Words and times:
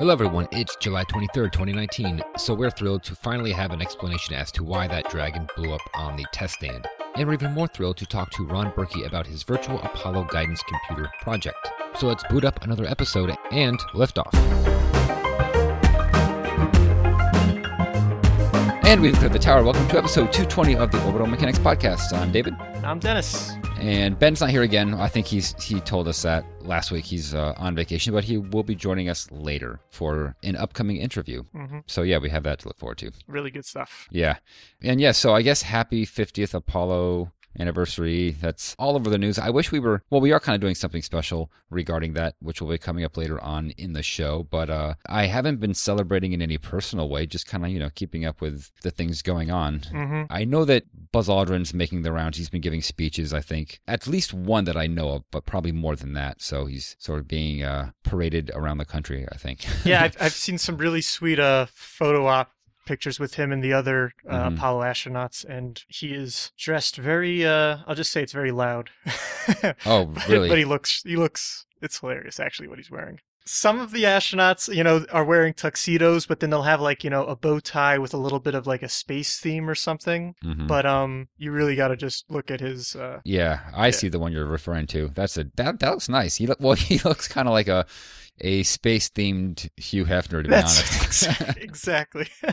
Hello, 0.00 0.14
everyone. 0.14 0.48
It's 0.50 0.76
July 0.76 1.04
23rd, 1.04 1.52
2019. 1.52 2.22
So, 2.38 2.54
we're 2.54 2.70
thrilled 2.70 3.02
to 3.02 3.14
finally 3.14 3.52
have 3.52 3.70
an 3.70 3.82
explanation 3.82 4.34
as 4.34 4.50
to 4.52 4.64
why 4.64 4.88
that 4.88 5.10
dragon 5.10 5.46
blew 5.54 5.74
up 5.74 5.82
on 5.92 6.16
the 6.16 6.24
test 6.32 6.54
stand. 6.54 6.88
And 7.16 7.28
we're 7.28 7.34
even 7.34 7.52
more 7.52 7.68
thrilled 7.68 7.98
to 7.98 8.06
talk 8.06 8.30
to 8.30 8.46
Ron 8.46 8.72
Burkey 8.72 9.04
about 9.04 9.26
his 9.26 9.42
virtual 9.42 9.78
Apollo 9.82 10.28
guidance 10.32 10.62
computer 10.62 11.10
project. 11.20 11.68
So, 11.98 12.06
let's 12.06 12.24
boot 12.30 12.46
up 12.46 12.64
another 12.64 12.86
episode 12.86 13.36
and 13.50 13.78
liftoff. 13.92 14.89
And 18.90 19.00
we've 19.00 19.14
cleared 19.14 19.32
the 19.32 19.38
tower. 19.38 19.62
Welcome 19.62 19.86
to 19.90 19.98
episode 19.98 20.32
220 20.32 20.74
of 20.74 20.90
the 20.90 21.00
Orbital 21.04 21.28
Mechanics 21.28 21.60
Podcast. 21.60 22.12
I'm 22.12 22.32
David. 22.32 22.54
I'm 22.82 22.98
Dennis. 22.98 23.52
And 23.78 24.18
Ben's 24.18 24.40
not 24.40 24.50
here 24.50 24.62
again. 24.62 24.94
I 24.94 25.06
think 25.06 25.28
he's 25.28 25.54
he 25.62 25.78
told 25.78 26.08
us 26.08 26.22
that 26.22 26.44
last 26.62 26.90
week 26.90 27.04
he's 27.04 27.32
uh, 27.32 27.54
on 27.56 27.76
vacation, 27.76 28.12
but 28.12 28.24
he 28.24 28.36
will 28.36 28.64
be 28.64 28.74
joining 28.74 29.08
us 29.08 29.30
later 29.30 29.78
for 29.90 30.34
an 30.42 30.56
upcoming 30.56 30.96
interview. 30.96 31.44
Mm-hmm. 31.54 31.78
So 31.86 32.02
yeah, 32.02 32.18
we 32.18 32.30
have 32.30 32.42
that 32.42 32.58
to 32.58 32.66
look 32.68 32.78
forward 32.78 32.98
to. 32.98 33.12
Really 33.28 33.52
good 33.52 33.64
stuff. 33.64 34.08
Yeah, 34.10 34.38
and 34.82 35.00
yeah, 35.00 35.12
so 35.12 35.36
I 35.36 35.42
guess 35.42 35.62
happy 35.62 36.04
50th 36.04 36.52
Apollo 36.52 37.30
anniversary. 37.58 38.36
That's 38.40 38.74
all 38.78 38.96
over 38.96 39.10
the 39.10 39.18
news. 39.18 39.38
I 39.38 39.50
wish 39.50 39.72
we 39.72 39.80
were, 39.80 40.02
well, 40.10 40.20
we 40.20 40.32
are 40.32 40.40
kind 40.40 40.54
of 40.54 40.60
doing 40.60 40.74
something 40.74 41.02
special 41.02 41.50
regarding 41.70 42.14
that, 42.14 42.34
which 42.40 42.60
will 42.60 42.68
be 42.68 42.78
coming 42.78 43.04
up 43.04 43.16
later 43.16 43.42
on 43.42 43.70
in 43.70 43.92
the 43.92 44.02
show. 44.02 44.46
But 44.50 44.70
uh, 44.70 44.94
I 45.06 45.26
haven't 45.26 45.60
been 45.60 45.74
celebrating 45.74 46.32
in 46.32 46.42
any 46.42 46.58
personal 46.58 47.08
way, 47.08 47.26
just 47.26 47.46
kind 47.46 47.64
of, 47.64 47.70
you 47.70 47.78
know, 47.78 47.90
keeping 47.94 48.24
up 48.24 48.40
with 48.40 48.70
the 48.82 48.90
things 48.90 49.22
going 49.22 49.50
on. 49.50 49.80
Mm-hmm. 49.80 50.22
I 50.30 50.44
know 50.44 50.64
that 50.64 50.84
Buzz 51.12 51.28
Aldrin's 51.28 51.74
making 51.74 52.02
the 52.02 52.12
rounds. 52.12 52.38
He's 52.38 52.50
been 52.50 52.60
giving 52.60 52.82
speeches, 52.82 53.32
I 53.32 53.40
think, 53.40 53.80
at 53.86 54.06
least 54.06 54.32
one 54.32 54.64
that 54.64 54.76
I 54.76 54.86
know 54.86 55.10
of, 55.10 55.24
but 55.30 55.46
probably 55.46 55.72
more 55.72 55.96
than 55.96 56.12
that. 56.14 56.40
So 56.42 56.66
he's 56.66 56.96
sort 56.98 57.18
of 57.18 57.28
being 57.28 57.62
uh, 57.62 57.90
paraded 58.02 58.50
around 58.54 58.78
the 58.78 58.84
country, 58.84 59.26
I 59.30 59.36
think. 59.36 59.66
yeah, 59.84 60.02
I've, 60.04 60.16
I've 60.20 60.32
seen 60.32 60.58
some 60.58 60.76
really 60.76 61.00
sweet 61.00 61.38
uh, 61.38 61.66
photo 61.70 62.26
op 62.26 62.52
pictures 62.86 63.18
with 63.20 63.34
him 63.34 63.52
and 63.52 63.62
the 63.62 63.72
other 63.72 64.12
uh, 64.28 64.48
Mhm. 64.48 64.56
Apollo 64.56 64.82
astronauts, 64.82 65.44
and 65.44 65.82
he 65.88 66.14
is 66.14 66.52
dressed 66.58 66.96
very. 66.96 67.44
Uh, 67.46 67.78
I'll 67.86 67.94
just 67.94 68.10
say 68.12 68.22
it's 68.22 68.32
very 68.32 68.52
loud. 68.52 68.90
Oh, 69.86 70.06
But- 70.06 70.28
really? 70.28 70.48
But 70.48 70.58
he 70.58 70.64
looks. 70.64 71.02
He 71.04 71.16
looks. 71.16 71.66
It's 71.82 71.98
hilarious, 72.00 72.38
actually, 72.38 72.68
what 72.68 72.78
he's 72.78 72.90
wearing. 72.90 73.20
Some 73.46 73.80
of 73.80 73.90
the 73.90 74.04
astronauts, 74.04 74.72
you 74.72 74.84
know, 74.84 75.04
are 75.10 75.24
wearing 75.24 75.54
tuxedos, 75.54 76.26
but 76.26 76.38
then 76.40 76.50
they'll 76.50 76.62
have 76.62 76.80
like 76.80 77.02
you 77.02 77.10
know 77.10 77.24
a 77.24 77.34
bow 77.34 77.58
tie 77.58 77.98
with 77.98 78.12
a 78.14 78.18
little 78.18 78.38
bit 78.38 78.54
of 78.54 78.66
like 78.66 78.82
a 78.82 78.88
space 78.88 79.40
theme 79.40 79.68
or 79.68 79.74
something. 79.74 80.34
Mhm. 80.44 80.68
But 80.68 80.84
um, 80.86 81.28
you 81.38 81.50
really 81.50 81.74
got 81.74 81.88
to 81.88 81.96
just 81.96 82.30
look 82.30 82.50
at 82.50 82.60
his. 82.60 82.94
Uh, 82.94 83.20
Yeah, 83.24 83.60
I 83.74 83.86
Yeah. 83.86 83.90
see 83.92 84.08
the 84.08 84.18
one 84.20 84.32
you're 84.32 84.44
referring 84.46 84.86
to. 84.88 85.08
That's 85.14 85.36
a 85.38 85.44
that 85.56 85.80
that 85.80 85.90
looks 85.90 86.08
nice. 86.08 86.36
He 86.36 86.46
look 86.46 86.60
well. 86.60 86.74
He 86.90 86.98
looks 86.98 87.26
kind 87.28 87.48
of 87.48 87.52
like 87.52 87.68
a 87.68 87.86
a 88.40 88.62
space 88.62 89.08
themed 89.08 89.68
Hugh 89.76 90.04
Hefner, 90.04 90.42
to 90.42 90.44
be 90.44 90.48
that's 90.48 91.26
honest. 91.26 91.56
exactly. 91.58 92.28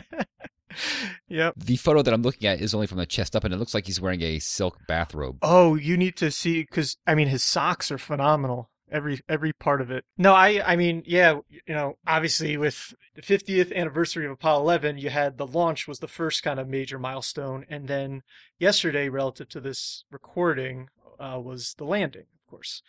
yep. 1.28 1.54
the 1.56 1.76
photo 1.76 2.02
that 2.02 2.12
I'm 2.12 2.22
looking 2.22 2.48
at 2.48 2.60
is 2.60 2.74
only 2.74 2.86
from 2.86 2.98
the 2.98 3.06
chest 3.06 3.34
up, 3.34 3.44
and 3.44 3.52
it 3.52 3.58
looks 3.58 3.74
like 3.74 3.86
he's 3.86 4.00
wearing 4.00 4.22
a 4.22 4.38
silk 4.38 4.78
bathrobe. 4.86 5.38
Oh, 5.42 5.74
you 5.74 5.96
need 5.96 6.16
to 6.16 6.30
see 6.30 6.62
because 6.62 6.96
I 7.06 7.14
mean 7.14 7.28
his 7.28 7.42
socks 7.42 7.90
are 7.90 7.98
phenomenal. 7.98 8.70
Every 8.90 9.20
every 9.28 9.52
part 9.52 9.80
of 9.80 9.90
it. 9.90 10.04
No, 10.16 10.34
I 10.34 10.62
I 10.64 10.76
mean 10.76 11.02
yeah, 11.06 11.40
you 11.48 11.74
know 11.74 11.98
obviously 12.06 12.56
with 12.56 12.94
the 13.14 13.22
50th 13.22 13.74
anniversary 13.74 14.24
of 14.24 14.32
Apollo 14.32 14.62
11, 14.62 14.98
you 14.98 15.10
had 15.10 15.36
the 15.36 15.46
launch 15.46 15.86
was 15.86 15.98
the 15.98 16.08
first 16.08 16.42
kind 16.42 16.58
of 16.58 16.68
major 16.68 16.98
milestone, 16.98 17.66
and 17.68 17.88
then 17.88 18.22
yesterday, 18.58 19.08
relative 19.08 19.48
to 19.50 19.60
this 19.60 20.04
recording, 20.10 20.88
uh, 21.18 21.38
was 21.42 21.74
the 21.76 21.84
landing, 21.84 22.26
of 22.34 22.50
course. 22.50 22.82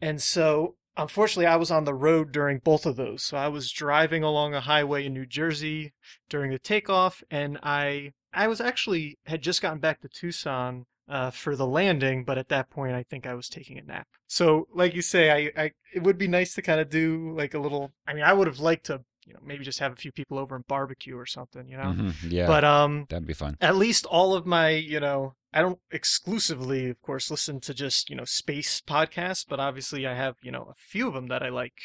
And 0.00 0.22
so 0.22 0.76
unfortunately, 1.00 1.46
I 1.46 1.56
was 1.56 1.70
on 1.70 1.84
the 1.84 1.94
road 1.94 2.32
during 2.32 2.58
both 2.58 2.86
of 2.86 2.96
those. 2.96 3.22
So 3.22 3.36
I 3.36 3.48
was 3.48 3.72
driving 3.72 4.22
along 4.22 4.54
a 4.54 4.60
highway 4.60 5.06
in 5.06 5.14
New 5.14 5.26
Jersey 5.26 5.92
during 6.28 6.50
the 6.50 6.58
takeoff, 6.58 7.22
and 7.30 7.58
I 7.62 8.12
I 8.32 8.46
was 8.48 8.60
actually 8.60 9.18
had 9.26 9.42
just 9.42 9.62
gotten 9.62 9.80
back 9.80 10.00
to 10.00 10.08
Tucson 10.08 10.86
uh, 11.08 11.30
for 11.30 11.56
the 11.56 11.66
landing, 11.66 12.24
but 12.24 12.38
at 12.38 12.48
that 12.48 12.70
point, 12.70 12.94
I 12.94 13.02
think 13.02 13.26
I 13.26 13.34
was 13.34 13.48
taking 13.48 13.78
a 13.78 13.82
nap. 13.82 14.06
So, 14.28 14.68
like 14.72 14.94
you 14.94 15.02
say, 15.02 15.30
I, 15.30 15.62
I 15.64 15.70
it 15.92 16.04
would 16.04 16.18
be 16.18 16.28
nice 16.28 16.54
to 16.54 16.62
kind 16.62 16.80
of 16.80 16.88
do 16.88 17.34
like 17.36 17.54
a 17.54 17.58
little. 17.58 17.92
I 18.06 18.14
mean, 18.14 18.22
I 18.22 18.32
would 18.32 18.46
have 18.46 18.60
liked 18.60 18.86
to, 18.86 19.02
you 19.30 19.34
know, 19.34 19.40
maybe 19.44 19.62
just 19.64 19.78
have 19.78 19.92
a 19.92 19.96
few 19.96 20.10
people 20.10 20.38
over 20.40 20.56
and 20.56 20.66
barbecue 20.66 21.16
or 21.16 21.24
something, 21.24 21.68
you 21.68 21.76
know. 21.76 21.92
Mhm, 21.92 22.12
Yeah, 22.28 22.48
But 22.48 22.64
um, 22.64 23.06
that'd 23.08 23.28
be 23.28 23.32
fun. 23.32 23.56
at 23.60 23.76
least 23.76 24.04
all 24.06 24.34
of 24.34 24.44
my, 24.44 24.70
you 24.70 24.98
know, 24.98 25.34
I 25.52 25.60
don't 25.62 25.78
exclusively, 25.92 26.90
of 26.90 27.00
course, 27.00 27.30
listen 27.30 27.60
to 27.60 27.72
just, 27.72 28.10
you 28.10 28.16
know, 28.16 28.24
space 28.24 28.80
podcasts, 28.80 29.46
but 29.48 29.60
obviously 29.60 30.04
I 30.04 30.14
have, 30.14 30.34
you 30.42 30.50
know, 30.50 30.64
a 30.68 30.74
few 30.74 31.06
of 31.06 31.14
them 31.14 31.28
that 31.28 31.44
I 31.44 31.48
like. 31.50 31.78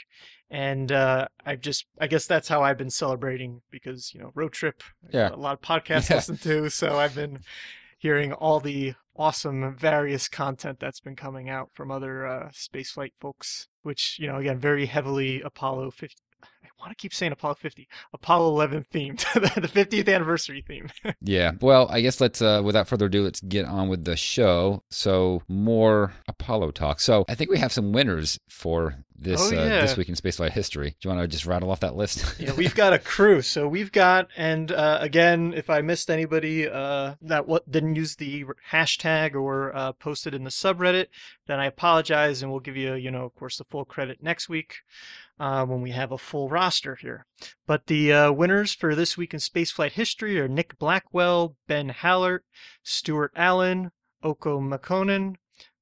And 0.50 0.92
uh, 0.92 1.28
I've 1.46 1.62
just, 1.62 1.86
I 2.02 2.08
guess 2.08 2.26
that's 2.26 2.48
how 2.48 2.64
I've 2.64 2.78
been 2.80 2.90
celebrating 2.90 3.62
because, 3.70 4.12
you 4.14 4.20
know, 4.22 4.32
road 4.34 4.54
trip, 4.54 4.82
Yeah. 5.12 5.30
a 5.30 5.36
lot 5.38 5.54
of 5.54 5.62
podcasts 5.84 6.10
Yeah. 6.10 6.16
listen 6.16 6.38
to. 6.40 6.70
So 6.72 6.98
I've 6.98 7.14
been 7.16 7.40
hearing 8.00 8.34
all 8.34 8.60
the 8.60 8.96
awesome 9.16 9.76
various 9.78 10.28
content 10.28 10.80
that's 10.80 11.00
been 11.00 11.16
coming 11.16 11.50
out 11.50 11.70
from 11.74 11.90
other 11.90 12.28
uh, 12.28 12.50
spaceflight 12.50 13.14
folks, 13.20 13.68
which, 13.82 14.18
you 14.20 14.28
know, 14.28 14.36
again, 14.38 14.60
very 14.60 14.86
heavily 14.88 15.42
Apollo 15.42 15.92
50. 15.92 16.16
I 16.80 16.84
want 16.84 16.92
to 16.92 17.02
keep 17.02 17.14
saying 17.14 17.32
Apollo 17.32 17.56
50, 17.56 17.88
Apollo 18.14 18.50
11 18.50 18.86
themed, 18.94 19.20
the 19.34 19.68
50th 19.68 20.14
anniversary 20.14 20.64
theme. 20.68 20.90
Yeah. 21.22 21.54
Well, 21.60 21.88
I 21.90 22.02
guess 22.02 22.22
let's, 22.22 22.42
uh, 22.42 22.62
without 22.64 22.88
further 22.88 23.08
ado, 23.08 23.24
let's 23.24 23.42
get 23.42 23.66
on 23.66 23.88
with 23.88 24.06
the 24.06 24.16
show. 24.16 24.84
So 24.92 25.42
more 25.48 26.14
Apollo 26.28 26.72
talk. 26.72 27.00
So 27.00 27.26
I 27.28 27.36
think 27.36 27.50
we 27.50 27.58
have 27.58 27.72
some 27.72 27.92
winners 27.92 28.40
for 28.48 29.06
this 29.18 29.52
Oh, 29.52 29.56
uh, 29.56 29.82
this 29.82 29.98
week 29.98 30.10
in 30.10 30.16
spaceflight 30.16 30.52
history. 30.52 30.92
Do 31.00 31.10
you 31.10 31.16
want 31.16 31.22
to 31.22 31.28
just 31.28 31.46
rattle 31.46 31.72
off 31.72 31.80
that 31.80 31.96
list? 31.96 32.36
yeah, 32.40 32.54
we've 32.54 32.76
got 32.76 32.94
a 32.94 33.00
crew. 33.00 33.42
So 33.42 33.68
we've 33.68 33.92
got, 33.92 34.28
and 34.36 34.72
uh, 34.72 34.98
again, 35.02 35.54
if 35.56 35.70
I 35.70 35.82
missed 35.82 36.10
anybody 36.10 36.68
uh, 36.68 37.16
that 37.22 37.48
what 37.48 37.72
didn't 37.72 37.96
use 37.96 38.16
the 38.16 38.46
hashtag 38.72 39.34
or 39.36 39.76
uh, 39.76 39.94
posted 39.94 40.34
in 40.34 40.44
the 40.44 40.50
subreddit, 40.50 41.08
then 41.48 41.60
I 41.60 41.66
apologize, 41.66 42.42
and 42.42 42.52
we'll 42.52 42.60
give 42.60 42.78
you, 42.78 42.94
you 42.96 43.10
know, 43.10 43.24
of 43.24 43.36
course, 43.36 43.58
the 43.58 43.64
full 43.64 43.86
credit 43.86 44.22
next 44.22 44.50
week 44.50 44.82
uh, 45.40 45.66
when 45.66 45.82
we 45.82 45.92
have 45.92 46.12
a 46.12 46.18
full 46.18 46.50
roster 46.50 46.96
here. 46.96 47.26
But 47.68 47.88
the 47.88 48.14
uh, 48.14 48.32
winners 48.32 48.74
for 48.74 48.96
this 48.96 49.18
week 49.18 49.34
in 49.34 49.40
spaceflight 49.40 49.94
history 49.94 50.40
are 50.40 50.48
Nick 50.48 50.78
Blackwell, 50.78 51.56
Ben 51.68 51.90
Hallert, 51.90 52.42
Stuart 52.84 53.32
Allen, 53.36 53.92
Oko 54.24 54.60
McConan, 54.60 55.36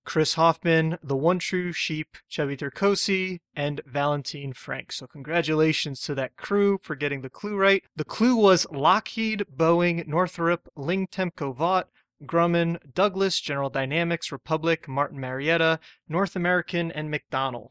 Chris 0.05 0.33
Hoffman, 0.33 0.97
The 1.01 1.15
One 1.15 1.39
True 1.39 1.71
Sheep, 1.71 2.17
Chevy 2.27 2.57
Turcosi, 2.57 3.39
and 3.55 3.81
Valentine 3.85 4.53
Frank. 4.53 4.91
So 4.91 5.07
congratulations 5.07 6.01
to 6.01 6.15
that 6.15 6.35
crew 6.35 6.79
for 6.81 6.95
getting 6.95 7.21
the 7.21 7.29
clue 7.29 7.55
right. 7.55 7.83
The 7.95 8.03
clue 8.03 8.35
was 8.35 8.67
Lockheed, 8.69 9.45
Boeing, 9.55 10.05
Northrop, 10.05 10.67
Ling 10.75 11.07
Temco 11.07 11.55
Vought, 11.55 11.87
Grumman, 12.25 12.79
Douglas, 12.93 13.39
General 13.39 13.69
Dynamics, 13.69 14.31
Republic, 14.31 14.87
Martin 14.87 15.19
Marietta, 15.19 15.79
North 16.07 16.35
American, 16.35 16.91
and 16.91 17.13
McDonnell. 17.13 17.69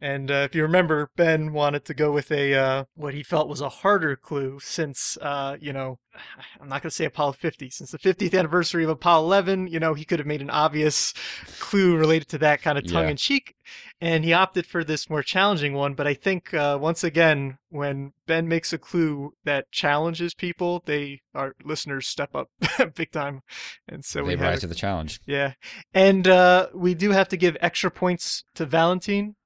And 0.00 0.30
uh, 0.30 0.46
if 0.48 0.54
you 0.54 0.62
remember, 0.62 1.10
Ben 1.16 1.52
wanted 1.52 1.84
to 1.86 1.94
go 1.94 2.12
with 2.12 2.30
a 2.30 2.54
uh, 2.54 2.84
what 2.94 3.14
he 3.14 3.22
felt 3.22 3.48
was 3.48 3.60
a 3.60 3.68
harder 3.68 4.16
clue, 4.16 4.58
since 4.60 5.16
uh, 5.22 5.56
you 5.60 5.72
know, 5.72 5.98
I'm 6.60 6.68
not 6.68 6.82
going 6.82 6.90
to 6.90 6.94
say 6.94 7.04
Apollo 7.04 7.34
50, 7.34 7.70
since 7.70 7.90
the 7.90 7.98
50th 7.98 8.36
anniversary 8.36 8.84
of 8.84 8.90
Apollo 8.90 9.24
11. 9.26 9.68
You 9.68 9.80
know, 9.80 9.94
he 9.94 10.04
could 10.04 10.18
have 10.18 10.26
made 10.26 10.42
an 10.42 10.50
obvious 10.50 11.14
clue 11.58 11.96
related 11.96 12.28
to 12.28 12.38
that 12.38 12.60
kind 12.60 12.76
of 12.76 12.90
tongue 12.90 13.08
in 13.08 13.16
cheek, 13.16 13.54
and 14.00 14.24
he 14.24 14.32
opted 14.32 14.66
for 14.66 14.82
this 14.82 15.08
more 15.08 15.22
challenging 15.22 15.74
one. 15.74 15.94
But 15.94 16.06
I 16.06 16.14
think 16.14 16.52
uh, 16.52 16.76
once 16.80 17.04
again, 17.04 17.58
when 17.70 18.12
Ben 18.26 18.48
makes 18.48 18.72
a 18.72 18.78
clue 18.78 19.34
that 19.44 19.70
challenges 19.70 20.34
people, 20.34 20.82
they 20.86 21.20
our 21.34 21.54
listeners 21.64 22.08
step 22.08 22.34
up 22.34 22.48
big 22.94 23.12
time, 23.12 23.42
and 23.88 24.04
so 24.04 24.18
they 24.18 24.34
we 24.34 24.34
rise 24.34 24.50
have 24.54 24.60
to 24.60 24.66
the 24.66 24.74
challenge. 24.74 25.20
yeah. 25.24 25.52
And 25.94 26.26
uh, 26.26 26.68
we 26.74 26.94
do 26.94 27.12
have 27.12 27.28
to 27.28 27.36
give 27.36 27.56
extra 27.60 27.90
points 27.90 28.44
to 28.56 28.66
Valentine 28.66 29.36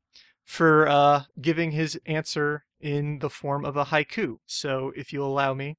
for 0.49 0.89
uh, 0.89 1.25
giving 1.43 1.73
his 1.73 2.01
answer 2.07 2.65
in 2.81 3.19
the 3.19 3.29
form 3.29 3.67
of 3.67 3.77
a 3.77 3.85
haiku. 3.87 4.39
So 4.47 4.93
if 4.97 5.13
you'll 5.13 5.29
allow 5.31 5.53
me 5.53 5.77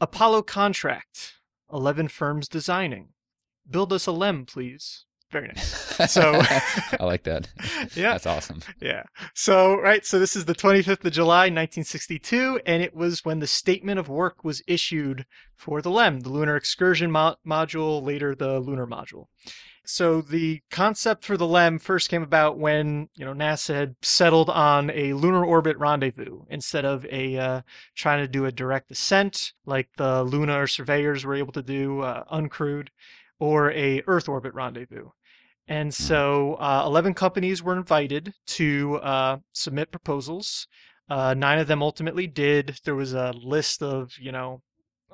Apollo 0.00 0.42
contract, 0.44 1.34
11 1.70 2.08
firms 2.08 2.48
designing. 2.48 3.08
Build 3.68 3.92
us 3.92 4.06
a 4.06 4.12
lem, 4.12 4.46
please. 4.46 5.04
Very 5.30 5.48
nice. 5.48 6.10
So- 6.10 6.32
I 6.98 7.04
like 7.04 7.24
that. 7.24 7.48
Yeah. 7.94 8.12
That's 8.12 8.26
awesome. 8.26 8.60
Yeah. 8.80 9.02
So, 9.34 9.78
right. 9.78 10.04
So, 10.06 10.18
this 10.18 10.34
is 10.34 10.46
the 10.46 10.54
25th 10.54 11.04
of 11.04 11.12
July, 11.12 11.42
1962, 11.50 12.60
and 12.64 12.82
it 12.82 12.94
was 12.96 13.24
when 13.24 13.40
the 13.40 13.46
statement 13.46 13.98
of 14.00 14.08
work 14.08 14.42
was 14.42 14.62
issued 14.66 15.26
for 15.54 15.82
the 15.82 15.90
LEM, 15.90 16.20
the 16.20 16.30
Lunar 16.30 16.56
Excursion 16.56 17.10
Mo- 17.10 17.36
Module, 17.46 18.02
later 18.02 18.34
the 18.34 18.58
Lunar 18.58 18.86
Module. 18.86 19.26
So, 19.86 20.22
the 20.22 20.62
concept 20.70 21.24
for 21.24 21.36
the 21.36 21.46
LEM 21.46 21.78
first 21.78 22.08
came 22.08 22.22
about 22.22 22.58
when, 22.58 23.08
you 23.16 23.24
know, 23.24 23.34
NASA 23.34 23.74
had 23.74 23.96
settled 24.02 24.48
on 24.48 24.90
a 24.90 25.12
lunar 25.12 25.44
orbit 25.44 25.76
rendezvous 25.76 26.44
instead 26.48 26.84
of 26.86 27.04
a 27.06 27.36
uh, 27.36 27.60
trying 27.94 28.20
to 28.24 28.28
do 28.28 28.46
a 28.46 28.52
direct 28.52 28.90
ascent 28.90 29.52
like 29.66 29.90
the 29.96 30.22
lunar 30.22 30.66
surveyors 30.66 31.24
were 31.24 31.34
able 31.34 31.52
to 31.52 31.62
do 31.62 32.00
uh, 32.00 32.24
uncrewed 32.32 32.88
or 33.38 33.72
a 33.72 34.02
Earth 34.06 34.28
orbit 34.28 34.54
rendezvous. 34.54 35.10
And 35.66 35.94
so 35.94 36.54
uh, 36.54 36.84
11 36.86 37.14
companies 37.14 37.62
were 37.62 37.76
invited 37.76 38.34
to 38.48 38.96
uh, 38.96 39.38
submit 39.52 39.90
proposals. 39.90 40.66
Uh, 41.08 41.34
nine 41.34 41.58
of 41.58 41.66
them 41.66 41.82
ultimately 41.82 42.26
did. 42.26 42.80
There 42.84 42.94
was 42.94 43.14
a 43.14 43.32
list 43.32 43.82
of, 43.82 44.12
you 44.18 44.32
know, 44.32 44.62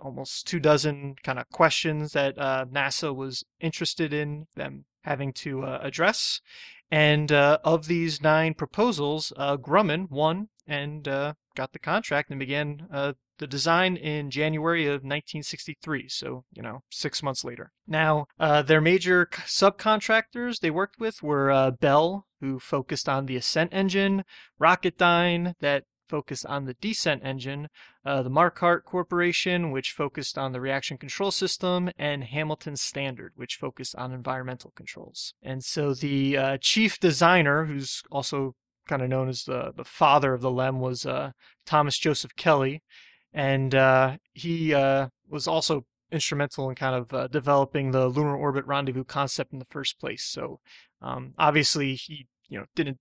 almost 0.03 0.47
two 0.47 0.61
dozen 0.61 1.17
kind 1.23 1.39
of 1.39 1.49
questions 1.51 2.13
that 2.13 2.39
uh, 2.39 2.65
NASA 2.67 3.15
was 3.15 3.45
interested 3.61 4.13
in 4.13 4.47
them 4.57 4.85
having 5.03 5.33
to 5.33 5.63
uh, 5.63 5.81
address. 5.83 6.41
And 6.91 7.31
uh, 7.31 7.59
of 7.63 7.87
these 7.87 8.21
nine 8.21 8.55
proposals, 8.55 9.33
uh, 9.37 9.57
Grumman 9.57 10.11
won 10.11 10.49
and 10.67 11.07
uh, 11.07 11.35
got 11.55 11.73
the 11.73 11.79
contract 11.79 12.31
and 12.31 12.41
began 12.41 12.87
uh, 12.93 13.13
the 13.39 13.47
design 13.47 13.97
in 13.97 14.31
January 14.31 14.87
of 14.87 15.03
1963. 15.03 16.09
So, 16.09 16.45
you 16.53 16.63
know, 16.63 16.81
six 16.91 17.23
months 17.23 17.45
later. 17.45 17.71
Now, 17.87 18.27
their 18.39 18.81
major 18.81 19.27
subcontractors 19.27 20.61
they 20.61 20.71
worked 20.71 20.99
with 20.99 21.23
were 21.23 21.73
Bell, 21.81 22.27
who 22.41 22.59
focused 22.59 23.09
on 23.09 23.27
the 23.27 23.37
ascent 23.37 23.73
engine, 23.73 24.25
Rocketdyne, 24.61 25.55
that 25.61 25.85
focused 26.11 26.45
on 26.47 26.65
the 26.65 26.75
descent 26.75 27.23
engine, 27.25 27.69
uh, 28.05 28.23
the 28.23 28.31
Marquardt 28.31 28.85
Corporation, 28.85 29.71
which 29.71 29.93
focused 29.93 30.37
on 30.37 30.53
the 30.53 30.61
reaction 30.61 30.99
control 30.99 31.31
system, 31.31 31.91
and 31.97 32.25
Hamilton 32.25 32.77
Standard, 32.77 33.33
which 33.37 33.57
focused 33.57 33.95
on 33.97 34.13
environmental 34.13 34.73
controls. 34.75 35.33
And 35.43 35.65
so 35.65 35.95
the 35.95 36.37
uh, 36.37 36.59
chief 36.61 36.99
designer, 36.99 37.65
who's 37.67 38.03
also 38.11 38.55
kind 38.89 39.03
of 39.03 39.09
known 39.09 39.29
as 39.29 39.45
the, 39.45 39.73
the 39.77 39.85
father 39.85 40.35
of 40.35 40.41
the 40.41 40.51
LEM, 40.51 40.81
was 40.81 41.07
uh, 41.07 41.31
Thomas 41.65 41.97
Joseph 41.97 42.35
Kelly. 42.37 42.83
And 43.33 43.75
uh, 43.75 44.17
he 44.33 44.75
uh, 44.75 45.09
was 45.29 45.47
also 45.47 45.85
instrumental 46.11 46.69
in 46.69 46.75
kind 46.75 46.97
of 46.97 47.15
uh, 47.15 47.29
developing 47.29 47.93
the 47.93 48.09
lunar 48.09 48.37
orbit 48.37 48.67
rendezvous 48.67 49.05
concept 49.05 49.53
in 49.53 49.61
the 49.61 49.65
first 49.65 50.01
place. 50.01 50.25
So 50.25 50.59
um, 51.01 51.35
obviously 51.39 51.95
he 51.95 52.27
you 52.49 52.59
know 52.59 52.67
didn't 52.75 52.99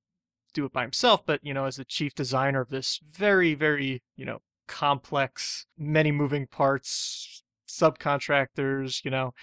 do 0.54 0.66
it 0.66 0.74
by 0.74 0.82
himself, 0.82 1.26
but 1.26 1.40
you 1.44 1.54
know 1.54 1.66
as 1.66 1.78
the 1.78 1.86
chief 1.86 2.14
designer 2.14 2.62
of 2.62 2.70
this 2.70 3.00
very 3.04 3.54
very 3.54 4.02
you 4.16 4.26
know 4.26 4.40
complex, 4.70 5.66
many 5.78 6.12
moving 6.12 6.48
parts, 6.48 7.44
subcontractors, 7.68 9.04
you 9.04 9.12
know, 9.12 9.34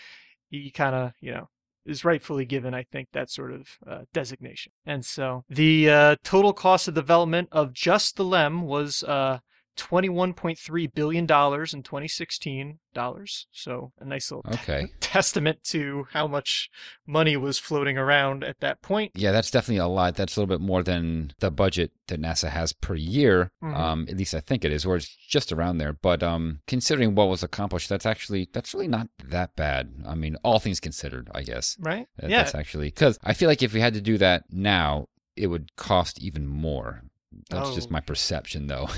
he 0.49 0.71
kind 0.71 0.95
of 0.95 1.13
you 1.21 1.33
know 1.33 1.49
is 1.85 2.05
rightfully 2.05 2.45
given, 2.45 2.75
I 2.75 2.83
think, 2.83 3.09
that 3.13 3.31
sort 3.31 3.53
of 3.53 3.69
uh, 3.87 4.01
designation. 4.13 4.73
And 4.85 5.05
so 5.05 5.45
the 5.49 5.91
uh, 5.91 6.17
total 6.25 6.53
cost 6.53 6.89
of 6.89 6.95
development 6.95 7.49
of 7.53 7.73
just 7.73 8.17
the 8.17 8.25
LEM 8.25 8.63
was 8.63 9.03
uh, 9.05 9.39
$21.3 9.77 10.95
billion 10.95 11.23
in 11.23 11.27
2016 11.27 12.79
dollars. 12.95 13.47
So 13.53 13.93
a 14.01 14.07
nice 14.07 14.31
little 14.31 14.51
Okay. 14.55 14.87
testament 15.01 15.63
to 15.65 16.07
how 16.13 16.27
much 16.27 16.71
money 17.07 17.37
was 17.37 17.59
floating 17.59 17.99
around 17.99 18.43
at 18.43 18.61
that 18.61 18.81
point. 18.81 19.13
Yeah, 19.15 19.33
that's 19.33 19.51
definitely 19.51 19.81
a 19.81 19.87
lot. 19.87 20.15
That's 20.17 20.35
a 20.35 20.41
little 20.41 20.57
bit 20.59 20.65
more 20.65 20.83
than 20.83 21.35
the 21.41 21.51
budget 21.51 21.93
that 22.09 22.21
NASA 22.23 22.49
has 22.49 22.73
per 22.73 22.95
year. 22.95 23.51
Mhm. 23.63 23.77
Um, 23.77 24.07
at 24.09 24.17
least 24.17 24.35
I 24.35 24.41
think 24.41 24.65
it 24.65 24.73
is, 24.73 24.87
or 24.87 24.97
it's 24.97 25.15
just 25.15 25.53
around 25.53 25.77
there. 25.77 25.93
But 25.93 26.23
um, 26.23 26.61
considering 26.67 27.15
what 27.15 27.29
was 27.29 27.43
accomplished, 27.43 27.91
that's 27.91 28.07
actually 28.07 28.49
that's 28.55 28.73
really 28.73 28.89
not 28.89 29.09
that 29.25 29.55
bad. 29.57 29.93
I 30.07 30.15
mean, 30.15 30.37
all 30.43 30.59
things 30.59 30.81
considered, 30.81 31.29
I 31.35 31.43
guess. 31.43 31.77
Right? 31.79 32.07
That- 32.17 32.31
yeah. 32.31 32.43
That's 32.45 32.55
actually 32.55 32.87
because 32.89 33.19
I 33.23 33.35
feel 33.35 33.49
like 33.51 33.63
if 33.63 33.75
we 33.75 33.81
had 33.81 33.93
to 33.95 34.01
do 34.01 34.17
that 34.19 34.45
now, 34.51 35.09
it 35.37 35.49
would 35.49 35.77
cost 35.77 36.19
even 36.23 36.47
more. 36.47 37.03
That's 37.51 37.75
just 37.75 37.89
Oh. 37.89 37.93
my 37.93 38.01
perception, 38.01 38.67
though. 38.67 38.89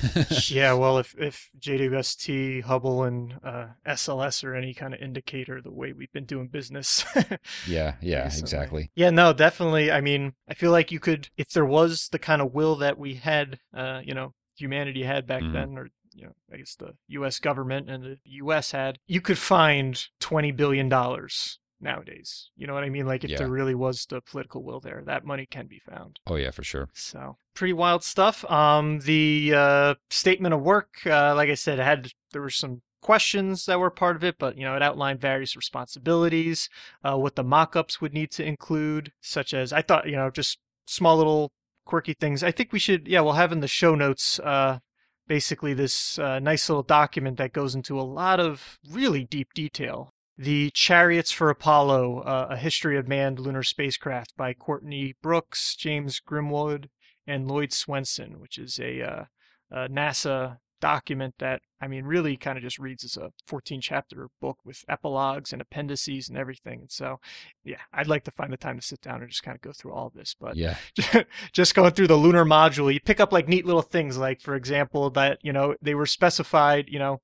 yeah, 0.48 0.72
well, 0.74 0.98
if 0.98 1.14
if 1.18 1.50
JWST, 1.58 2.62
Hubble, 2.62 3.04
and 3.04 3.34
uh, 3.42 3.68
SLS 3.86 4.44
are 4.44 4.54
any 4.54 4.74
kind 4.74 4.94
of 4.94 5.00
indicator 5.00 5.60
the 5.60 5.72
way 5.72 5.92
we've 5.92 6.12
been 6.12 6.24
doing 6.26 6.48
business. 6.48 7.04
yeah, 7.66 7.94
yeah, 8.00 8.24
recently. 8.24 8.40
exactly. 8.40 8.90
Yeah, 8.94 9.10
no, 9.10 9.32
definitely. 9.32 9.90
I 9.90 10.00
mean, 10.00 10.34
I 10.48 10.54
feel 10.54 10.70
like 10.70 10.92
you 10.92 11.00
could, 11.00 11.28
if 11.36 11.50
there 11.50 11.64
was 11.66 12.08
the 12.12 12.18
kind 12.18 12.40
of 12.42 12.52
will 12.54 12.76
that 12.76 12.98
we 12.98 13.14
had, 13.14 13.58
uh, 13.74 14.00
you 14.04 14.14
know, 14.14 14.34
humanity 14.56 15.02
had 15.04 15.26
back 15.26 15.42
Mhm. 15.42 15.52
then, 15.52 15.78
or 15.78 15.88
you 16.14 16.24
know, 16.24 16.32
I 16.52 16.56
guess 16.56 16.74
the 16.74 16.94
U.S. 17.08 17.38
government 17.38 17.88
and 17.90 18.02
the 18.04 18.18
U.S. 18.24 18.72
had, 18.72 18.98
you 19.06 19.20
could 19.20 19.38
find 19.38 20.02
twenty 20.20 20.50
billion 20.52 20.88
dollars 20.88 21.58
nowadays. 21.80 22.50
You 22.56 22.66
know 22.66 22.74
what 22.74 22.84
I 22.84 22.88
mean? 22.88 23.06
Like 23.06 23.24
if 23.24 23.30
Yeah. 23.30 23.38
there 23.38 23.48
really 23.48 23.74
was 23.74 24.06
the 24.06 24.20
political 24.20 24.62
will 24.62 24.80
there, 24.80 25.02
that 25.06 25.24
money 25.24 25.46
can 25.46 25.66
be 25.66 25.80
found. 25.80 26.18
Oh 26.26 26.36
yeah, 26.36 26.50
for 26.50 26.64
sure. 26.64 26.88
So 26.94 27.36
pretty 27.54 27.72
wild 27.72 28.04
stuff. 28.04 28.44
Um, 28.50 29.00
the 29.00 29.52
uh, 29.54 29.94
statement 30.10 30.54
of 30.54 30.62
work, 30.62 31.06
uh, 31.06 31.34
like 31.34 31.48
I 31.50 31.54
said, 31.54 31.78
it 31.78 31.84
had 31.84 32.10
there 32.32 32.42
were 32.42 32.50
some 32.50 32.82
questions 33.00 33.66
that 33.66 33.78
were 33.78 33.90
part 33.90 34.16
of 34.16 34.24
it, 34.24 34.36
but 34.38 34.56
you 34.58 34.64
know 34.64 34.74
it 34.74 34.82
outlined 34.82 35.20
various 35.20 35.56
responsibilities, 35.56 36.68
uh, 37.04 37.16
what 37.16 37.36
the 37.36 37.44
mock-ups 37.44 38.00
would 38.00 38.12
need 38.12 38.30
to 38.32 38.44
include, 38.44 39.12
such 39.20 39.54
as 39.54 39.72
I 39.72 39.82
thought, 39.82 40.06
you 40.06 40.16
know, 40.16 40.30
just 40.30 40.58
small 40.86 41.16
little 41.16 41.52
quirky 41.84 42.14
things. 42.14 42.42
I 42.42 42.50
think 42.50 42.72
we 42.72 42.78
should, 42.78 43.06
yeah, 43.08 43.20
we'll 43.20 43.32
have 43.34 43.52
in 43.52 43.60
the 43.60 43.68
show 43.68 43.94
notes. 43.94 44.38
Uh, 44.40 44.78
Basically, 45.26 45.74
this 45.74 46.18
uh, 46.18 46.38
nice 46.38 46.70
little 46.70 46.82
document 46.82 47.36
that 47.36 47.52
goes 47.52 47.74
into 47.74 48.00
a 48.00 48.02
lot 48.02 48.40
of 48.40 48.78
really 48.90 49.24
deep 49.24 49.52
detail 49.52 50.14
the 50.38 50.70
Chariots 50.70 51.32
for 51.32 51.50
Apollo, 51.50 52.20
uh, 52.20 52.46
A 52.50 52.56
History 52.56 52.96
of 52.96 53.08
Manned 53.08 53.40
Lunar 53.40 53.64
Spacecraft 53.64 54.36
by 54.36 54.54
Courtney 54.54 55.16
Brooks, 55.20 55.74
James 55.74 56.20
Grimwood, 56.20 56.88
and 57.26 57.48
Loyd 57.48 57.72
Swenson, 57.72 58.38
which 58.38 58.56
is 58.56 58.78
a, 58.78 59.02
uh, 59.02 59.24
a 59.72 59.88
NASA 59.88 60.58
document 60.80 61.34
that, 61.38 61.62
I 61.80 61.88
mean, 61.88 62.04
really 62.04 62.36
kind 62.36 62.58
of 62.58 62.64
just 62.64 62.78
reads 62.78 63.04
as 63.04 63.16
a 63.16 63.32
14 63.46 63.80
chapter 63.80 64.28
book 64.40 64.58
with 64.64 64.84
epilogues 64.88 65.52
and 65.52 65.62
appendices 65.62 66.28
and 66.28 66.36
everything. 66.36 66.80
And 66.80 66.90
so, 66.90 67.20
yeah, 67.64 67.80
I'd 67.92 68.08
like 68.08 68.24
to 68.24 68.30
find 68.30 68.52
the 68.52 68.56
time 68.56 68.78
to 68.78 68.86
sit 68.86 69.00
down 69.00 69.20
and 69.20 69.30
just 69.30 69.42
kind 69.42 69.54
of 69.54 69.60
go 69.60 69.72
through 69.72 69.92
all 69.92 70.08
of 70.08 70.14
this. 70.14 70.34
But 70.38 70.56
Yeah, 70.56 71.22
just 71.52 71.74
going 71.74 71.92
through 71.92 72.08
the 72.08 72.16
lunar 72.16 72.44
module, 72.44 72.92
you 72.92 73.00
pick 73.00 73.20
up 73.20 73.32
like 73.32 73.48
neat 73.48 73.66
little 73.66 73.82
things, 73.82 74.18
like 74.18 74.40
for 74.40 74.54
example, 74.54 75.10
that 75.10 75.38
you 75.42 75.52
know 75.52 75.74
they 75.80 75.94
were 75.94 76.06
specified, 76.06 76.86
you 76.88 76.98
know, 76.98 77.20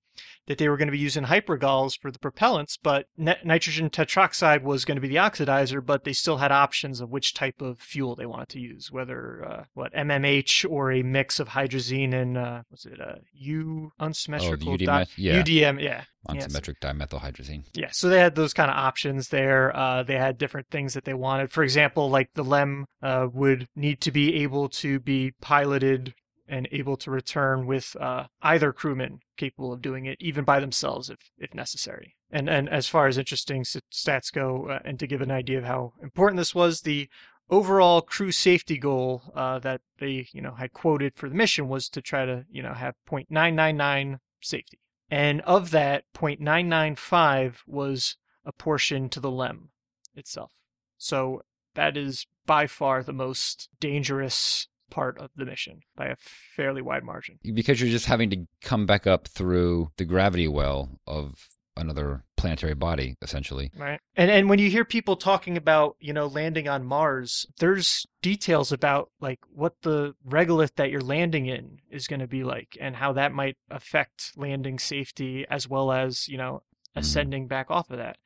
that 0.47 0.59
they 0.59 0.69
were 0.69 0.77
going 0.77 0.89
to 0.89 0.93
be 0.93 0.99
using 0.99 1.25
hypergols 1.25 1.99
for 1.99 2.11
the 2.11 2.19
propellants, 2.19 2.79
but 2.81 3.06
nitrogen 3.17 3.89
tetroxide 3.89 4.62
was 4.62 4.85
going 4.85 4.97
to 4.97 5.01
be 5.01 5.09
the 5.09 5.17
oxidizer, 5.17 5.85
but 5.85 6.05
they 6.05 6.12
still 6.12 6.37
had 6.37 6.53
options 6.53 7.01
of 7.01 7.11
which 7.11 7.33
type 7.33 7.62
of 7.62 7.79
fuel 7.79 8.15
they 8.15 8.27
wanted 8.27 8.49
to 8.51 8.61
use, 8.61 8.93
whether 8.93 9.45
uh, 9.45 9.65
what 9.73 9.95
MMH 9.95 10.71
or 10.71 10.93
a 10.93 11.03
mix 11.03 11.41
of 11.41 11.51
hydrazine 11.51 12.12
and 12.12 12.37
uh, 12.37 12.62
what's 12.69 12.85
it, 12.85 13.01
uh, 13.01 13.17
U 13.33 13.93
unsymmetrical 13.99 14.44
UD 14.52 14.79
di- 14.79 14.87
met- 14.87 15.08
yeah. 15.19 15.43
UDM, 15.43 15.81
yeah, 15.82 16.05
Yes. 16.32 16.46
unsymmetric 16.46 16.79
dimethylhydrazine. 16.81 17.64
yeah, 17.75 17.91
so 17.91 18.08
they 18.08 18.19
had 18.19 18.35
those 18.35 18.52
kind 18.55 18.70
of 18.70 18.76
options 18.76 19.29
there. 19.29 19.75
Uh, 19.76 20.02
they 20.02 20.17
had 20.19 20.38
different 20.38 20.69
things 20.70 20.94
that 20.94 21.05
they 21.05 21.14
wanted. 21.14 21.50
For 21.52 21.62
example, 21.62 22.08
like 22.11 22.31
the 22.35 22.44
LEM 22.44 22.87
uh, 23.02 23.29
would 23.32 23.69
need 23.76 24.00
to 24.02 24.11
be 24.11 24.43
able 24.43 24.69
to 24.70 25.00
be 25.00 25.32
piloted 25.41 26.14
and 26.46 26.69
able 26.73 26.96
to 26.99 27.11
return 27.11 27.64
with 27.67 27.96
uh, 27.99 28.25
either 28.43 28.70
crewman 28.73 29.20
capable 29.38 29.73
of 29.73 29.81
doing 29.81 30.05
it, 30.05 30.17
even 30.20 30.44
by 30.44 30.60
themselves 30.60 31.08
if, 31.08 31.17
if 31.39 31.55
necessary. 31.55 32.15
And 32.31 32.48
and 32.51 32.69
as 32.69 32.86
far 32.89 33.06
as 33.06 33.17
interesting 33.17 33.63
stats 33.65 34.31
go, 34.32 34.69
uh, 34.69 34.81
and 34.84 34.98
to 34.98 35.06
give 35.06 35.22
an 35.22 35.31
idea 35.31 35.58
of 35.58 35.65
how 35.65 35.93
important 36.03 36.36
this 36.39 36.55
was, 36.55 36.81
the 36.82 37.08
overall 37.51 38.01
crew 38.03 38.32
safety 38.32 38.77
goal 38.79 39.22
uh, 39.34 39.58
that 39.60 39.81
they 39.98 40.27
you 40.32 40.41
know 40.43 40.55
had 40.55 40.72
quoted 40.72 41.15
for 41.15 41.29
the 41.29 41.34
mission 41.34 41.69
was 41.69 41.89
to 41.91 42.01
try 42.03 42.24
to 42.27 42.44
you 42.51 42.63
know 42.63 42.72
have 42.74 42.94
0.999 43.08 44.19
safety. 44.44 44.79
And 45.10 45.41
of 45.43 45.70
that, 45.70 46.05
0.995 46.15 47.56
was 47.67 48.17
apportioned 48.44 49.13
to 49.13 49.20
the 49.20 49.31
LEM 49.31 49.70
itself. 50.15 50.53
So 50.96 51.43
that 51.74 51.96
is 51.96 52.27
by 52.46 52.67
far 52.67 53.03
the 53.03 53.13
most 53.13 53.69
dangerous 53.81 54.69
part 54.91 55.19
of 55.19 55.31
the 55.34 55.44
mission 55.44 55.81
by 55.96 56.06
a 56.06 56.17
fairly 56.17 56.82
wide 56.82 57.03
margin. 57.03 57.39
because 57.55 57.81
you're 57.81 57.91
just 57.91 58.06
having 58.06 58.31
to 58.31 58.46
come 58.60 58.86
back 58.86 59.06
up 59.06 59.27
through 59.27 59.91
the 59.96 60.05
gravity 60.05 60.46
well 60.46 61.01
of 61.06 61.48
another 61.76 62.24
planetary 62.36 62.74
body, 62.74 63.16
essentially. 63.22 63.70
Right. 63.76 64.00
And 64.16 64.31
and 64.31 64.48
when 64.48 64.58
you 64.58 64.70
hear 64.70 64.84
people 64.84 65.16
talking 65.16 65.56
about, 65.56 65.96
you 66.00 66.12
know, 66.12 66.26
landing 66.26 66.69
on 66.69 66.84
Mars, 66.84 67.46
there's 67.58 68.06
details 68.22 68.70
about 68.72 69.10
like 69.20 69.40
what 69.52 69.74
the 69.82 70.14
regolith 70.28 70.74
that 70.76 70.90
you're 70.90 71.00
landing 71.00 71.46
in 71.46 71.78
is 71.90 72.06
going 72.06 72.20
to 72.20 72.26
be 72.26 72.44
like 72.44 72.76
and 72.81 72.96
how 72.96 73.12
that 73.14 73.32
might 73.32 73.56
affect 73.70 74.32
landing 74.36 74.78
safety 74.78 75.46
as 75.50 75.69
well 75.69 75.90
as, 75.93 76.28
you 76.28 76.36
know, 76.38 76.62
Mhm. 76.94 77.00
ascending 77.00 77.48
back 77.48 77.70
off 77.70 77.90
of 77.90 77.98
that. 77.98 78.19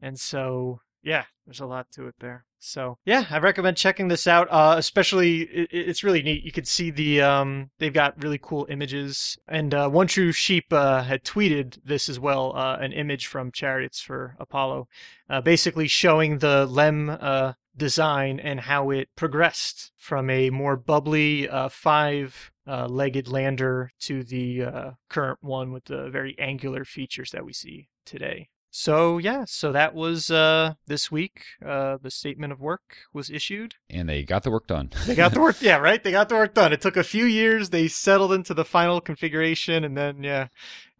And 0.00 0.18
so, 0.18 0.80
yeah, 1.04 1.24
there's 1.46 1.60
a 1.60 1.66
lot 1.66 1.90
to 1.92 2.06
it 2.06 2.14
there. 2.18 2.46
So, 2.58 2.96
yeah, 3.04 3.26
I 3.28 3.38
recommend 3.38 3.76
checking 3.76 4.08
this 4.08 4.26
out. 4.26 4.48
Uh, 4.50 4.76
especially, 4.78 5.42
it, 5.42 5.68
it's 5.70 6.02
really 6.02 6.22
neat. 6.22 6.44
You 6.44 6.52
can 6.52 6.64
see 6.64 6.90
the 6.90 7.20
um, 7.20 7.70
they've 7.78 7.92
got 7.92 8.22
really 8.22 8.40
cool 8.42 8.66
images. 8.70 9.36
And 9.46 9.74
uh, 9.74 9.90
One 9.90 10.06
True 10.06 10.32
Sheep 10.32 10.72
uh, 10.72 11.02
had 11.02 11.24
tweeted 11.24 11.78
this 11.84 12.08
as 12.08 12.18
well, 12.18 12.56
uh, 12.56 12.78
an 12.80 12.92
image 12.92 13.26
from 13.26 13.52
Chariots 13.52 14.00
for 14.00 14.34
Apollo, 14.40 14.88
uh, 15.28 15.42
basically 15.42 15.88
showing 15.88 16.38
the 16.38 16.64
LEM 16.64 17.10
uh, 17.10 17.52
design 17.76 18.40
and 18.40 18.60
how 18.60 18.88
it 18.90 19.10
progressed 19.14 19.92
from 19.98 20.30
a 20.30 20.48
more 20.48 20.76
bubbly 20.76 21.48
five. 21.70 22.50
Legged 22.66 23.28
lander 23.28 23.90
to 24.00 24.24
the 24.24 24.94
current 25.10 25.38
one 25.42 25.70
with 25.70 25.84
the 25.84 26.08
very 26.08 26.34
angular 26.38 26.86
features 26.86 27.30
that 27.32 27.44
we 27.44 27.52
see 27.52 27.88
today. 28.06 28.48
So 28.76 29.18
yeah, 29.18 29.44
so 29.46 29.70
that 29.70 29.94
was 29.94 30.32
uh, 30.32 30.74
this 30.88 31.08
week. 31.08 31.44
Uh, 31.64 31.96
the 32.02 32.10
statement 32.10 32.52
of 32.52 32.58
work 32.60 32.96
was 33.12 33.30
issued. 33.30 33.76
And 33.88 34.08
they 34.08 34.24
got 34.24 34.42
the 34.42 34.50
work 34.50 34.66
done. 34.66 34.90
They 35.06 35.14
got 35.14 35.32
the 35.32 35.40
work. 35.40 35.54
Yeah, 35.62 35.76
right. 35.76 36.02
They 36.02 36.10
got 36.10 36.28
the 36.28 36.34
work 36.34 36.54
done. 36.54 36.72
It 36.72 36.80
took 36.80 36.96
a 36.96 37.04
few 37.04 37.24
years. 37.24 37.70
They 37.70 37.86
settled 37.86 38.32
into 38.32 38.52
the 38.52 38.64
final 38.64 39.00
configuration, 39.00 39.84
and 39.84 39.96
then 39.96 40.24
yeah, 40.24 40.48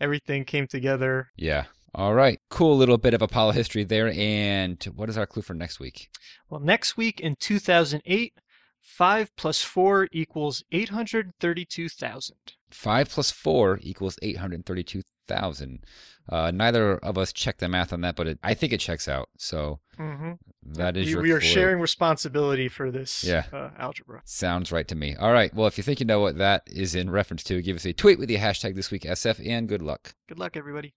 everything 0.00 0.44
came 0.44 0.68
together. 0.68 1.30
yeah. 1.36 1.64
All 1.96 2.14
right. 2.14 2.40
Cool 2.48 2.76
little 2.76 2.98
bit 2.98 3.14
of 3.14 3.22
Apollo 3.22 3.52
history 3.52 3.82
there. 3.82 4.12
And 4.16 4.82
what 4.96 5.08
is 5.08 5.18
our 5.18 5.26
clue 5.26 5.42
for 5.42 5.54
next 5.54 5.78
week? 5.80 6.10
Well, 6.48 6.60
next 6.60 6.96
week 6.96 7.20
in 7.20 7.34
2008, 7.38 8.34
five 8.80 9.34
plus 9.36 9.62
four 9.62 10.08
equals 10.12 10.62
832,000. 10.70 12.36
Five 12.70 13.08
plus 13.08 13.30
four 13.30 13.78
equals 13.82 14.18
832,000. 15.28 15.84
Uh, 16.28 16.50
neither 16.50 16.96
of 16.98 17.18
us 17.18 17.32
checked 17.32 17.60
the 17.60 17.68
math 17.68 17.92
on 17.92 18.00
that, 18.00 18.16
but 18.16 18.26
it, 18.26 18.38
I 18.42 18.54
think 18.54 18.72
it 18.72 18.80
checks 18.80 19.08
out. 19.08 19.28
So 19.38 19.80
Mm-hmm. 19.98 20.32
that 20.72 20.96
is 20.96 21.06
we, 21.06 21.12
your 21.12 21.22
we 21.22 21.30
are 21.30 21.38
clue. 21.38 21.48
sharing 21.48 21.78
responsibility 21.80 22.66
for 22.68 22.90
this 22.90 23.22
Yeah. 23.22 23.44
uh, 23.52 23.70
algebra. 23.78 24.22
Sounds 24.24 24.72
right 24.72 24.88
to 24.88 24.96
me. 24.96 25.14
All 25.14 25.32
right. 25.32 25.54
Well, 25.54 25.68
if 25.68 25.78
you 25.78 25.84
think 25.84 26.00
you 26.00 26.06
know 26.06 26.18
what 26.18 26.36
that 26.38 26.62
is 26.66 26.96
in 26.96 27.10
reference 27.10 27.44
to, 27.44 27.62
give 27.62 27.76
us 27.76 27.84
a 27.84 27.92
tweet 27.92 28.18
with 28.18 28.28
the 28.28 28.38
hashtag 28.38 28.74
this 28.74 28.90
week 28.90 29.02
SF 29.02 29.46
and 29.48 29.68
good 29.68 29.82
luck. 29.82 30.14
Good 30.28 30.38
luck, 30.40 30.56
everybody. 30.56 30.94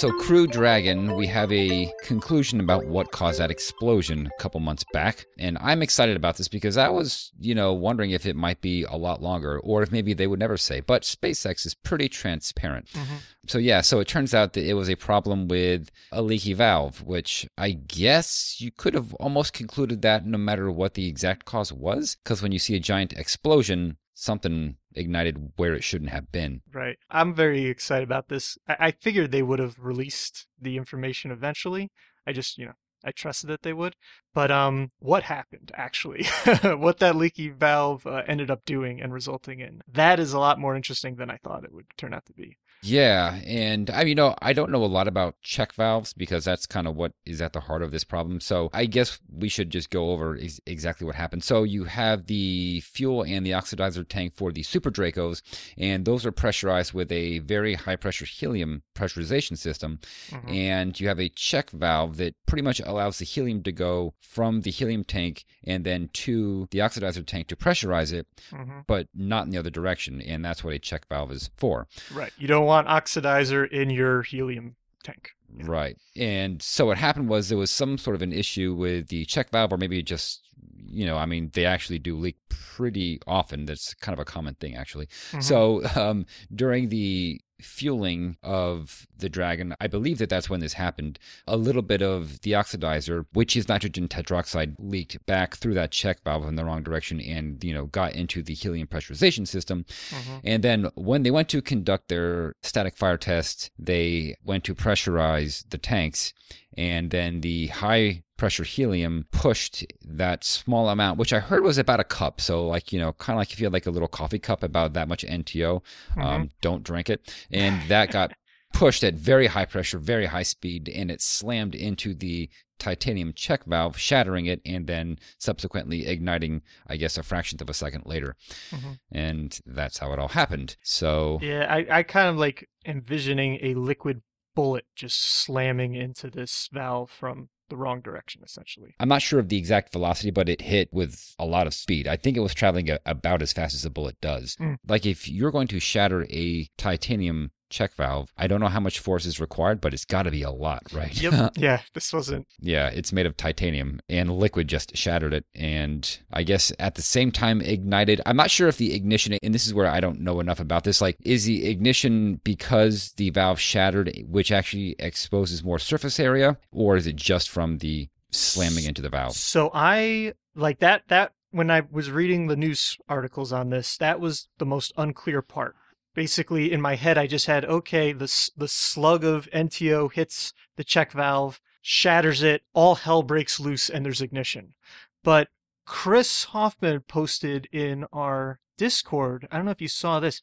So, 0.00 0.10
Crew 0.12 0.46
Dragon, 0.46 1.14
we 1.14 1.26
have 1.26 1.52
a 1.52 1.92
conclusion 2.04 2.58
about 2.58 2.86
what 2.86 3.12
caused 3.12 3.38
that 3.38 3.50
explosion 3.50 4.28
a 4.34 4.42
couple 4.42 4.58
months 4.58 4.82
back. 4.94 5.26
And 5.38 5.58
I'm 5.60 5.82
excited 5.82 6.16
about 6.16 6.38
this 6.38 6.48
because 6.48 6.78
I 6.78 6.88
was, 6.88 7.30
you 7.38 7.54
know, 7.54 7.74
wondering 7.74 8.12
if 8.12 8.24
it 8.24 8.34
might 8.34 8.62
be 8.62 8.84
a 8.84 8.96
lot 8.96 9.20
longer 9.20 9.60
or 9.60 9.82
if 9.82 9.92
maybe 9.92 10.14
they 10.14 10.26
would 10.26 10.38
never 10.38 10.56
say. 10.56 10.80
But 10.80 11.02
SpaceX 11.02 11.66
is 11.66 11.74
pretty 11.74 12.08
transparent. 12.08 12.86
Mm-hmm. 12.94 13.16
So, 13.46 13.58
yeah, 13.58 13.82
so 13.82 14.00
it 14.00 14.08
turns 14.08 14.32
out 14.32 14.54
that 14.54 14.66
it 14.66 14.72
was 14.72 14.88
a 14.88 14.94
problem 14.96 15.48
with 15.48 15.90
a 16.12 16.22
leaky 16.22 16.54
valve, 16.54 17.02
which 17.02 17.46
I 17.58 17.72
guess 17.72 18.58
you 18.58 18.70
could 18.70 18.94
have 18.94 19.12
almost 19.16 19.52
concluded 19.52 20.00
that 20.00 20.24
no 20.24 20.38
matter 20.38 20.70
what 20.70 20.94
the 20.94 21.08
exact 21.08 21.44
cause 21.44 21.74
was. 21.74 22.16
Because 22.24 22.40
when 22.40 22.52
you 22.52 22.58
see 22.58 22.74
a 22.74 22.80
giant 22.80 23.12
explosion, 23.12 23.98
something 24.14 24.76
ignited 24.94 25.52
where 25.56 25.74
it 25.74 25.84
shouldn't 25.84 26.10
have 26.10 26.30
been. 26.32 26.62
Right. 26.72 26.98
I'm 27.10 27.34
very 27.34 27.66
excited 27.66 28.04
about 28.04 28.28
this. 28.28 28.58
I, 28.68 28.76
I 28.78 28.90
figured 28.90 29.30
they 29.30 29.42
would 29.42 29.58
have 29.58 29.78
released 29.78 30.46
the 30.60 30.76
information 30.76 31.30
eventually. 31.30 31.90
I 32.26 32.32
just, 32.32 32.58
you 32.58 32.66
know, 32.66 32.74
I 33.04 33.12
trusted 33.12 33.48
that 33.50 33.62
they 33.62 33.72
would. 33.72 33.96
But 34.34 34.50
um, 34.50 34.90
what 34.98 35.24
happened 35.24 35.72
actually? 35.74 36.24
what 36.62 36.98
that 36.98 37.16
leaky 37.16 37.48
valve 37.48 38.06
uh, 38.06 38.22
ended 38.26 38.50
up 38.50 38.64
doing 38.64 39.00
and 39.00 39.12
resulting 39.12 39.60
in? 39.60 39.80
That 39.90 40.20
is 40.20 40.32
a 40.32 40.38
lot 40.38 40.58
more 40.58 40.76
interesting 40.76 41.16
than 41.16 41.30
I 41.30 41.38
thought 41.42 41.64
it 41.64 41.72
would 41.72 41.86
turn 41.96 42.14
out 42.14 42.26
to 42.26 42.32
be. 42.32 42.58
Yeah, 42.82 43.40
and 43.44 43.90
I 43.90 44.00
mean, 44.00 44.08
you 44.08 44.14
know, 44.14 44.34
I 44.40 44.52
don't 44.52 44.70
know 44.70 44.82
a 44.82 44.86
lot 44.86 45.06
about 45.08 45.36
check 45.42 45.72
valves 45.74 46.12
because 46.12 46.44
that's 46.44 46.66
kind 46.66 46.86
of 46.86 46.96
what 46.96 47.12
is 47.26 47.40
at 47.40 47.52
the 47.52 47.60
heart 47.60 47.82
of 47.82 47.90
this 47.90 48.04
problem. 48.04 48.40
So 48.40 48.70
I 48.72 48.86
guess 48.86 49.18
we 49.30 49.48
should 49.48 49.70
just 49.70 49.90
go 49.90 50.10
over 50.10 50.36
ex- 50.40 50.60
exactly 50.66 51.06
what 51.06 51.14
happened. 51.16 51.44
So 51.44 51.62
you 51.62 51.84
have 51.84 52.26
the 52.26 52.80
fuel 52.80 53.22
and 53.22 53.44
the 53.44 53.50
oxidizer 53.50 54.06
tank 54.08 54.34
for 54.34 54.50
the 54.50 54.62
Super 54.62 54.90
Dracos, 54.90 55.42
and 55.76 56.04
those 56.04 56.24
are 56.24 56.32
pressurized 56.32 56.92
with 56.94 57.12
a 57.12 57.40
very 57.40 57.74
high 57.74 57.96
pressure 57.96 58.24
helium 58.24 58.82
pressurization 58.94 59.56
system. 59.58 59.98
Mhm. 60.30 60.54
And 60.54 61.00
you 61.00 61.08
have 61.08 61.20
a 61.20 61.28
check 61.28 61.70
valve 61.70 62.16
that 62.16 62.34
pretty 62.46 62.62
much 62.62 62.80
allows 62.80 63.18
the 63.18 63.24
helium 63.24 63.62
to 63.64 63.72
go 63.72 64.14
from 64.20 64.62
the 64.62 64.70
helium 64.70 65.04
tank 65.04 65.44
and 65.64 65.84
then 65.84 66.08
to 66.12 66.66
the 66.70 66.78
oxidizer 66.78 67.24
tank 67.24 67.46
to 67.48 67.56
pressurize 67.56 68.12
it, 68.12 68.26
Mhm. 68.50 68.84
but 68.86 69.08
not 69.14 69.44
in 69.44 69.50
the 69.50 69.58
other 69.58 69.70
direction. 69.70 70.20
And 70.22 70.44
that's 70.44 70.64
what 70.64 70.74
a 70.74 70.78
check 70.78 71.06
valve 71.08 71.30
is 71.32 71.50
for. 71.56 71.86
Right. 72.12 72.32
You 72.38 72.48
don't 72.48 72.66
want 72.70 72.88
oxidizer 72.88 73.70
in 73.70 73.90
your 73.90 74.22
helium 74.22 74.76
tank. 75.02 75.30
Right. 75.64 75.96
And 76.16 76.62
so 76.62 76.86
what 76.86 76.98
happened 76.98 77.28
was 77.28 77.48
there 77.48 77.58
was 77.58 77.70
some 77.70 77.98
sort 77.98 78.16
of 78.16 78.22
an 78.22 78.32
issue 78.32 78.74
with 78.74 79.08
the 79.08 79.24
check 79.26 79.50
valve, 79.50 79.72
or 79.72 79.76
maybe 79.76 80.02
just, 80.02 80.40
you 80.86 81.04
know, 81.04 81.16
I 81.16 81.26
mean, 81.26 81.50
they 81.54 81.66
actually 81.66 81.98
do 81.98 82.16
leak 82.16 82.36
pretty 82.48 83.20
often. 83.26 83.66
That's 83.66 83.94
kind 83.94 84.14
of 84.14 84.20
a 84.20 84.24
common 84.24 84.54
thing, 84.54 84.76
actually. 84.76 85.08
Mhm. 85.32 85.42
So 85.42 85.84
um, 85.96 86.26
during 86.54 86.88
the 86.88 87.40
fueling 87.62 88.36
of 88.42 89.06
the 89.16 89.28
Dragon, 89.28 89.74
I 89.80 89.86
believe 89.86 90.18
that 90.18 90.28
that's 90.28 90.50
when 90.50 90.60
this 90.60 90.74
happened. 90.74 91.18
A 91.46 91.56
little 91.56 91.82
bit 91.82 92.02
of 92.02 92.40
the 92.40 92.52
oxidizer, 92.52 93.26
which 93.32 93.56
is 93.56 93.68
nitrogen 93.68 94.08
tetroxide, 94.08 94.74
leaked 94.78 95.24
back 95.26 95.56
through 95.56 95.74
that 95.74 95.90
check 95.90 96.22
valve 96.24 96.46
in 96.46 96.56
the 96.56 96.64
wrong 96.64 96.82
direction 96.82 97.20
and, 97.20 97.62
you 97.62 97.72
know, 97.72 97.86
got 97.86 98.14
into 98.14 98.42
the 98.42 98.54
helium 98.54 98.88
pressurization 98.88 99.46
system. 99.46 99.84
Mhm. 100.10 100.40
And 100.44 100.64
then 100.64 100.90
when 100.94 101.22
they 101.22 101.30
went 101.30 101.48
to 101.50 101.62
conduct 101.62 102.08
their 102.08 102.54
static 102.62 102.96
fire 102.96 103.16
test, 103.16 103.70
they 103.78 104.36
went 104.44 104.64
to 104.64 104.74
pressurize 104.74 105.64
the 105.70 105.78
tanks. 105.78 106.32
And 106.76 107.10
then 107.10 107.40
the 107.40 107.66
high 107.68 108.22
pressure 108.40 108.64
helium 108.64 109.26
pushed 109.32 109.84
that 110.02 110.42
small 110.42 110.88
amount, 110.88 111.18
which 111.18 111.34
I 111.34 111.40
heard 111.40 111.62
was 111.62 111.76
about 111.76 112.00
a 112.00 112.04
cup. 112.04 112.40
So, 112.40 112.66
like, 112.66 112.90
you 112.90 112.98
know, 112.98 113.12
kind 113.12 113.36
of 113.36 113.38
like 113.38 113.52
if 113.52 113.60
you 113.60 113.66
had 113.66 113.72
like 113.74 113.84
a 113.84 113.90
little 113.90 114.08
coffee 114.08 114.38
cup, 114.38 114.62
about 114.62 114.94
that 114.94 115.08
much 115.08 115.24
NTO, 115.24 115.82
um, 116.16 116.50
don't 116.62 116.82
drink 116.82 117.10
it. 117.10 117.32
And 117.50 117.86
that 117.88 118.10
got 118.10 118.32
pushed 118.72 119.04
at 119.04 119.14
very 119.14 119.48
high 119.48 119.66
pressure, 119.66 119.98
very 119.98 120.26
high 120.26 120.42
speed, 120.42 120.88
and 120.88 121.10
it 121.10 121.20
slammed 121.20 121.74
into 121.74 122.14
the 122.14 122.48
titanium 122.78 123.34
check 123.34 123.64
valve, 123.64 123.98
shattering 123.98 124.46
it, 124.46 124.62
and 124.64 124.86
then 124.86 125.18
subsequently 125.36 126.06
igniting, 126.06 126.62
I 126.86 126.96
guess, 126.96 127.18
a 127.18 127.22
fraction 127.22 127.58
of 127.60 127.68
a 127.68 127.74
second 127.74 128.06
later. 128.06 128.36
Mhm. 128.70 128.98
And 129.12 129.60
that's 129.66 129.98
how 129.98 130.14
it 130.14 130.18
all 130.18 130.28
happened. 130.28 130.76
So, 130.82 131.38
Yeah, 131.42 131.66
I, 131.68 131.98
I 131.98 132.02
kind 132.04 132.28
of 132.30 132.36
like 132.38 132.70
envisioning 132.86 133.58
a 133.60 133.74
liquid 133.74 134.22
bullet 134.54 134.86
just 134.96 135.20
slamming 135.20 135.94
into 135.94 136.30
this 136.30 136.70
valve 136.72 137.10
from 137.10 137.50
the 137.70 137.76
wrong 137.76 138.00
direction, 138.00 138.42
essentially. 138.44 138.94
I'm 139.00 139.08
not 139.08 139.22
sure 139.22 139.40
of 139.40 139.48
the 139.48 139.56
exact 139.56 139.92
velocity, 139.92 140.30
but 140.30 140.48
it 140.48 140.60
hit 140.60 140.92
with 140.92 141.34
a 141.38 141.46
lot 141.46 141.66
of 141.66 141.74
speed. 141.74 142.06
I 142.06 142.16
think 142.16 142.36
it 142.36 142.40
was 142.40 142.54
traveling 142.54 142.90
a, 142.90 142.98
about 143.06 143.42
as 143.42 143.52
fast 143.52 143.74
as 143.74 143.84
a 143.84 143.90
bullet 143.90 144.20
does. 144.20 144.56
Mm. 144.56 144.76
Like 144.86 145.06
if 145.06 145.28
you're 145.28 145.50
going 145.50 145.68
to 145.68 145.80
shatter 145.80 146.26
a 146.30 146.68
titanium 146.76 147.52
check 147.70 147.94
valve, 147.94 148.32
I 148.36 148.46
don't 148.46 148.60
know 148.60 148.68
how 148.68 148.80
much 148.80 148.98
force 148.98 149.24
is 149.24 149.40
required, 149.40 149.80
but 149.80 149.94
it's 149.94 150.04
got 150.04 150.24
to 150.24 150.30
be 150.30 150.42
a 150.42 150.50
lot, 150.50 150.82
right? 150.92 151.20
Yep. 151.20 151.52
yeah, 151.56 151.80
this 151.94 152.12
wasn't. 152.12 152.46
yeah, 152.60 152.88
it's 152.88 153.12
made 153.12 153.26
of 153.26 153.36
titanium 153.36 154.00
and 154.08 154.36
liquid 154.36 154.68
just 154.68 154.96
shattered 154.96 155.32
it. 155.32 155.44
And 155.54 156.18
I 156.32 156.42
guess 156.42 156.72
at 156.78 156.96
the 156.96 157.02
same 157.02 157.30
time 157.32 157.60
ignited. 157.60 158.20
I'm 158.26 158.36
not 158.36 158.50
sure 158.50 158.68
if 158.68 158.76
the 158.76 158.94
ignition, 158.94 159.38
and 159.42 159.54
this 159.54 159.66
is 159.66 159.74
where 159.74 159.86
I 159.86 160.00
don't 160.00 160.20
know 160.20 160.40
enough 160.40 160.60
about 160.60 160.84
this, 160.84 161.00
like, 161.00 161.16
is 161.24 161.44
the 161.44 161.68
ignition 161.68 162.40
because 162.44 163.12
the 163.12 163.30
valve 163.30 163.60
shattered, 163.60 164.12
which 164.26 164.52
actually 164.52 164.96
exposes 164.98 165.64
more 165.64 165.78
surface 165.78 166.20
area, 166.20 166.58
or 166.72 166.96
is 166.96 167.06
it 167.06 167.16
just 167.16 167.48
from 167.48 167.78
the 167.78 168.08
slamming 168.30 168.84
into 168.84 169.02
the 169.02 169.08
valve? 169.08 169.34
So 169.34 169.70
I 169.72 170.34
like 170.54 170.80
that. 170.80 171.02
That 171.08 171.32
when 171.50 171.70
I 171.70 171.82
was 171.90 172.10
reading 172.10 172.46
the 172.46 172.56
news 172.56 172.96
articles 173.08 173.52
on 173.52 173.70
this, 173.70 173.96
that 173.98 174.20
was 174.20 174.48
the 174.58 174.66
most 174.66 174.92
unclear 174.96 175.42
part. 175.42 175.76
Basically, 176.14 176.72
in 176.72 176.80
my 176.80 176.96
head, 176.96 177.16
I 177.16 177.26
just 177.26 177.46
had 177.46 177.64
okay, 177.64 178.12
the 178.12 178.50
the 178.56 178.68
slug 178.68 179.24
of 179.24 179.48
NTO 179.50 180.12
hits 180.12 180.52
the 180.76 180.84
check 180.84 181.12
valve, 181.12 181.60
shatters 181.82 182.42
it, 182.42 182.62
all 182.72 182.96
hell 182.96 183.22
breaks 183.22 183.60
loose, 183.60 183.88
and 183.88 184.04
there's 184.04 184.20
ignition. 184.20 184.74
But 185.22 185.48
Chris 185.86 186.44
Hoffman 186.44 187.00
posted 187.00 187.68
in 187.72 188.06
our 188.12 188.60
Discord. 188.78 189.46
I 189.50 189.56
don't 189.56 189.66
know 189.66 189.72
if 189.72 189.80
you 189.82 189.88
saw 189.88 190.20
this. 190.20 190.40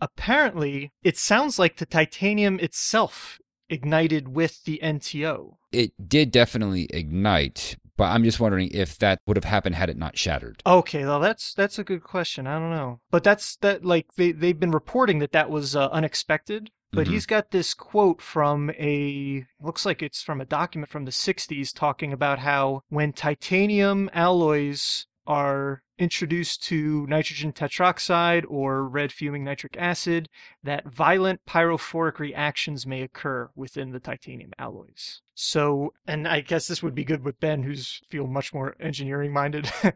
Apparently, 0.00 0.92
it 1.02 1.16
sounds 1.16 1.58
like 1.58 1.76
the 1.76 1.86
titanium 1.86 2.58
itself 2.60 3.38
ignited 3.68 4.28
with 4.28 4.64
the 4.64 4.80
NTO. 4.82 5.56
It 5.72 6.08
did 6.08 6.30
definitely 6.30 6.86
ignite, 6.90 7.76
but 7.96 8.04
I'm 8.04 8.24
just 8.24 8.40
wondering 8.40 8.70
if 8.72 8.98
that 8.98 9.20
would 9.26 9.36
have 9.36 9.44
happened 9.44 9.74
had 9.74 9.90
it 9.90 9.96
not 9.96 10.16
shattered. 10.18 10.62
Okay, 10.66 11.04
well 11.04 11.20
that's 11.20 11.54
that's 11.54 11.78
a 11.78 11.84
good 11.84 12.02
question. 12.02 12.46
I 12.46 12.58
don't 12.58 12.70
know, 12.70 13.00
but 13.10 13.24
that's 13.24 13.56
that 13.56 13.84
like 13.84 14.14
they 14.16 14.32
they've 14.32 14.58
been 14.58 14.70
reporting 14.70 15.18
that 15.20 15.32
that 15.32 15.50
was 15.50 15.74
uh, 15.76 15.88
unexpected. 15.88 16.70
But 16.92 17.08
Mhm. 17.08 17.10
he's 17.10 17.26
got 17.26 17.50
this 17.50 17.74
quote 17.74 18.22
from 18.22 18.70
a 18.70 19.44
looks 19.60 19.84
like 19.84 20.02
it's 20.02 20.22
from 20.22 20.40
a 20.40 20.44
document 20.46 20.90
from 20.90 21.04
the 21.04 21.10
'60s 21.10 21.72
talking 21.74 22.12
about 22.12 22.38
how 22.38 22.82
when 22.88 23.12
titanium 23.12 24.08
alloys 24.14 25.06
are 25.26 25.82
introduced 25.98 26.62
to 26.64 27.06
nitrogen 27.06 27.52
tetroxide 27.52 28.44
or 28.48 28.86
red 28.86 29.12
fuming 29.12 29.44
nitric 29.44 29.76
acid, 29.78 30.28
that 30.62 30.86
violent 30.86 31.40
pyrophoric 31.46 32.18
reactions 32.18 32.86
may 32.86 33.02
occur 33.02 33.48
within 33.54 33.90
the 33.90 34.00
titanium 34.00 34.52
alloys. 34.58 35.22
So, 35.34 35.92
and 36.06 36.28
I 36.28 36.40
guess 36.40 36.68
this 36.68 36.82
would 36.82 36.94
be 36.94 37.04
good 37.04 37.24
with 37.24 37.40
Ben, 37.40 37.62
who's 37.62 38.00
feel 38.08 38.26
much 38.26 38.52
more 38.52 38.76
engineering 38.80 39.32
minded 39.32 39.70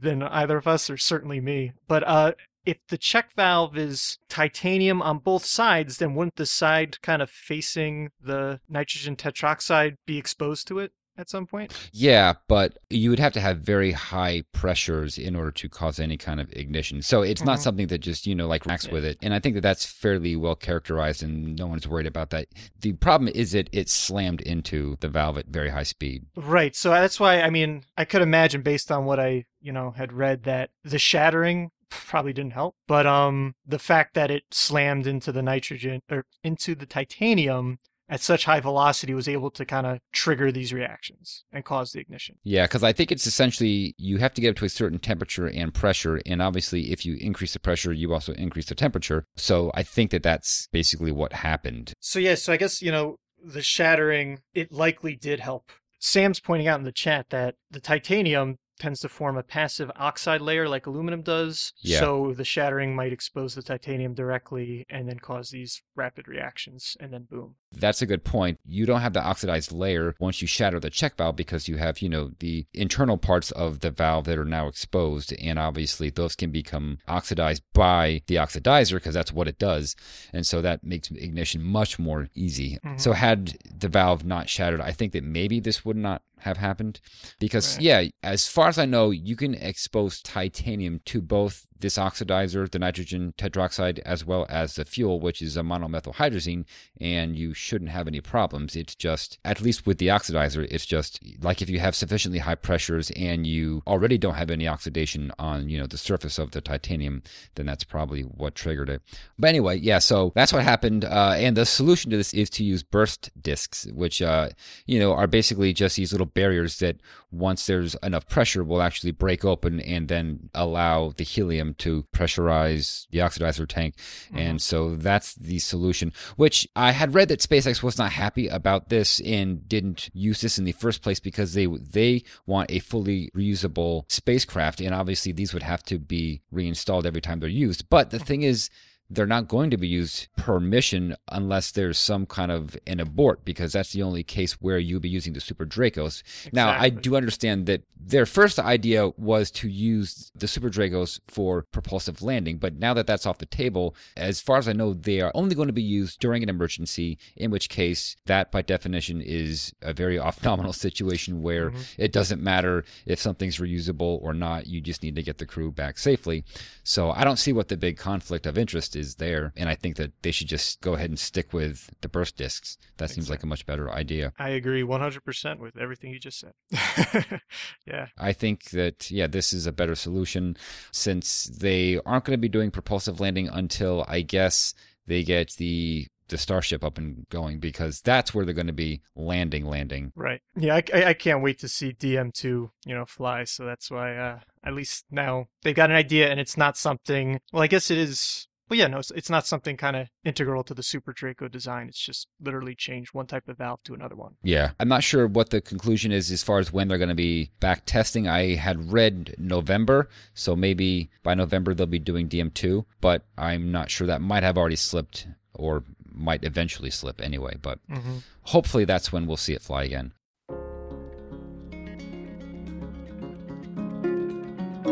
than 0.00 0.22
either 0.22 0.56
of 0.56 0.66
us, 0.66 0.90
or 0.90 0.96
certainly 0.96 1.40
me. 1.40 1.72
But 1.86 2.06
uh, 2.06 2.32
if 2.64 2.78
the 2.88 2.98
check 2.98 3.32
valve 3.34 3.76
is 3.76 4.18
titanium 4.28 5.02
on 5.02 5.18
both 5.18 5.44
sides, 5.44 5.98
then 5.98 6.14
wouldn't 6.14 6.36
the 6.36 6.46
side 6.46 7.00
kind 7.02 7.22
of 7.22 7.30
facing 7.30 8.10
the 8.20 8.60
nitrogen 8.68 9.16
tetroxide 9.16 9.96
be 10.06 10.18
exposed 10.18 10.66
to 10.68 10.78
it? 10.78 10.92
At 11.16 11.30
some 11.30 11.46
point. 11.46 11.72
Yeah, 11.92 12.34
but 12.48 12.78
you 12.90 13.10
would 13.10 13.18
have 13.18 13.32
to 13.34 13.40
have 13.40 13.58
very 13.58 13.92
high 13.92 14.42
pressures 14.52 15.18
in 15.18 15.36
order 15.36 15.50
to 15.52 15.68
cause 15.68 16.00
any 16.00 16.16
kind 16.16 16.40
of 16.40 16.52
ignition. 16.52 17.02
So 17.02 17.22
it's 17.22 17.42
not 17.44 17.58
Mhm. 17.58 17.62
something 17.62 17.86
that 17.88 17.98
just, 17.98 18.26
you 18.26 18.34
know, 18.34 18.46
like 18.48 18.66
racks 18.66 18.86
Yeah. 18.86 18.92
with 18.92 19.04
it. 19.04 19.18
And 19.22 19.32
I 19.34 19.38
think 19.38 19.54
that 19.54 19.60
that's 19.60 19.86
fairly 19.86 20.34
well 20.36 20.54
characterized 20.56 21.22
and 21.22 21.56
no 21.56 21.66
one's 21.66 21.86
worried 21.86 22.06
about 22.06 22.30
that. 22.30 22.48
The 22.80 22.92
problem 22.94 23.30
is 23.34 23.52
that 23.52 23.68
it 23.72 23.88
slammed 23.88 24.40
into 24.40 24.96
the 25.00 25.08
valve 25.08 25.38
at 25.38 25.46
very 25.46 25.70
high 25.70 25.82
speed. 25.84 26.26
Right. 26.36 26.74
So 26.74 26.90
that's 26.90 27.20
why 27.20 27.40
I 27.40 27.50
mean 27.50 27.84
I 27.96 28.04
could 28.04 28.22
imagine 28.22 28.62
based 28.62 28.90
on 28.90 29.04
what 29.04 29.20
I 29.20 29.44
you 29.60 29.72
know 29.72 29.92
had 29.92 30.12
read 30.12 30.42
that 30.44 30.70
the 30.82 30.98
shattering 30.98 31.70
probably 31.90 32.32
didn't 32.32 32.54
help, 32.54 32.74
but 32.88 33.06
um 33.06 33.54
the 33.64 33.78
fact 33.78 34.14
that 34.14 34.30
it 34.30 34.42
slammed 34.50 35.06
into 35.06 35.30
the 35.30 35.42
nitrogen 35.42 36.00
or 36.10 36.24
into 36.42 36.74
the 36.74 36.86
titanium 36.86 37.78
at 38.08 38.20
such 38.20 38.44
high 38.44 38.60
velocity 38.60 39.14
was 39.14 39.28
able 39.28 39.50
to 39.50 39.64
kind 39.64 39.86
of 39.86 39.98
trigger 40.12 40.52
these 40.52 40.72
reactions 40.72 41.44
and 41.52 41.64
cause 41.64 41.92
the 41.92 42.00
ignition. 42.00 42.36
Yeah, 42.42 42.64
because 42.64 42.82
I 42.82 42.92
think 42.92 43.10
it's 43.10 43.26
essentially 43.26 43.94
you 43.98 44.18
have 44.18 44.34
to 44.34 44.40
get 44.40 44.50
up 44.50 44.56
to 44.56 44.64
a 44.64 44.68
certain 44.68 44.98
temperature 44.98 45.46
and 45.46 45.72
pressure. 45.72 46.20
And 46.26 46.42
obviously, 46.42 46.92
if 46.92 47.06
you 47.06 47.16
increase 47.20 47.52
the 47.52 47.60
pressure, 47.60 47.92
you 47.92 48.12
also 48.12 48.32
increase 48.34 48.66
the 48.66 48.74
temperature. 48.74 49.24
So 49.36 49.70
I 49.74 49.82
think 49.82 50.10
that 50.10 50.22
that's 50.22 50.68
basically 50.72 51.12
what 51.12 51.32
happened. 51.32 51.94
So 52.00 52.18
yeah, 52.18 52.34
so 52.34 52.52
I 52.52 52.56
guess 52.56 52.82
you 52.82 52.92
know 52.92 53.16
the 53.42 53.62
shattering 53.62 54.40
it 54.54 54.72
likely 54.72 55.16
did 55.16 55.40
help. 55.40 55.70
Sam's 55.98 56.40
pointing 56.40 56.68
out 56.68 56.78
in 56.78 56.84
the 56.84 56.92
chat 56.92 57.30
that 57.30 57.54
the 57.70 57.80
titanium 57.80 58.58
tends 58.78 59.00
to 59.00 59.08
form 59.08 59.36
a 59.36 59.42
passive 59.42 59.90
oxide 59.96 60.40
layer 60.40 60.68
like 60.68 60.86
aluminum 60.86 61.22
does. 61.22 61.72
Yeah. 61.80 62.00
So 62.00 62.34
the 62.36 62.44
shattering 62.44 62.94
might 62.94 63.12
expose 63.12 63.54
the 63.54 63.62
titanium 63.62 64.14
directly 64.14 64.84
and 64.88 65.08
then 65.08 65.18
cause 65.18 65.50
these 65.50 65.82
rapid 65.94 66.28
reactions 66.28 66.96
and 67.00 67.12
then 67.12 67.26
boom. 67.30 67.56
That's 67.78 68.02
a 68.02 68.06
good 68.06 68.24
point. 68.24 68.58
You 68.66 68.86
don't 68.86 69.00
have 69.00 69.12
the 69.12 69.22
oxidized 69.22 69.72
layer 69.72 70.14
once 70.18 70.40
you 70.40 70.48
shatter 70.48 70.80
the 70.80 70.90
check 70.90 71.16
valve 71.16 71.36
because 71.36 71.68
you 71.68 71.76
have, 71.76 72.00
you 72.00 72.08
know, 72.08 72.32
the 72.38 72.66
internal 72.72 73.16
parts 73.18 73.50
of 73.52 73.80
the 73.80 73.90
valve 73.90 74.24
that 74.24 74.38
are 74.38 74.44
now 74.44 74.66
exposed. 74.68 75.32
And 75.40 75.58
obviously, 75.58 76.10
those 76.10 76.34
can 76.34 76.50
become 76.50 76.98
oxidized 77.08 77.62
by 77.72 78.22
the 78.26 78.36
oxidizer 78.36 78.94
because 78.94 79.14
that's 79.14 79.32
what 79.32 79.48
it 79.48 79.58
does. 79.58 79.96
And 80.32 80.46
so 80.46 80.60
that 80.62 80.84
makes 80.84 81.10
ignition 81.10 81.62
much 81.62 81.98
more 81.98 82.28
easy. 82.34 82.78
Mhm. 82.84 83.00
So, 83.00 83.12
had 83.12 83.56
the 83.76 83.88
valve 83.88 84.24
not 84.24 84.48
shattered, 84.48 84.80
I 84.80 84.92
think 84.92 85.12
that 85.12 85.24
maybe 85.24 85.60
this 85.60 85.84
would 85.84 85.96
not 85.96 86.22
have 86.40 86.58
happened 86.58 87.00
because, 87.38 87.76
Right. 87.76 87.82
yeah, 87.82 88.04
as 88.22 88.46
far 88.48 88.68
as 88.68 88.78
I 88.78 88.84
know, 88.84 89.10
you 89.10 89.34
can 89.34 89.54
expose 89.54 90.20
titanium 90.20 91.00
to 91.06 91.22
both 91.22 91.66
this 91.78 91.98
oxidizer, 91.98 92.70
the 92.70 92.78
nitrogen 92.78 93.34
tetroxide, 93.36 93.98
as 94.00 94.24
well 94.24 94.46
as 94.48 94.76
the 94.76 94.84
fuel, 94.84 95.20
which 95.20 95.42
is 95.42 95.56
a 95.56 95.62
monomethylhydrazine, 95.62 96.64
and 97.00 97.36
you 97.36 97.52
shouldn't 97.52 97.90
have 97.90 98.06
any 98.06 98.20
problems. 98.20 98.76
It's 98.76 98.94
just, 98.94 99.38
at 99.44 99.60
least 99.60 99.86
with 99.86 99.98
the 99.98 100.08
oxidizer, 100.08 100.66
it's 100.70 100.86
just 100.86 101.20
like 101.42 101.60
if 101.60 101.68
you 101.68 101.80
have 101.80 101.94
sufficiently 101.94 102.38
high 102.38 102.54
pressures 102.54 103.10
and 103.12 103.46
you 103.46 103.82
already 103.86 104.18
don't 104.18 104.34
have 104.34 104.50
any 104.50 104.68
oxidation 104.68 105.32
on, 105.38 105.68
you 105.68 105.78
know, 105.78 105.86
the 105.86 105.98
surface 105.98 106.38
of 106.38 106.52
the 106.52 106.60
titanium, 106.60 107.22
then 107.54 107.66
that's 107.66 107.84
probably 107.84 108.22
what 108.22 108.54
triggered 108.54 108.88
it. 108.88 109.02
But 109.38 109.48
anyway, 109.48 109.78
yeah, 109.78 109.98
so 109.98 110.32
that's 110.34 110.52
what 110.52 110.62
happened. 110.62 111.04
Uh, 111.04 111.34
and 111.36 111.56
the 111.56 111.66
solution 111.66 112.10
to 112.10 112.16
this 112.16 112.34
is 112.34 112.50
to 112.50 112.64
use 112.64 112.82
burst 112.82 113.30
discs, 113.40 113.86
which, 113.92 114.22
uh, 114.22 114.50
you 114.86 114.98
know, 114.98 115.12
are 115.12 115.26
basically 115.26 115.72
just 115.72 115.96
these 115.96 116.12
little 116.12 116.26
barriers 116.26 116.78
that 116.78 116.96
once 117.30 117.66
there's 117.66 117.94
enough 117.96 118.28
pressure 118.28 118.62
will 118.62 118.80
actually 118.80 119.10
break 119.10 119.44
open 119.44 119.80
and 119.80 120.08
then 120.08 120.48
allow 120.54 121.12
the 121.16 121.24
helium 121.24 121.63
to 121.74 122.04
pressurize 122.12 123.06
the 123.10 123.20
oxidizer 123.20 123.66
tank. 123.66 123.94
Mm-hmm. 124.26 124.38
And 124.38 124.62
so 124.62 124.96
that's 124.96 125.34
the 125.34 125.58
solution, 125.60 126.12
which 126.36 126.68
I 126.76 126.92
had 126.92 127.14
read 127.14 127.28
that 127.28 127.40
SpaceX 127.40 127.82
was 127.82 127.96
not 127.96 128.12
happy 128.12 128.48
about 128.48 128.90
this 128.90 129.20
and 129.20 129.66
didn't 129.66 130.10
use 130.12 130.40
this 130.42 130.58
in 130.58 130.64
the 130.64 130.72
first 130.72 131.00
place 131.02 131.20
because 131.20 131.54
they 131.54 131.66
they 131.66 132.24
want 132.46 132.70
a 132.70 132.80
fully 132.80 133.30
reusable 133.34 134.10
spacecraft 134.10 134.80
and 134.80 134.94
obviously 134.94 135.32
these 135.32 135.54
would 135.54 135.62
have 135.62 135.82
to 135.84 135.98
be 135.98 136.42
reinstalled 136.50 137.06
every 137.06 137.20
time 137.20 137.40
they're 137.40 137.48
used. 137.48 137.88
But 137.88 138.10
the 138.10 138.18
thing 138.18 138.42
is 138.42 138.68
they're 139.14 139.26
not 139.26 139.48
going 139.48 139.70
to 139.70 139.76
be 139.76 139.88
used 139.88 140.28
per 140.36 140.60
mission 140.60 141.14
unless 141.30 141.70
there's 141.72 141.98
some 141.98 142.26
kind 142.26 142.50
of 142.52 142.76
an 142.86 143.00
abort 143.00 143.44
because 143.44 143.72
that's 143.72 143.92
the 143.92 144.02
only 144.02 144.22
case 144.22 144.52
where 144.60 144.78
you'll 144.78 145.00
be 145.00 145.08
using 145.08 145.32
the 145.32 145.40
Super 145.40 145.66
Dracos. 145.66 146.22
Now, 146.52 146.68
I 146.70 146.88
do 146.90 147.16
understand 147.16 147.66
that 147.66 147.82
their 148.06 148.26
first 148.26 148.58
idea 148.58 149.08
was 149.16 149.50
to 149.52 149.68
use 149.68 150.30
the 150.34 150.46
Super 150.48 150.68
Dracos 150.68 151.20
for 151.28 151.62
propulsive 151.62 152.20
landing, 152.22 152.58
but 152.58 152.74
now 152.78 152.92
that 152.94 153.06
that's 153.06 153.24
off 153.26 153.38
the 153.38 153.46
table, 153.46 153.94
as 154.16 154.40
far 154.40 154.58
as 154.58 154.68
I 154.68 154.72
know, 154.74 154.92
they 154.94 155.20
are 155.20 155.32
only 155.34 155.54
going 155.54 155.68
to 155.68 155.72
be 155.72 155.82
used 155.82 156.20
during 156.20 156.42
an 156.42 156.48
emergency, 156.50 157.16
in 157.36 157.50
which 157.50 157.68
case 157.70 158.16
that 158.26 158.50
by 158.52 158.60
definition 158.62 159.22
is 159.22 159.72
a 159.80 159.92
very 159.94 160.18
off 160.24 160.42
nominal 160.44 160.72
situation 160.72 161.42
where 161.42 161.70
Mhm. 161.70 161.84
it 161.98 162.12
doesn't 162.12 162.42
matter 162.42 162.84
if 163.06 163.18
something's 163.20 163.58
reusable 163.58 164.18
or 164.22 164.34
not, 164.34 164.66
you 164.66 164.80
just 164.80 165.02
need 165.02 165.14
to 165.16 165.22
get 165.22 165.38
the 165.38 165.46
crew 165.46 165.70
back 165.70 165.96
safely. 165.98 166.44
So 166.82 167.10
I 167.10 167.24
don't 167.24 167.38
see 167.38 167.52
what 167.52 167.68
the 167.68 167.76
big 167.76 167.96
conflict 167.96 168.46
of 168.46 168.58
interest 168.58 168.96
is 168.96 169.03
there, 169.16 169.52
and 169.56 169.68
I 169.68 169.74
think 169.74 169.96
that 169.96 170.12
they 170.22 170.30
should 170.30 170.48
just 170.48 170.80
go 170.80 170.94
ahead 170.94 171.10
and 171.10 171.18
stick 171.18 171.52
with 171.52 171.90
the 172.00 172.08
burst 172.08 172.36
discs. 172.36 172.78
That 172.96 173.10
seems 173.10 173.30
like 173.30 173.42
a 173.42 173.46
much 173.46 173.66
better 173.66 173.90
idea. 173.90 174.32
I 174.38 174.50
agree 174.50 174.82
100% 174.82 175.58
with 175.58 175.76
everything 175.76 176.10
you 176.10 176.18
just 176.18 176.40
said. 176.40 177.40
yeah. 177.86 178.06
I 178.18 178.32
think 178.32 178.70
that 178.70 179.10
yeah, 179.10 179.26
this 179.26 179.52
is 179.52 179.66
a 179.66 179.72
better 179.72 179.94
solution 179.94 180.56
since 180.92 181.44
they 181.44 182.00
aren't 182.06 182.24
going 182.24 182.38
to 182.38 182.40
be 182.40 182.48
doing 182.48 182.70
propulsive 182.70 183.20
landing 183.20 183.48
until 183.48 184.04
I 184.08 184.22
guess 184.22 184.74
they 185.06 185.22
get 185.22 185.52
the 185.56 186.06
the 186.28 186.38
starship 186.38 186.82
up 186.82 186.98
and 186.98 187.28
going 187.28 187.58
because 187.58 188.00
that's 188.00 188.34
where 188.34 188.44
they're 188.44 188.54
going 188.54 188.66
to 188.66 188.72
be 188.72 189.02
landing 189.14 189.66
landing. 189.66 190.12
Right. 190.14 190.40
Yeah, 190.56 190.76
I, 190.76 190.82
I, 190.92 191.04
I 191.06 191.14
can't 191.14 191.42
wait 191.42 191.58
to 191.60 191.68
see 191.68 191.92
DM2, 191.92 192.44
you 192.44 192.70
know, 192.86 193.04
fly. 193.04 193.44
So 193.44 193.64
that's 193.64 193.90
why, 193.90 194.16
uh, 194.16 194.38
at 194.64 194.74
least 194.74 195.04
now 195.10 195.48
they've 195.62 195.74
got 195.74 195.90
an 195.90 195.96
idea 195.96 196.30
and 196.30 196.40
it's 196.40 196.56
not 196.56 196.76
something, 196.76 197.40
well, 197.52 197.62
I 197.62 197.66
guess 197.66 197.90
it 197.90 197.98
is, 197.98 198.48
well, 198.68 198.78
yeah, 198.78 198.86
no, 198.86 198.98
it's, 198.98 199.10
it's 199.12 199.30
not 199.30 199.46
something 199.46 199.76
kind 199.76 199.96
of 199.96 200.08
integral 200.24 200.64
to 200.64 200.74
the 200.74 200.82
Super 200.82 201.12
Draco 201.12 201.48
design. 201.48 201.88
It's 201.88 201.98
just 201.98 202.28
literally 202.40 202.74
changed 202.74 203.12
one 203.14 203.26
type 203.26 203.48
of 203.48 203.58
valve 203.58 203.82
to 203.84 203.94
another 203.94 204.16
one. 204.16 204.36
Yeah. 204.42 204.70
I'm 204.80 204.88
not 204.88 205.02
sure 205.04 205.26
what 205.26 205.50
the 205.50 205.60
conclusion 205.60 206.12
is 206.12 206.30
as 206.30 206.42
far 206.42 206.58
as 206.58 206.72
when 206.72 206.88
they're 206.88 206.98
going 206.98 207.08
to 207.10 207.14
be 207.14 207.50
back 207.60 207.82
testing. 207.86 208.26
I 208.28 208.54
had 208.54 208.92
read 208.92 209.34
November, 209.38 210.08
so 210.32 210.56
maybe 210.56 211.10
by 211.22 211.34
November 211.34 211.74
they'll 211.74 211.86
be 211.86 211.98
doing 211.98 212.28
DM2, 212.28 212.84
but 213.00 213.24
I'm 213.36 213.70
not 213.70 213.90
sure 213.90 214.06
that 214.06 214.20
might 214.20 214.42
have 214.42 214.56
already 214.58 214.76
slipped 214.76 215.26
or 215.52 215.84
might 216.16 216.44
eventually 216.44 216.90
slip 216.90 217.20
anyway, 217.20 217.56
but 217.60 217.78
Mm-hmm. 217.90 218.18
hopefully 218.42 218.84
that's 218.84 219.12
when 219.12 219.26
we'll 219.26 219.36
see 219.36 219.52
it 219.52 219.62
fly 219.62 219.82
again. 219.84 220.12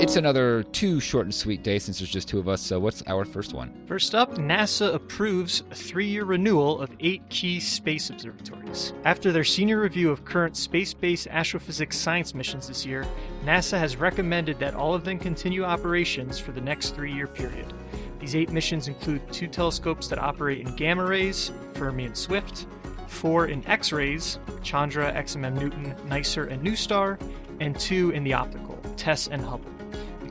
It's 0.03 0.17
another 0.17 0.65
two 0.65 0.99
short 0.99 1.27
and 1.27 1.33
sweet 1.33 1.63
days 1.63 1.85
since 1.85 2.01
there's 2.01 2.11
just 2.11 2.27
two 2.27 2.41
of 2.41 2.49
us. 2.49 2.61
So, 2.61 2.81
what's 2.81 3.05
our 3.07 3.25
first 3.25 3.55
one? 3.55 3.73
First 3.87 4.17
up, 4.17 4.35
NASA 4.35 4.93
approves 4.93 5.63
a 5.71 5.77
three 5.77 6.09
year 6.09 6.25
renewal 6.25 6.81
of 6.81 6.91
eight 6.99 7.23
key 7.29 7.61
space 7.61 8.11
observatories. 8.11 8.95
After 9.05 9.31
their 9.31 9.45
senior 9.45 9.81
review 9.81 10.11
of 10.11 10.25
current 10.25 10.57
space 10.57 10.93
based 10.93 11.29
astrophysics 11.29 11.97
science 11.97 12.35
missions 12.35 12.67
this 12.67 12.85
year, 12.85 13.07
NASA 13.45 13.79
has 13.79 13.97
recommended 13.97 14.59
that 14.59 14.75
all 14.75 14.93
of 14.93 15.05
them 15.05 15.21
continue 15.21 15.63
operations 15.63 16.37
for 16.37 16.51
the 16.51 16.61
next 16.61 16.97
three 16.97 17.13
year 17.13 17.29
period. 17.29 17.73
These 18.19 18.35
eight 18.35 18.51
missions 18.51 18.89
include 18.89 19.33
two 19.33 19.47
telescopes 19.47 20.09
that 20.09 20.19
operate 20.19 20.67
in 20.67 20.75
gamma 20.75 21.05
rays, 21.05 21.53
Fermi 21.75 22.07
and 22.07 22.19
Swift, 22.19 22.67
four 23.07 23.47
in 23.47 23.65
X 23.69 23.93
rays, 23.93 24.41
Chandra, 24.65 25.13
XMM 25.13 25.55
Newton, 25.61 25.95
NICER, 26.09 26.47
and 26.47 26.61
NuSTAR, 26.61 27.21
and 27.61 27.79
two 27.79 28.11
in 28.11 28.25
the 28.25 28.33
optical, 28.33 28.77
TESS 28.97 29.29
and 29.29 29.41
Hubble. 29.41 29.71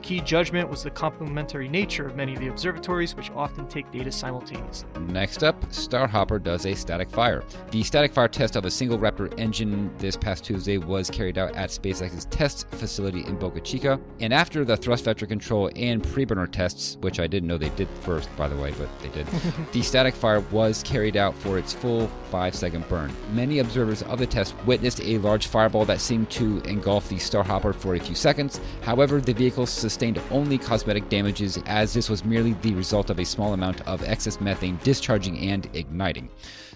Key 0.02 0.20
judgment 0.20 0.68
was 0.68 0.82
the 0.82 0.90
complementary 0.90 1.68
nature 1.68 2.08
of 2.08 2.16
many 2.16 2.34
of 2.34 2.40
the 2.40 2.48
observatories, 2.48 3.14
which 3.14 3.30
often 3.30 3.68
take 3.68 3.88
data 3.92 4.10
simultaneously. 4.10 4.88
Next 5.02 5.44
up, 5.44 5.60
Starhopper 5.66 6.42
does 6.42 6.66
a 6.66 6.74
static 6.74 7.08
fire. 7.08 7.44
The 7.70 7.84
static 7.84 8.12
fire 8.12 8.26
test 8.26 8.56
of 8.56 8.64
a 8.64 8.70
single 8.70 8.98
Raptor 8.98 9.32
engine 9.38 9.96
this 9.98 10.16
past 10.16 10.42
Tuesday 10.44 10.76
was 10.76 11.08
carried 11.08 11.38
out 11.38 11.54
at 11.54 11.70
SpaceX's 11.70 12.24
test 12.26 12.68
facility 12.72 13.24
in 13.26 13.36
Boca 13.36 13.60
Chica. 13.60 14.00
And 14.18 14.34
after 14.34 14.64
the 14.64 14.76
thrust 14.76 15.04
vector 15.04 15.24
control 15.24 15.70
and 15.76 16.02
preburner 16.02 16.50
tests, 16.50 16.96
which 17.00 17.20
I 17.20 17.28
didn't 17.28 17.48
know 17.48 17.56
they 17.56 17.68
did 17.70 17.88
first, 18.00 18.34
by 18.36 18.48
the 18.48 18.56
way, 18.56 18.74
but 18.76 18.88
they 19.00 19.08
did, 19.10 19.26
the 19.72 19.82
static 19.82 20.16
fire 20.16 20.40
was 20.50 20.82
carried 20.82 21.16
out 21.16 21.36
for 21.36 21.58
its 21.58 21.72
full 21.72 22.08
five 22.28 22.56
second 22.56 22.88
burn. 22.88 23.14
Many 23.32 23.60
observers 23.60 24.02
of 24.02 24.18
the 24.18 24.26
test 24.26 24.56
witnessed 24.66 25.00
a 25.00 25.18
large 25.18 25.46
fireball 25.46 25.84
that 25.84 26.00
seemed 26.00 26.28
to 26.30 26.60
engulf 26.62 27.08
the 27.08 27.16
Starhopper 27.16 27.72
for 27.72 27.94
a 27.94 28.00
few 28.00 28.16
seconds. 28.16 28.60
However, 28.82 29.20
the 29.20 29.32
vehicle 29.32 29.66
sustained 29.66 29.91
only 30.30 30.58
cosmetic 30.58 31.08
damages 31.08 31.58
as 31.66 31.92
this 31.94 32.08
was 32.08 32.24
merely 32.24 32.52
the 32.62 32.72
result 32.74 33.10
of 33.10 33.18
a 33.18 33.24
small 33.24 33.52
amount 33.52 33.80
of 33.86 34.02
excess 34.04 34.40
methane 34.40 34.78
discharging 34.84 35.38
and 35.50 35.68
igniting. 35.74 36.28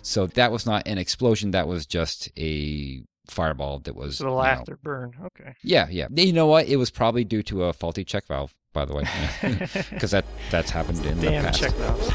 So 0.02 0.26
that 0.28 0.52
was 0.52 0.66
not 0.66 0.86
an 0.86 0.98
explosion, 0.98 1.50
that 1.52 1.66
was 1.68 1.86
just 1.86 2.30
a 2.38 3.02
fireball 3.26 3.80
that 3.80 3.94
was 3.96 4.18
So 4.18 4.24
the 4.24 4.30
you 4.30 4.34
know- 4.36 4.40
laughter 4.40 4.78
burn. 4.82 5.12
Okay. 5.24 5.54
yeah, 5.62 5.86
yeah. 5.90 6.08
You 6.14 6.32
know 6.32 6.46
what? 6.46 6.66
It 6.68 6.76
was 6.76 6.90
probably 6.90 7.24
due 7.24 7.42
to 7.44 7.64
a 7.64 7.72
faulty 7.72 8.04
check 8.04 8.26
valve, 8.26 8.54
by 8.72 8.84
the 8.84 8.94
way, 8.94 9.04
because 9.90 10.10
that 10.12 10.24
that's 10.50 10.70
happened 10.70 11.04
in 11.06 11.18
the 11.20 11.30
Damn 11.30 11.44
past. 11.44 11.60
check 11.60 11.72
valves. 11.72 12.10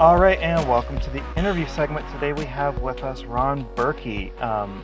All 0.00 0.18
right, 0.18 0.38
and 0.40 0.68
welcome 0.68 0.98
to 1.00 1.10
the 1.10 1.22
interview 1.36 1.66
segment. 1.68 2.04
Today 2.12 2.32
we 2.32 2.44
have 2.46 2.80
with 2.82 3.02
us 3.04 3.22
Ron 3.24 3.64
Burkey, 3.76 4.38
um, 4.42 4.82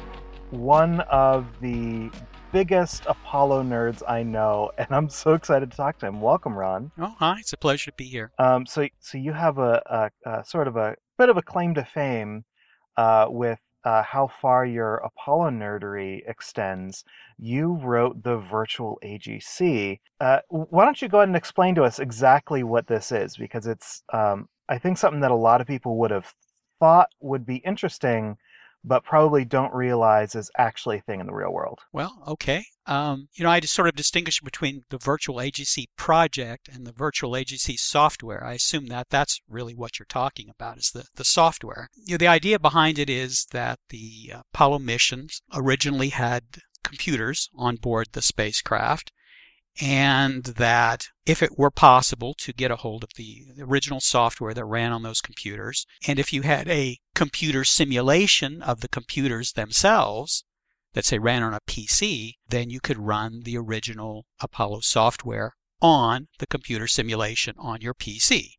one 0.51 1.01
of 1.03 1.47
the 1.61 2.11
biggest 2.53 3.05
Apollo 3.07 3.63
nerds 3.63 4.03
I 4.09 4.23
know, 4.23 4.73
and 4.79 4.89
I'm 4.91 5.09
so 5.09 5.35
excited 5.35 5.71
to 5.71 5.77
talk 5.77 5.99
to 5.99 6.07
him. 6.07 6.21
Welcome, 6.21 6.55
Ron. 6.55 6.91
Oh, 6.99 7.15
hi! 7.19 7.37
It's 7.41 7.53
a 7.53 7.57
pleasure 7.57 7.91
to 7.91 7.97
be 7.97 8.05
here. 8.05 8.33
Um, 8.39 8.67
so, 8.67 8.89
so 8.99 9.19
you 9.19 9.33
have 9.33 9.59
a, 9.59 10.11
a, 10.25 10.31
a, 10.31 10.45
sort 10.45 10.69
of 10.69 10.77
a 10.77 10.97
bit 11.19 11.29
of 11.29 11.37
a 11.37 11.43
claim 11.43 11.75
to 11.75 11.85
fame 11.85 12.45
uh, 12.97 13.27
with 13.29 13.61
uh, 13.85 14.03
how 14.03 14.29
far 14.41 14.67
your 14.67 14.97
Apollo 14.97 15.51
nerdery 15.51 16.21
extends. 16.27 17.05
You 17.39 17.79
wrote 17.83 18.23
the 18.23 18.37
virtual 18.37 18.99
AGC. 19.05 20.01
Uh, 20.21 20.41
why 20.49 20.85
don't 20.85 21.01
you 21.01 21.09
go 21.09 21.19
ahead 21.19 21.29
and 21.29 21.37
explain 21.37 21.75
to 21.77 21.85
us 21.85 21.99
exactly 21.99 22.63
what 22.63 22.87
this 22.89 23.13
is? 23.13 23.37
Because 23.37 23.67
it's, 23.67 24.03
um, 24.13 24.49
I 24.69 24.79
think, 24.79 24.99
something 24.99 25.21
that 25.21 25.31
a 25.31 25.37
lot 25.37 25.61
of 25.61 25.67
people 25.67 25.97
would 25.99 26.11
have 26.11 26.35
thought 26.79 27.09
would 27.21 27.47
be 27.47 27.57
interesting 27.57 28.37
but 28.85 29.05
probably 29.05 29.45
don't 29.45 29.75
realize 29.75 30.35
is 30.35 30.51
actually 30.57 30.99
a 30.99 31.03
thing 31.03 31.21
in 31.21 31.27
the 31.27 31.35
real 31.35 31.53
world. 31.53 31.81
Well, 31.93 32.23
okay. 32.27 32.65
Um, 32.87 33.29
you 33.35 33.45
know, 33.45 33.51
I 33.51 33.61
just 33.61 33.75
sort 33.75 33.89
of 33.89 33.95
distinguish 33.95 34.41
between 34.41 34.85
the 34.91 34.99
virtual 34.99 35.37
AGC 35.37 35.87
project 35.97 36.69
and 36.73 36.87
the 36.87 36.93
virtual 36.93 37.33
AGC 37.33 37.79
software. 37.79 38.45
I 38.45 38.55
assume 38.55 38.87
that 38.87 39.09
that's 39.11 39.41
really 39.49 39.75
what 39.75 39.99
you're 39.99 40.07
talking 40.07 40.49
about 40.49 40.79
is 40.79 40.91
the, 40.93 41.05
the 41.15 41.25
software. 41.25 41.89
You 41.95 42.15
know, 42.15 42.19
the 42.19 42.27
idea 42.27 42.59
behind 42.59 42.99
it 42.99 43.11
is 43.11 43.47
that 43.53 43.79
the 43.91 44.33
Apollo 44.53 44.81
missions 44.81 45.43
originally 45.55 46.09
had 46.09 46.43
computers 46.83 47.49
on 47.55 47.77
board 47.77 48.09
the 48.13 48.23
spacecraft 48.23 49.13
and 49.81 50.45
that 50.45 51.09
if 51.27 51.43
it 51.43 51.59
were 51.59 51.71
possible 51.71 52.35
to 52.35 52.53
get 52.53 52.71
a 52.71 52.77
hold 52.77 53.05
of 53.05 53.11
the 53.17 53.47
original 53.61 54.01
software 54.01 54.55
that 54.55 54.65
ran 54.65 54.93
on 54.93 55.03
those 55.03 55.21
computers, 55.21 55.87
and 56.07 56.19
if 56.19 56.33
you 56.33 56.43
had 56.43 56.69
a 56.69 56.99
computer 57.15 57.65
simulation 57.65 58.63
of 58.63 58.81
the 58.81 58.89
computers 58.89 59.53
themselves 59.53 60.45
that 60.95 61.05
say 61.05 61.19
ran 61.19 61.43
on 61.43 61.55
a 61.55 61.61
PC, 61.67 62.35
then 62.49 62.71
you 62.71 62.81
could 62.81 62.99
run 62.99 63.43
the 63.45 63.57
original 63.57 64.27
Apollo 64.41 64.81
software 64.81 65.55
on 65.81 66.29
the 66.39 66.47
computer 66.47 66.87
simulation 66.87 67.55
on 67.59 67.81
your 67.81 67.95
PC. 67.95 68.55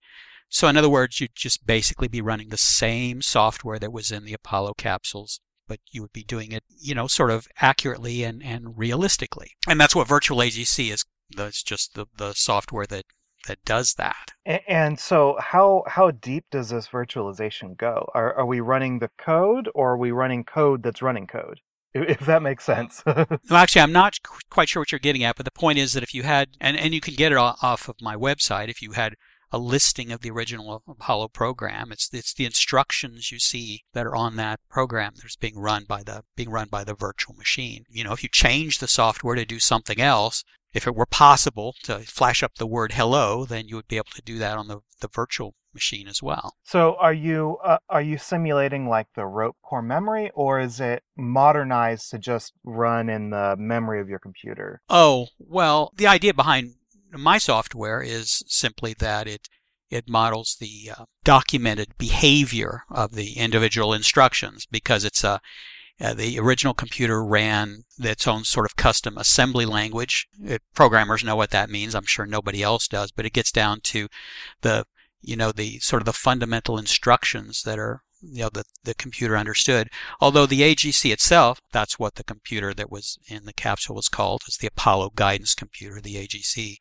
So 0.49 0.67
in 0.67 0.75
other 0.75 0.89
words, 0.89 1.19
you'd 1.19 1.35
just 1.35 1.65
basically 1.65 2.07
be 2.07 2.21
running 2.21 2.49
the 2.49 2.57
same 2.57 3.21
software 3.21 3.79
that 3.79 3.93
was 3.93 4.11
in 4.11 4.25
the 4.25 4.33
Apollo 4.33 4.73
capsules 4.77 5.39
but 5.71 5.79
you 5.89 6.01
would 6.01 6.11
be 6.11 6.25
doing 6.25 6.51
it, 6.51 6.65
you 6.77 6.93
know, 6.93 7.07
sort 7.07 7.31
of 7.31 7.47
accurately 7.61 8.25
and, 8.25 8.43
and 8.43 8.77
realistically. 8.77 9.51
And 9.69 9.79
that's 9.79 9.95
what 9.95 10.05
virtual 10.05 10.39
AGC 10.39 10.91
is. 10.91 11.05
That's 11.33 11.63
just 11.63 11.93
the, 11.93 12.07
the 12.17 12.33
software 12.33 12.85
that 12.87 13.05
that 13.47 13.63
does 13.63 13.93
that. 13.93 14.33
And 14.45 14.99
so, 14.99 15.37
how 15.39 15.83
how 15.87 16.11
deep 16.11 16.43
does 16.51 16.71
this 16.71 16.89
virtualization 16.89 17.77
go? 17.77 18.11
Are 18.13 18.35
are 18.35 18.45
we 18.45 18.59
running 18.59 18.99
the 18.99 19.11
code, 19.17 19.69
or 19.73 19.93
are 19.93 19.97
we 19.97 20.11
running 20.11 20.43
code 20.43 20.83
that's 20.83 21.01
running 21.01 21.25
code? 21.25 21.61
If 21.93 22.25
that 22.25 22.41
makes 22.41 22.65
sense. 22.65 23.01
well, 23.05 23.27
actually, 23.51 23.81
I'm 23.81 23.93
not 23.93 24.17
quite 24.49 24.67
sure 24.67 24.81
what 24.81 24.91
you're 24.91 24.99
getting 24.99 25.23
at, 25.23 25.37
but 25.37 25.45
the 25.45 25.51
point 25.51 25.77
is 25.77 25.93
that 25.93 26.03
if 26.03 26.13
you 26.13 26.23
had, 26.23 26.49
and, 26.59 26.77
and 26.77 26.93
you 26.93 27.01
can 27.01 27.15
get 27.15 27.31
it 27.31 27.37
off 27.37 27.89
of 27.89 27.95
my 28.01 28.15
website, 28.15 28.69
if 28.69 28.81
you 28.81 28.91
had 28.91 29.15
a 29.51 29.57
listing 29.57 30.11
of 30.11 30.21
the 30.21 30.31
original 30.31 30.81
Apollo 30.87 31.29
program. 31.29 31.91
It's 31.91 32.09
it's 32.13 32.33
the 32.33 32.45
instructions 32.45 33.31
you 33.31 33.39
see 33.39 33.83
that 33.93 34.05
are 34.05 34.15
on 34.15 34.35
that 34.37 34.59
program 34.69 35.13
that's 35.15 35.35
being 35.35 35.57
run 35.57 35.85
by 35.85 36.03
the 36.03 36.23
being 36.35 36.49
run 36.49 36.69
by 36.69 36.83
the 36.83 36.95
virtual 36.95 37.35
machine. 37.35 37.85
You 37.89 38.03
know, 38.03 38.13
if 38.13 38.23
you 38.23 38.29
change 38.29 38.79
the 38.79 38.87
software 38.87 39.35
to 39.35 39.45
do 39.45 39.59
something 39.59 39.99
else, 39.99 40.43
if 40.73 40.87
it 40.87 40.95
were 40.95 41.05
possible 41.05 41.75
to 41.83 41.99
flash 41.99 42.43
up 42.43 42.55
the 42.55 42.67
word 42.67 42.93
hello, 42.93 43.45
then 43.45 43.67
you 43.67 43.75
would 43.75 43.87
be 43.87 43.97
able 43.97 44.11
to 44.15 44.21
do 44.21 44.37
that 44.39 44.57
on 44.57 44.67
the, 44.67 44.79
the 45.01 45.09
virtual 45.09 45.55
machine 45.73 46.07
as 46.07 46.21
well. 46.21 46.55
So 46.63 46.95
are 46.99 47.13
you 47.13 47.57
uh, 47.63 47.77
are 47.89 48.01
you 48.01 48.17
simulating 48.17 48.87
like 48.87 49.07
the 49.15 49.25
rope 49.25 49.57
core 49.61 49.81
memory 49.81 50.31
or 50.33 50.59
is 50.59 50.79
it 50.79 51.03
modernized 51.17 52.09
to 52.11 52.19
just 52.19 52.53
run 52.63 53.09
in 53.09 53.29
the 53.29 53.55
memory 53.57 54.01
of 54.01 54.09
your 54.09 54.19
computer? 54.19 54.81
Oh, 54.89 55.27
well, 55.39 55.91
the 55.95 56.07
idea 56.07 56.33
behind 56.33 56.75
my 57.11 57.37
software 57.37 58.01
is 58.01 58.43
simply 58.47 58.93
that 58.99 59.27
it 59.27 59.47
it 59.89 60.07
models 60.07 60.55
the 60.59 60.89
uh, 60.97 61.03
documented 61.25 61.97
behavior 61.97 62.83
of 62.89 63.13
the 63.13 63.33
individual 63.33 63.93
instructions 63.93 64.65
because 64.65 65.03
it's 65.03 65.23
a 65.23 65.41
uh, 65.99 66.15
the 66.15 66.39
original 66.39 66.73
computer 66.73 67.23
ran 67.23 67.83
its 67.99 68.27
own 68.27 68.43
sort 68.43 68.65
of 68.65 68.75
custom 68.75 69.17
assembly 69.17 69.67
language. 69.67 70.27
It, 70.43 70.63
programmers 70.73 71.23
know 71.23 71.35
what 71.35 71.51
that 71.51 71.69
means. 71.69 71.93
I'm 71.93 72.07
sure 72.07 72.25
nobody 72.25 72.63
else 72.63 72.87
does, 72.87 73.11
but 73.11 73.25
it 73.25 73.33
gets 73.33 73.51
down 73.51 73.81
to 73.81 74.07
the 74.61 74.85
you 75.21 75.35
know 75.35 75.51
the 75.51 75.79
sort 75.79 76.01
of 76.01 76.05
the 76.05 76.13
fundamental 76.13 76.77
instructions 76.77 77.61
that 77.63 77.77
are 77.77 78.01
you 78.21 78.43
know 78.43 78.49
the, 78.49 78.63
the 78.83 78.93
computer 78.93 79.37
understood. 79.37 79.89
Although 80.19 80.45
the 80.45 80.61
AGC 80.61 81.11
itself, 81.11 81.59
that's 81.71 81.99
what 81.99 82.15
the 82.15 82.23
computer 82.23 82.73
that 82.73 82.91
was 82.91 83.17
in 83.27 83.45
the 83.45 83.53
capsule 83.53 83.95
was 83.95 84.09
called, 84.09 84.41
is 84.47 84.57
the 84.57 84.67
Apollo 84.67 85.11
Guidance 85.15 85.55
Computer, 85.55 85.99
the 86.01 86.15
AGC. 86.15 86.77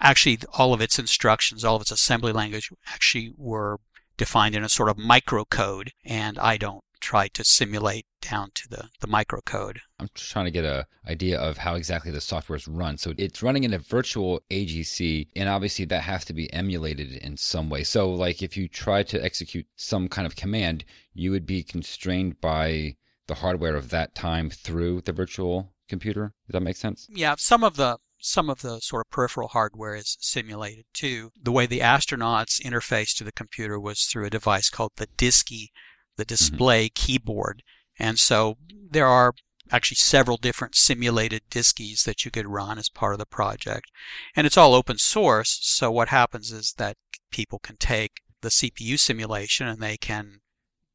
Actually, 0.00 0.38
all 0.58 0.74
of 0.74 0.80
its 0.80 0.98
instructions, 0.98 1.64
all 1.64 1.76
of 1.76 1.82
its 1.82 1.92
assembly 1.92 2.32
language, 2.32 2.70
actually 2.86 3.32
were 3.36 3.78
defined 4.16 4.54
in 4.54 4.64
a 4.64 4.68
sort 4.68 4.88
of 4.88 4.96
microcode, 4.96 5.90
and 6.04 6.38
I 6.38 6.56
don't 6.56 6.82
try 7.00 7.28
to 7.28 7.44
simulate 7.44 8.06
down 8.28 8.50
to 8.54 8.68
the, 8.68 8.88
the 9.00 9.06
microcode. 9.06 9.78
I'm 9.98 10.08
just 10.14 10.30
trying 10.30 10.46
to 10.46 10.50
get 10.50 10.64
an 10.64 10.84
idea 11.08 11.38
of 11.38 11.58
how 11.58 11.74
exactly 11.74 12.10
the 12.10 12.20
software 12.20 12.56
is 12.56 12.66
run. 12.66 12.98
So 12.98 13.14
it's 13.16 13.42
running 13.42 13.64
in 13.64 13.74
a 13.74 13.78
virtual 13.78 14.40
AGC, 14.50 15.28
and 15.36 15.48
obviously 15.48 15.84
that 15.86 16.02
has 16.02 16.24
to 16.26 16.32
be 16.32 16.52
emulated 16.52 17.12
in 17.12 17.36
some 17.36 17.68
way. 17.68 17.84
So, 17.84 18.10
like 18.10 18.42
if 18.42 18.56
you 18.56 18.68
try 18.68 19.02
to 19.04 19.24
execute 19.24 19.66
some 19.76 20.08
kind 20.08 20.26
of 20.26 20.36
command, 20.36 20.84
you 21.12 21.30
would 21.30 21.46
be 21.46 21.62
constrained 21.62 22.40
by 22.40 22.96
the 23.26 23.34
hardware 23.34 23.76
of 23.76 23.90
that 23.90 24.14
time 24.14 24.50
through 24.50 25.02
the 25.02 25.12
virtual 25.12 25.72
computer. 25.88 26.34
Does 26.46 26.52
that 26.52 26.62
make 26.62 26.76
sense? 26.76 27.06
Yeah, 27.10 27.34
some 27.38 27.64
of 27.64 27.76
the 27.76 27.98
some 28.18 28.48
of 28.48 28.62
the 28.62 28.80
sort 28.80 29.06
of 29.06 29.10
peripheral 29.10 29.48
hardware 29.48 29.94
is 29.94 30.16
simulated 30.18 30.86
too. 30.94 31.30
The 31.40 31.52
way 31.52 31.66
the 31.66 31.80
astronauts 31.80 32.60
interfaced 32.60 33.16
to 33.18 33.24
the 33.24 33.32
computer 33.32 33.78
was 33.78 34.04
through 34.04 34.24
a 34.24 34.30
device 34.30 34.70
called 34.70 34.92
the 34.96 35.08
DSKY 35.08 35.68
the 36.16 36.24
mm-hmm. 36.24 36.28
display 36.28 36.86
mm-hmm. 36.86 37.06
keyboard. 37.06 37.62
And 37.98 38.18
so 38.18 38.56
there 38.90 39.06
are 39.06 39.34
actually 39.70 39.96
several 39.96 40.36
different 40.36 40.74
simulated 40.74 41.42
DSKYs 41.50 42.04
that 42.04 42.24
you 42.24 42.30
could 42.30 42.46
run 42.46 42.78
as 42.78 42.88
part 42.88 43.14
of 43.14 43.18
the 43.18 43.26
project. 43.26 43.90
And 44.36 44.46
it's 44.46 44.58
all 44.58 44.74
open 44.74 44.98
source, 44.98 45.58
so 45.62 45.90
what 45.90 46.08
happens 46.08 46.52
is 46.52 46.74
that 46.76 46.96
people 47.30 47.58
can 47.58 47.76
take 47.76 48.20
the 48.40 48.50
CPU 48.50 48.98
simulation 48.98 49.66
and 49.66 49.80
they 49.80 49.96
can 49.96 50.40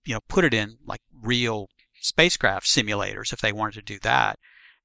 you 0.06 0.14
know 0.14 0.22
put 0.28 0.46
it 0.46 0.54
in 0.54 0.78
like 0.86 1.02
real 1.22 1.68
spacecraft 2.00 2.68
simulators 2.68 3.34
if 3.34 3.42
they 3.42 3.52
wanted 3.52 3.74
to 3.76 3.94
do 3.94 4.00
that. 4.00 4.40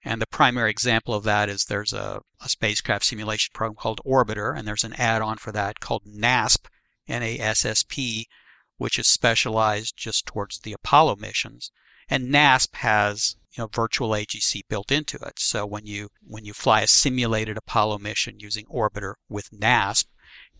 And 0.05 0.21
the 0.21 0.27
primary 0.27 0.71
example 0.71 1.15
of 1.15 1.25
that 1.25 1.49
is 1.49 1.65
there's 1.65 1.93
a, 1.95 2.21
a 2.43 2.49
spacecraft 2.49 3.07
simulation 3.07 3.53
program 3.55 3.77
called 3.77 4.03
Orbiter, 4.05 4.57
and 4.57 4.69
there's 4.69 4.85
an 4.85 4.93
add-on 4.95 5.39
for 5.39 5.51
that 5.53 5.81
called 5.81 6.05
NASSP, 6.05 6.67
N-A-S-S-P, 7.09 8.29
which 8.77 8.99
is 8.99 9.07
specialized 9.07 9.97
just 9.97 10.27
towards 10.27 10.59
the 10.59 10.75
Apollo 10.75 11.17
missions. 11.17 11.71
And 12.09 12.33
NASSP 12.33 12.77
has 12.77 13.37
you 13.57 13.63
know 13.63 13.69
virtual 13.73 14.11
AGC 14.11 14.63
built 14.69 14.91
into 14.91 15.17
it. 15.19 15.39
So 15.39 15.67
when 15.67 15.87
you 15.87 16.09
when 16.27 16.45
you 16.45 16.53
fly 16.53 16.83
a 16.83 16.87
simulated 16.87 17.57
Apollo 17.57 17.99
mission 17.99 18.37
using 18.39 18.67
Orbiter 18.67 19.15
with 19.29 19.51
NASSP, 19.51 20.07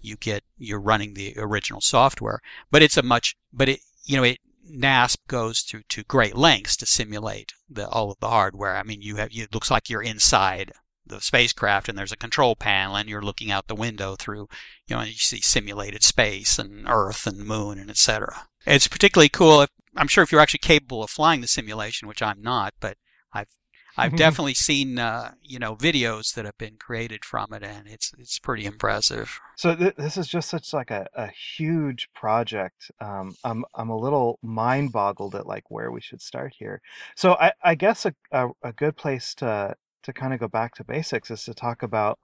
you 0.01 0.17
get 0.17 0.45
you're 0.57 0.81
running 0.81 1.15
the 1.15 1.35
original 1.37 1.81
software. 1.81 2.41
But 2.71 2.83
it's 2.83 2.97
a 2.97 3.03
much 3.03 3.37
but 3.53 3.69
it 3.69 3.81
you 4.05 4.17
know 4.17 4.25
it 4.25 4.39
NASSP 4.71 5.17
goes 5.29 5.63
to, 5.65 5.83
to 5.91 6.03
great 6.05 6.37
lengths 6.37 6.77
to 6.79 6.87
simulate 6.87 7.53
the, 7.69 7.89
all 7.89 8.11
of 8.11 8.19
the 8.21 8.29
hardware. 8.29 8.77
I 8.77 8.83
mean, 8.83 9.03
you 9.03 9.17
have 9.17 9.31
it 9.33 9.55
looks 9.55 9.71
like 9.71 9.91
you're 9.91 10.03
inside 10.03 10.73
the 11.07 11.21
spacecraft 11.21 11.89
and 11.89 11.99
there's 11.99 12.13
a 12.13 12.17
control 12.17 12.57
panel 12.57 12.97
and 12.97 13.09
you're 13.09 13.23
looking 13.23 13.51
out 13.51 13.67
the 13.67 13.75
window 13.75 14.17
through, 14.17 14.49
you 14.87 14.97
know, 14.97 15.03
you 15.03 15.13
see 15.15 15.41
simulated 15.41 16.03
space 16.03 16.59
and 16.59 16.89
Earth 16.89 17.27
and 17.27 17.47
moon 17.47 17.79
and 17.79 17.91
etc. 17.91 18.47
It's 18.67 18.89
particularly 18.89 19.29
cool. 19.29 19.63
If, 19.63 19.71
I'm 19.97 20.09
sure 20.09 20.25
if 20.25 20.33
you're 20.33 20.41
actually 20.41 20.59
capable 20.59 21.03
of 21.03 21.11
flying 21.11 21.41
the 21.41 21.49
simulation, 21.49 22.09
which 22.09 22.23
I'm 22.23 22.43
not, 22.43 22.75
but 22.81 22.97
I've 23.33 23.49
I've 23.97 24.17
definitely 24.17 24.55
seen 24.55 24.99
uh, 24.99 25.33
you 25.43 25.59
know 25.59 25.77
videos 25.77 26.35
that 26.35 26.45
have 26.45 26.59
been 26.59 26.77
created 26.77 27.25
from 27.25 27.53
it, 27.53 27.63
and 27.63 27.89
it's 27.89 28.13
it's 28.19 28.39
pretty 28.39 28.65
impressive. 28.65 29.41
So 29.57 29.75
th- 29.75 29.97
this 29.97 30.17
is 30.17 30.29
just 30.29 30.49
such 30.49 30.73
like 30.73 30.91
a, 30.91 31.07
a 31.15 31.29
huge 31.29 32.09
project. 32.15 32.91
Um, 33.01 33.37
I'm 33.45 33.65
I'm 33.75 33.91
a 33.91 33.99
little 33.99 34.39
mind 34.43 34.93
boggled 34.93 35.35
at 35.35 35.47
like 35.47 35.71
where 35.71 35.91
we 35.91 36.01
should 36.01 36.23
start 36.23 36.55
here. 36.59 36.81
So 37.15 37.35
I, 37.35 37.53
I 37.63 37.75
guess 37.75 38.05
a, 38.07 38.15
a, 38.33 38.49
a 38.63 38.73
good 38.73 38.97
place 38.97 39.35
to 39.37 39.77
to 40.03 40.13
kind 40.13 40.35
of 40.35 40.41
go 40.41 40.49
back 40.49 40.75
to 40.75 40.85
basics 40.85 41.31
is 41.31 41.45
to 41.45 41.55
talk 41.55 41.83
about 41.83 42.19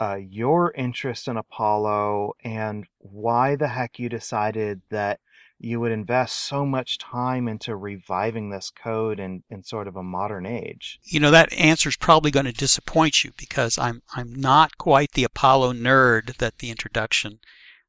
uh, 0.00 0.18
your 0.28 0.72
interest 0.72 1.28
in 1.28 1.36
Apollo 1.36 2.32
and 2.42 2.86
why 2.98 3.56
the 3.56 3.68
heck 3.68 3.98
you 3.98 4.08
decided 4.08 4.82
that 4.90 5.20
you 5.58 5.80
would 5.80 5.92
invest 5.92 6.38
so 6.38 6.66
much 6.66 6.98
time 6.98 7.48
into 7.48 7.76
reviving 7.76 8.50
this 8.50 8.70
code 8.70 9.18
in, 9.18 9.42
in 9.48 9.62
sort 9.62 9.88
of 9.88 9.96
a 9.96 10.02
modern 10.02 10.46
age. 10.46 10.98
You 11.04 11.20
know 11.20 11.30
that 11.30 11.52
answer 11.52 11.88
is 11.88 11.96
probably 11.96 12.30
going 12.30 12.46
to 12.46 12.52
disappoint 12.52 13.24
you 13.24 13.32
because 13.36 13.78
I'm 13.78 14.02
I'm 14.14 14.34
not 14.34 14.78
quite 14.78 15.12
the 15.12 15.24
Apollo 15.24 15.74
nerd 15.74 16.36
that 16.38 16.58
the 16.58 16.70
introduction 16.70 17.40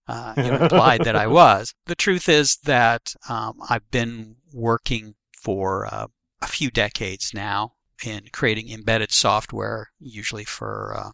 uh, 0.08 0.34
you 0.38 0.44
know, 0.44 0.58
implied 0.58 1.04
that 1.04 1.16
I 1.16 1.28
was. 1.42 1.74
The 1.86 1.96
truth 1.96 2.30
is 2.30 2.58
that 2.64 3.14
um, 3.28 3.60
I've 3.70 3.90
been 3.92 4.38
working 4.54 5.16
for 5.42 5.88
uh, 5.92 6.08
a 6.42 6.48
few 6.48 6.70
decades 6.70 7.32
now 7.34 7.74
in 8.06 8.28
creating 8.32 8.70
embedded 8.70 9.12
software, 9.12 9.90
usually 10.00 10.44
for 10.44 10.96
uh, 10.98 11.12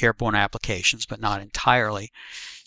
airborne 0.00 0.34
applications, 0.34 1.06
but 1.06 1.20
not 1.20 1.40
entirely. 1.40 2.10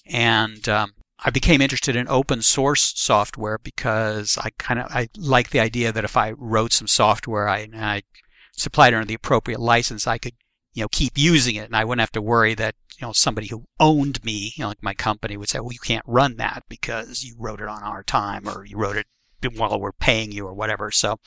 And 0.05 0.67
um, 0.69 0.91
I 1.19 1.29
became 1.29 1.61
interested 1.61 1.95
in 1.95 2.07
open 2.09 2.41
source 2.41 2.93
software 2.95 3.57
because 3.57 4.37
I 4.37 4.49
kind 4.57 4.79
of 4.79 4.87
I 4.91 5.09
like 5.17 5.49
the 5.49 5.59
idea 5.59 5.91
that 5.91 6.03
if 6.03 6.17
I 6.17 6.31
wrote 6.31 6.73
some 6.73 6.87
software, 6.87 7.47
I, 7.47 7.67
I 7.73 8.03
supplied 8.51 8.93
it 8.93 8.97
under 8.97 9.07
the 9.07 9.13
appropriate 9.13 9.59
license, 9.59 10.07
I 10.07 10.17
could 10.17 10.35
you 10.73 10.83
know 10.83 10.89
keep 10.89 11.13
using 11.17 11.55
it, 11.55 11.65
and 11.65 11.75
I 11.75 11.85
wouldn't 11.85 12.01
have 12.01 12.11
to 12.13 12.21
worry 12.21 12.53
that 12.55 12.75
you 12.99 13.07
know 13.07 13.13
somebody 13.13 13.47
who 13.47 13.65
owned 13.79 14.23
me, 14.23 14.53
you 14.55 14.63
know, 14.63 14.69
like 14.69 14.83
my 14.83 14.93
company, 14.93 15.37
would 15.37 15.49
say, 15.49 15.59
well, 15.59 15.71
you 15.71 15.79
can't 15.79 16.05
run 16.05 16.35
that 16.37 16.63
because 16.69 17.23
you 17.23 17.35
wrote 17.37 17.61
it 17.61 17.67
on 17.67 17.83
our 17.83 18.03
time 18.03 18.47
or 18.47 18.65
you 18.65 18.77
wrote 18.77 18.97
it 18.97 19.07
while 19.55 19.79
we're 19.79 19.91
paying 19.91 20.31
you 20.31 20.45
or 20.45 20.53
whatever. 20.53 20.91
So, 20.91 21.19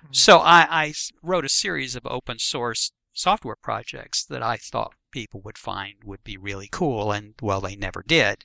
hmm. 0.00 0.06
so 0.12 0.38
I, 0.38 0.66
I 0.70 0.94
wrote 1.22 1.44
a 1.44 1.50
series 1.50 1.96
of 1.96 2.06
open 2.06 2.38
source 2.38 2.92
software 3.12 3.56
projects 3.56 4.24
that 4.24 4.42
I 4.42 4.56
thought 4.56 4.94
people 5.10 5.40
would 5.44 5.58
find 5.58 5.94
would 6.04 6.24
be 6.24 6.36
really 6.36 6.68
cool, 6.70 7.12
and 7.12 7.34
well, 7.42 7.60
they 7.60 7.76
never 7.76 8.02
did. 8.06 8.44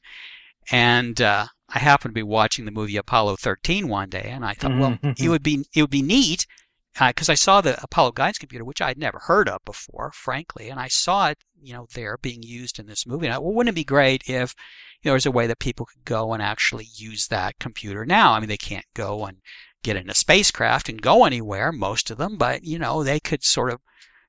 And 0.72 1.22
uh, 1.22 1.48
I 1.70 1.80
happened 1.80 2.12
to 2.12 2.20
be 2.20 2.24
watching 2.24 2.66
the 2.66 2.72
movie 2.72 2.98
Apollo 2.98 3.38
13 3.38 3.88
one 3.88 4.10
day, 4.10 4.30
and 4.30 4.46
I 4.46 4.54
thought, 4.54 4.78
well, 4.78 4.98
it 5.18 5.30
would 5.30 5.44
be 5.44 5.66
it 5.74 5.82
would 5.82 5.90
be 5.90 6.02
neat 6.02 6.46
because 6.94 7.30
uh, 7.30 7.34
I 7.34 7.36
saw 7.36 7.62
the 7.62 7.82
Apollo 7.84 8.14
guidance 8.14 8.40
computer, 8.40 8.66
which 8.66 8.82
I'd 8.82 8.98
never 8.98 9.20
heard 9.20 9.48
of 9.48 9.64
before, 9.66 10.12
frankly, 10.12 10.70
and 10.70 10.80
I 10.80 10.88
saw 10.88 11.30
it, 11.30 11.38
you 11.62 11.74
know, 11.74 11.88
there 11.94 12.18
being 12.22 12.42
used 12.42 12.80
in 12.80 12.88
this 12.88 13.06
movie. 13.06 13.28
And 13.28 13.36
I, 13.36 13.38
well, 13.38 13.54
wouldn't 13.54 13.74
it 13.74 13.80
be 13.80 13.84
great 13.84 14.24
if 14.28 14.56
you 15.02 15.10
know, 15.10 15.14
there's 15.14 15.26
a 15.26 15.32
way 15.32 15.46
that 15.48 15.60
people 15.60 15.86
could 15.86 16.06
go 16.06 16.34
and 16.34 16.42
actually 16.42 16.88
use 16.96 17.28
that 17.28 17.60
computer 17.60 18.06
now? 18.06 18.34
I 18.34 18.40
mean, 18.40 18.50
they 18.50 18.58
can't 18.58 18.86
go 18.96 19.26
and 19.26 19.38
get 19.84 19.96
in 19.96 20.10
a 20.10 20.16
spacecraft 20.16 20.90
and 20.90 21.02
go 21.02 21.24
anywhere, 21.24 21.72
most 21.72 22.10
of 22.10 22.18
them, 22.18 22.36
but 22.36 22.64
you 22.64 22.80
know, 22.80 23.04
they 23.04 23.20
could 23.20 23.44
sort 23.44 23.72
of 23.72 23.80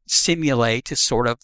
simulate 0.07 0.85
to 0.87 0.96
sort 0.96 1.27
of 1.27 1.38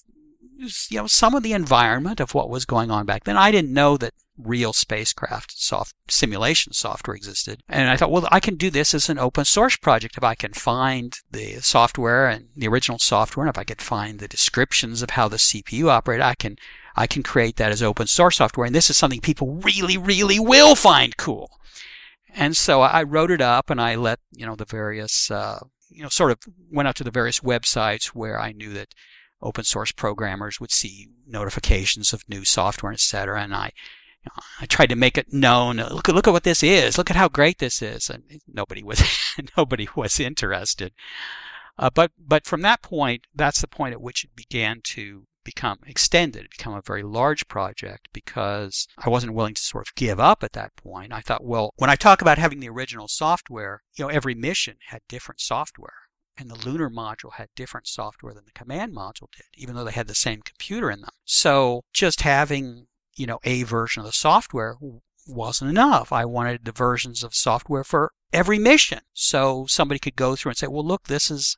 you 0.57 0.99
know 0.99 1.07
some 1.07 1.35
of 1.35 1.43
the 1.43 1.53
environment 1.53 2.21
of 2.21 2.35
what 2.35 2.49
was 2.49 2.65
going 2.65 2.91
on 2.91 3.07
back 3.07 3.25
then. 3.25 3.37
I 3.37 3.51
didn't 3.51 3.73
know 3.73 3.97
that 3.97 4.15
real 4.37 4.73
spacecraft 4.73 5.53
soft 5.57 5.95
simulation 6.09 6.73
software 6.73 7.15
existed. 7.15 7.63
And 7.69 7.89
I 7.89 7.97
thought, 7.97 8.11
well, 8.11 8.29
I 8.31 8.41
can 8.41 8.57
do 8.57 8.71
this 8.71 8.95
as 8.95 9.09
an 9.09 9.19
open 9.19 9.45
source 9.45 9.77
project 9.77 10.17
if 10.17 10.25
I 10.25 10.35
can 10.35 10.53
find 10.53 11.17
the 11.31 11.61
software 11.61 12.29
and 12.29 12.49
the 12.57 12.69
original 12.69 12.99
software, 12.99 13.47
and 13.47 13.55
if 13.55 13.59
I 13.59 13.65
could 13.65 13.83
find 13.83 14.19
the 14.19 14.29
descriptions 14.29 15.03
of 15.03 15.11
how 15.11 15.29
the 15.29 15.37
CPU 15.37 15.89
operated, 15.89 16.25
I 16.25 16.35
can 16.35 16.57
I 16.97 17.07
can 17.07 17.23
create 17.23 17.57
that 17.57 17.73
as 17.73 17.83
open 17.83 18.07
source 18.07 18.37
software. 18.37 18.67
And 18.67 18.75
this 18.75 18.91
is 18.91 18.97
something 18.97 19.21
people 19.21 19.55
really, 19.57 19.97
really 19.97 20.39
will 20.39 20.77
find 20.77 21.17
cool. 21.17 21.51
And 22.35 22.57
so 22.57 22.83
I 22.83 23.03
wrote 23.03 23.31
it 23.31 23.41
up 23.41 23.71
and 23.71 23.81
I 23.81 23.95
let, 23.95 24.19
you 24.33 24.47
know, 24.47 24.57
the 24.57 24.65
various, 24.65 25.31
uh, 25.31 25.61
you 25.89 26.03
know, 26.03 26.09
sort 26.09 26.33
of 26.33 26.39
went 26.71 26.89
out 26.89 26.97
to 26.97 27.05
the 27.05 27.11
various 27.11 27.41
websites 27.41 28.07
where 28.07 28.41
I 28.41 28.53
knew 28.53 28.73
that 28.75 28.95
open 29.41 29.65
source 29.65 29.93
programmers 29.93 30.61
would 30.61 30.73
see 30.73 31.09
notifications 31.27 32.13
of 32.13 32.29
new 32.29 32.45
software, 32.45 32.93
et 32.93 33.01
cetera. 33.01 33.43
And 33.43 33.55
I, 33.55 33.73
I 34.61 34.67
tried 34.67 34.89
to 34.91 34.97
make 34.97 35.19
it 35.19 35.33
known. 35.33 35.77
Look 35.77 36.09
at 36.09 36.15
look 36.15 36.29
at 36.29 36.33
what 36.33 36.45
this 36.45 36.63
is. 36.63 36.99
Look 36.99 37.11
at 37.11 37.17
how 37.17 37.29
great 37.29 37.59
this 37.59 37.83
is. 37.83 38.09
And 38.09 38.25
nobody 38.47 38.83
was 38.83 39.03
nobody 39.57 39.89
was 39.95 40.19
interested. 40.21 40.93
Uh, 41.79 41.91
but 41.91 42.13
but 42.19 42.47
from 42.47 42.63
that 42.63 42.83
point, 42.83 43.27
that's 43.35 43.61
the 43.61 43.69
point 43.69 43.93
at 43.93 44.01
which 44.01 44.25
it 44.25 44.37
began 44.37 44.81
to 44.85 45.25
become 45.45 45.79
extended, 45.87 46.49
become 46.51 46.75
a 46.75 46.83
very 46.83 47.03
large 47.03 47.47
project 47.49 48.09
because 48.13 48.89
I 48.99 49.11
wasn't 49.11 49.35
willing 49.35 49.55
to 49.55 49.63
sort 49.63 49.87
of 49.87 49.95
give 49.95 50.19
up 50.19 50.43
at 50.43 50.53
that 50.53 50.75
point. 50.77 51.13
I 51.13 51.21
thought, 51.21 51.45
well, 51.45 51.73
when 51.77 51.91
I 51.91 51.97
talk 51.97 52.23
about 52.23 52.39
having 52.39 52.61
the 52.61 52.71
original 52.71 53.09
software, 53.09 53.83
you 53.95 54.05
know, 54.05 54.09
every 54.09 54.35
mission 54.35 54.77
had 54.89 55.03
different 55.09 55.41
software. 55.41 55.93
And 56.37 56.51
the 56.51 56.69
lunar 56.69 56.91
module 56.91 57.35
had 57.35 57.49
different 57.55 57.87
software 57.87 58.35
than 58.35 58.45
the 58.45 58.59
command 58.59 58.93
module 58.93 59.29
did, 59.37 59.47
even 59.57 59.77
though 59.77 59.85
they 59.85 59.93
had 59.93 60.09
the 60.09 60.17
same 60.17 60.43
computer 60.43 60.91
in 60.91 61.01
them. 61.03 61.11
So 61.25 61.83
just 61.93 62.23
having 62.23 62.89
you 63.17 63.27
know, 63.27 63.39
a 63.45 63.63
version 63.63 64.01
of 64.01 64.07
the 64.07 64.13
software 64.13 64.77
wasn't 65.27 65.71
enough. 65.71 66.13
I 66.13 66.25
wanted 66.25 66.65
the 66.65 66.73
versions 66.73 67.23
of 67.23 67.35
software 67.35 67.85
for 67.85 68.13
every 68.33 68.59
mission. 68.59 69.01
So 69.13 69.67
somebody 69.69 69.99
could 69.99 70.17
go 70.17 70.37
through 70.37 70.51
and 70.51 70.59
say, 70.59 70.67
well, 70.67 70.85
look, 70.85 71.05
this 71.05 71.31
is 71.31 71.57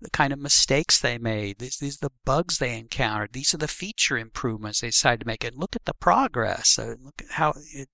the 0.00 0.10
kind 0.10 0.32
of 0.32 0.38
mistakes 0.38 0.98
they 0.98 1.18
made. 1.18 1.58
These, 1.58 1.78
these 1.78 1.96
are 1.96 2.08
the 2.08 2.14
bugs 2.24 2.58
they 2.58 2.76
encountered. 2.76 3.32
These 3.32 3.54
are 3.54 3.58
the 3.58 3.68
feature 3.68 4.18
improvements 4.18 4.80
they 4.80 4.88
decided 4.88 5.20
to 5.20 5.26
make. 5.26 5.44
And 5.44 5.56
look 5.56 5.76
at 5.76 5.84
the 5.84 5.94
progress. 5.94 6.78
Uh, 6.78 6.96
look 7.00 7.22
at 7.22 7.32
how 7.32 7.54
it, 7.72 7.88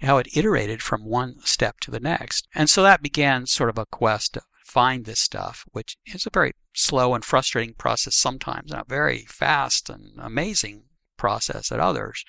how 0.00 0.18
it 0.18 0.36
iterated 0.36 0.82
from 0.82 1.04
one 1.04 1.36
step 1.44 1.80
to 1.80 1.90
the 1.90 2.00
next. 2.00 2.46
And 2.54 2.68
so 2.68 2.82
that 2.82 3.02
began 3.02 3.46
sort 3.46 3.70
of 3.70 3.78
a 3.78 3.86
quest 3.86 4.34
to 4.34 4.42
find 4.64 5.04
this 5.04 5.20
stuff, 5.20 5.64
which 5.72 5.96
is 6.06 6.26
a 6.26 6.30
very 6.30 6.52
slow 6.74 7.14
and 7.14 7.24
frustrating 7.24 7.74
process 7.74 8.14
sometimes, 8.14 8.70
a 8.70 8.84
very 8.86 9.24
fast 9.28 9.88
and 9.88 10.12
amazing 10.18 10.84
process 11.18 11.70
at 11.70 11.80
others. 11.80 12.24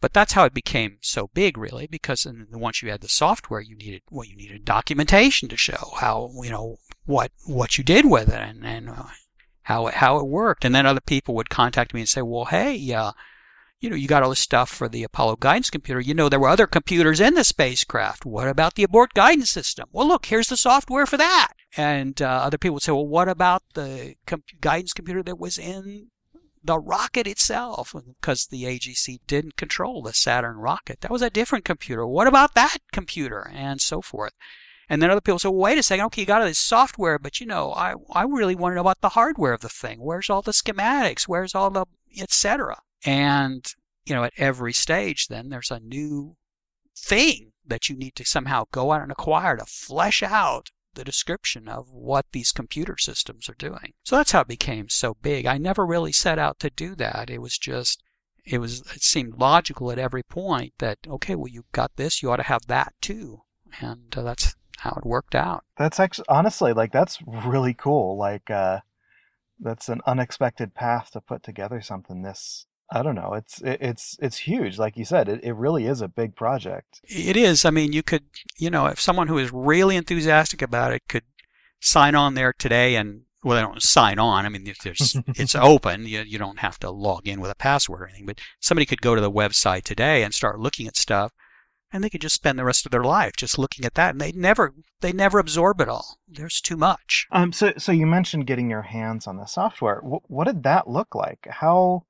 But 0.00 0.12
that's 0.12 0.34
how 0.34 0.44
it 0.44 0.54
became 0.54 0.98
so 1.00 1.28
big, 1.34 1.58
really, 1.58 1.88
because 1.88 2.24
once 2.52 2.82
you 2.82 2.90
had 2.90 3.00
the 3.00 3.08
software, 3.08 3.60
you 3.60 3.76
needed 3.76 4.02
well, 4.10 4.24
you 4.24 4.36
needed 4.36 4.64
documentation 4.64 5.48
to 5.48 5.56
show 5.56 5.92
how 6.00 6.30
you 6.44 6.50
know 6.50 6.76
what 7.04 7.32
what 7.46 7.78
you 7.78 7.82
did 7.82 8.04
with 8.04 8.28
it 8.28 8.40
and 8.40 8.64
and 8.64 8.90
uh, 8.90 9.06
how 9.62 9.88
it, 9.88 9.94
how 9.94 10.18
it 10.18 10.26
worked. 10.26 10.64
And 10.64 10.72
then 10.72 10.86
other 10.86 11.00
people 11.00 11.34
would 11.34 11.50
contact 11.50 11.92
me 11.92 12.00
and 12.00 12.08
say, 12.08 12.22
well, 12.22 12.44
hey, 12.44 12.92
uh, 12.92 13.12
you 13.80 13.90
know, 13.90 13.96
you 13.96 14.08
got 14.08 14.22
all 14.22 14.30
this 14.30 14.38
stuff 14.38 14.70
for 14.70 14.88
the 14.88 15.04
Apollo 15.04 15.36
guidance 15.36 15.70
computer. 15.70 16.00
You 16.00 16.14
know, 16.14 16.28
there 16.28 16.40
were 16.40 16.48
other 16.48 16.66
computers 16.66 17.20
in 17.20 17.34
the 17.34 17.44
spacecraft. 17.44 18.24
What 18.24 18.48
about 18.48 18.74
the 18.74 18.82
abort 18.82 19.14
guidance 19.14 19.50
system? 19.50 19.88
Well, 19.92 20.06
look, 20.06 20.26
here's 20.26 20.48
the 20.48 20.56
software 20.56 21.06
for 21.06 21.16
that. 21.16 21.52
And 21.76 22.20
uh, 22.22 22.26
other 22.26 22.58
people 22.58 22.74
would 22.74 22.82
say, 22.82 22.92
well, 22.92 23.06
what 23.06 23.28
about 23.28 23.62
the 23.74 24.14
guidance 24.60 24.92
computer 24.92 25.22
that 25.24 25.38
was 25.38 25.58
in 25.58 26.08
the 26.62 26.78
rocket 26.78 27.26
itself, 27.26 27.94
because 28.20 28.46
the 28.46 28.64
AGC 28.64 29.18
didn't 29.26 29.56
control 29.56 30.02
the 30.02 30.12
Saturn 30.12 30.56
rocket. 30.56 31.00
That 31.00 31.10
was 31.10 31.22
a 31.22 31.30
different 31.30 31.64
computer. 31.64 32.06
What 32.06 32.26
about 32.26 32.54
that 32.54 32.78
computer? 32.92 33.50
And 33.52 33.80
so 33.80 34.02
forth. 34.02 34.32
And 34.88 35.02
then 35.02 35.10
other 35.10 35.20
people 35.20 35.38
say, 35.38 35.48
well, 35.48 35.58
wait 35.58 35.78
a 35.78 35.82
second, 35.82 36.06
okay, 36.06 36.22
you 36.22 36.26
got 36.26 36.40
all 36.40 36.46
this 36.46 36.58
software, 36.58 37.18
but 37.18 37.40
you 37.40 37.46
know, 37.46 37.72
I, 37.72 37.94
I 38.12 38.22
really 38.22 38.54
want 38.54 38.72
to 38.72 38.76
know 38.76 38.80
about 38.80 39.02
the 39.02 39.10
hardware 39.10 39.52
of 39.52 39.60
the 39.60 39.68
thing. 39.68 39.98
Where's 40.00 40.30
all 40.30 40.40
the 40.40 40.52
schematics? 40.52 41.24
Where's 41.24 41.54
all 41.54 41.70
the 41.70 41.84
etc. 42.18 42.78
And, 43.04 43.66
you 44.06 44.14
know, 44.14 44.24
at 44.24 44.32
every 44.38 44.72
stage 44.72 45.26
then 45.28 45.50
there's 45.50 45.70
a 45.70 45.80
new 45.80 46.36
thing 46.96 47.52
that 47.66 47.88
you 47.88 47.96
need 47.96 48.14
to 48.16 48.24
somehow 48.24 48.64
go 48.72 48.92
out 48.92 49.02
and 49.02 49.12
acquire 49.12 49.56
to 49.56 49.66
flesh 49.66 50.22
out 50.22 50.70
the 50.98 51.04
description 51.04 51.68
of 51.68 51.90
what 51.92 52.26
these 52.32 52.52
computer 52.52 52.98
systems 52.98 53.48
are 53.48 53.54
doing. 53.54 53.94
So 54.02 54.16
that's 54.16 54.32
how 54.32 54.40
it 54.40 54.48
became 54.48 54.88
so 54.88 55.16
big. 55.22 55.46
I 55.46 55.56
never 55.56 55.86
really 55.86 56.12
set 56.12 56.38
out 56.38 56.58
to 56.58 56.70
do 56.70 56.94
that. 56.96 57.30
It 57.30 57.40
was 57.40 57.56
just 57.56 58.02
it 58.44 58.58
was 58.58 58.80
it 58.94 59.02
seemed 59.02 59.38
logical 59.38 59.92
at 59.92 59.98
every 59.98 60.24
point 60.24 60.74
that 60.78 60.98
okay, 61.06 61.36
well 61.36 61.48
you've 61.48 61.70
got 61.72 61.96
this, 61.96 62.22
you 62.22 62.30
ought 62.30 62.36
to 62.36 62.42
have 62.42 62.66
that 62.66 62.92
too. 63.00 63.42
And 63.80 64.12
uh, 64.16 64.22
that's 64.22 64.56
how 64.78 64.96
it 64.96 65.06
worked 65.06 65.34
out. 65.34 65.64
That's 65.78 66.00
actually 66.00 66.26
honestly 66.28 66.72
like 66.72 66.92
that's 66.92 67.18
really 67.26 67.74
cool. 67.74 68.18
Like 68.18 68.50
uh 68.50 68.80
that's 69.60 69.88
an 69.88 70.00
unexpected 70.04 70.74
path 70.74 71.10
to 71.12 71.20
put 71.20 71.42
together 71.42 71.80
something 71.80 72.22
this 72.22 72.66
I 72.90 73.02
don't 73.02 73.14
know. 73.14 73.34
It's 73.34 73.60
it's 73.62 74.16
it's 74.20 74.38
huge, 74.38 74.78
like 74.78 74.96
you 74.96 75.04
said. 75.04 75.28
It 75.28 75.40
it 75.42 75.52
really 75.52 75.86
is 75.86 76.00
a 76.00 76.08
big 76.08 76.34
project. 76.34 77.00
It 77.04 77.36
is. 77.36 77.64
I 77.64 77.70
mean, 77.70 77.92
you 77.92 78.02
could, 78.02 78.24
you 78.56 78.70
know, 78.70 78.86
if 78.86 79.00
someone 79.00 79.28
who 79.28 79.38
is 79.38 79.52
really 79.52 79.96
enthusiastic 79.96 80.62
about 80.62 80.92
it 80.92 81.02
could 81.08 81.24
sign 81.80 82.14
on 82.14 82.34
there 82.34 82.52
today 82.52 82.96
and 82.96 83.22
well, 83.44 83.56
they 83.56 83.62
don't 83.62 83.82
sign 83.82 84.18
on. 84.18 84.44
I 84.44 84.48
mean, 84.48 84.66
if 84.66 84.78
there's 84.78 85.16
it's 85.28 85.54
open. 85.54 86.06
You 86.06 86.22
you 86.22 86.38
don't 86.38 86.60
have 86.60 86.78
to 86.80 86.90
log 86.90 87.28
in 87.28 87.40
with 87.40 87.50
a 87.50 87.56
password 87.56 88.02
or 88.02 88.08
anything. 88.08 88.26
But 88.26 88.40
somebody 88.60 88.86
could 88.86 89.02
go 89.02 89.14
to 89.14 89.20
the 89.20 89.30
website 89.30 89.84
today 89.84 90.22
and 90.22 90.34
start 90.34 90.58
looking 90.58 90.86
at 90.86 90.96
stuff, 90.96 91.32
and 91.92 92.02
they 92.02 92.10
could 92.10 92.20
just 92.20 92.34
spend 92.34 92.58
the 92.58 92.64
rest 92.64 92.84
of 92.84 92.90
their 92.90 93.04
life 93.04 93.32
just 93.36 93.58
looking 93.58 93.84
at 93.84 93.94
that, 93.94 94.10
and 94.10 94.20
they 94.20 94.32
never 94.32 94.74
they 95.00 95.12
never 95.12 95.38
absorb 95.38 95.80
it 95.80 95.88
all. 95.88 96.18
There's 96.26 96.60
too 96.60 96.76
much. 96.76 97.26
Um. 97.30 97.52
So 97.52 97.74
so 97.76 97.92
you 97.92 98.06
mentioned 98.06 98.46
getting 98.46 98.70
your 98.70 98.82
hands 98.82 99.26
on 99.26 99.36
the 99.36 99.46
software. 99.46 100.00
W- 100.02 100.20
what 100.26 100.46
did 100.46 100.62
that 100.64 100.88
look 100.88 101.14
like? 101.14 101.46
How 101.48 102.04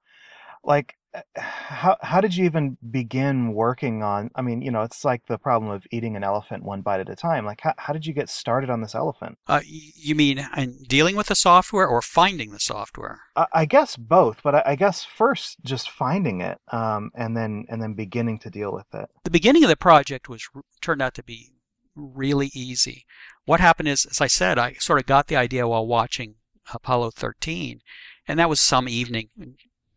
like 0.64 0.96
eh, 1.14 1.22
how 1.36 1.96
how 2.02 2.20
did 2.20 2.34
you 2.34 2.44
even 2.44 2.76
begin 2.90 3.52
working 3.52 4.02
on 4.02 4.30
i 4.34 4.42
mean 4.42 4.62
you 4.62 4.70
know 4.70 4.82
it's 4.82 5.04
like 5.04 5.24
the 5.26 5.38
problem 5.38 5.70
of 5.70 5.86
eating 5.90 6.16
an 6.16 6.24
elephant 6.24 6.62
one 6.62 6.80
bite 6.80 7.00
at 7.00 7.08
a 7.08 7.16
time 7.16 7.44
like 7.44 7.60
how, 7.60 7.74
how 7.78 7.92
did 7.92 8.06
you 8.06 8.12
get 8.12 8.28
started 8.28 8.70
on 8.70 8.80
this 8.80 8.94
elephant? 8.94 9.38
Uh, 9.46 9.60
you 9.66 10.14
mean 10.14 10.46
in 10.56 10.82
dealing 10.88 11.16
with 11.16 11.28
the 11.28 11.34
software 11.34 11.86
or 11.86 12.02
finding 12.02 12.50
the 12.50 12.60
software? 12.60 13.20
I, 13.36 13.46
I 13.52 13.64
guess 13.64 13.96
both 13.96 14.42
but 14.42 14.54
I, 14.54 14.62
I, 14.66 14.76
guess 14.76 15.04
first 15.04 15.58
just 15.64 15.90
finding 15.90 16.40
it 16.40 16.58
um, 16.72 17.10
and 17.14 17.36
then 17.36 17.64
and 17.68 17.82
then 17.82 17.94
beginning 17.94 18.38
to 18.40 18.50
deal 18.50 18.72
with 18.72 18.86
it. 18.94 19.08
The 19.24 19.30
beginning 19.30 19.64
of 19.64 19.70
the 19.70 19.76
project 19.76 20.28
was 20.28 20.48
turned 20.80 21.02
out 21.02 21.14
to 21.14 21.22
be 21.22 21.52
really 21.94 22.50
easy. 22.54 23.04
What 23.44 23.60
happened 23.60 23.88
is 23.88 24.04
as 24.04 24.20
i 24.20 24.26
said 24.26 24.58
i 24.58 24.74
sort 24.74 25.00
of 25.00 25.06
got 25.06 25.26
the 25.26 25.36
idea 25.36 25.66
while 25.66 25.86
watching 25.86 26.34
apollo 26.74 27.10
13 27.10 27.80
and 28.26 28.38
that 28.38 28.48
was 28.48 28.60
some 28.60 28.88
evening 28.88 29.30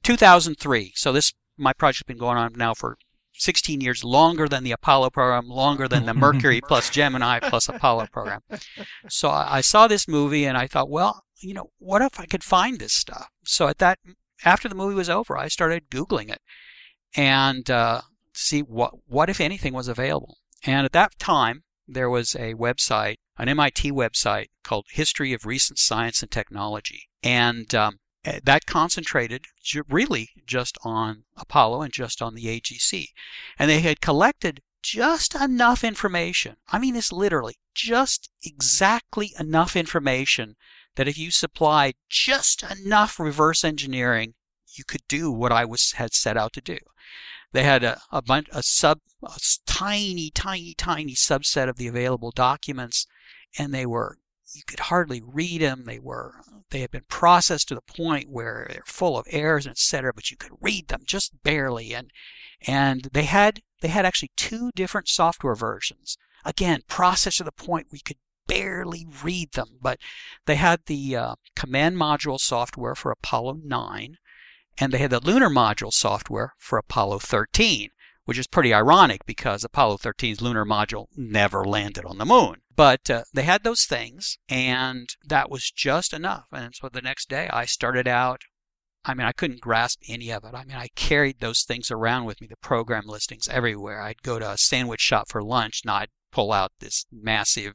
2003. 0.03 0.93
So 0.95 1.11
this 1.11 1.33
my 1.57 1.73
project's 1.73 2.03
been 2.03 2.17
going 2.17 2.37
on 2.37 2.53
now 2.55 2.73
for 2.73 2.97
16 3.33 3.81
years 3.81 4.03
longer 4.03 4.47
than 4.47 4.63
the 4.63 4.71
Apollo 4.71 5.11
program, 5.11 5.47
longer 5.47 5.87
than 5.87 6.05
the 6.05 6.13
Mercury 6.13 6.61
plus 6.67 6.89
Gemini 6.89 7.39
plus 7.39 7.67
Apollo 7.67 8.07
program. 8.11 8.41
So 9.09 9.29
I, 9.29 9.57
I 9.57 9.61
saw 9.61 9.87
this 9.87 10.07
movie 10.07 10.45
and 10.45 10.57
I 10.57 10.67
thought, 10.67 10.89
well, 10.89 11.23
you 11.39 11.53
know, 11.53 11.71
what 11.79 12.01
if 12.01 12.19
I 12.19 12.25
could 12.25 12.43
find 12.43 12.79
this 12.79 12.93
stuff? 12.93 13.29
So 13.43 13.67
at 13.67 13.79
that, 13.79 13.99
after 14.45 14.69
the 14.69 14.75
movie 14.75 14.95
was 14.95 15.09
over, 15.09 15.37
I 15.37 15.47
started 15.47 15.89
Googling 15.89 16.29
it 16.29 16.41
and 17.15 17.69
uh, 17.69 18.01
see 18.33 18.61
what, 18.61 18.93
what, 19.07 19.29
if 19.29 19.41
anything, 19.41 19.73
was 19.73 19.87
available. 19.87 20.37
And 20.63 20.85
at 20.85 20.93
that 20.93 21.17
time, 21.17 21.63
there 21.87 22.09
was 22.09 22.35
a 22.35 22.53
website, 22.53 23.15
an 23.37 23.49
MIT 23.49 23.91
website 23.91 24.47
called 24.63 24.85
History 24.91 25.33
of 25.33 25.45
Recent 25.45 25.79
Science 25.79 26.21
and 26.21 26.31
Technology. 26.31 27.09
And 27.23 27.73
um, 27.73 27.99
Eh, 28.23 28.39
that 28.43 28.65
concentrated 28.65 29.45
really 29.89 30.29
just 30.45 30.77
on 30.83 31.23
Apollo 31.35 31.81
and 31.81 31.93
just 31.93 32.21
on 32.21 32.35
the 32.35 32.45
AGC. 32.45 33.07
And 33.57 33.69
they 33.69 33.81
had 33.81 34.01
collected 34.01 34.61
just 34.83 35.35
enough 35.35 35.83
information. 35.83 36.57
I 36.71 36.79
mean, 36.79 36.95
it's 36.95 37.11
literally 37.11 37.55
just 37.73 38.29
exactly 38.43 39.33
enough 39.39 39.75
information 39.75 40.55
that 40.95 41.07
if 41.07 41.17
you 41.17 41.31
supplied 41.31 41.95
just 42.09 42.63
enough 42.63 43.19
reverse 43.19 43.63
engineering, 43.63 44.33
you 44.75 44.83
could 44.83 45.01
do 45.07 45.31
what 45.31 45.51
I 45.51 45.65
was 45.65 45.93
had 45.93 46.13
set 46.13 46.37
out 46.37 46.53
to 46.53 46.61
do. 46.61 46.77
They 47.53 47.63
had 47.63 47.83
a, 47.83 47.99
a 48.11 48.21
bunch, 48.21 48.47
a 48.51 48.63
sub, 48.63 48.99
a 49.23 49.39
tiny, 49.65 50.31
tiny, 50.31 50.73
tiny 50.75 51.15
subset 51.15 51.67
of 51.67 51.77
the 51.77 51.87
available 51.87 52.31
documents, 52.31 53.07
and 53.57 53.73
they 53.73 53.85
were 53.85 54.17
you 54.53 54.63
could 54.65 54.79
hardly 54.81 55.21
read 55.21 55.61
them. 55.61 55.83
They 55.85 55.99
were 55.99 56.41
they 56.69 56.81
had 56.81 56.91
been 56.91 57.05
processed 57.07 57.67
to 57.69 57.75
the 57.75 57.81
point 57.81 58.29
where 58.29 58.67
they're 58.69 58.83
full 58.85 59.17
of 59.17 59.27
errors 59.29 59.65
and 59.65 59.73
etc. 59.73 60.13
But 60.13 60.31
you 60.31 60.37
could 60.37 60.53
read 60.61 60.87
them 60.87 61.01
just 61.05 61.43
barely, 61.43 61.93
and 61.93 62.11
and 62.65 63.09
they 63.13 63.23
had 63.23 63.61
they 63.81 63.89
had 63.89 64.05
actually 64.05 64.31
two 64.35 64.71
different 64.75 65.07
software 65.07 65.55
versions. 65.55 66.17
Again, 66.45 66.81
processed 66.87 67.37
to 67.37 67.43
the 67.43 67.51
point 67.51 67.87
we 67.91 67.99
could 67.99 68.17
barely 68.47 69.05
read 69.23 69.53
them. 69.53 69.77
But 69.81 69.99
they 70.45 70.55
had 70.55 70.81
the 70.85 71.15
uh, 71.15 71.35
command 71.55 71.97
module 71.97 72.39
software 72.39 72.95
for 72.95 73.11
Apollo 73.11 73.59
9, 73.63 74.17
and 74.77 74.91
they 74.91 74.97
had 74.97 75.11
the 75.11 75.19
lunar 75.19 75.49
module 75.49 75.91
software 75.91 76.53
for 76.57 76.77
Apollo 76.77 77.19
13, 77.19 77.89
which 78.31 78.37
is 78.37 78.47
pretty 78.47 78.73
ironic 78.73 79.25
because 79.25 79.61
Apollo 79.65 79.97
13's 79.97 80.41
lunar 80.41 80.63
module 80.63 81.07
never 81.17 81.65
landed 81.65 82.05
on 82.05 82.17
the 82.17 82.23
moon. 82.23 82.61
But 82.73 83.09
uh, 83.09 83.23
they 83.33 83.43
had 83.43 83.65
those 83.65 83.83
things, 83.83 84.37
and 84.47 85.09
that 85.25 85.51
was 85.51 85.69
just 85.69 86.13
enough. 86.13 86.45
And 86.53 86.73
so 86.73 86.87
the 86.87 87.01
next 87.01 87.27
day 87.27 87.49
I 87.51 87.65
started 87.65 88.07
out. 88.07 88.43
I 89.03 89.13
mean, 89.15 89.27
I 89.27 89.33
couldn't 89.33 89.59
grasp 89.59 89.99
any 90.07 90.31
of 90.31 90.45
it. 90.45 90.53
I 90.53 90.63
mean, 90.63 90.77
I 90.77 90.87
carried 90.95 91.41
those 91.41 91.63
things 91.63 91.91
around 91.91 92.23
with 92.23 92.39
me, 92.39 92.47
the 92.47 92.55
program 92.61 93.03
listings 93.05 93.49
everywhere. 93.49 94.01
I'd 94.01 94.23
go 94.23 94.39
to 94.39 94.51
a 94.51 94.57
sandwich 94.57 95.01
shop 95.01 95.27
for 95.27 95.43
lunch 95.43 95.81
and 95.83 95.91
I'd 95.91 96.07
pull 96.31 96.53
out 96.53 96.71
this 96.79 97.05
massive 97.11 97.73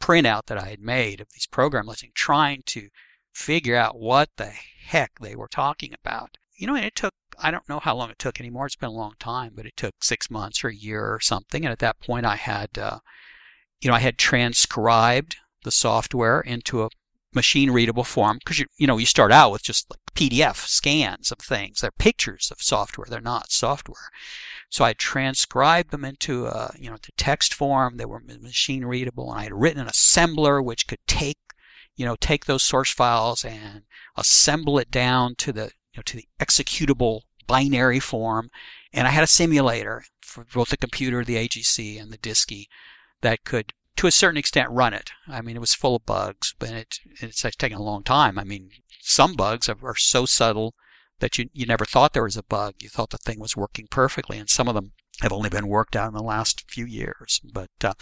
printout 0.00 0.46
that 0.46 0.58
I 0.58 0.70
had 0.70 0.80
made 0.80 1.20
of 1.20 1.28
these 1.32 1.46
program 1.46 1.86
listings, 1.86 2.14
trying 2.16 2.62
to 2.66 2.88
figure 3.32 3.76
out 3.76 4.00
what 4.00 4.30
the 4.36 4.46
heck 4.86 5.20
they 5.20 5.36
were 5.36 5.46
talking 5.46 5.94
about. 5.94 6.38
You 6.56 6.66
know, 6.66 6.74
and 6.74 6.84
it 6.84 6.96
took, 6.96 7.14
I 7.38 7.50
don't 7.50 7.68
know 7.68 7.80
how 7.80 7.94
long 7.96 8.10
it 8.10 8.18
took 8.18 8.40
anymore. 8.40 8.66
It's 8.66 8.76
been 8.76 8.88
a 8.88 8.92
long 8.92 9.14
time, 9.18 9.52
but 9.54 9.66
it 9.66 9.76
took 9.76 10.02
six 10.02 10.30
months 10.30 10.64
or 10.64 10.68
a 10.68 10.74
year 10.74 11.12
or 11.12 11.20
something. 11.20 11.64
And 11.64 11.72
at 11.72 11.78
that 11.80 12.00
point, 12.00 12.26
I 12.26 12.36
had, 12.36 12.78
uh, 12.78 12.98
you 13.80 13.88
know, 13.88 13.94
I 13.96 14.00
had 14.00 14.18
transcribed 14.18 15.36
the 15.64 15.70
software 15.70 16.40
into 16.40 16.82
a 16.82 16.88
machine 17.34 17.70
readable 17.70 18.04
form 18.04 18.38
because 18.38 18.58
you 18.58 18.66
you 18.76 18.86
know 18.86 18.98
you 18.98 19.06
start 19.06 19.32
out 19.32 19.50
with 19.50 19.62
just 19.62 19.90
like 19.90 20.00
PDF 20.14 20.56
scans 20.56 21.32
of 21.32 21.38
things. 21.38 21.80
They're 21.80 21.90
pictures 21.90 22.50
of 22.50 22.60
software. 22.60 23.06
They're 23.08 23.20
not 23.20 23.50
software. 23.50 24.10
So 24.68 24.84
I 24.84 24.92
transcribed 24.92 25.90
them 25.90 26.04
into 26.04 26.46
a, 26.46 26.72
you 26.78 26.90
know 26.90 26.96
to 26.96 27.12
text 27.16 27.54
form. 27.54 27.96
They 27.96 28.04
were 28.04 28.20
machine 28.20 28.84
readable, 28.84 29.30
and 29.30 29.40
I 29.40 29.44
had 29.44 29.54
written 29.54 29.80
an 29.80 29.88
assembler 29.88 30.64
which 30.64 30.86
could 30.86 31.04
take 31.06 31.38
you 31.96 32.04
know 32.04 32.16
take 32.16 32.44
those 32.44 32.62
source 32.62 32.92
files 32.92 33.44
and 33.44 33.82
assemble 34.16 34.78
it 34.78 34.90
down 34.90 35.34
to 35.36 35.52
the 35.52 35.72
you 35.92 35.98
know 35.98 36.02
to 36.04 36.16
the 36.16 36.28
executable 36.40 37.22
binary 37.46 38.00
form. 38.00 38.50
And 38.92 39.06
I 39.06 39.10
had 39.10 39.24
a 39.24 39.28
simulator 39.28 40.04
for 40.20 40.44
both 40.44 40.70
the 40.70 40.76
computer, 40.76 41.24
the 41.24 41.36
AGC, 41.36 42.00
and 42.00 42.12
the 42.12 42.18
DSKY 42.18 42.66
that 43.20 43.44
could 43.44 43.72
to 43.96 44.06
a 44.06 44.12
certain 44.12 44.38
extent 44.38 44.70
run 44.70 44.94
it. 44.94 45.10
I 45.28 45.42
mean, 45.42 45.56
it 45.56 45.60
was 45.60 45.74
full 45.74 45.96
of 45.96 46.06
bugs, 46.06 46.54
but 46.58 46.70
it, 46.70 46.98
it's 47.20 47.42
taken 47.42 47.76
a 47.78 47.82
long 47.82 48.02
time. 48.02 48.38
I 48.38 48.44
mean, 48.44 48.70
some 49.00 49.34
bugs 49.34 49.68
are, 49.68 49.76
are 49.82 49.96
so 49.96 50.24
subtle 50.24 50.74
that 51.20 51.38
you, 51.38 51.50
you 51.52 51.66
never 51.66 51.84
thought 51.84 52.14
there 52.14 52.22
was 52.22 52.36
a 52.36 52.42
bug. 52.42 52.74
You 52.80 52.88
thought 52.88 53.10
the 53.10 53.18
thing 53.18 53.38
was 53.38 53.56
working 53.56 53.86
perfectly, 53.90 54.38
and 54.38 54.48
some 54.48 54.66
of 54.66 54.74
them 54.74 54.92
have 55.22 55.32
only 55.32 55.48
been 55.48 55.68
worked 55.68 55.96
out 55.96 56.08
in 56.08 56.14
the 56.14 56.22
last 56.22 56.64
few 56.68 56.84
years. 56.84 57.40
But 57.52 57.70
uh, 57.82 57.94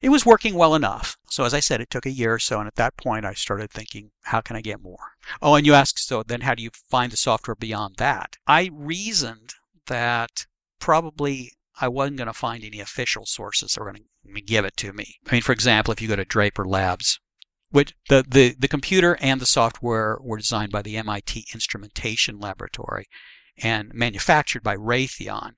it 0.00 0.08
was 0.08 0.24
working 0.24 0.54
well 0.54 0.74
enough. 0.74 1.16
So 1.28 1.44
as 1.44 1.52
I 1.52 1.60
said, 1.60 1.80
it 1.80 1.90
took 1.90 2.06
a 2.06 2.10
year 2.10 2.34
or 2.34 2.38
so, 2.38 2.58
and 2.58 2.66
at 2.66 2.76
that 2.76 2.96
point, 2.96 3.24
I 3.24 3.34
started 3.34 3.70
thinking, 3.70 4.10
how 4.22 4.40
can 4.40 4.56
I 4.56 4.60
get 4.60 4.80
more? 4.80 5.12
Oh, 5.42 5.54
and 5.54 5.66
you 5.66 5.74
ask, 5.74 5.98
so 5.98 6.22
then 6.22 6.42
how 6.42 6.54
do 6.54 6.62
you 6.62 6.70
find 6.88 7.12
the 7.12 7.16
software 7.16 7.54
beyond 7.54 7.96
that? 7.96 8.36
I 8.46 8.70
reasoned 8.72 9.54
that 9.86 10.46
probably 10.78 11.52
I 11.80 11.88
wasn't 11.88 12.18
going 12.18 12.26
to 12.28 12.32
find 12.32 12.64
any 12.64 12.80
official 12.80 13.26
sources 13.26 13.72
that 13.72 13.80
were 13.80 13.92
going 13.92 14.04
to 14.34 14.40
give 14.40 14.64
it 14.64 14.76
to 14.78 14.92
me. 14.92 15.16
I 15.28 15.32
mean, 15.32 15.42
for 15.42 15.52
example, 15.52 15.92
if 15.92 16.00
you 16.00 16.08
go 16.08 16.16
to 16.16 16.24
Draper 16.24 16.64
Labs, 16.64 17.20
which 17.70 17.94
the, 18.08 18.24
the, 18.26 18.54
the 18.58 18.68
computer 18.68 19.16
and 19.20 19.40
the 19.40 19.46
software 19.46 20.18
were 20.20 20.38
designed 20.38 20.72
by 20.72 20.82
the 20.82 20.96
MIT 20.96 21.46
Instrumentation 21.52 22.38
Laboratory 22.38 23.06
and 23.62 23.92
manufactured 23.92 24.62
by 24.62 24.76
Raytheon. 24.76 25.52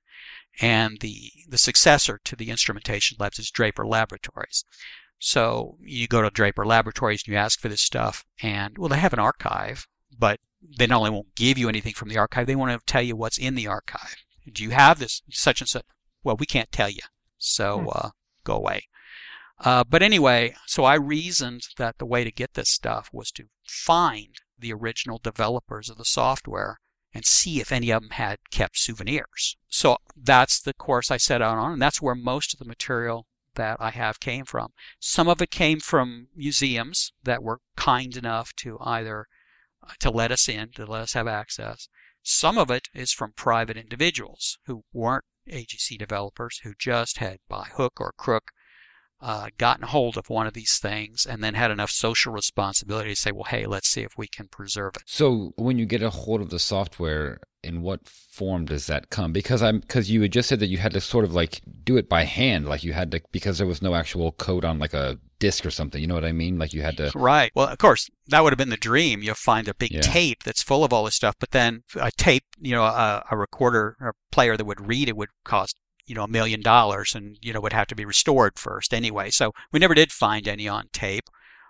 And 0.59 0.99
the, 0.99 1.31
the 1.47 1.57
successor 1.57 2.19
to 2.25 2.35
the 2.35 2.49
instrumentation 2.49 3.17
labs 3.19 3.39
is 3.39 3.49
Draper 3.49 3.85
Laboratories. 3.85 4.65
So 5.17 5.77
you 5.81 6.07
go 6.07 6.21
to 6.21 6.29
Draper 6.29 6.65
Laboratories 6.65 7.23
and 7.25 7.33
you 7.33 7.37
ask 7.37 7.59
for 7.59 7.69
this 7.69 7.81
stuff, 7.81 8.25
and 8.41 8.77
well, 8.77 8.89
they 8.89 8.97
have 8.97 9.13
an 9.13 9.19
archive, 9.19 9.87
but 10.17 10.39
they 10.77 10.87
not 10.87 10.97
only 10.97 11.11
won't 11.11 11.35
give 11.35 11.57
you 11.57 11.69
anything 11.69 11.93
from 11.93 12.09
the 12.09 12.17
archive, 12.17 12.47
they 12.47 12.55
want 12.55 12.71
to 12.71 12.91
tell 12.91 13.01
you 13.01 13.15
what's 13.15 13.37
in 13.37 13.55
the 13.55 13.67
archive. 13.67 14.15
Do 14.51 14.63
you 14.63 14.71
have 14.71 14.99
this 14.99 15.21
such 15.29 15.61
and 15.61 15.69
such? 15.69 15.85
well, 16.23 16.35
we 16.37 16.45
can't 16.45 16.71
tell 16.71 16.89
you. 16.89 17.01
So 17.37 17.79
hmm. 17.79 17.87
uh, 17.91 18.09
go 18.43 18.55
away. 18.55 18.87
Uh, 19.59 19.83
but 19.83 20.01
anyway, 20.01 20.55
so 20.65 20.85
I 20.85 20.95
reasoned 20.95 21.63
that 21.77 21.99
the 21.99 22.05
way 22.05 22.23
to 22.23 22.31
get 22.31 22.55
this 22.55 22.69
stuff 22.69 23.09
was 23.13 23.31
to 23.33 23.45
find 23.67 24.35
the 24.57 24.73
original 24.73 25.19
developers 25.21 25.89
of 25.89 25.97
the 25.97 26.05
software 26.05 26.79
and 27.13 27.25
see 27.25 27.59
if 27.59 27.71
any 27.71 27.91
of 27.91 28.01
them 28.01 28.11
had 28.11 28.37
kept 28.51 28.77
souvenirs. 28.77 29.57
So 29.67 29.97
that's 30.15 30.59
the 30.59 30.73
course 30.73 31.11
I 31.11 31.17
set 31.17 31.41
out 31.41 31.57
on, 31.57 31.73
and 31.73 31.81
that's 31.81 32.01
where 32.01 32.15
most 32.15 32.53
of 32.53 32.59
the 32.59 32.65
material 32.65 33.25
that 33.55 33.77
I 33.79 33.89
have 33.91 34.19
came 34.19 34.45
from. 34.45 34.69
Some 34.99 35.27
of 35.27 35.41
it 35.41 35.51
came 35.51 35.79
from 35.79 36.27
museums 36.35 37.11
that 37.23 37.43
were 37.43 37.59
kind 37.75 38.15
enough 38.15 38.53
to 38.57 38.77
either 38.81 39.27
uh, 39.83 39.93
to 39.99 40.09
let 40.09 40.31
us 40.31 40.47
in, 40.47 40.71
to 40.75 40.85
let 40.85 41.01
us 41.01 41.13
have 41.13 41.27
access. 41.27 41.89
Some 42.23 42.57
of 42.57 42.69
it 42.69 42.87
is 42.93 43.11
from 43.11 43.33
private 43.33 43.77
individuals 43.77 44.59
who 44.65 44.83
weren't 44.93 45.25
AGC 45.49 45.97
developers 45.97 46.59
who 46.63 46.73
just 46.77 47.17
had, 47.17 47.39
by 47.49 47.65
hook 47.75 47.99
or 47.99 48.13
crook, 48.15 48.51
uh, 49.21 49.47
gotten 49.57 49.83
hold 49.83 50.17
of 50.17 50.29
one 50.29 50.47
of 50.47 50.53
these 50.53 50.79
things 50.79 51.25
and 51.25 51.43
then 51.43 51.53
had 51.53 51.71
enough 51.71 51.91
social 51.91 52.33
responsibility 52.33 53.11
to 53.11 53.15
say, 53.15 53.31
well, 53.31 53.43
hey, 53.43 53.65
let's 53.65 53.89
see 53.89 54.01
if 54.01 54.17
we 54.17 54.27
can 54.27 54.47
preserve 54.47 54.95
it. 54.95 55.03
So 55.05 55.53
when 55.57 55.77
you 55.77 55.85
get 55.85 56.01
a 56.01 56.09
hold 56.09 56.41
of 56.41 56.49
the 56.49 56.59
software, 56.59 57.39
in 57.63 57.81
what 57.81 58.07
form 58.07 58.65
does 58.65 58.87
that 58.87 59.09
come? 59.09 59.31
Because 59.31 59.61
I'm 59.61 59.79
because 59.79 60.09
you 60.09 60.21
had 60.23 60.31
just 60.31 60.49
said 60.49 60.59
that 60.59 60.67
you 60.67 60.77
had 60.77 60.93
to 60.93 61.01
sort 61.01 61.25
of 61.25 61.33
like 61.33 61.61
do 61.83 61.97
it 61.97 62.09
by 62.09 62.23
hand, 62.23 62.67
like 62.67 62.83
you 62.83 62.93
had 62.93 63.11
to 63.11 63.21
because 63.31 63.57
there 63.57 63.67
was 63.67 63.81
no 63.81 63.93
actual 63.93 64.31
code 64.31 64.65
on 64.65 64.79
like 64.79 64.93
a 64.93 65.19
disk 65.39 65.65
or 65.65 65.71
something. 65.71 66.01
You 66.01 66.07
know 66.07 66.15
what 66.15 66.25
I 66.25 66.31
mean? 66.31 66.57
Like 66.57 66.73
you 66.73 66.81
had 66.81 66.97
to. 66.97 67.11
Right. 67.13 67.51
Well, 67.53 67.67
of 67.67 67.77
course, 67.77 68.09
that 68.27 68.43
would 68.43 68.51
have 68.51 68.57
been 68.57 68.69
the 68.69 68.77
dream. 68.77 69.21
You'll 69.21 69.35
find 69.35 69.67
a 69.67 69.75
big 69.75 69.91
yeah. 69.91 70.01
tape 70.01 70.43
that's 70.43 70.63
full 70.63 70.83
of 70.83 70.91
all 70.91 71.05
this 71.05 71.15
stuff, 71.15 71.35
but 71.39 71.51
then 71.51 71.83
a 71.95 72.11
tape, 72.17 72.45
you 72.59 72.71
know, 72.71 72.83
a, 72.83 73.23
a 73.29 73.37
recorder 73.37 73.95
or 73.99 74.15
player 74.31 74.57
that 74.57 74.65
would 74.65 74.87
read 74.87 75.07
it 75.07 75.17
would 75.17 75.29
cost 75.43 75.75
you 76.11 76.15
know 76.15 76.25
a 76.25 76.27
million 76.27 76.61
dollars, 76.61 77.15
and 77.15 77.37
you 77.41 77.53
know 77.53 77.61
would 77.61 77.71
have 77.71 77.87
to 77.87 77.95
be 77.95 78.03
restored 78.03 78.59
first 78.59 78.93
anyway. 78.93 79.29
So 79.29 79.53
we 79.71 79.79
never 79.79 79.93
did 79.93 80.11
find 80.11 80.45
any 80.45 80.67
on 80.67 80.89
tape 80.91 81.29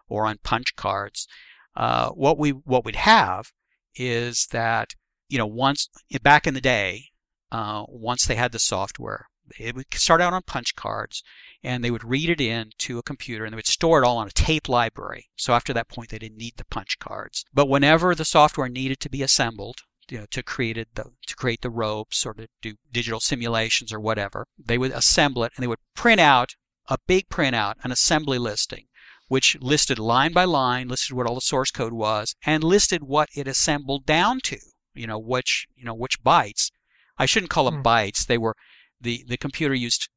or 0.10 0.26
on 0.26 0.40
punch 0.42 0.76
cards. 0.76 1.28
Uh, 1.76 2.10
what 2.10 2.40
we 2.40 2.50
what 2.50 2.84
we'd 2.84 2.96
have 2.96 3.52
is 3.96 4.48
that 4.52 4.96
you 5.30 5.38
know 5.38 5.46
once 5.46 5.88
back 6.24 6.48
in 6.48 6.56
the 6.56 6.60
day, 6.60 7.10
uh, 7.52 7.84
once 7.88 8.26
they 8.26 8.34
had 8.34 8.52
the 8.52 8.58
software, 8.58 9.28
it 9.60 9.76
would 9.76 9.94
start 9.94 10.22
out 10.22 10.34
on 10.34 10.42
punch 10.42 10.76
cards 10.76 11.22
and 11.64 11.84
they 11.84 11.92
would 11.92 12.04
read 12.04 12.28
it 12.28 12.42
in 12.42 12.72
to 12.80 12.98
a 12.98 13.04
computer 13.04 13.46
and 13.46 13.54
they 13.54 13.58
would 13.58 13.68
store 13.68 14.02
it 14.02 14.06
all 14.08 14.18
on 14.18 14.26
a 14.28 14.32
tape 14.32 14.68
library. 14.68 15.30
So 15.36 15.54
after 15.54 15.72
that 15.74 15.88
point, 15.88 16.10
they 16.10 16.18
didn't 16.18 16.40
need 16.40 16.56
the 16.58 16.66
punch 16.66 16.98
cards. 16.98 17.46
But 17.54 17.70
whenever 17.70 18.16
the 18.16 18.26
software 18.26 18.70
needed 18.70 19.00
to 19.02 19.10
be 19.10 19.22
assembled, 19.22 19.82
you 20.10 20.20
know, 20.20 20.26
to 20.32 20.44
create 20.44 20.76
the 20.96 21.06
to 21.28 21.36
create 21.36 21.62
the 21.62 21.70
ropes 21.70 22.26
or 22.26 22.34
to 22.34 22.48
do 22.62 22.76
digital 22.92 23.20
simulations 23.20 23.94
or 23.94 24.00
whatever, 24.00 24.46
they 24.58 24.78
would 24.78 24.92
assemble 24.92 25.44
it 25.44 25.54
and 25.56 25.64
they 25.64 25.68
would 25.68 25.80
print 25.96 26.20
out 26.20 26.56
a 26.88 26.98
big 27.08 27.30
printout, 27.30 27.76
an 27.84 27.92
assembly 27.92 28.38
listing, 28.38 28.88
which 29.28 29.58
listed 29.62 30.00
line 30.00 30.34
by 30.34 30.44
line, 30.44 30.88
listed 30.88 31.16
what 31.16 31.28
all 31.28 31.36
the 31.36 31.42
source 31.42 31.72
code 31.72 31.94
was, 31.94 32.36
and 32.46 32.64
listed 32.64 33.04
what 33.04 33.30
it 33.36 33.48
assembled 33.48 34.06
down 34.06 34.40
to. 34.42 34.58
You 34.94 35.08
know 35.08 35.20
which 35.20 35.68
you 35.76 35.86
know 35.86 35.94
which 35.94 36.22
bytes. 36.24 36.72
I 37.18 37.26
shouldn't 37.26 37.52
call 37.52 37.66
them 37.66 37.82
hmm. 37.82 37.88
bytes. 37.88 38.26
They 38.26 38.38
were 38.38 38.56
the, 39.00 39.24
the 39.28 39.38
computer 39.38 39.74
used 39.74 40.10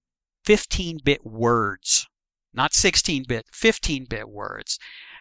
15 0.44 1.00
bit 1.04 1.24
words, 1.24 2.06
not 2.52 2.74
16 2.74 3.24
bit, 3.26 3.46
15 3.52 4.06
bit 4.06 4.28
words. 4.28 4.78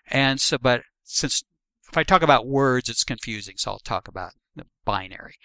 And 0.07 0.39
so, 0.41 0.57
but 0.57 0.81
since 1.03 1.43
if 1.89 1.97
I 1.97 2.03
talk 2.03 2.21
about 2.21 2.47
words, 2.47 2.89
it's 2.89 3.03
confusing, 3.03 3.55
so 3.57 3.71
I'll 3.71 3.79
talk 3.79 4.07
about 4.07 4.31
binary. 4.85 5.35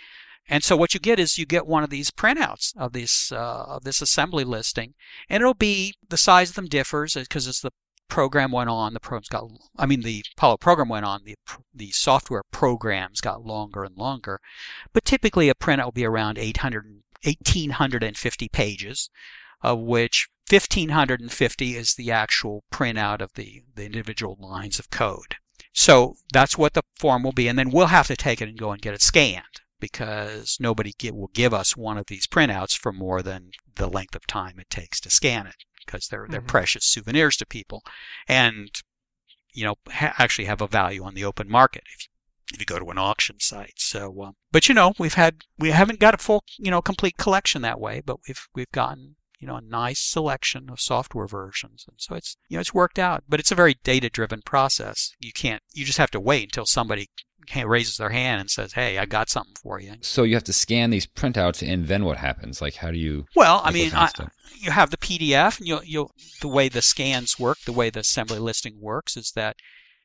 And 0.48 0.64
so 0.64 0.76
what 0.76 0.94
you 0.94 1.00
get 1.00 1.18
is 1.18 1.36
you 1.36 1.44
get 1.44 1.66
one 1.66 1.84
of 1.84 1.90
these 1.90 2.10
printouts 2.10 2.74
of 2.76 2.92
this 2.92 3.30
uh, 3.30 3.64
of 3.66 3.84
this 3.84 4.00
assembly 4.00 4.44
listing, 4.44 4.94
and 5.28 5.42
it'll 5.42 5.54
be 5.54 5.94
the 6.08 6.16
size 6.16 6.50
of 6.50 6.54
them 6.56 6.68
differs 6.68 7.14
because 7.14 7.46
as 7.46 7.60
the 7.60 7.72
program 8.08 8.50
went 8.50 8.70
on, 8.70 8.94
the 8.94 9.00
programs 9.00 9.28
got 9.28 9.44
I 9.76 9.84
mean 9.84 10.00
the 10.00 10.24
Apollo 10.36 10.56
program 10.58 10.88
went 10.88 11.04
on, 11.04 11.24
the 11.24 11.36
the 11.74 11.90
software 11.90 12.44
programs 12.50 13.20
got 13.20 13.44
longer 13.44 13.84
and 13.84 13.96
longer, 13.96 14.40
but 14.94 15.04
typically 15.04 15.50
a 15.50 15.54
printout 15.54 15.84
will 15.84 15.92
be 15.92 16.06
around 16.06 16.38
800 16.38 17.02
1850 17.24 18.48
pages, 18.48 19.10
of 19.62 19.80
which 19.80 20.28
1550 20.48 21.76
is 21.76 21.94
the 21.94 22.10
actual 22.10 22.64
printout 22.72 23.20
of 23.20 23.34
the, 23.34 23.64
the 23.74 23.84
individual 23.84 24.36
lines 24.40 24.78
of 24.78 24.90
code. 24.90 25.36
So 25.78 26.16
that's 26.32 26.58
what 26.58 26.74
the 26.74 26.82
form 26.96 27.22
will 27.22 27.30
be, 27.30 27.46
and 27.46 27.56
then 27.56 27.70
we'll 27.70 27.86
have 27.86 28.08
to 28.08 28.16
take 28.16 28.42
it 28.42 28.48
and 28.48 28.58
go 28.58 28.72
and 28.72 28.82
get 28.82 28.94
it 28.94 29.00
scanned 29.00 29.44
because 29.78 30.56
nobody 30.58 30.92
get, 30.98 31.14
will 31.14 31.30
give 31.32 31.54
us 31.54 31.76
one 31.76 31.96
of 31.96 32.06
these 32.06 32.26
printouts 32.26 32.76
for 32.76 32.92
more 32.92 33.22
than 33.22 33.52
the 33.76 33.86
length 33.86 34.16
of 34.16 34.26
time 34.26 34.58
it 34.58 34.68
takes 34.70 34.98
to 35.02 35.08
scan 35.08 35.46
it 35.46 35.54
because 35.86 36.08
they're 36.08 36.26
they're 36.28 36.40
mm-hmm. 36.40 36.48
precious 36.48 36.84
souvenirs 36.84 37.36
to 37.36 37.46
people, 37.46 37.84
and 38.26 38.82
you 39.52 39.62
know 39.62 39.76
ha- 39.88 40.16
actually 40.18 40.46
have 40.46 40.60
a 40.60 40.66
value 40.66 41.04
on 41.04 41.14
the 41.14 41.24
open 41.24 41.48
market 41.48 41.84
if 41.94 42.06
you, 42.06 42.08
if 42.54 42.58
you 42.60 42.66
go 42.66 42.80
to 42.80 42.90
an 42.90 42.98
auction 42.98 43.38
site. 43.38 43.74
So, 43.76 44.20
um, 44.24 44.34
but 44.50 44.68
you 44.68 44.74
know 44.74 44.94
we've 44.98 45.14
had 45.14 45.44
we 45.58 45.70
haven't 45.70 46.00
got 46.00 46.12
a 46.12 46.18
full 46.18 46.42
you 46.58 46.72
know 46.72 46.82
complete 46.82 47.18
collection 47.18 47.62
that 47.62 47.78
way, 47.78 48.02
but 48.04 48.18
we've 48.26 48.48
we've 48.52 48.72
gotten 48.72 49.14
you 49.38 49.46
know 49.46 49.56
a 49.56 49.60
nice 49.60 50.00
selection 50.00 50.68
of 50.70 50.80
software 50.80 51.26
versions 51.26 51.84
and 51.88 51.96
so 51.98 52.14
it's 52.14 52.36
you 52.48 52.56
know 52.56 52.60
it's 52.60 52.74
worked 52.74 52.98
out 52.98 53.24
but 53.28 53.40
it's 53.40 53.52
a 53.52 53.56
very 53.56 53.76
data 53.84 54.08
driven 54.08 54.42
process 54.42 55.12
you 55.20 55.32
can't 55.32 55.62
you 55.72 55.84
just 55.84 55.98
have 55.98 56.10
to 56.10 56.20
wait 56.20 56.44
until 56.44 56.66
somebody 56.66 57.08
raises 57.64 57.96
their 57.96 58.10
hand 58.10 58.40
and 58.40 58.50
says, 58.50 58.72
"Hey, 58.74 58.98
I 58.98 59.06
got 59.06 59.30
something 59.30 59.54
for 59.62 59.80
you." 59.80 59.94
So 60.02 60.22
you 60.22 60.34
have 60.34 60.44
to 60.44 60.52
scan 60.52 60.90
these 60.90 61.06
printouts, 61.06 61.66
and 61.66 61.88
then 61.88 62.04
what 62.04 62.18
happens? 62.18 62.60
Like, 62.60 62.76
how 62.76 62.90
do 62.90 62.98
you? 62.98 63.26
Well, 63.34 63.60
I 63.64 63.70
mean, 63.70 63.92
I, 63.94 64.10
you 64.60 64.70
have 64.70 64.90
the 64.90 64.96
PDF, 64.96 65.58
and 65.58 65.66
you 65.66 65.80
you 65.84 66.08
the 66.40 66.48
way 66.48 66.68
the 66.68 66.82
scans 66.82 67.38
work, 67.38 67.58
the 67.64 67.72
way 67.72 67.90
the 67.90 68.00
assembly 68.00 68.38
listing 68.38 68.78
works 68.80 69.16
is 69.16 69.32
that, 69.34 69.56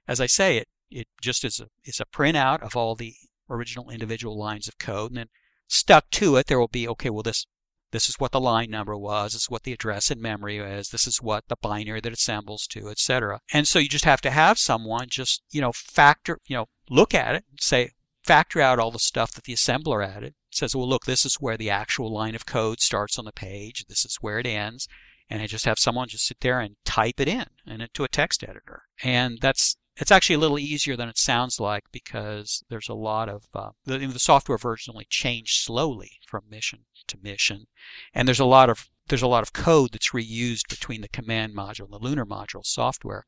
as 0.08 0.22
I 0.22 0.28
say, 0.28 0.58
it 0.58 0.68
it 0.90 1.08
just 1.22 1.44
is 1.44 1.60
a 1.60 1.68
is 1.84 2.00
a 2.00 2.06
printout 2.06 2.62
of 2.62 2.76
all 2.76 2.96
the 2.96 3.14
original 3.50 3.90
individual 3.90 4.38
lines 4.38 4.68
of 4.68 4.78
code, 4.78 5.12
and 5.12 5.18
then 5.18 5.30
stuck 5.68 6.10
to 6.12 6.36
it 6.38 6.48
there 6.48 6.60
will 6.60 6.68
be 6.68 6.88
okay. 6.88 7.10
Well, 7.10 7.24
this 7.24 7.46
this 7.94 8.10
is 8.10 8.16
what 8.20 8.32
the 8.32 8.42
line 8.42 8.72
number 8.72 8.98
was, 8.98 9.34
this 9.34 9.44
is 9.44 9.50
what 9.50 9.64
the 9.64 9.72
address 9.72 10.10
in 10.10 10.20
memory 10.20 10.58
is, 10.58 10.90
this 10.90 11.06
is 11.06 11.22
what 11.22 11.44
the 11.48 11.56
binary 11.62 12.02
that 12.02 12.12
it 12.12 12.18
assembles 12.18 12.66
to, 12.68 12.90
etc. 12.90 13.40
And 13.54 13.68
so 13.68 13.78
you 13.78 13.88
just 13.88 14.04
have 14.04 14.20
to 14.22 14.32
have 14.32 14.58
someone 14.58 15.08
just, 15.10 15.44
you 15.52 15.62
know, 15.62 15.72
factor, 15.72 16.40
you 16.48 16.58
know, 16.58 16.66
look 16.90 17.14
at 17.14 17.36
it, 17.36 17.46
say, 17.60 17.92
factor 18.24 18.60
out 18.60 18.80
all 18.80 18.90
the 18.90 18.98
stuff 18.98 19.32
that 19.34 19.44
the 19.44 19.54
assembler 19.54 20.06
added. 20.06 20.34
Says, 20.50 20.76
well, 20.76 20.90
look, 20.90 21.06
this 21.06 21.24
is 21.24 21.36
where 21.36 21.56
the 21.58 21.70
actual 21.70 22.12
line 22.12 22.36
of 22.36 22.46
code 22.46 22.80
starts 22.80 23.20
on 23.20 23.26
the 23.26 23.32
page. 23.32 23.86
This 23.88 24.06
is 24.06 24.18
where 24.22 24.40
it 24.40 24.48
ends. 24.48 24.88
And 25.30 25.42
I 25.42 25.48
just 25.48 25.66
have 25.66 25.80
someone 25.80 26.08
just 26.10 26.28
sit 26.28 26.40
there 26.42 26.60
and 26.60 26.76
type 26.86 27.20
it 27.20 27.28
in 27.28 27.46
and 27.66 27.82
into 27.82 28.04
a 28.04 28.08
text 28.08 28.44
editor. 28.44 28.84
And 29.04 29.38
that's 29.40 29.78
it's 29.98 30.12
actually 30.12 30.36
a 30.36 30.40
little 30.40 30.60
easier 30.60 30.96
than 30.96 31.10
it 31.10 31.18
sounds 31.18 31.60
like 31.60 31.84
because 31.92 32.64
there's 32.70 32.90
a 32.90 32.96
lot 32.96 33.30
of 33.30 33.44
uh, 33.54 33.70
the, 33.86 34.00
the 34.00 34.20
software 34.20 34.58
version 34.58 34.92
only 34.94 35.06
change 35.08 35.60
slowly 35.60 36.14
from 36.26 36.44
mission 36.50 36.86
to 37.08 37.18
mission, 37.22 37.68
and 38.14 38.28
there's 38.28 38.40
a 38.40 38.46
lot 38.46 38.70
of 38.70 38.90
there's 39.08 39.22
a 39.22 39.28
lot 39.28 39.44
of 39.44 39.54
code 39.54 39.92
that's 39.92 40.12
reused 40.12 40.70
between 40.70 41.02
the 41.02 41.10
command 41.10 41.56
module 41.56 41.86
and 41.86 41.94
the 41.94 42.00
lunar 42.00 42.26
module 42.26 42.66
software. 42.66 43.26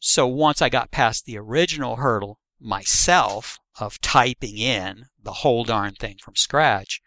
So 0.00 0.26
once 0.26 0.60
I 0.60 0.68
got 0.68 0.90
past 0.90 1.24
the 1.24 1.38
original 1.38 1.96
hurdle 1.96 2.38
myself 2.60 3.60
of 3.78 4.00
typing 4.00 4.58
in 4.58 5.06
the 5.22 5.32
whole 5.32 5.64
darn 5.64 5.94
thing 5.94 6.16
from 6.20 6.34
scratch, 6.34 7.00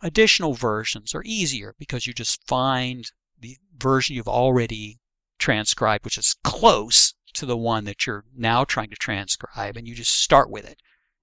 additional 0.00 0.54
versions 0.54 1.14
are 1.14 1.22
easier 1.24 1.74
because 1.78 2.06
you 2.06 2.14
just 2.14 2.46
find 2.46 3.04
the 3.38 3.58
version 3.76 4.16
you've 4.16 4.28
already 4.28 4.98
transcribed, 5.38 6.04
which 6.04 6.18
is 6.18 6.36
close 6.42 7.14
to 7.34 7.44
the 7.44 7.56
one 7.56 7.84
that 7.84 8.06
you're 8.06 8.24
now 8.34 8.64
trying 8.64 8.90
to 8.90 8.96
transcribe, 8.96 9.76
and 9.76 9.86
you 9.86 9.94
just 9.94 10.16
start 10.16 10.50
with 10.50 10.64
it 10.64 10.80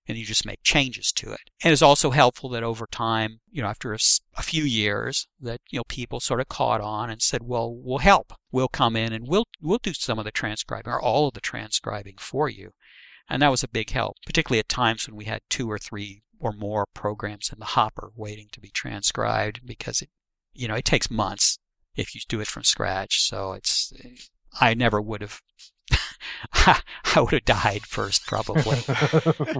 and 0.09 0.17
you 0.17 0.25
just 0.25 0.45
make 0.45 0.63
changes 0.63 1.11
to 1.11 1.31
it. 1.31 1.51
And 1.63 1.71
it's 1.71 1.83
also 1.83 2.09
helpful 2.09 2.49
that 2.49 2.63
over 2.63 2.87
time, 2.87 3.41
you 3.51 3.61
know, 3.61 3.67
after 3.67 3.93
a, 3.93 3.99
a, 4.35 4.41
few 4.41 4.63
years, 4.63 5.27
that 5.39 5.61
you 5.69 5.77
know 5.77 5.83
people 5.87 6.19
sort 6.19 6.41
of 6.41 6.49
caught 6.49 6.81
on 6.81 7.11
and 7.11 7.21
said, 7.21 7.43
"Well, 7.43 7.71
we'll 7.71 7.99
help. 7.99 8.33
We'll 8.51 8.67
come 8.67 8.95
in 8.95 9.13
and 9.13 9.27
we'll 9.27 9.45
we'll 9.61 9.77
do 9.77 9.93
some 9.93 10.17
of 10.17 10.25
the 10.25 10.31
transcribing 10.31 10.91
or 10.91 10.99
all 10.99 11.27
of 11.27 11.35
the 11.35 11.41
transcribing 11.41 12.15
for 12.17 12.49
you." 12.49 12.71
And 13.29 13.41
that 13.43 13.51
was 13.51 13.63
a 13.63 13.67
big 13.67 13.91
help, 13.91 14.17
particularly 14.25 14.59
at 14.59 14.67
times 14.67 15.07
when 15.07 15.15
we 15.15 15.25
had 15.25 15.41
two 15.47 15.69
or 15.69 15.77
three 15.77 16.23
or 16.39 16.51
more 16.51 16.87
programs 16.95 17.51
in 17.53 17.59
the 17.59 17.65
hopper 17.65 18.11
waiting 18.15 18.47
to 18.53 18.59
be 18.59 18.71
transcribed 18.71 19.61
because 19.65 20.01
it, 20.01 20.09
you 20.53 20.67
know, 20.67 20.75
it 20.75 20.85
takes 20.85 21.11
months 21.11 21.59
if 21.95 22.15
you 22.15 22.21
do 22.27 22.39
it 22.39 22.47
from 22.47 22.63
scratch. 22.63 23.21
So 23.21 23.53
it's 23.53 23.93
I 24.59 24.73
never 24.73 24.99
would 24.99 25.21
have 25.21 25.41
I 26.53 26.81
would 27.17 27.31
have 27.31 27.45
died 27.45 27.85
first, 27.85 28.25
probably. 28.25 28.79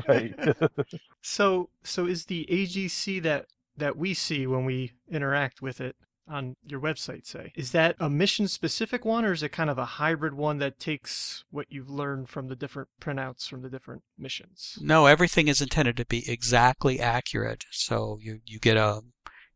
right. 0.08 0.56
so, 1.22 1.70
so 1.84 2.06
is 2.06 2.26
the 2.26 2.48
AGC 2.50 3.22
that 3.24 3.48
that 3.78 3.98
we 3.98 4.14
see 4.14 4.46
when 4.46 4.66
we 4.66 4.92
interact 5.10 5.62
with 5.62 5.80
it 5.80 5.96
on 6.28 6.56
your 6.68 6.80
website, 6.80 7.26
say, 7.26 7.52
is 7.56 7.72
that 7.72 7.96
a 8.00 8.10
mission 8.10 8.48
specific 8.48 9.04
one, 9.04 9.26
or 9.26 9.32
is 9.32 9.42
it 9.42 9.50
kind 9.50 9.70
of 9.70 9.78
a 9.78 9.86
hybrid 9.86 10.34
one 10.34 10.60
that 10.60 10.80
takes 10.80 11.44
what 11.50 11.66
you've 11.70 11.90
learned 11.90 12.30
from 12.30 12.48
the 12.48 12.56
different 12.56 12.90
printouts 13.02 13.48
from 13.48 13.64
the 13.64 13.70
different 13.70 14.04
missions? 14.18 14.78
No, 14.82 15.08
everything 15.08 15.48
is 15.48 15.62
intended 15.62 15.98
to 15.98 16.06
be 16.06 16.30
exactly 16.30 17.00
accurate. 17.00 17.66
So 17.72 18.20
you 18.22 18.42
you 18.46 18.60
get 18.60 18.78
a 18.78 19.02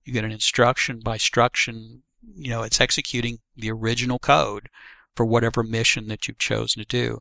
you 0.03 0.13
get 0.13 0.25
an 0.25 0.31
instruction 0.31 0.99
by 0.99 1.13
instruction. 1.13 2.03
You 2.35 2.49
know, 2.49 2.63
it's 2.63 2.81
executing 2.81 3.39
the 3.55 3.71
original 3.71 4.17
code 4.17 4.69
for 5.15 5.25
whatever 5.25 5.63
mission 5.63 6.07
that 6.07 6.27
you've 6.27 6.39
chosen 6.39 6.81
to 6.81 6.87
do. 6.87 7.19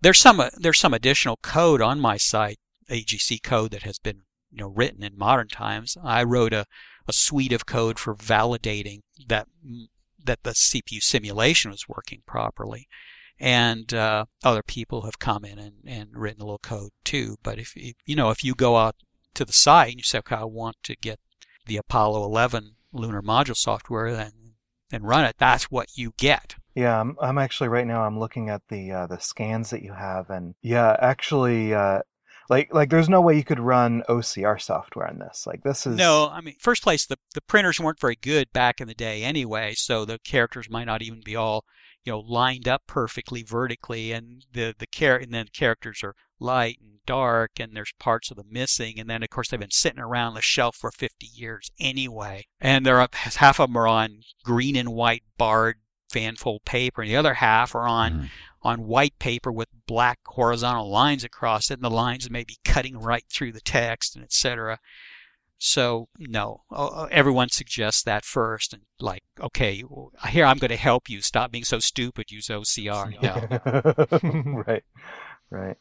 There's 0.00 0.18
some 0.18 0.42
there's 0.56 0.78
some 0.78 0.94
additional 0.94 1.38
code 1.42 1.80
on 1.80 2.00
my 2.00 2.16
site, 2.16 2.58
AGC 2.90 3.42
code 3.42 3.70
that 3.72 3.82
has 3.82 3.98
been 3.98 4.22
you 4.50 4.58
know 4.58 4.68
written 4.68 5.02
in 5.02 5.16
modern 5.16 5.48
times. 5.48 5.96
I 6.02 6.24
wrote 6.24 6.52
a, 6.52 6.66
a 7.06 7.12
suite 7.12 7.52
of 7.52 7.66
code 7.66 7.98
for 7.98 8.14
validating 8.14 9.00
that 9.26 9.46
that 10.24 10.42
the 10.42 10.50
CPU 10.50 11.02
simulation 11.02 11.70
was 11.70 11.88
working 11.88 12.22
properly. 12.26 12.88
And 13.40 13.94
uh, 13.94 14.24
other 14.42 14.62
people 14.62 15.02
have 15.02 15.20
come 15.20 15.44
in 15.44 15.60
and, 15.60 15.74
and 15.86 16.10
written 16.12 16.42
a 16.42 16.44
little 16.44 16.58
code 16.58 16.90
too. 17.04 17.36
But 17.42 17.58
if, 17.58 17.72
if 17.76 17.94
you 18.04 18.16
know 18.16 18.30
if 18.30 18.44
you 18.44 18.54
go 18.54 18.76
out 18.76 18.96
to 19.34 19.44
the 19.44 19.52
site 19.52 19.90
and 19.90 19.98
you 19.98 20.02
say, 20.02 20.18
okay, 20.18 20.36
I 20.36 20.44
want 20.44 20.76
to 20.84 20.96
get 20.96 21.20
the 21.66 21.76
Apollo 21.76 22.24
11 22.24 22.76
lunar 22.92 23.22
module 23.22 23.56
software 23.56 24.06
and 24.06 24.32
and 24.90 25.06
run 25.06 25.24
it, 25.24 25.36
that's 25.38 25.64
what 25.64 25.88
you 25.94 26.14
get. 26.16 26.56
Yeah, 26.78 27.00
I'm, 27.00 27.16
I'm 27.20 27.38
actually 27.38 27.70
right 27.70 27.88
now. 27.88 28.04
I'm 28.04 28.20
looking 28.20 28.50
at 28.50 28.62
the 28.68 28.92
uh, 28.92 29.06
the 29.08 29.18
scans 29.18 29.70
that 29.70 29.82
you 29.82 29.92
have, 29.92 30.30
and 30.30 30.54
yeah, 30.62 30.96
actually, 31.00 31.74
uh, 31.74 32.02
like 32.48 32.72
like 32.72 32.88
there's 32.88 33.08
no 33.08 33.20
way 33.20 33.36
you 33.36 33.42
could 33.42 33.58
run 33.58 34.04
OCR 34.08 34.62
software 34.62 35.08
on 35.08 35.18
this. 35.18 35.44
Like 35.44 35.64
this 35.64 35.88
is 35.88 35.96
no. 35.96 36.28
I 36.32 36.40
mean, 36.40 36.54
first 36.60 36.84
place, 36.84 37.04
the 37.04 37.16
the 37.34 37.40
printers 37.40 37.80
weren't 37.80 37.98
very 37.98 38.14
good 38.14 38.52
back 38.52 38.80
in 38.80 38.86
the 38.86 38.94
day 38.94 39.24
anyway, 39.24 39.74
so 39.74 40.04
the 40.04 40.20
characters 40.20 40.70
might 40.70 40.84
not 40.84 41.02
even 41.02 41.20
be 41.20 41.34
all 41.34 41.64
you 42.04 42.12
know 42.12 42.20
lined 42.20 42.68
up 42.68 42.82
perfectly 42.86 43.42
vertically, 43.42 44.12
and 44.12 44.46
the 44.52 44.72
the 44.78 44.86
char- 44.86 45.16
and 45.16 45.34
then 45.34 45.46
the 45.46 45.58
characters 45.58 46.04
are 46.04 46.14
light 46.38 46.78
and 46.80 47.00
dark, 47.06 47.58
and 47.58 47.74
there's 47.74 47.92
parts 47.98 48.30
of 48.30 48.36
them 48.36 48.46
missing, 48.52 49.00
and 49.00 49.10
then 49.10 49.24
of 49.24 49.30
course 49.30 49.48
they've 49.48 49.58
been 49.58 49.72
sitting 49.72 49.98
around 49.98 50.34
the 50.34 50.42
shelf 50.42 50.76
for 50.76 50.92
50 50.92 51.26
years 51.26 51.72
anyway, 51.80 52.44
and 52.60 52.86
they're 52.86 53.00
up 53.00 53.16
half 53.16 53.58
of 53.58 53.68
them 53.68 53.76
are 53.76 53.88
on 53.88 54.20
green 54.44 54.76
and 54.76 54.90
white 54.90 55.24
barred 55.36 55.78
fanfold 56.10 56.64
paper, 56.64 57.02
and 57.02 57.10
the 57.10 57.16
other 57.16 57.34
half 57.34 57.74
are 57.74 57.86
on 57.86 58.12
mm. 58.12 58.28
on 58.62 58.86
white 58.86 59.18
paper 59.18 59.52
with 59.52 59.68
black 59.86 60.18
horizontal 60.26 60.90
lines 60.90 61.24
across 61.24 61.70
it, 61.70 61.74
and 61.74 61.84
the 61.84 61.90
lines 61.90 62.30
may 62.30 62.44
be 62.44 62.58
cutting 62.64 62.98
right 62.98 63.24
through 63.30 63.52
the 63.52 63.60
text, 63.60 64.16
and 64.16 64.24
etc. 64.24 64.78
So 65.58 66.08
no, 66.18 66.62
everyone 67.10 67.48
suggests 67.48 68.02
that 68.04 68.24
first, 68.24 68.72
and 68.72 68.82
like, 69.00 69.24
okay, 69.40 69.82
here 70.28 70.44
I'm 70.44 70.58
going 70.58 70.70
to 70.70 70.76
help 70.76 71.08
you. 71.10 71.20
Stop 71.20 71.50
being 71.50 71.64
so 71.64 71.80
stupid. 71.80 72.30
Use 72.30 72.46
OCR. 72.46 73.14
Yeah. 73.20 74.62
right, 74.66 74.84
right. 75.50 75.76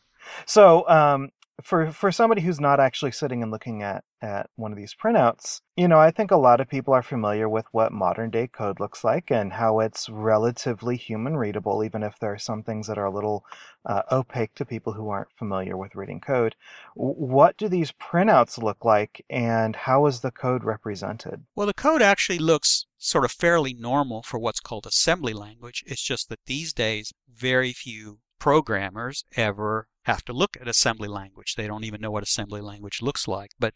So 0.46 0.88
um, 0.90 1.30
for 1.64 1.92
for 1.92 2.12
somebody 2.12 2.42
who's 2.42 2.60
not 2.60 2.80
actually 2.80 3.12
sitting 3.12 3.42
and 3.42 3.52
looking 3.52 3.82
at 3.82 4.04
at 4.22 4.50
one 4.56 4.72
of 4.72 4.78
these 4.78 4.96
printouts, 4.96 5.62
you 5.76 5.88
know, 5.88 6.00
I 6.00 6.12
think 6.12 6.32
a 6.32 6.38
lot 6.38 6.60
of 6.60 6.70
people 6.70 6.94
are 6.94 7.04
familiar 7.04 7.48
with 7.48 7.66
what 7.72 7.92
modern 7.92 8.32
day 8.32 8.48
code 8.48 8.80
looks 8.80 9.04
like 9.04 9.32
and 9.32 9.54
how 9.54 9.80
it's 9.80 10.10
relatively 10.10 10.98
human 10.98 11.38
readable, 11.38 11.84
even 11.84 12.04
if 12.04 12.18
there 12.20 12.34
are 12.34 12.40
some 12.40 12.64
things 12.64 12.88
that 12.88 12.98
are 12.98 13.06
a 13.06 13.14
little 13.14 13.46
uh, 13.86 14.02
opaque 14.12 14.56
to 14.56 14.66
people 14.66 14.94
who 14.94 15.10
aren't 15.10 15.32
familiar 15.38 15.78
with 15.78 15.96
reading 15.96 16.20
code. 16.20 16.56
What 16.96 17.58
do 17.58 17.68
these 17.68 17.92
printouts 17.92 18.62
look 18.62 18.84
like, 18.84 19.24
and 19.30 19.76
how 19.76 20.06
is 20.08 20.22
the 20.22 20.32
code 20.32 20.64
represented? 20.64 21.44
Well, 21.56 21.68
the 21.68 21.74
code 21.74 22.02
actually 22.02 22.40
looks 22.40 22.86
sort 22.98 23.26
of 23.26 23.32
fairly 23.32 23.74
normal 23.74 24.24
for 24.24 24.40
what's 24.40 24.60
called 24.60 24.86
assembly 24.86 25.34
language. 25.34 25.84
It's 25.88 26.04
just 26.04 26.30
that 26.30 26.40
these 26.46 26.74
days, 26.74 27.14
very 27.32 27.72
few 27.72 28.20
programmers 28.40 29.26
ever 29.36 29.88
have 30.08 30.24
to 30.24 30.34
look 30.34 30.58
at 30.60 30.68
assembly 30.68 31.08
language. 31.08 31.56
They 31.56 31.68
don't 31.68 31.84
even 31.84 32.02
know 32.02 32.12
what 32.12 32.24
assembly 32.24 32.62
language 32.62 33.02
looks 33.02 33.28
like. 33.28 33.52
But 33.60 33.74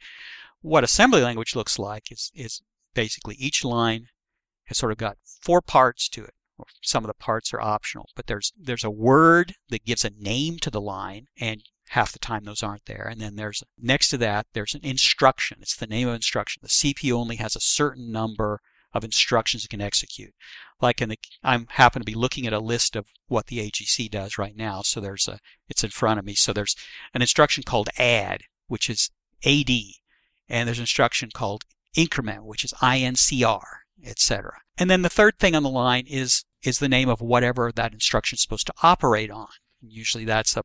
what 0.61 0.83
assembly 0.83 1.21
language 1.21 1.55
looks 1.55 1.77
like 1.77 2.11
is, 2.11 2.31
is 2.33 2.61
basically 2.93 3.35
each 3.35 3.63
line 3.63 4.07
has 4.65 4.77
sort 4.77 4.93
of 4.93 4.97
got 4.97 5.17
four 5.41 5.61
parts 5.61 6.07
to 6.09 6.23
it. 6.23 6.33
Some 6.81 7.03
of 7.03 7.07
the 7.07 7.15
parts 7.15 7.53
are 7.53 7.61
optional, 7.61 8.09
but 8.15 8.27
there's 8.27 8.53
there's 8.55 8.83
a 8.83 8.91
word 8.91 9.55
that 9.69 9.83
gives 9.83 10.05
a 10.05 10.11
name 10.11 10.59
to 10.59 10.69
the 10.69 10.79
line, 10.79 11.25
and 11.39 11.63
half 11.89 12.11
the 12.11 12.19
time 12.19 12.43
those 12.43 12.61
aren't 12.61 12.85
there. 12.85 13.07
And 13.09 13.19
then 13.19 13.35
there's 13.35 13.63
next 13.79 14.09
to 14.09 14.17
that 14.19 14.45
there's 14.53 14.75
an 14.75 14.81
instruction. 14.83 15.57
It's 15.61 15.75
the 15.75 15.87
name 15.87 16.07
of 16.07 16.13
instruction. 16.13 16.61
The 16.61 16.93
CPU 16.93 17.13
only 17.13 17.37
has 17.37 17.55
a 17.55 17.59
certain 17.61 18.11
number 18.11 18.61
of 18.93 19.03
instructions 19.03 19.65
it 19.65 19.69
can 19.69 19.81
execute. 19.81 20.33
Like 20.81 21.01
in 21.01 21.09
the, 21.09 21.19
I'm 21.43 21.67
happen 21.69 22.01
to 22.01 22.05
be 22.05 22.15
looking 22.15 22.47
at 22.47 22.53
a 22.53 22.59
list 22.59 22.95
of 22.95 23.05
what 23.27 23.47
the 23.47 23.59
AGC 23.59 24.09
does 24.09 24.37
right 24.37 24.55
now. 24.55 24.81
So 24.81 24.99
there's 24.99 25.27
a, 25.27 25.39
it's 25.69 25.83
in 25.83 25.91
front 25.91 26.19
of 26.19 26.25
me. 26.25 26.33
So 26.35 26.53
there's 26.53 26.75
an 27.13 27.21
instruction 27.21 27.63
called 27.63 27.89
add, 27.97 28.41
which 28.67 28.89
is 28.89 29.09
AD, 29.45 29.69
and 30.49 30.67
there's 30.67 30.79
an 30.79 30.83
instruction 30.83 31.29
called 31.33 31.63
increment, 31.95 32.45
which 32.45 32.63
is 32.63 32.73
INCR, 32.81 33.63
etc. 34.03 34.59
And 34.77 34.89
then 34.89 35.01
the 35.01 35.09
third 35.09 35.37
thing 35.37 35.55
on 35.55 35.63
the 35.63 35.69
line 35.69 36.05
is 36.07 36.43
is 36.63 36.79
the 36.79 36.89
name 36.89 37.09
of 37.09 37.21
whatever 37.21 37.71
that 37.71 37.93
instruction 37.93 38.35
is 38.35 38.41
supposed 38.41 38.67
to 38.67 38.73
operate 38.83 39.31
on. 39.31 39.47
Usually 39.81 40.25
that's 40.25 40.55
a, 40.55 40.63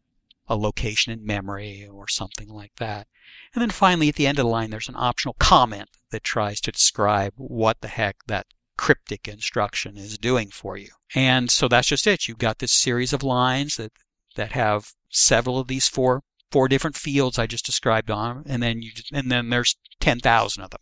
a 0.49 0.57
location 0.57 1.13
in 1.13 1.25
memory 1.25 1.89
or 1.91 2.09
something 2.09 2.49
like 2.49 2.73
that. 2.77 3.09
And 3.55 3.63
then 3.63 3.71
finally, 3.71 4.09
at 4.09 4.15
the 4.15 4.27
end 4.27 4.39
of 4.39 4.45
the 4.45 4.51
line, 4.51 4.71
there's 4.71 4.89
an 4.89 4.97
optional 4.97 5.37
comment 5.39 5.91
that 6.11 6.25
tries 6.25 6.61
to 6.63 6.73
describe 6.73 7.33
what 7.37 7.81
the 7.81 7.89
heck 7.89 8.17
that 8.27 8.47
cryptic 8.79 9.27
instruction 9.27 9.97
is 9.97 10.19
doing 10.19 10.51
for 10.51 10.77
you. 10.77 10.91
And 11.15 11.51
so 11.51 11.69
that's 11.69 11.89
just 11.89 12.07
it. 12.07 12.29
You've 12.29 12.39
got 12.39 12.59
this 12.59 12.73
series 12.73 13.13
of 13.13 13.23
lines 13.23 13.77
that, 13.77 13.93
that 14.37 14.53
have 14.53 14.93
several 15.09 15.59
of 15.59 15.69
these 15.69 15.89
four 15.89 16.23
four 16.51 16.69
different 16.69 16.97
fields 16.97 17.39
I 17.39 17.47
just 17.47 17.67
described 17.67 18.11
on, 18.11 18.45
and 18.47 18.63
then 18.63 18.83
you 18.83 18.93
and 19.13 19.31
then 19.31 19.51
there's 19.51 19.77
10,000 20.01 20.63
of 20.63 20.71
them, 20.71 20.81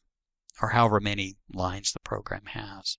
or 0.60 0.70
however 0.70 1.00
many 1.00 1.36
lines 1.52 1.92
the 1.92 2.00
program 2.00 2.46
has. 2.46 2.98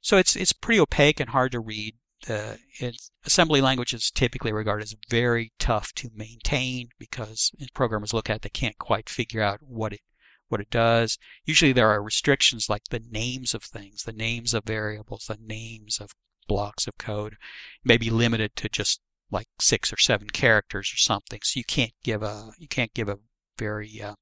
So 0.00 0.16
it's 0.16 0.34
it's 0.34 0.52
pretty 0.52 0.80
opaque 0.80 1.20
and 1.20 1.30
hard 1.30 1.52
to 1.52 1.60
read 1.60 1.96
uh, 2.28 2.54
assembly 3.24 3.60
language 3.60 3.94
is 3.94 4.10
typically 4.10 4.52
regarded 4.52 4.84
as 4.84 4.96
very 5.08 5.52
tough 5.58 5.92
to 5.94 6.10
maintain 6.14 6.88
because 6.98 7.52
programmers 7.74 8.12
look 8.12 8.28
at 8.28 8.36
it, 8.36 8.42
they 8.42 8.48
can't 8.48 8.78
quite 8.78 9.08
figure 9.08 9.42
out 9.42 9.60
what 9.62 9.92
it 9.92 10.00
what 10.48 10.60
it 10.60 10.70
does. 10.70 11.18
Usually 11.44 11.72
there 11.72 11.90
are 11.90 12.02
restrictions 12.02 12.68
like 12.68 12.84
the 12.90 13.02
names 13.10 13.54
of 13.54 13.62
things, 13.62 14.04
the 14.04 14.12
names 14.12 14.54
of 14.54 14.64
variables, 14.64 15.26
the 15.26 15.38
names 15.38 16.00
of 16.00 16.12
blocks 16.46 16.86
of 16.86 16.96
code 16.96 17.36
may 17.84 17.98
be 17.98 18.08
limited 18.08 18.56
to 18.56 18.68
just 18.68 19.00
like 19.30 19.46
six 19.60 19.92
or 19.92 19.98
seven 19.98 20.28
characters 20.30 20.90
or 20.92 20.96
something. 20.96 21.40
So 21.42 21.58
you 21.58 21.64
can't 21.64 21.92
give 22.02 22.22
a 22.22 22.52
you 22.58 22.68
can't 22.68 22.94
give 22.94 23.08
a 23.08 23.18
very 23.58 24.00
uh, 24.02 24.14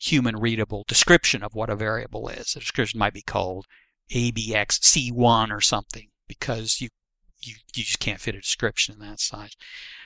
human 0.00 0.36
readable 0.36 0.84
description 0.88 1.42
of 1.42 1.54
what 1.54 1.70
a 1.70 1.76
variable 1.76 2.28
is. 2.28 2.54
The 2.54 2.60
description 2.60 2.98
might 2.98 3.12
be 3.12 3.22
called 3.22 3.66
ABXC1 4.12 5.50
or 5.50 5.60
something 5.60 6.08
because 6.26 6.80
you 6.80 6.88
you, 7.42 7.54
you 7.74 7.84
just 7.84 7.98
can't 8.00 8.20
fit 8.20 8.34
a 8.34 8.40
description 8.40 8.94
in 8.94 9.00
that 9.00 9.20
size. 9.20 9.56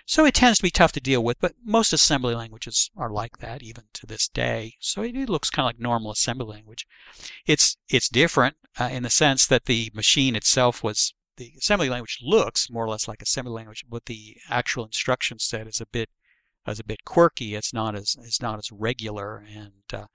So 0.07 0.24
it 0.26 0.35
tends 0.35 0.59
to 0.59 0.62
be 0.62 0.70
tough 0.70 0.93
to 0.93 1.01
deal 1.01 1.24
with, 1.24 1.41
but 1.41 1.55
most 1.64 1.93
assembly 1.93 2.35
languages 2.35 2.91
are 2.97 3.11
like 3.11 3.39
that 3.39 3.62
even 3.62 3.85
to 3.95 4.07
this 4.07 4.28
day. 4.28 4.74
So 4.78 5.03
it, 5.03 5.16
it 5.16 5.28
looks 5.28 5.51
kind 5.51 5.64
of 5.64 5.68
like 5.70 5.80
normal 5.80 6.11
assembly 6.12 6.47
language. 6.47 6.87
It's 7.47 7.76
it's 7.89 8.09
different 8.09 8.57
uh, 8.78 8.91
in 8.93 9.03
the 9.03 9.11
sense 9.11 9.47
that 9.47 9.64
the 9.64 9.91
machine 9.95 10.37
itself 10.37 10.82
was 10.82 11.14
the 11.37 11.53
assembly 11.59 11.89
language 11.89 12.18
looks 12.22 12.70
more 12.70 12.85
or 12.85 12.89
less 12.89 13.09
like 13.09 13.22
assembly 13.22 13.53
language, 13.53 13.85
but 13.89 14.07
the 14.07 14.37
actual 14.49 14.85
instruction 14.85 15.39
set 15.39 15.66
is 15.66 15.80
a 15.80 15.87
bit 15.87 16.11
is 16.66 16.80
a 16.80 16.85
bit 16.85 17.05
quirky. 17.05 17.55
It's 17.55 17.72
not 17.72 17.95
as 17.95 18.16
it's 18.20 18.43
not 18.43 18.59
as 18.59 18.70
regular 18.70 19.45
and 19.49 19.72
uh, 19.93 20.07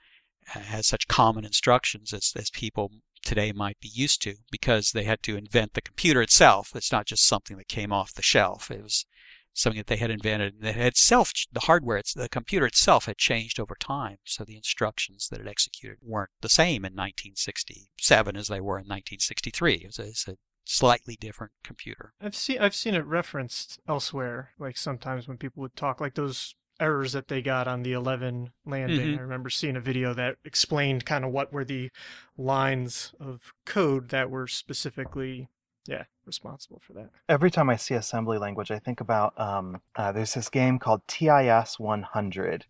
has 0.45 0.87
such 0.87 1.07
common 1.07 1.45
instructions 1.45 2.13
as, 2.13 2.33
as 2.35 2.49
people 2.49 2.91
today 3.23 3.51
might 3.51 3.79
be 3.79 3.89
used 3.91 4.21
to 4.23 4.35
because 4.51 4.91
they 4.91 5.03
had 5.03 5.21
to 5.23 5.37
invent 5.37 5.73
the 5.73 5.81
computer 5.81 6.21
itself. 6.21 6.71
It's 6.75 6.91
not 6.91 7.05
just 7.05 7.27
something 7.27 7.57
that 7.57 7.67
came 7.67 7.91
off 7.91 8.13
the 8.13 8.21
shelf. 8.21 8.71
It 8.71 8.83
was 8.83 9.05
something 9.53 9.79
that 9.79 9.87
they 9.87 9.97
had 9.97 10.11
invented 10.11 10.55
and 10.55 10.63
that 10.63 10.75
had 10.75 10.95
self 10.95 11.33
the 11.51 11.61
hardware 11.61 12.01
the 12.15 12.29
computer 12.29 12.65
itself 12.65 13.05
had 13.05 13.17
changed 13.17 13.59
over 13.59 13.75
time 13.75 14.17
so 14.23 14.43
the 14.43 14.55
instructions 14.55 15.27
that 15.29 15.41
it 15.41 15.47
executed 15.47 15.97
weren't 16.01 16.29
the 16.41 16.49
same 16.49 16.85
in 16.85 16.93
1967 16.93 18.35
as 18.35 18.47
they 18.47 18.61
were 18.61 18.77
in 18.77 18.85
1963 18.85 19.73
it 19.75 19.85
was 19.87 19.99
a, 19.99 20.31
a 20.31 20.35
slightly 20.65 21.17
different 21.19 21.51
computer 21.63 22.13
i've 22.21 22.35
seen 22.35 22.59
i've 22.59 22.75
seen 22.75 22.93
it 22.93 23.05
referenced 23.05 23.79
elsewhere 23.87 24.51
like 24.59 24.77
sometimes 24.77 25.27
when 25.27 25.37
people 25.37 25.61
would 25.61 25.75
talk 25.75 25.99
like 25.99 26.13
those 26.13 26.55
errors 26.79 27.13
that 27.13 27.27
they 27.27 27.41
got 27.41 27.67
on 27.67 27.83
the 27.83 27.93
11 27.93 28.51
landing. 28.65 28.99
Mm-hmm. 28.99 29.19
I 29.19 29.21
remember 29.21 29.49
seeing 29.49 29.75
a 29.75 29.81
video 29.81 30.13
that 30.13 30.37
explained 30.45 31.05
kind 31.05 31.25
of 31.25 31.31
what 31.31 31.51
were 31.51 31.65
the 31.65 31.91
lines 32.37 33.13
of 33.19 33.53
code 33.65 34.09
that 34.09 34.29
were 34.29 34.47
specifically, 34.47 35.49
yeah, 35.87 36.05
responsible 36.25 36.81
for 36.85 36.93
that. 36.93 37.09
Every 37.27 37.51
time 37.51 37.69
I 37.69 37.75
see 37.75 37.95
assembly 37.95 38.37
language, 38.37 38.71
I 38.71 38.79
think 38.79 39.01
about 39.01 39.39
um, 39.39 39.81
uh, 39.95 40.11
there's 40.11 40.33
this 40.33 40.49
game 40.49 40.79
called 40.79 41.01
TIS 41.07 41.79
100, 41.79 42.65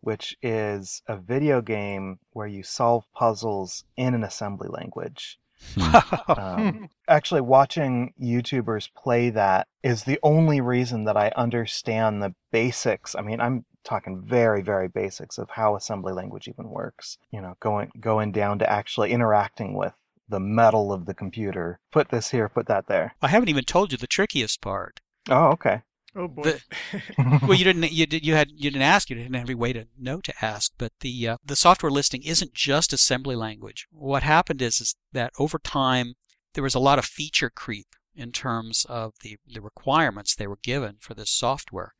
which 0.00 0.36
is 0.42 1.02
a 1.06 1.16
video 1.16 1.62
game 1.62 2.18
where 2.32 2.46
you 2.46 2.62
solve 2.62 3.04
puzzles 3.14 3.84
in 3.96 4.14
an 4.14 4.24
assembly 4.24 4.68
language. 4.68 5.38
Hmm. 5.76 6.30
um, 6.38 6.90
actually, 7.08 7.40
watching 7.40 8.12
YouTubers 8.20 8.90
play 8.94 9.30
that 9.30 9.68
is 9.82 10.04
the 10.04 10.18
only 10.22 10.60
reason 10.60 11.04
that 11.04 11.16
I 11.16 11.32
understand 11.36 12.22
the 12.22 12.34
basics. 12.52 13.14
I 13.14 13.22
mean, 13.22 13.40
I'm 13.40 13.64
talking 13.84 14.22
very, 14.22 14.62
very 14.62 14.88
basics 14.88 15.38
of 15.38 15.50
how 15.50 15.76
assembly 15.76 16.12
language 16.12 16.48
even 16.48 16.70
works. 16.70 17.18
You 17.30 17.40
know, 17.40 17.56
going 17.60 17.92
going 18.00 18.32
down 18.32 18.58
to 18.60 18.70
actually 18.70 19.12
interacting 19.12 19.74
with 19.74 19.94
the 20.28 20.40
metal 20.40 20.92
of 20.92 21.06
the 21.06 21.14
computer. 21.14 21.80
Put 21.92 22.08
this 22.08 22.30
here, 22.30 22.48
put 22.48 22.66
that 22.66 22.86
there. 22.86 23.14
I 23.20 23.28
haven't 23.28 23.50
even 23.50 23.64
told 23.64 23.92
you 23.92 23.98
the 23.98 24.06
trickiest 24.06 24.60
part. 24.60 25.00
Oh, 25.28 25.48
okay. 25.48 25.82
Oh 26.16 26.28
boy. 26.28 26.42
The, 26.42 27.40
well, 27.42 27.54
you 27.54 27.64
didn't. 27.64 27.90
You 27.90 28.06
did. 28.06 28.24
You 28.24 28.34
had. 28.34 28.50
You 28.52 28.70
didn't 28.70 28.82
ask. 28.82 29.10
You 29.10 29.16
didn't 29.16 29.34
have 29.34 29.46
any 29.46 29.54
way 29.54 29.72
to 29.72 29.86
know 29.98 30.20
to 30.20 30.44
ask. 30.44 30.72
But 30.78 30.92
the 31.00 31.28
uh, 31.28 31.36
the 31.44 31.56
software 31.56 31.90
listing 31.90 32.22
isn't 32.22 32.54
just 32.54 32.92
assembly 32.92 33.36
language. 33.36 33.86
What 33.90 34.22
happened 34.22 34.62
is 34.62 34.80
is 34.80 34.94
that 35.12 35.32
over 35.38 35.58
time 35.58 36.14
there 36.54 36.62
was 36.62 36.74
a 36.74 36.80
lot 36.80 36.98
of 36.98 37.04
feature 37.04 37.50
creep 37.50 37.88
in 38.14 38.30
terms 38.30 38.86
of 38.88 39.14
the 39.22 39.38
the 39.46 39.60
requirements 39.60 40.34
they 40.34 40.46
were 40.46 40.58
given 40.62 40.96
for 41.00 41.14
this 41.14 41.30
software, 41.30 41.94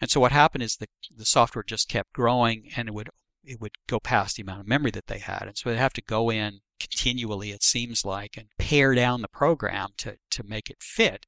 and 0.00 0.10
so 0.10 0.20
what 0.20 0.32
happened 0.32 0.62
is 0.62 0.76
the 0.76 0.88
the 1.14 1.26
software 1.26 1.62
just 1.62 1.88
kept 1.88 2.12
growing 2.14 2.70
and 2.76 2.88
it 2.88 2.94
would 2.94 3.10
it 3.44 3.60
would 3.60 3.72
go 3.86 4.00
past 4.00 4.36
the 4.36 4.42
amount 4.42 4.60
of 4.60 4.66
memory 4.66 4.90
that 4.92 5.08
they 5.08 5.18
had, 5.18 5.44
and 5.46 5.58
so 5.58 5.68
they'd 5.68 5.76
have 5.76 5.92
to 5.94 6.02
go 6.02 6.30
in 6.30 6.60
continually. 6.80 7.50
It 7.50 7.62
seems 7.62 8.04
like 8.04 8.36
and 8.38 8.48
pare 8.58 8.94
down 8.94 9.20
the 9.20 9.28
program 9.28 9.90
to 9.98 10.16
to 10.30 10.42
make 10.42 10.70
it 10.70 10.78
fit. 10.80 11.26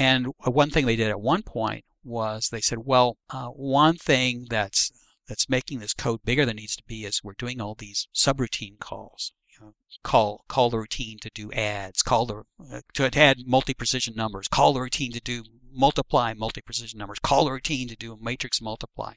And 0.00 0.28
one 0.38 0.70
thing 0.70 0.86
they 0.86 0.96
did 0.96 1.10
at 1.10 1.20
one 1.20 1.42
point 1.42 1.84
was 2.02 2.48
they 2.48 2.62
said, 2.62 2.78
well, 2.86 3.18
uh, 3.28 3.48
one 3.48 3.96
thing 3.96 4.46
that's 4.48 4.90
that's 5.28 5.50
making 5.50 5.78
this 5.78 5.92
code 5.92 6.20
bigger 6.24 6.46
than 6.46 6.56
it 6.56 6.62
needs 6.62 6.74
to 6.76 6.82
be 6.88 7.04
is 7.04 7.20
we're 7.22 7.34
doing 7.34 7.60
all 7.60 7.74
these 7.74 8.08
subroutine 8.14 8.78
calls. 8.78 9.32
You 9.52 9.66
know, 9.66 9.74
call 10.02 10.44
call 10.48 10.70
the 10.70 10.78
routine 10.78 11.18
to 11.20 11.30
do 11.34 11.52
adds, 11.52 12.00
call 12.00 12.24
the 12.24 12.44
uh, 12.72 12.80
to 12.94 13.10
add 13.14 13.46
multi-precision 13.46 14.14
numbers, 14.16 14.48
call 14.48 14.72
the 14.72 14.80
routine 14.80 15.12
to 15.12 15.20
do 15.20 15.44
multiply 15.70 16.32
multi-precision 16.32 16.98
numbers, 16.98 17.18
call 17.18 17.44
the 17.44 17.52
routine 17.52 17.86
to 17.88 17.96
do 17.96 18.18
matrix 18.20 18.62
multiply. 18.62 19.12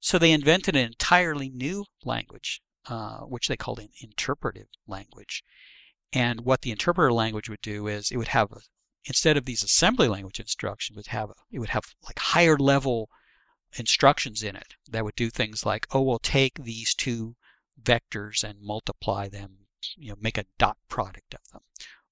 So 0.00 0.18
they 0.18 0.32
invented 0.32 0.74
an 0.74 0.84
entirely 0.84 1.48
new 1.48 1.84
language, 2.04 2.60
uh, 2.88 3.20
which 3.20 3.46
they 3.46 3.56
called 3.56 3.78
an 3.78 3.90
interpretive 4.02 4.66
language. 4.88 5.44
And 6.12 6.40
what 6.40 6.62
the 6.62 6.72
interpreter 6.72 7.12
language 7.12 7.48
would 7.48 7.62
do 7.62 7.86
is 7.86 8.10
it 8.10 8.16
would 8.16 8.28
have 8.28 8.50
a, 8.50 8.62
instead 9.04 9.36
of 9.36 9.44
these 9.44 9.62
assembly 9.62 10.08
language 10.08 10.40
instructions 10.40 10.96
would 10.96 11.08
have 11.08 11.30
it 11.50 11.58
would 11.58 11.70
have 11.70 11.84
like 12.04 12.18
higher 12.18 12.56
level 12.56 13.08
instructions 13.78 14.42
in 14.42 14.54
it 14.54 14.74
that 14.88 15.04
would 15.04 15.14
do 15.14 15.30
things 15.30 15.64
like 15.64 15.86
oh 15.92 16.02
we'll 16.02 16.18
take 16.18 16.62
these 16.62 16.94
two 16.94 17.34
vectors 17.82 18.44
and 18.44 18.60
multiply 18.60 19.28
them 19.28 19.58
you 19.96 20.10
know 20.10 20.16
make 20.20 20.38
a 20.38 20.44
dot 20.58 20.76
product 20.88 21.34
of 21.34 21.40
them 21.52 21.62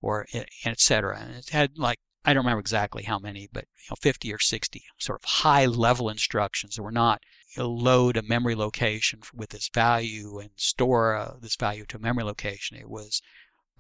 or 0.01 0.27
etc 0.65 1.19
and 1.19 1.35
it 1.35 1.51
had 1.51 1.79
like 1.79 1.99
I 2.23 2.35
don't 2.35 2.45
remember 2.45 2.61
exactly 2.61 3.05
how 3.05 3.19
many, 3.19 3.49
but 3.51 3.65
you 3.77 3.87
know, 3.91 3.97
50 3.99 4.33
or 4.33 4.39
60 4.39 4.85
sort 4.99 5.21
of 5.23 5.25
high 5.25 5.65
level 5.65 6.11
instructions 6.11 6.77
that 6.77 6.83
were 6.83 6.93
not 6.93 7.23
you 7.57 7.63
know, 7.63 7.71
load 7.71 8.19
a 8.19 8.23
memory 8.23 8.55
location 8.55 9.21
with 9.35 9.51
this 9.51 9.71
value 9.73 10.39
and 10.39 10.51
store 10.57 11.15
uh, 11.17 11.35
this 11.41 11.57
value 11.57 11.87
to 11.87 11.97
a 11.97 12.01
memory 12.01 12.25
location. 12.25 12.77
It 12.77 12.91
was 12.91 13.23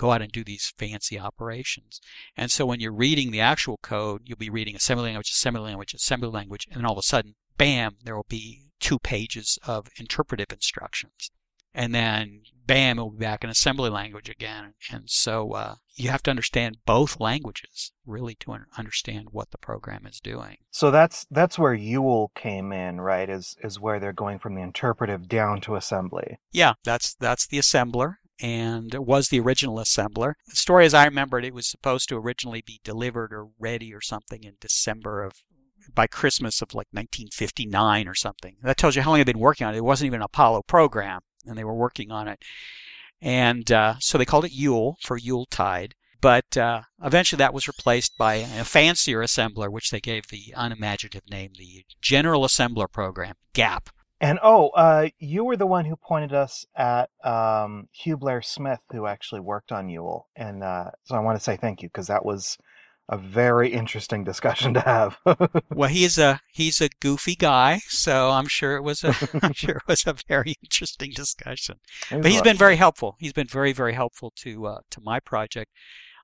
go 0.00 0.12
out 0.12 0.22
and 0.22 0.32
do 0.32 0.42
these 0.42 0.72
fancy 0.78 1.20
operations. 1.20 2.00
And 2.34 2.50
so 2.50 2.64
when 2.64 2.80
you're 2.80 2.90
reading 2.90 3.30
the 3.30 3.40
actual 3.40 3.78
code, 3.82 4.22
you'll 4.24 4.38
be 4.38 4.48
reading 4.48 4.74
assembly 4.74 5.04
language, 5.04 5.28
assembly 5.28 5.60
language, 5.60 5.92
assembly 5.92 6.30
language, 6.30 6.66
and 6.70 6.78
then 6.78 6.86
all 6.86 6.92
of 6.92 6.98
a 6.98 7.02
sudden, 7.02 7.34
bam, 7.58 7.96
there 8.02 8.16
will 8.16 8.26
be 8.26 8.70
two 8.80 8.98
pages 8.98 9.58
of 9.66 9.88
interpretive 9.98 10.50
instructions. 10.50 11.30
And 11.74 11.94
then, 11.94 12.42
bam, 12.66 12.98
it 12.98 13.02
will 13.02 13.10
be 13.10 13.18
back 13.18 13.44
in 13.44 13.50
assembly 13.50 13.90
language 13.90 14.30
again. 14.30 14.72
And 14.90 15.04
so 15.06 15.52
uh, 15.52 15.74
you 15.94 16.08
have 16.08 16.22
to 16.24 16.30
understand 16.30 16.78
both 16.86 17.20
languages 17.20 17.92
really 18.06 18.34
to 18.36 18.56
understand 18.78 19.28
what 19.32 19.50
the 19.50 19.58
program 19.58 20.06
is 20.06 20.18
doing. 20.18 20.56
So 20.70 20.90
that's 20.90 21.26
that's 21.30 21.58
where 21.58 21.74
YUL 21.74 22.32
came 22.34 22.72
in, 22.72 23.02
right? 23.02 23.28
Is 23.28 23.54
is 23.62 23.78
where 23.78 24.00
they're 24.00 24.12
going 24.12 24.38
from 24.38 24.54
the 24.54 24.62
interpretive 24.62 25.28
down 25.28 25.60
to 25.60 25.76
assembly. 25.76 26.38
Yeah, 26.50 26.72
that's 26.82 27.14
that's 27.14 27.46
the 27.46 27.58
assembler 27.58 28.16
and 28.42 28.94
was 28.94 29.28
the 29.28 29.40
original 29.40 29.76
assembler. 29.76 30.34
The 30.48 30.56
story, 30.56 30.86
as 30.86 30.94
I 30.94 31.04
remembered, 31.04 31.44
it 31.44 31.54
was 31.54 31.68
supposed 31.68 32.08
to 32.08 32.16
originally 32.16 32.62
be 32.64 32.80
delivered 32.84 33.32
or 33.32 33.48
ready 33.58 33.92
or 33.92 34.00
something 34.00 34.44
in 34.44 34.54
December 34.60 35.22
of 35.22 35.32
by 35.94 36.06
Christmas 36.06 36.60
of 36.60 36.74
like 36.74 36.88
1959 36.92 38.06
or 38.06 38.14
something. 38.14 38.56
That 38.62 38.76
tells 38.76 38.96
you 38.96 39.02
how 39.02 39.10
long 39.10 39.18
they've 39.18 39.26
been 39.26 39.38
working 39.38 39.66
on 39.66 39.74
it. 39.74 39.78
It 39.78 39.84
wasn't 39.84 40.08
even 40.08 40.20
an 40.20 40.24
Apollo 40.24 40.62
program, 40.66 41.20
and 41.46 41.56
they 41.56 41.64
were 41.64 41.74
working 41.74 42.10
on 42.10 42.28
it. 42.28 42.42
And 43.20 43.70
uh, 43.70 43.94
so 43.98 44.16
they 44.16 44.24
called 44.24 44.44
it 44.44 44.52
YUL 44.52 44.96
for 45.02 45.16
Yule 45.16 45.46
Tide. 45.46 45.94
But 46.20 46.56
uh, 46.56 46.82
eventually 47.02 47.38
that 47.38 47.54
was 47.54 47.66
replaced 47.66 48.18
by 48.18 48.34
a 48.34 48.64
fancier 48.64 49.20
assembler, 49.20 49.70
which 49.70 49.90
they 49.90 50.00
gave 50.00 50.28
the 50.28 50.52
unimaginative 50.54 51.28
name, 51.30 51.52
the 51.58 51.84
General 52.02 52.42
Assembler 52.42 52.92
Program, 52.92 53.36
GAP. 53.54 53.88
And 54.20 54.38
oh, 54.42 54.68
uh, 54.70 55.08
you 55.18 55.44
were 55.44 55.56
the 55.56 55.66
one 55.66 55.86
who 55.86 55.96
pointed 55.96 56.34
us 56.34 56.66
at 56.76 57.08
um, 57.24 57.88
Hugh 57.92 58.18
Blair 58.18 58.42
Smith, 58.42 58.80
who 58.92 59.06
actually 59.06 59.40
worked 59.40 59.72
on 59.72 59.88
YUL, 59.88 60.28
and 60.36 60.62
uh, 60.62 60.90
so 61.04 61.14
I 61.14 61.20
want 61.20 61.38
to 61.38 61.44
say 61.44 61.56
thank 61.56 61.82
you 61.82 61.88
because 61.88 62.08
that 62.08 62.24
was 62.24 62.58
a 63.08 63.16
very 63.16 63.70
interesting 63.70 64.22
discussion 64.22 64.74
to 64.74 64.80
have. 64.80 65.18
well, 65.74 65.88
he's 65.88 66.16
a 66.18 66.40
he's 66.52 66.80
a 66.80 66.88
goofy 67.00 67.34
guy, 67.34 67.80
so 67.88 68.30
I'm 68.30 68.46
sure 68.46 68.76
it 68.76 68.82
was 68.82 69.02
a 69.04 69.14
I'm 69.42 69.52
sure 69.52 69.76
it 69.76 69.88
was 69.88 70.06
a 70.06 70.14
very 70.28 70.54
interesting 70.62 71.10
discussion. 71.14 71.76
But 72.10 72.26
he's 72.26 72.42
been 72.42 72.56
very 72.56 72.76
helpful. 72.76 73.16
He's 73.18 73.32
been 73.32 73.48
very 73.48 73.72
very 73.72 73.94
helpful 73.94 74.32
to 74.36 74.66
uh, 74.66 74.78
to 74.90 75.00
my 75.02 75.18
project. 75.20 75.70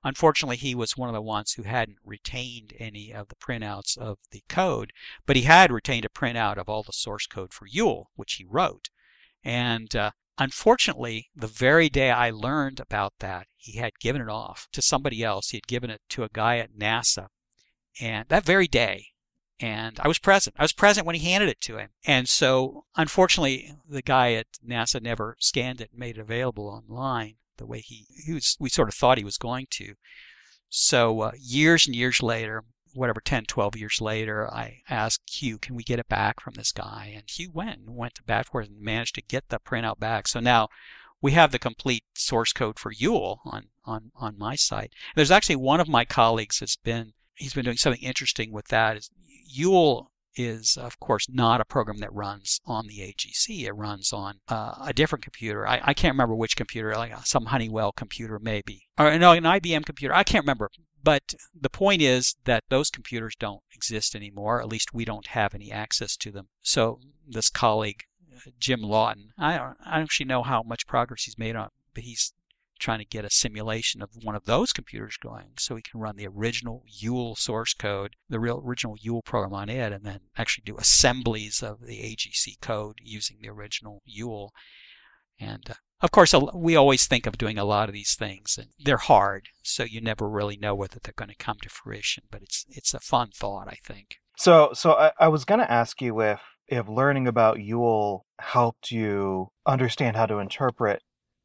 Unfortunately, 0.03 0.57
he 0.57 0.75
was 0.75 0.95
one 0.95 1.09
of 1.09 1.15
the 1.15 1.21
ones 1.21 1.53
who 1.53 1.63
hadn't 1.63 1.97
retained 2.03 2.73
any 2.77 3.11
of 3.11 3.29
the 3.29 3.35
printouts 3.35 3.97
of 3.97 4.19
the 4.31 4.43
code, 4.47 4.93
but 5.25 5.35
he 5.35 5.43
had 5.43 5.71
retained 5.71 6.05
a 6.05 6.09
printout 6.09 6.57
of 6.57 6.69
all 6.69 6.83
the 6.83 6.93
source 6.93 7.25
code 7.27 7.53
for 7.53 7.65
YUL, 7.67 8.09
which 8.15 8.33
he 8.33 8.45
wrote. 8.45 8.89
And 9.43 9.95
uh, 9.95 10.11
unfortunately, 10.37 11.29
the 11.35 11.47
very 11.47 11.89
day 11.89 12.11
I 12.11 12.29
learned 12.29 12.79
about 12.79 13.13
that, 13.19 13.47
he 13.55 13.79
had 13.79 13.99
given 13.99 14.21
it 14.21 14.29
off 14.29 14.67
to 14.73 14.81
somebody 14.81 15.23
else. 15.23 15.49
He 15.49 15.57
had 15.57 15.67
given 15.67 15.89
it 15.89 16.01
to 16.09 16.23
a 16.23 16.29
guy 16.29 16.57
at 16.57 16.73
NASA. 16.73 17.27
And 17.99 18.27
that 18.29 18.45
very 18.45 18.67
day, 18.67 19.07
and 19.59 19.99
I 19.99 20.07
was 20.07 20.19
present. 20.19 20.55
I 20.59 20.63
was 20.63 20.73
present 20.73 21.07
when 21.07 21.15
he 21.15 21.31
handed 21.31 21.49
it 21.49 21.61
to 21.61 21.77
him. 21.77 21.89
And 22.05 22.29
so, 22.29 22.85
unfortunately, 22.95 23.73
the 23.89 24.03
guy 24.03 24.33
at 24.33 24.45
NASA 24.65 25.01
never 25.01 25.35
scanned 25.39 25.81
it 25.81 25.89
and 25.91 25.99
made 25.99 26.17
it 26.17 26.21
available 26.21 26.67
online 26.67 27.37
the 27.57 27.65
way 27.65 27.79
he, 27.79 28.05
he 28.25 28.33
was, 28.33 28.55
we 28.59 28.69
sort 28.69 28.89
of 28.89 28.95
thought 28.95 29.17
he 29.17 29.23
was 29.23 29.37
going 29.37 29.67
to. 29.71 29.93
So 30.69 31.21
uh, 31.21 31.31
years 31.39 31.85
and 31.85 31.95
years 31.95 32.21
later, 32.21 32.63
whatever 32.93 33.21
10, 33.21 33.45
12 33.45 33.77
years 33.77 34.01
later, 34.01 34.51
I 34.51 34.79
asked 34.89 35.29
Hugh, 35.39 35.57
can 35.57 35.75
we 35.75 35.83
get 35.83 35.99
it 35.99 36.09
back 36.09 36.41
from 36.41 36.55
this 36.55 36.71
guy? 36.71 37.13
And 37.15 37.23
Hugh 37.27 37.51
went 37.53 37.79
and 37.79 37.95
went 37.95 38.15
to 38.15 38.23
bat 38.23 38.47
for 38.47 38.61
and 38.61 38.79
managed 38.81 39.15
to 39.15 39.21
get 39.21 39.49
the 39.49 39.59
printout 39.59 39.99
back. 39.99 40.27
So 40.27 40.39
now 40.39 40.67
we 41.21 41.31
have 41.33 41.51
the 41.51 41.59
complete 41.59 42.03
source 42.15 42.51
code 42.53 42.79
for 42.79 42.91
YUL 42.91 43.41
on, 43.45 43.67
on, 43.85 44.11
on 44.15 44.37
my 44.37 44.55
site. 44.55 44.93
There's 45.15 45.31
actually 45.31 45.55
one 45.57 45.79
of 45.79 45.87
my 45.87 46.05
colleagues 46.05 46.59
that's 46.59 46.75
been, 46.75 47.13
he's 47.35 47.53
been 47.53 47.65
doing 47.65 47.77
something 47.77 48.01
interesting 48.01 48.51
with 48.51 48.67
that. 48.67 48.97
Is 48.97 49.09
YUL 49.47 50.11
is, 50.37 50.77
of 50.77 50.99
course, 50.99 51.27
not 51.29 51.61
a 51.61 51.65
program 51.65 51.97
that 51.99 52.13
runs 52.13 52.59
on 52.65 52.87
the 52.87 52.99
AGC. 52.99 53.65
It 53.65 53.73
runs 53.73 54.13
on 54.13 54.39
uh, 54.47 54.75
a 54.81 54.93
different 54.93 55.23
computer. 55.23 55.67
I, 55.67 55.81
I, 55.83 55.93
can't 55.93 56.13
remember 56.13 56.35
which 56.35 56.55
computer, 56.55 56.93
like 56.95 57.13
uh, 57.13 57.21
some 57.23 57.45
Honeywell 57.45 57.91
computer, 57.91 58.39
maybe. 58.39 58.87
Or 58.97 59.17
no, 59.17 59.31
an 59.31 59.43
IBM 59.43 59.85
computer. 59.85 60.13
I 60.13 60.23
can't 60.23 60.43
remember. 60.43 60.69
But 61.03 61.35
the 61.59 61.69
point 61.69 62.01
is 62.01 62.35
that 62.45 62.63
those 62.69 62.89
computers 62.89 63.35
don't 63.37 63.61
exist 63.73 64.15
anymore. 64.15 64.61
At 64.61 64.67
least 64.67 64.93
we 64.93 65.05
don't 65.05 65.27
have 65.27 65.53
any 65.53 65.71
access 65.71 66.17
to 66.17 66.31
them. 66.31 66.49
So 66.61 66.99
this 67.27 67.49
colleague, 67.49 68.03
uh, 68.35 68.51
Jim 68.59 68.81
Lawton, 68.81 69.31
I 69.37 69.57
don't, 69.57 69.77
I 69.85 69.95
don't 69.95 70.03
actually 70.03 70.25
know 70.25 70.43
how 70.43 70.63
much 70.63 70.87
progress 70.87 71.23
he's 71.23 71.37
made 71.37 71.55
on, 71.55 71.69
but 71.93 72.03
he's 72.03 72.33
trying 72.77 72.99
to 72.99 73.05
get 73.05 73.25
a 73.25 73.29
simulation 73.29 74.01
of 74.01 74.09
one 74.23 74.35
of 74.35 74.45
those 74.45 74.73
computers 74.73 75.17
going 75.17 75.53
so 75.57 75.75
we 75.75 75.81
can 75.81 75.99
run 75.99 76.15
the 76.15 76.27
original 76.27 76.83
YUL 76.87 77.35
source 77.35 77.73
code, 77.73 78.15
the 78.29 78.39
real 78.39 78.61
original 78.65 78.95
YUL 78.99 79.21
program 79.21 79.53
on 79.53 79.69
it, 79.69 79.91
and 79.91 80.03
then 80.05 80.19
actually 80.37 80.63
do 80.65 80.77
assemblies 80.77 81.61
of 81.61 81.81
the 81.81 81.99
AGC 81.99 82.59
code 82.61 82.99
using 83.01 83.37
the 83.41 83.49
original 83.49 84.01
YUL. 84.05 84.51
And 85.39 85.69
uh, 85.69 85.73
of 86.01 86.11
course, 86.11 86.33
we 86.53 86.75
always 86.75 87.07
think 87.07 87.25
of 87.25 87.37
doing 87.37 87.57
a 87.57 87.65
lot 87.65 87.89
of 87.89 87.93
these 87.93 88.15
things, 88.15 88.57
and 88.57 88.69
they're 88.79 88.97
hard, 88.97 89.47
so 89.63 89.83
you 89.83 89.99
never 89.99 90.29
really 90.29 90.57
know 90.57 90.75
whether 90.75 90.99
they're 91.01 91.13
going 91.15 91.29
to 91.29 91.35
come 91.35 91.57
to 91.61 91.69
fruition. 91.69 92.25
But 92.29 92.43
it's 92.43 92.65
it's 92.69 92.93
a 92.93 92.99
fun 92.99 93.29
thought, 93.33 93.67
I 93.67 93.77
think. 93.83 94.17
So, 94.37 94.69
so 94.73 94.93
I, 94.93 95.11
I 95.19 95.27
was 95.27 95.45
going 95.45 95.59
to 95.59 95.71
ask 95.71 95.99
you 96.01 96.21
if 96.21 96.39
if 96.67 96.87
learning 96.87 97.27
about 97.27 97.61
Yule 97.61 98.25
helped 98.39 98.91
you 98.91 99.47
understand 99.65 100.15
how 100.15 100.27
to 100.27 100.37
interpret 100.37 101.01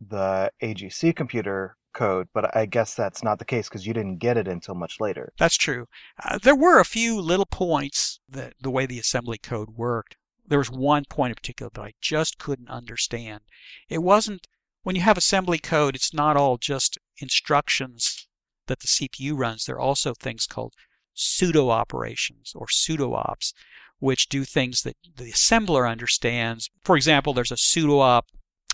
the 0.08 0.50
AGC 0.62 1.14
computer 1.14 1.76
code, 1.92 2.28
but 2.32 2.54
I 2.56 2.66
guess 2.66 2.94
that's 2.94 3.22
not 3.22 3.38
the 3.38 3.44
case 3.44 3.68
because 3.68 3.86
you 3.86 3.92
didn't 3.92 4.18
get 4.18 4.36
it 4.36 4.48
until 4.48 4.74
much 4.74 4.98
later. 5.00 5.32
That's 5.38 5.56
true. 5.56 5.86
Uh, 6.22 6.38
there 6.42 6.56
were 6.56 6.80
a 6.80 6.84
few 6.84 7.20
little 7.20 7.46
points 7.46 8.20
that 8.28 8.54
the 8.60 8.70
way 8.70 8.86
the 8.86 8.98
assembly 8.98 9.38
code 9.38 9.70
worked. 9.76 10.16
There 10.46 10.58
was 10.58 10.70
one 10.70 11.04
point 11.08 11.30
in 11.30 11.34
particular 11.36 11.70
that 11.74 11.82
I 11.82 11.92
just 12.00 12.38
couldn't 12.38 12.68
understand. 12.68 13.40
It 13.88 14.02
wasn't 14.02 14.46
when 14.82 14.96
you 14.96 15.02
have 15.02 15.16
assembly 15.16 15.58
code, 15.58 15.94
it's 15.94 16.12
not 16.12 16.36
all 16.36 16.56
just 16.56 16.98
instructions 17.18 18.26
that 18.66 18.80
the 18.80 18.88
CPU 18.88 19.36
runs. 19.36 19.64
There 19.64 19.76
are 19.76 19.80
also 19.80 20.12
things 20.14 20.46
called 20.46 20.74
pseudo 21.14 21.70
operations 21.70 22.52
or 22.54 22.68
pseudo 22.68 23.14
ops, 23.14 23.54
which 23.98 24.28
do 24.28 24.44
things 24.44 24.82
that 24.82 24.96
the 25.16 25.30
assembler 25.30 25.88
understands. 25.88 26.68
For 26.82 26.96
example, 26.96 27.32
there's 27.32 27.52
a 27.52 27.56
pseudo 27.56 28.00
op 28.00 28.26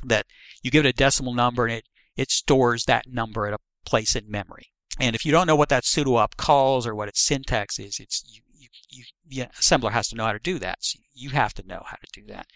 that 0.05 0.27
you 0.63 0.71
give 0.71 0.85
it 0.85 0.89
a 0.89 0.93
decimal 0.93 1.35
number 1.35 1.67
and 1.67 1.75
it, 1.75 1.85
it 2.17 2.31
stores 2.31 2.85
that 2.85 3.07
number 3.09 3.47
at 3.47 3.55
a 3.55 3.59
place 3.85 4.15
in 4.17 4.31
memory. 4.31 4.73
And 5.01 5.15
if 5.15 5.25
you 5.25 5.33
don't 5.33 5.47
know 5.47 5.57
what 5.57 5.69
that 5.69 5.85
pseudo-op 5.85 6.37
calls 6.37 6.87
or 6.87 6.95
what 6.95 7.09
its 7.09 7.25
syntax 7.25 7.79
is, 7.79 7.99
it's 8.01 8.25
you, 8.27 8.43
you, 8.53 8.69
you, 8.91 9.05
the 9.27 9.51
assembler 9.61 9.93
has 9.93 10.09
to 10.09 10.17
know 10.17 10.25
how 10.25 10.33
to 10.33 10.39
do 10.39 10.59
that. 10.59 10.79
So 10.81 10.99
you 11.15 11.31
have 11.31 11.55
to 11.55 11.67
know 11.67 11.83
how 11.87 11.97
to 11.97 12.21
do 12.21 12.27
that. 12.27 12.47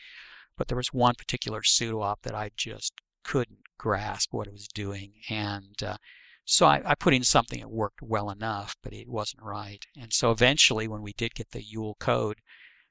But 0.56 0.68
there 0.68 0.76
was 0.76 0.92
one 0.92 1.14
particular 1.14 1.62
pseudo-op 1.62 2.22
that 2.22 2.34
I 2.34 2.50
just 2.56 2.92
couldn't 3.24 3.60
grasp 3.78 4.32
what 4.32 4.48
it 4.48 4.52
was 4.52 4.68
doing. 4.68 5.12
And 5.30 5.80
uh, 5.82 5.96
so 6.44 6.66
I, 6.66 6.82
I, 6.84 6.94
put 6.94 7.14
in 7.14 7.22
something 7.22 7.60
that 7.60 7.70
worked 7.70 8.02
well 8.02 8.30
enough, 8.30 8.74
but 8.82 8.92
it 8.92 9.08
wasn't 9.08 9.42
right. 9.42 9.84
And 10.00 10.12
so 10.12 10.30
eventually, 10.30 10.88
when 10.88 11.02
we 11.02 11.12
did 11.12 11.34
get 11.34 11.50
the 11.50 11.62
YUL 11.62 11.96
code, 11.98 12.38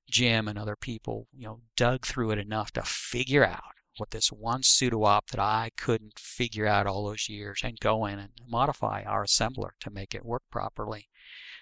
Jim 0.10 0.48
and 0.48 0.58
other 0.58 0.76
people, 0.76 1.28
you 1.34 1.46
know, 1.46 1.62
dug 1.76 2.06
through 2.06 2.32
it 2.32 2.40
enough 2.40 2.72
to 2.72 2.82
figure 2.84 3.46
out 3.46 3.76
with 4.00 4.12
this 4.12 4.30
one 4.30 4.64
pseudo 4.64 5.04
op 5.04 5.28
that 5.32 5.40
I 5.40 5.72
couldn't 5.78 6.20
figure 6.20 6.66
out 6.66 6.88
all 6.88 7.06
those 7.06 7.30
years 7.30 7.62
and 7.64 7.80
go 7.80 8.06
in 8.06 8.20
and 8.20 8.32
modify 8.48 9.04
our 9.04 9.26
assembler 9.26 9.72
to 9.82 9.90
make 9.90 10.16
it 10.16 10.26
work 10.26 10.44
properly. 10.52 11.10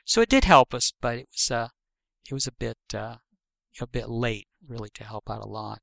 So 0.05 0.21
it 0.21 0.29
did 0.29 0.45
help 0.45 0.73
us, 0.73 0.93
but 1.01 1.17
it 1.17 1.27
was 1.31 1.51
uh, 1.51 1.67
it 2.29 2.33
was 2.33 2.47
a 2.47 2.51
bit 2.51 2.77
uh, 2.93 3.17
a 3.81 3.87
bit 3.87 4.09
late 4.09 4.47
really 4.67 4.89
to 4.95 5.03
help 5.03 5.29
out 5.29 5.43
a 5.43 5.47
lot. 5.47 5.79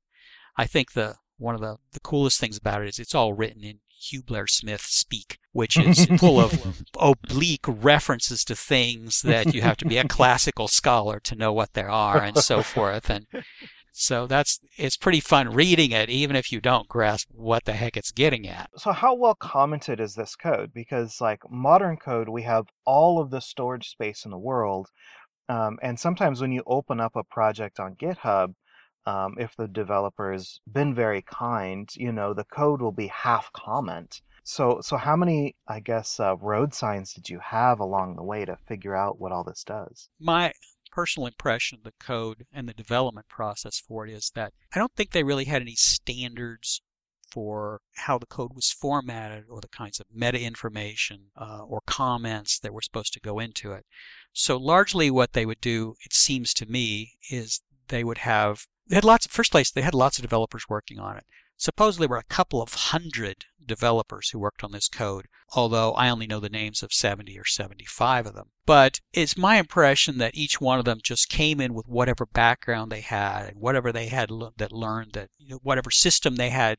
I 0.57 0.65
think 0.65 0.93
the 0.93 1.15
one 1.37 1.55
of 1.55 1.61
the, 1.61 1.77
the 1.91 1.99
coolest 1.99 2.39
things 2.39 2.57
about 2.57 2.81
it 2.81 2.89
is 2.89 2.99
it's 2.99 3.15
all 3.15 3.33
written 3.33 3.63
in 3.63 3.79
Hugh 3.99 4.23
Blair 4.23 4.47
Smith 4.47 4.81
speak, 4.81 5.37
which 5.51 5.77
is 5.79 6.05
full 6.17 6.39
of 6.39 6.83
oblique 6.99 7.65
references 7.67 8.43
to 8.45 8.55
things 8.55 9.21
that 9.21 9.53
you 9.53 9.61
have 9.61 9.77
to 9.77 9.85
be 9.85 9.97
a 9.97 10.07
classical 10.07 10.67
scholar 10.67 11.19
to 11.21 11.35
know 11.35 11.53
what 11.53 11.73
they 11.73 11.83
are 11.83 12.21
and 12.21 12.37
so 12.37 12.61
forth. 12.63 13.09
And 13.09 13.25
so 13.99 14.27
that's 14.27 14.59
it's 14.77 14.95
pretty 14.95 15.19
fun 15.19 15.53
reading 15.53 15.91
it, 15.91 16.09
even 16.09 16.35
if 16.35 16.51
you 16.51 16.61
don't 16.61 16.87
grasp 16.87 17.27
what 17.31 17.65
the 17.65 17.73
heck 17.73 17.97
it's 17.97 18.11
getting 18.11 18.47
at. 18.47 18.69
So 18.77 18.91
how 18.91 19.15
well 19.15 19.35
commented 19.35 19.99
is 19.99 20.15
this 20.15 20.35
code? 20.35 20.71
Because 20.73 21.19
like 21.19 21.41
modern 21.49 21.97
code, 21.97 22.29
we 22.29 22.43
have 22.43 22.67
all 22.85 23.19
of 23.19 23.31
the 23.31 23.41
storage 23.41 23.89
space 23.89 24.23
in 24.23 24.31
the 24.31 24.37
world, 24.37 24.89
um, 25.49 25.77
and 25.81 25.99
sometimes 25.99 26.41
when 26.41 26.51
you 26.51 26.63
open 26.67 26.99
up 26.99 27.15
a 27.15 27.23
project 27.23 27.79
on 27.79 27.95
GitHub, 27.95 28.53
um, 29.07 29.35
if 29.39 29.55
the 29.55 29.67
developer's 29.67 30.59
been 30.71 30.93
very 30.93 31.23
kind, 31.23 31.89
you 31.95 32.11
know 32.11 32.33
the 32.33 32.43
code 32.43 32.81
will 32.81 32.91
be 32.91 33.07
half 33.07 33.51
comment. 33.53 34.21
So, 34.43 34.79
so 34.81 34.95
how 34.95 35.17
many, 35.17 35.57
I 35.67 35.81
guess, 35.81 36.21
uh, 36.21 36.37
road 36.37 36.73
signs 36.73 37.11
did 37.11 37.29
you 37.29 37.39
have 37.39 37.81
along 37.81 38.15
the 38.15 38.23
way 38.23 38.45
to 38.45 38.55
figure 38.65 38.95
out 38.95 39.19
what 39.19 39.33
all 39.33 39.43
this 39.43 39.65
does? 39.65 40.07
My 40.21 40.53
personal 40.97 41.27
impression 41.27 41.77
of 41.77 41.83
the 41.83 41.93
code 42.03 42.47
and 42.51 42.67
the 42.67 42.73
development 42.73 43.27
process 43.27 43.79
for 43.79 44.07
it 44.07 44.11
is 44.11 44.31
that 44.33 44.51
I 44.73 44.79
don't 44.79 44.91
think 44.95 45.11
they 45.11 45.21
really 45.21 45.45
had 45.45 45.61
any 45.61 45.75
standards 45.75 46.81
for 47.29 47.81
how 47.97 48.17
the 48.17 48.25
code 48.25 48.53
was 48.55 48.71
formatted 48.71 49.43
or 49.47 49.61
the 49.61 49.67
kinds 49.67 49.99
of 49.99 50.07
meta 50.11 50.39
information 50.39 51.25
uh, 51.39 51.59
or 51.59 51.81
comments 51.85 52.57
that 52.57 52.73
were 52.73 52.81
supposed 52.81 53.13
to 53.13 53.19
go 53.19 53.37
into 53.37 53.73
it. 53.73 53.85
So 54.33 54.57
largely 54.57 55.11
what 55.11 55.33
they 55.33 55.45
would 55.45 55.61
do, 55.61 55.93
it 56.03 56.13
seems 56.13 56.51
to 56.55 56.65
me, 56.65 57.11
is 57.29 57.61
they 57.89 58.03
would 58.03 58.19
have 58.19 58.65
they 58.87 58.95
had 58.95 59.05
lots 59.05 59.27
of 59.27 59.31
first 59.31 59.51
place 59.51 59.69
they 59.69 59.81
had 59.81 59.93
lots 59.93 60.17
of 60.17 60.23
developers 60.23 60.65
working 60.67 60.97
on 60.97 61.15
it. 61.15 61.25
Supposedly 61.57 62.05
there 62.05 62.11
were 62.11 62.17
a 62.17 62.23
couple 62.23 62.61
of 62.61 62.73
hundred 62.73 63.45
developers 63.65 64.29
who 64.29 64.39
worked 64.39 64.63
on 64.63 64.71
this 64.71 64.87
code, 64.87 65.27
although 65.53 65.93
I 65.93 66.09
only 66.09 66.27
know 66.27 66.39
the 66.39 66.49
names 66.49 66.81
of 66.81 66.93
70 66.93 67.37
or 67.37 67.45
75 67.45 68.27
of 68.27 68.33
them. 68.33 68.51
But 68.65 69.01
it's 69.11 69.37
my 69.37 69.57
impression 69.57 70.17
that 70.19 70.35
each 70.35 70.61
one 70.61 70.79
of 70.79 70.85
them 70.85 70.99
just 71.03 71.29
came 71.29 71.59
in 71.59 71.73
with 71.73 71.87
whatever 71.87 72.25
background 72.25 72.91
they 72.91 73.01
had 73.01 73.47
and 73.47 73.57
whatever 73.57 73.91
they 73.91 74.07
had 74.07 74.29
that 74.57 74.71
learned 74.71 75.13
that 75.13 75.29
you 75.37 75.49
know, 75.49 75.59
whatever 75.63 75.91
system 75.91 76.35
they 76.35 76.49
had 76.49 76.77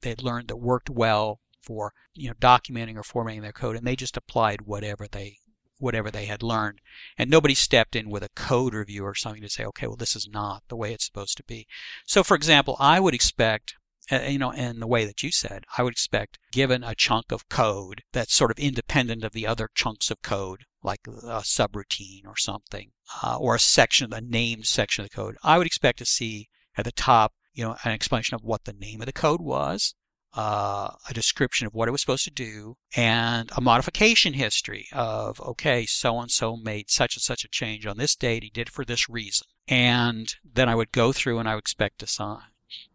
they 0.00 0.14
learned 0.14 0.48
that 0.48 0.56
worked 0.56 0.88
well 0.88 1.40
for 1.60 1.92
you 2.14 2.28
know 2.28 2.34
documenting 2.34 2.96
or 2.96 3.02
formatting 3.02 3.42
their 3.42 3.52
code 3.52 3.76
and 3.76 3.86
they 3.86 3.96
just 3.96 4.16
applied 4.16 4.62
whatever 4.62 5.08
they 5.10 5.38
whatever 5.78 6.10
they 6.10 6.26
had 6.26 6.42
learned. 6.42 6.80
And 7.16 7.30
nobody 7.30 7.54
stepped 7.54 7.96
in 7.96 8.10
with 8.10 8.22
a 8.22 8.30
code 8.30 8.74
review 8.74 9.04
or 9.04 9.14
something 9.14 9.42
to 9.42 9.48
say, 9.48 9.64
okay, 9.64 9.86
well, 9.86 9.96
this 9.96 10.16
is 10.16 10.28
not 10.28 10.62
the 10.68 10.76
way 10.76 10.92
it's 10.92 11.06
supposed 11.06 11.36
to 11.36 11.44
be. 11.44 11.66
So, 12.04 12.22
for 12.22 12.34
example, 12.34 12.76
I 12.78 13.00
would 13.00 13.14
expect, 13.14 13.76
you 14.10 14.38
know, 14.38 14.50
in 14.50 14.80
the 14.80 14.86
way 14.86 15.04
that 15.04 15.22
you 15.22 15.30
said, 15.30 15.64
I 15.76 15.82
would 15.82 15.92
expect, 15.92 16.38
given 16.52 16.82
a 16.82 16.94
chunk 16.94 17.30
of 17.30 17.48
code 17.48 18.02
that's 18.12 18.34
sort 18.34 18.50
of 18.50 18.58
independent 18.58 19.24
of 19.24 19.32
the 19.32 19.46
other 19.46 19.68
chunks 19.74 20.10
of 20.10 20.22
code, 20.22 20.64
like 20.82 21.00
a 21.06 21.42
subroutine 21.42 22.26
or 22.26 22.36
something, 22.36 22.90
uh, 23.22 23.36
or 23.38 23.54
a 23.54 23.60
section, 23.60 24.12
a 24.12 24.20
named 24.20 24.66
section 24.66 25.04
of 25.04 25.10
the 25.10 25.16
code, 25.16 25.36
I 25.42 25.58
would 25.58 25.66
expect 25.66 25.98
to 25.98 26.06
see 26.06 26.48
at 26.76 26.84
the 26.84 26.92
top, 26.92 27.32
you 27.52 27.64
know, 27.64 27.76
an 27.84 27.92
explanation 27.92 28.34
of 28.34 28.42
what 28.42 28.64
the 28.64 28.72
name 28.72 29.00
of 29.00 29.06
the 29.06 29.12
code 29.12 29.40
was, 29.40 29.94
uh, 30.36 30.90
a 31.08 31.14
description 31.14 31.66
of 31.66 31.74
what 31.74 31.88
it 31.88 31.90
was 31.90 32.00
supposed 32.00 32.24
to 32.24 32.30
do, 32.30 32.76
and 32.94 33.50
a 33.56 33.60
modification 33.60 34.34
history 34.34 34.86
of, 34.92 35.40
okay, 35.40 35.84
so 35.86 36.20
and 36.20 36.30
so 36.30 36.56
made 36.56 36.90
such 36.90 37.16
and 37.16 37.22
such 37.22 37.44
a 37.44 37.48
change 37.48 37.86
on 37.86 37.96
this 37.96 38.14
date. 38.14 38.42
He 38.42 38.50
did 38.50 38.68
it 38.68 38.72
for 38.72 38.84
this 38.84 39.08
reason. 39.08 39.46
And 39.66 40.32
then 40.44 40.68
I 40.68 40.74
would 40.74 40.92
go 40.92 41.12
through 41.12 41.38
and 41.38 41.48
I 41.48 41.54
would 41.54 41.62
expect 41.62 41.98
to 41.98 42.06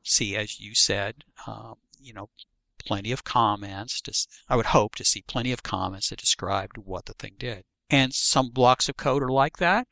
see, 0.04 0.36
as 0.36 0.60
you 0.60 0.76
said, 0.76 1.24
um, 1.48 1.76
you 2.00 2.14
know, 2.14 2.30
plenty 2.80 3.12
of 3.12 3.24
comments. 3.24 4.02
To, 4.02 4.14
I 4.50 4.56
would 4.56 4.68
hope 4.68 4.96
to 4.96 5.06
see 5.06 5.24
plenty 5.26 5.52
of 5.52 5.64
comments 5.64 6.10
that 6.10 6.20
described 6.20 6.78
what 6.78 7.06
the 7.06 7.14
thing 7.14 7.36
did. 7.38 7.64
And 7.90 8.14
some 8.14 8.50
blocks 8.50 8.90
of 8.90 8.98
code 8.98 9.24
are 9.24 9.32
like 9.32 9.58
that, 9.58 9.88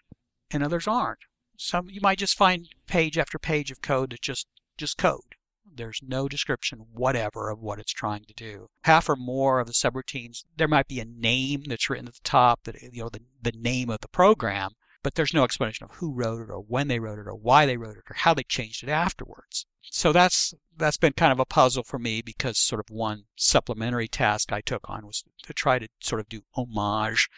and 0.50 0.64
others 0.64 0.88
aren't. 0.88 1.20
Some 1.58 1.90
you 1.90 2.02
might 2.02 2.18
just 2.18 2.38
find 2.38 2.68
page 2.88 3.18
after 3.18 3.38
page 3.38 3.70
of 3.72 3.82
code 3.82 4.12
that's 4.12 4.22
just 4.22 4.48
just 4.78 4.98
code. 4.98 5.36
There's 5.74 6.02
no 6.06 6.28
description 6.28 6.88
whatever 6.92 7.50
of 7.50 7.60
what 7.60 7.80
it's 7.80 7.94
trying 7.94 8.26
to 8.26 8.34
do. 8.34 8.68
Half 8.84 9.08
or 9.08 9.16
more 9.16 9.60
of 9.60 9.68
the 9.68 9.74
subroutines, 9.74 10.44
there 10.58 10.68
might 10.68 10.88
be 10.88 11.00
a 11.00 11.06
name 11.06 11.64
that's 11.68 11.90
written 11.90 12.08
at 12.08 12.16
the 12.16 12.20
top, 12.24 12.64
that 12.64 12.82
you 12.82 13.04
know 13.04 13.10
the, 13.10 13.22
the 13.42 13.54
name 13.54 13.90
of 13.90 14.02
the 14.02 14.08
program, 14.08 14.72
but 15.04 15.16
there's 15.16 15.34
no 15.34 15.44
explanation 15.44 15.86
of 15.86 15.98
who 15.98 16.14
wrote 16.14 16.42
it 16.42 16.50
or 16.50 16.60
when 16.60 16.88
they 16.88 17.00
wrote 17.00 17.20
it 17.20 17.28
or 17.28 17.36
why 17.36 17.66
they 17.66 17.78
wrote 17.78 17.98
it 17.98 18.10
or 18.10 18.16
how 18.16 18.34
they 18.34 18.44
changed 18.44 18.84
it 18.84 18.90
afterwards. 18.90 19.66
So 19.90 20.12
that's 20.12 20.54
that's 20.78 20.98
been 20.98 21.14
kind 21.14 21.32
of 21.32 21.40
a 21.40 21.46
puzzle 21.46 21.84
for 21.84 22.00
me 22.00 22.22
because 22.22 22.58
sort 22.58 22.80
of 22.80 22.90
one 22.90 23.26
supplementary 23.36 24.08
task 24.08 24.52
I 24.52 24.62
took 24.62 24.90
on 24.90 25.06
was 25.06 25.24
to 25.44 25.54
try 25.54 25.80
to 25.80 25.88
sort 26.00 26.22
of 26.22 26.30
do 26.30 26.42
homage 26.56 27.30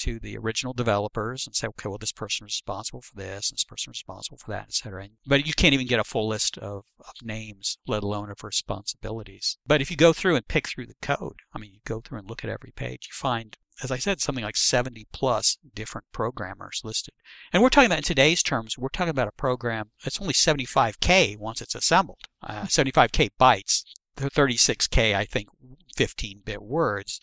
to 0.00 0.18
the 0.18 0.36
original 0.36 0.72
developers 0.72 1.46
and 1.46 1.54
say, 1.54 1.66
okay, 1.68 1.88
well, 1.88 1.98
this 1.98 2.12
person 2.12 2.46
is 2.46 2.54
responsible 2.54 3.02
for 3.02 3.14
this, 3.14 3.50
and 3.50 3.56
this 3.56 3.64
person 3.64 3.90
is 3.90 3.98
responsible 3.98 4.38
for 4.38 4.50
that, 4.50 4.68
etc. 4.68 5.08
But 5.26 5.46
you 5.46 5.52
can't 5.52 5.74
even 5.74 5.86
get 5.86 6.00
a 6.00 6.04
full 6.04 6.26
list 6.26 6.56
of, 6.56 6.86
of 7.00 7.14
names, 7.22 7.76
let 7.86 8.02
alone 8.02 8.30
of 8.30 8.42
responsibilities. 8.42 9.58
But 9.66 9.82
if 9.82 9.90
you 9.90 9.98
go 9.98 10.14
through 10.14 10.36
and 10.36 10.48
pick 10.48 10.68
through 10.68 10.86
the 10.86 10.94
code, 11.02 11.40
I 11.54 11.58
mean, 11.58 11.72
you 11.74 11.80
go 11.84 12.00
through 12.00 12.18
and 12.18 12.28
look 12.28 12.42
at 12.42 12.50
every 12.50 12.72
page, 12.74 13.08
you 13.10 13.14
find 13.14 13.58
as 13.82 13.90
I 13.90 13.96
said, 13.96 14.20
something 14.20 14.44
like 14.44 14.56
70 14.56 15.06
plus 15.12 15.58
different 15.74 16.06
programmers 16.12 16.82
listed. 16.84 17.14
And 17.52 17.62
we're 17.62 17.70
talking 17.70 17.86
about 17.86 17.98
in 17.98 18.04
today's 18.04 18.42
terms, 18.42 18.76
we're 18.76 18.88
talking 18.88 19.10
about 19.10 19.28
a 19.28 19.32
program 19.32 19.90
that's 20.04 20.20
only 20.20 20.34
75K 20.34 21.38
once 21.38 21.60
it's 21.60 21.74
assembled. 21.74 22.20
Uh, 22.42 22.64
75K 22.64 23.30
bytes, 23.40 23.84
36K, 24.16 25.14
I 25.14 25.24
think, 25.24 25.48
15 25.96 26.42
bit 26.44 26.62
words. 26.62 27.20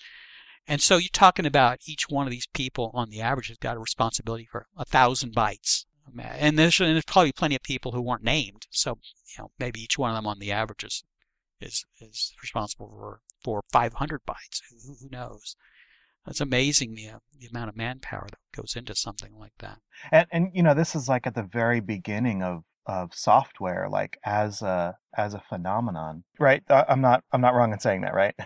And 0.67 0.81
so 0.81 0.97
you're 0.97 1.09
talking 1.13 1.45
about 1.45 1.79
each 1.85 2.09
one 2.09 2.27
of 2.27 2.31
these 2.31 2.47
people 2.47 2.91
on 2.93 3.09
the 3.09 3.21
average 3.21 3.47
has 3.47 3.57
got 3.57 3.77
a 3.77 3.79
responsibility 3.79 4.47
for 4.51 4.67
a 4.75 4.83
thousand 4.83 5.33
bytes. 5.33 5.85
And 6.19 6.57
there's, 6.57 6.79
and 6.79 6.93
there's 6.93 7.05
probably 7.05 7.31
plenty 7.31 7.55
of 7.55 7.63
people 7.63 7.91
who 7.91 8.01
weren't 8.01 8.23
named. 8.23 8.65
So, 8.69 8.97
you 9.25 9.43
know, 9.43 9.51
maybe 9.59 9.81
each 9.81 9.97
one 9.97 10.09
of 10.09 10.15
them 10.15 10.27
on 10.27 10.39
the 10.39 10.51
average 10.51 10.83
is, 10.83 11.03
is, 11.61 11.85
is 11.99 12.33
responsible 12.41 12.89
for, 12.89 13.21
for 13.43 13.63
500 13.71 14.21
bytes. 14.27 14.61
Who, 14.85 14.95
who 15.01 15.09
knows? 15.09 15.55
It's 16.27 16.41
amazing 16.41 16.95
the, 16.95 17.09
uh, 17.09 17.19
the 17.39 17.47
amount 17.47 17.69
of 17.69 17.75
manpower 17.75 18.27
that 18.29 18.57
goes 18.57 18.75
into 18.75 18.95
something 18.95 19.37
like 19.37 19.53
that. 19.59 19.79
And, 20.11 20.27
and, 20.31 20.51
you 20.53 20.63
know, 20.63 20.73
this 20.73 20.95
is 20.95 21.07
like 21.07 21.27
at 21.27 21.35
the 21.35 21.43
very 21.43 21.79
beginning 21.79 22.43
of, 22.43 22.63
of 22.85 23.13
software, 23.13 23.87
like 23.89 24.17
as 24.25 24.61
a, 24.61 24.95
as 25.17 25.33
a 25.33 25.43
phenomenon, 25.49 26.23
right? 26.39 26.63
Uh, 26.69 26.85
I'm 26.87 27.01
not, 27.01 27.23
I'm 27.31 27.41
not 27.41 27.53
wrong 27.53 27.73
in 27.73 27.79
saying 27.79 28.01
that, 28.01 28.13
right? 28.13 28.35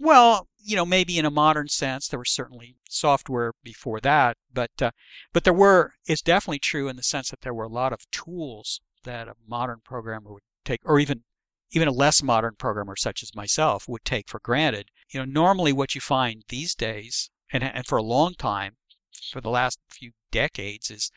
Well, 0.00 0.48
you 0.58 0.76
know, 0.76 0.86
maybe 0.86 1.18
in 1.18 1.24
a 1.24 1.30
modern 1.30 1.68
sense, 1.68 2.08
there 2.08 2.18
was 2.18 2.30
certainly 2.30 2.76
software 2.88 3.52
before 3.62 4.00
that, 4.00 4.36
but 4.52 4.70
uh, 4.80 4.90
but 5.32 5.44
there 5.44 5.52
were. 5.52 5.92
It's 6.06 6.22
definitely 6.22 6.58
true 6.58 6.88
in 6.88 6.96
the 6.96 7.02
sense 7.02 7.30
that 7.30 7.42
there 7.42 7.54
were 7.54 7.64
a 7.64 7.68
lot 7.68 7.92
of 7.92 8.10
tools 8.10 8.80
that 9.04 9.28
a 9.28 9.34
modern 9.46 9.80
programmer 9.84 10.32
would 10.32 10.42
take, 10.64 10.80
or 10.84 10.98
even 10.98 11.22
even 11.74 11.88
a 11.88 11.92
less 11.92 12.22
modern 12.22 12.54
programmer 12.56 12.96
such 12.96 13.22
as 13.22 13.34
myself 13.34 13.88
would 13.88 14.04
take 14.04 14.28
for 14.28 14.40
granted. 14.40 14.90
You 15.10 15.20
know, 15.20 15.26
normally 15.26 15.72
what 15.72 15.94
you 15.94 16.00
find 16.00 16.42
these 16.48 16.74
days, 16.74 17.30
and 17.52 17.62
and 17.62 17.86
for 17.86 17.98
a 17.98 18.02
long 18.02 18.34
time, 18.34 18.76
for 19.30 19.40
the 19.40 19.50
last 19.50 19.78
few 19.90 20.12
decades, 20.30 20.90
is 20.90 21.10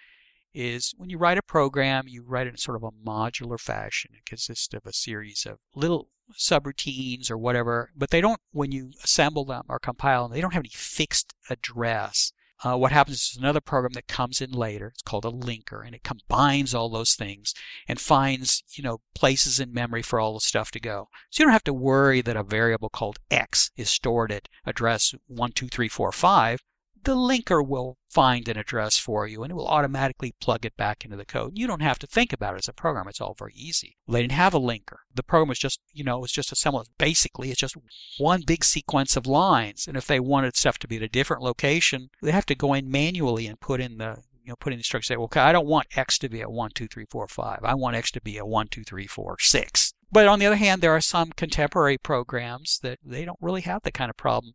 is 0.53 0.93
when 0.97 1.09
you 1.09 1.17
write 1.17 1.37
a 1.37 1.43
program, 1.43 2.07
you 2.07 2.23
write 2.23 2.47
it 2.47 2.51
in 2.51 2.57
sort 2.57 2.77
of 2.77 2.83
a 2.83 2.91
modular 2.91 3.59
fashion. 3.59 4.11
It 4.15 4.25
consists 4.25 4.73
of 4.73 4.85
a 4.85 4.93
series 4.93 5.45
of 5.45 5.59
little 5.75 6.09
subroutines 6.33 7.29
or 7.29 7.37
whatever, 7.37 7.91
but 7.95 8.09
they 8.09 8.21
don't, 8.21 8.41
when 8.51 8.71
you 8.71 8.91
assemble 9.03 9.45
them 9.45 9.63
or 9.69 9.79
compile 9.79 10.23
them, 10.23 10.35
they 10.35 10.41
don't 10.41 10.53
have 10.53 10.61
any 10.61 10.71
fixed 10.73 11.33
address. 11.49 12.31
Uh, 12.63 12.75
what 12.75 12.91
happens 12.91 13.17
is 13.17 13.37
another 13.37 13.61
program 13.61 13.93
that 13.93 14.07
comes 14.07 14.41
in 14.41 14.51
later. 14.51 14.87
It's 14.87 15.03
called 15.03 15.25
a 15.25 15.31
linker, 15.31 15.85
and 15.85 15.93
it 15.93 16.03
combines 16.03 16.73
all 16.73 16.89
those 16.89 17.13
things 17.13 17.53
and 17.87 17.99
finds, 17.99 18.63
you 18.73 18.83
know, 18.83 19.01
places 19.13 19.59
in 19.59 19.73
memory 19.73 20.01
for 20.01 20.19
all 20.19 20.33
the 20.33 20.39
stuff 20.39 20.71
to 20.71 20.79
go. 20.79 21.09
So 21.29 21.41
you 21.41 21.45
don't 21.45 21.53
have 21.53 21.63
to 21.65 21.73
worry 21.73 22.21
that 22.21 22.37
a 22.37 22.43
variable 22.43 22.89
called 22.89 23.19
x 23.29 23.71
is 23.77 23.89
stored 23.89 24.31
at 24.31 24.49
address 24.65 25.11
12345 25.27 26.63
the 27.07 27.15
linker 27.15 27.65
will 27.65 27.97
find 28.09 28.49
an 28.49 28.57
address 28.57 28.97
for 28.97 29.25
you 29.25 29.41
and 29.41 29.49
it 29.49 29.55
will 29.55 29.67
automatically 29.67 30.35
plug 30.41 30.65
it 30.65 30.75
back 30.75 31.05
into 31.05 31.15
the 31.15 31.25
code. 31.25 31.53
You 31.55 31.65
don't 31.65 31.81
have 31.81 31.97
to 31.99 32.07
think 32.07 32.33
about 32.33 32.55
it 32.55 32.59
as 32.59 32.67
a 32.67 32.73
program. 32.73 33.07
It's 33.07 33.21
all 33.21 33.33
very 33.33 33.53
easy. 33.55 33.95
They 34.09 34.21
didn't 34.21 34.33
have 34.33 34.53
a 34.53 34.59
linker. 34.59 34.97
The 35.15 35.23
program 35.23 35.47
was 35.47 35.57
just, 35.57 35.79
you 35.93 36.03
know, 36.03 36.17
it 36.17 36.21
was 36.21 36.33
just 36.33 36.51
assembled. 36.51 36.89
Basically, 36.97 37.49
it's 37.49 37.61
just 37.61 37.77
one 38.17 38.43
big 38.45 38.65
sequence 38.65 39.15
of 39.15 39.25
lines. 39.25 39.87
And 39.87 39.95
if 39.95 40.05
they 40.05 40.19
wanted 40.19 40.57
stuff 40.57 40.77
to 40.79 40.87
be 40.87 40.97
at 40.97 41.01
a 41.01 41.07
different 41.07 41.41
location, 41.41 42.09
they 42.21 42.31
have 42.31 42.45
to 42.47 42.55
go 42.55 42.73
in 42.73 42.91
manually 42.91 43.47
and 43.47 43.57
put 43.57 43.79
in 43.79 43.99
the 43.99 44.17
you 44.43 44.51
know, 44.51 44.55
put 44.57 44.71
in 44.71 44.77
the 44.77 44.81
instructions. 44.81 45.07
Say, 45.07 45.17
well, 45.17 45.25
okay, 45.25 45.41
I 45.41 45.51
don't 45.51 45.67
want 45.67 45.87
X 45.97 46.17
to 46.19 46.29
be 46.29 46.41
a 46.41 46.49
one, 46.49 46.71
two, 46.73 46.87
three, 46.87 47.05
four, 47.09 47.27
five. 47.27 47.59
I 47.63 47.75
want 47.75 47.95
X 47.95 48.11
to 48.11 48.21
be 48.21 48.37
a 48.37 48.45
one, 48.45 48.67
two, 48.67 48.83
three, 48.83 49.07
four, 49.07 49.35
six. 49.39 49.93
But 50.11 50.27
on 50.27 50.39
the 50.39 50.45
other 50.45 50.55
hand, 50.55 50.81
there 50.81 50.95
are 50.95 51.01
some 51.01 51.31
contemporary 51.31 51.97
programs 51.97 52.79
that 52.81 52.99
they 53.03 53.25
don't 53.25 53.39
really 53.41 53.61
have 53.61 53.83
that 53.83 53.93
kind 53.93 54.09
of 54.09 54.17
problem. 54.17 54.53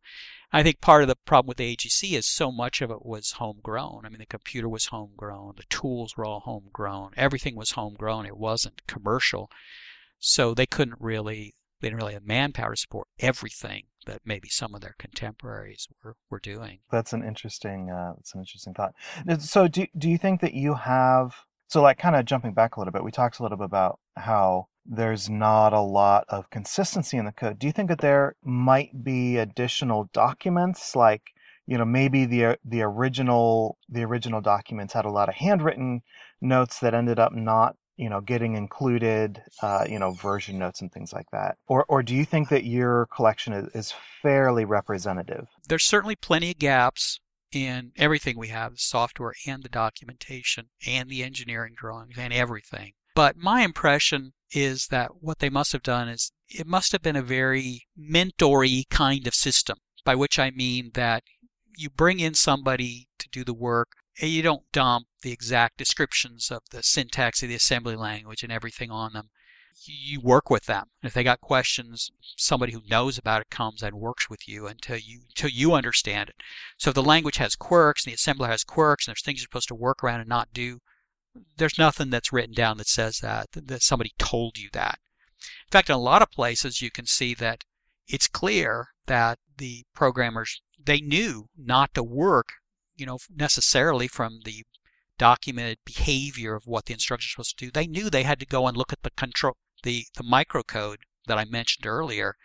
I 0.52 0.62
think 0.62 0.80
part 0.80 1.02
of 1.02 1.08
the 1.08 1.16
problem 1.26 1.48
with 1.48 1.56
the 1.58 1.76
AGC 1.76 2.12
is 2.12 2.26
so 2.26 2.50
much 2.50 2.80
of 2.80 2.90
it 2.90 3.04
was 3.04 3.32
homegrown. 3.32 4.02
I 4.04 4.08
mean, 4.08 4.18
the 4.18 4.26
computer 4.26 4.68
was 4.68 4.86
homegrown, 4.86 5.54
the 5.56 5.64
tools 5.68 6.16
were 6.16 6.24
all 6.24 6.40
homegrown, 6.40 7.12
everything 7.16 7.56
was 7.56 7.72
homegrown. 7.72 8.26
It 8.26 8.36
wasn't 8.36 8.86
commercial, 8.86 9.50
so 10.18 10.54
they 10.54 10.66
couldn't 10.66 11.00
really 11.00 11.54
they 11.80 11.88
didn't 11.88 12.00
really 12.00 12.14
have 12.14 12.24
manpower 12.24 12.74
to 12.74 12.80
support 12.80 13.08
everything 13.18 13.84
that 14.06 14.20
maybe 14.24 14.48
some 14.48 14.74
of 14.74 14.80
their 14.80 14.94
contemporaries 14.98 15.88
were, 16.02 16.14
were 16.30 16.38
doing. 16.38 16.78
That's 16.90 17.12
an 17.12 17.24
interesting 17.24 17.90
uh, 17.90 18.14
that's 18.16 18.34
an 18.34 18.40
interesting 18.40 18.74
thought. 18.74 18.94
So 19.40 19.68
do 19.68 19.86
do 19.96 20.08
you 20.08 20.18
think 20.18 20.40
that 20.40 20.54
you 20.54 20.74
have 20.74 21.34
so 21.68 21.82
like 21.82 21.98
kind 21.98 22.14
of 22.14 22.24
jumping 22.24 22.52
back 22.52 22.76
a 22.76 22.80
little 22.80 22.92
bit, 22.92 23.04
we 23.04 23.10
talked 23.10 23.38
a 23.38 23.42
little 23.42 23.58
bit 23.58 23.64
about 23.64 23.98
how 24.16 24.68
there's 24.84 25.30
not 25.30 25.72
a 25.72 25.80
lot 25.80 26.24
of 26.28 26.50
consistency 26.50 27.16
in 27.16 27.24
the 27.24 27.32
code. 27.32 27.58
Do 27.58 27.66
you 27.66 27.72
think 27.72 27.88
that 27.88 28.00
there 28.00 28.34
might 28.44 29.04
be 29.04 29.36
additional 29.36 30.10
documents? 30.12 30.96
Like 30.96 31.32
you 31.66 31.78
know 31.78 31.84
maybe 31.84 32.24
the 32.24 32.58
the 32.64 32.82
original 32.82 33.78
the 33.88 34.02
original 34.02 34.40
documents 34.40 34.92
had 34.92 35.04
a 35.04 35.10
lot 35.10 35.28
of 35.28 35.34
handwritten 35.36 36.02
notes 36.40 36.80
that 36.80 36.94
ended 36.94 37.18
up 37.18 37.32
not 37.32 37.76
you 37.96 38.10
know 38.10 38.20
getting 38.20 38.56
included 38.56 39.42
uh, 39.62 39.84
you 39.88 39.98
know 39.98 40.12
version 40.12 40.58
notes 40.58 40.80
and 40.80 40.92
things 40.92 41.12
like 41.12 41.30
that. 41.30 41.56
Or 41.66 41.84
or 41.88 42.02
do 42.02 42.14
you 42.14 42.24
think 42.24 42.48
that 42.48 42.64
your 42.64 43.06
collection 43.14 43.52
is, 43.52 43.68
is 43.74 43.94
fairly 44.22 44.64
representative? 44.64 45.48
There's 45.68 45.84
certainly 45.84 46.16
plenty 46.16 46.50
of 46.50 46.58
gaps 46.58 47.20
in 47.52 47.92
everything 47.96 48.38
we 48.38 48.48
have 48.48 48.72
the 48.72 48.78
software 48.78 49.34
and 49.46 49.62
the 49.62 49.68
documentation 49.68 50.70
and 50.86 51.08
the 51.08 51.22
engineering 51.22 51.74
drawings 51.76 52.16
and 52.16 52.32
everything. 52.32 52.92
But 53.14 53.36
my 53.36 53.60
impression 53.60 54.32
is 54.52 54.88
that 54.88 55.10
what 55.20 55.38
they 55.38 55.50
must 55.50 55.72
have 55.72 55.82
done 55.82 56.08
is 56.08 56.32
it 56.48 56.66
must 56.66 56.92
have 56.92 57.02
been 57.02 57.16
a 57.16 57.22
very 57.22 57.86
mentory 57.98 58.84
kind 58.90 59.26
of 59.26 59.34
system 59.34 59.78
by 60.04 60.14
which 60.14 60.38
i 60.38 60.50
mean 60.50 60.90
that 60.94 61.22
you 61.76 61.88
bring 61.88 62.20
in 62.20 62.34
somebody 62.34 63.08
to 63.18 63.28
do 63.28 63.44
the 63.44 63.54
work 63.54 63.88
and 64.20 64.30
you 64.30 64.42
don't 64.42 64.70
dump 64.72 65.06
the 65.22 65.32
exact 65.32 65.78
descriptions 65.78 66.50
of 66.50 66.62
the 66.70 66.82
syntax 66.82 67.42
of 67.42 67.48
the 67.48 67.54
assembly 67.54 67.96
language 67.96 68.42
and 68.42 68.52
everything 68.52 68.90
on 68.90 69.12
them. 69.12 69.30
You 69.84 70.20
work 70.20 70.50
with 70.50 70.66
them. 70.66 70.90
If 71.02 71.14
they 71.14 71.24
got 71.24 71.40
questions, 71.40 72.10
somebody 72.36 72.72
who 72.72 72.82
knows 72.88 73.16
about 73.16 73.40
it 73.40 73.50
comes 73.50 73.82
and 73.82 73.96
works 73.96 74.28
with 74.28 74.46
you 74.46 74.66
until 74.66 74.98
you 74.98 75.22
until 75.30 75.48
you 75.48 75.72
understand 75.72 76.28
it. 76.28 76.36
So 76.76 76.90
if 76.90 76.94
the 76.94 77.02
language 77.02 77.38
has 77.38 77.56
quirks 77.56 78.04
and 78.04 78.12
the 78.12 78.16
assembler 78.16 78.48
has 78.48 78.64
quirks 78.64 79.06
and 79.06 79.12
there's 79.12 79.22
things 79.22 79.40
you're 79.40 79.46
supposed 79.46 79.68
to 79.68 79.74
work 79.74 80.04
around 80.04 80.20
and 80.20 80.28
not 80.28 80.52
do, 80.52 80.80
there's 81.56 81.78
nothing 81.78 82.10
that's 82.10 82.32
written 82.32 82.54
down 82.54 82.78
that 82.78 82.88
says 82.88 83.18
that 83.18 83.46
that 83.52 83.82
somebody 83.82 84.12
told 84.18 84.58
you 84.58 84.68
that. 84.72 84.98
In 85.66 85.70
fact, 85.70 85.88
in 85.88 85.94
a 85.94 85.98
lot 85.98 86.22
of 86.22 86.30
places 86.30 86.82
you 86.82 86.90
can 86.90 87.06
see 87.06 87.34
that 87.34 87.64
it's 88.06 88.28
clear 88.28 88.88
that 89.06 89.38
the 89.56 89.84
programmers 89.94 90.62
they 90.84 91.00
knew 91.00 91.46
not 91.56 91.94
to 91.94 92.02
work 92.02 92.54
you 92.96 93.06
know, 93.06 93.18
necessarily 93.34 94.06
from 94.06 94.40
the 94.44 94.64
documented 95.18 95.78
behavior 95.84 96.54
of 96.54 96.66
what 96.66 96.86
the 96.86 96.92
instructions 96.92 97.30
are 97.30 97.32
supposed 97.32 97.58
to 97.58 97.66
do. 97.66 97.70
They 97.70 97.86
knew 97.86 98.10
they 98.10 98.22
had 98.22 98.40
to 98.40 98.46
go 98.46 98.66
and 98.66 98.76
look 98.76 98.92
at 98.92 99.02
the 99.02 99.10
control, 99.10 99.56
the, 99.82 100.04
the 100.16 100.22
microcode 100.22 100.98
that 101.26 101.38
I 101.38 101.44
mentioned 101.44 101.86
earlier, 101.86 102.36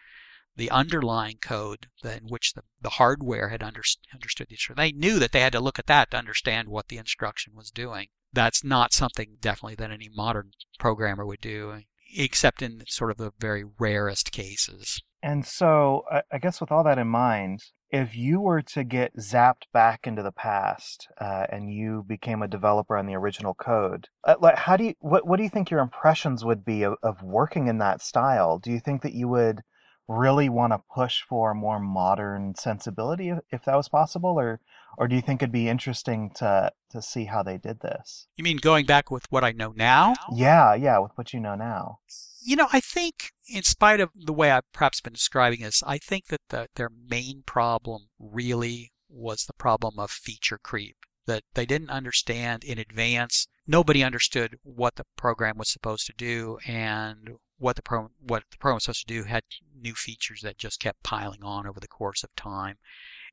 the 0.55 0.71
underlying 0.71 1.37
code 1.37 1.87
in 2.03 2.27
which 2.27 2.53
the, 2.53 2.63
the 2.81 2.91
hardware 2.91 3.49
had 3.49 3.63
under, 3.63 3.83
understood 4.13 4.47
the 4.47 4.55
instruction. 4.55 4.75
They 4.81 4.91
knew 4.91 5.19
that 5.19 5.31
they 5.31 5.41
had 5.41 5.53
to 5.53 5.59
look 5.59 5.79
at 5.79 5.87
that 5.87 6.11
to 6.11 6.17
understand 6.17 6.69
what 6.69 6.87
the 6.87 6.97
instruction 6.97 7.53
was 7.55 7.69
doing. 7.71 8.07
That's 8.33 8.63
not 8.63 8.93
something 8.93 9.37
definitely 9.39 9.75
that 9.75 9.91
any 9.91 10.09
modern 10.13 10.51
programmer 10.79 11.25
would 11.25 11.41
do, 11.41 11.81
except 12.15 12.61
in 12.61 12.83
sort 12.87 13.11
of 13.11 13.17
the 13.17 13.31
very 13.39 13.63
rarest 13.79 14.31
cases. 14.31 15.01
And 15.23 15.45
so, 15.45 16.03
I 16.31 16.37
guess 16.37 16.61
with 16.61 16.71
all 16.71 16.83
that 16.83 16.99
in 16.99 17.07
mind, 17.07 17.61
if 17.89 18.15
you 18.15 18.41
were 18.41 18.61
to 18.61 18.83
get 18.83 19.15
zapped 19.17 19.63
back 19.71 20.05
into 20.05 20.21
the 20.21 20.31
past 20.31 21.07
uh, 21.19 21.45
and 21.49 21.71
you 21.71 22.03
became 22.05 22.41
a 22.41 22.47
developer 22.47 22.97
on 22.97 23.05
the 23.05 23.15
original 23.15 23.53
code, 23.53 24.07
uh, 24.25 24.35
like 24.39 24.57
how 24.57 24.75
do 24.75 24.85
you 24.85 24.93
what 24.99 25.25
what 25.25 25.37
do 25.37 25.43
you 25.43 25.49
think 25.49 25.71
your 25.71 25.79
impressions 25.79 26.43
would 26.43 26.65
be 26.65 26.83
of, 26.83 26.95
of 27.01 27.23
working 27.23 27.67
in 27.67 27.77
that 27.77 28.01
style? 28.01 28.59
Do 28.59 28.71
you 28.71 28.79
think 28.79 29.01
that 29.03 29.13
you 29.13 29.27
would 29.29 29.61
really 30.07 30.49
want 30.49 30.73
to 30.73 30.81
push 30.93 31.21
for 31.21 31.53
more 31.53 31.79
modern 31.79 32.55
sensibility 32.55 33.29
if, 33.29 33.39
if 33.51 33.65
that 33.65 33.75
was 33.75 33.89
possible, 33.89 34.39
or 34.39 34.59
or 34.97 35.07
do 35.07 35.15
you 35.15 35.21
think 35.21 35.41
it'd 35.41 35.53
be 35.53 35.69
interesting 35.69 36.31
to 36.35 36.71
to 36.89 37.01
see 37.01 37.25
how 37.25 37.43
they 37.43 37.57
did 37.57 37.81
this? 37.81 38.27
You 38.35 38.43
mean 38.43 38.57
going 38.57 38.85
back 38.85 39.11
with 39.11 39.25
what 39.29 39.43
I 39.43 39.51
know 39.51 39.71
now? 39.71 40.15
Yeah, 40.33 40.73
yeah, 40.73 40.97
with 40.97 41.11
what 41.15 41.33
you 41.33 41.39
know 41.39 41.55
now. 41.55 41.99
You 42.41 42.55
know, 42.55 42.67
I 42.73 42.79
think, 42.79 43.31
in 43.47 43.63
spite 43.63 43.99
of 43.99 44.09
the 44.15 44.33
way 44.33 44.51
I've 44.51 44.71
perhaps 44.73 45.01
been 45.01 45.13
describing 45.13 45.61
this, 45.61 45.83
I 45.85 45.97
think 45.97 46.27
that 46.27 46.41
the, 46.49 46.67
their 46.75 46.89
main 46.89 47.43
problem 47.45 48.07
really 48.19 48.91
was 49.09 49.45
the 49.45 49.53
problem 49.53 49.99
of 49.99 50.09
feature 50.11 50.59
creep. 50.61 50.97
That 51.25 51.43
they 51.53 51.65
didn't 51.65 51.89
understand 51.89 52.63
in 52.63 52.79
advance. 52.79 53.47
Nobody 53.67 54.01
understood 54.01 54.57
what 54.63 54.95
the 54.95 55.05
program 55.17 55.57
was 55.57 55.69
supposed 55.69 56.07
to 56.07 56.13
do, 56.13 56.57
and 56.65 57.31
what 57.57 57.75
the 57.75 57.81
pro- 57.81 58.11
what 58.19 58.43
the 58.49 58.57
program 58.57 58.75
was 58.77 58.85
supposed 58.85 59.07
to 59.07 59.13
do 59.13 59.23
had 59.23 59.43
new 59.75 59.93
features 59.93 60.41
that 60.41 60.57
just 60.57 60.79
kept 60.79 61.03
piling 61.03 61.43
on 61.43 61.67
over 61.67 61.79
the 61.81 61.87
course 61.87 62.23
of 62.23 62.33
time. 62.35 62.77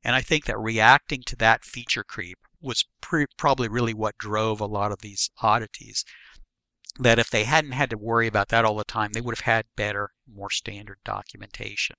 And 0.03 0.15
I 0.15 0.21
think 0.21 0.45
that 0.45 0.59
reacting 0.59 1.23
to 1.27 1.35
that 1.37 1.63
feature 1.63 2.03
creep 2.03 2.39
was 2.61 2.85
pre- 3.01 3.27
probably 3.37 3.67
really 3.67 3.93
what 3.93 4.17
drove 4.17 4.59
a 4.59 4.65
lot 4.65 4.91
of 4.91 5.01
these 5.01 5.29
oddities 5.41 6.03
that 6.99 7.19
if 7.19 7.29
they 7.29 7.43
hadn't 7.43 7.73
had 7.73 7.89
to 7.89 7.97
worry 7.97 8.27
about 8.27 8.49
that 8.49 8.65
all 8.65 8.77
the 8.77 8.83
time, 8.83 9.11
they 9.11 9.21
would 9.21 9.35
have 9.37 9.45
had 9.45 9.65
better, 9.75 10.11
more 10.31 10.49
standard 10.49 10.97
documentation. 11.03 11.97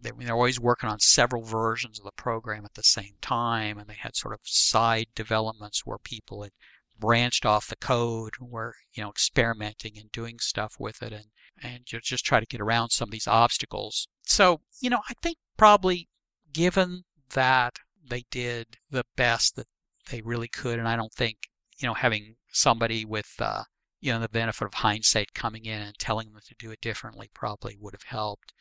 They, 0.00 0.12
they're 0.18 0.34
always 0.34 0.58
working 0.58 0.88
on 0.88 0.98
several 1.00 1.42
versions 1.42 1.98
of 1.98 2.04
the 2.04 2.12
program 2.12 2.64
at 2.64 2.74
the 2.74 2.82
same 2.82 3.16
time, 3.20 3.78
and 3.78 3.86
they 3.88 3.98
had 4.00 4.16
sort 4.16 4.32
of 4.32 4.40
side 4.44 5.08
developments 5.14 5.84
where 5.84 5.98
people 5.98 6.42
had 6.42 6.52
branched 6.98 7.44
off 7.44 7.68
the 7.68 7.76
code, 7.76 8.34
were 8.40 8.74
you 8.94 9.02
know 9.02 9.10
experimenting 9.10 9.98
and 9.98 10.10
doing 10.10 10.38
stuff 10.38 10.76
with 10.78 11.02
it, 11.02 11.12
and 11.12 11.26
and 11.62 11.84
just 11.84 12.24
try 12.24 12.40
to 12.40 12.46
get 12.46 12.60
around 12.60 12.90
some 12.90 13.08
of 13.08 13.12
these 13.12 13.28
obstacles. 13.28 14.08
So 14.22 14.62
you 14.80 14.88
know, 14.88 15.00
I 15.08 15.14
think 15.22 15.36
probably 15.58 16.08
given 16.52 17.04
that 17.30 17.76
they 18.08 18.24
did 18.30 18.78
the 18.90 19.04
best 19.16 19.56
that 19.56 19.66
they 20.10 20.20
really 20.20 20.48
could, 20.48 20.78
and 20.78 20.88
I 20.88 20.96
don't 20.96 21.12
think 21.12 21.36
you 21.78 21.86
know 21.86 21.94
having 21.94 22.36
somebody 22.52 23.04
with 23.04 23.34
uh, 23.38 23.64
you 24.00 24.12
know, 24.12 24.18
the 24.18 24.28
benefit 24.28 24.64
of 24.64 24.74
hindsight 24.74 25.34
coming 25.34 25.66
in 25.66 25.80
and 25.80 25.98
telling 25.98 26.32
them 26.32 26.40
to 26.46 26.54
do 26.58 26.70
it 26.70 26.80
differently 26.80 27.30
probably 27.34 27.76
would 27.78 27.94
have 27.94 28.04
helped. 28.04 28.52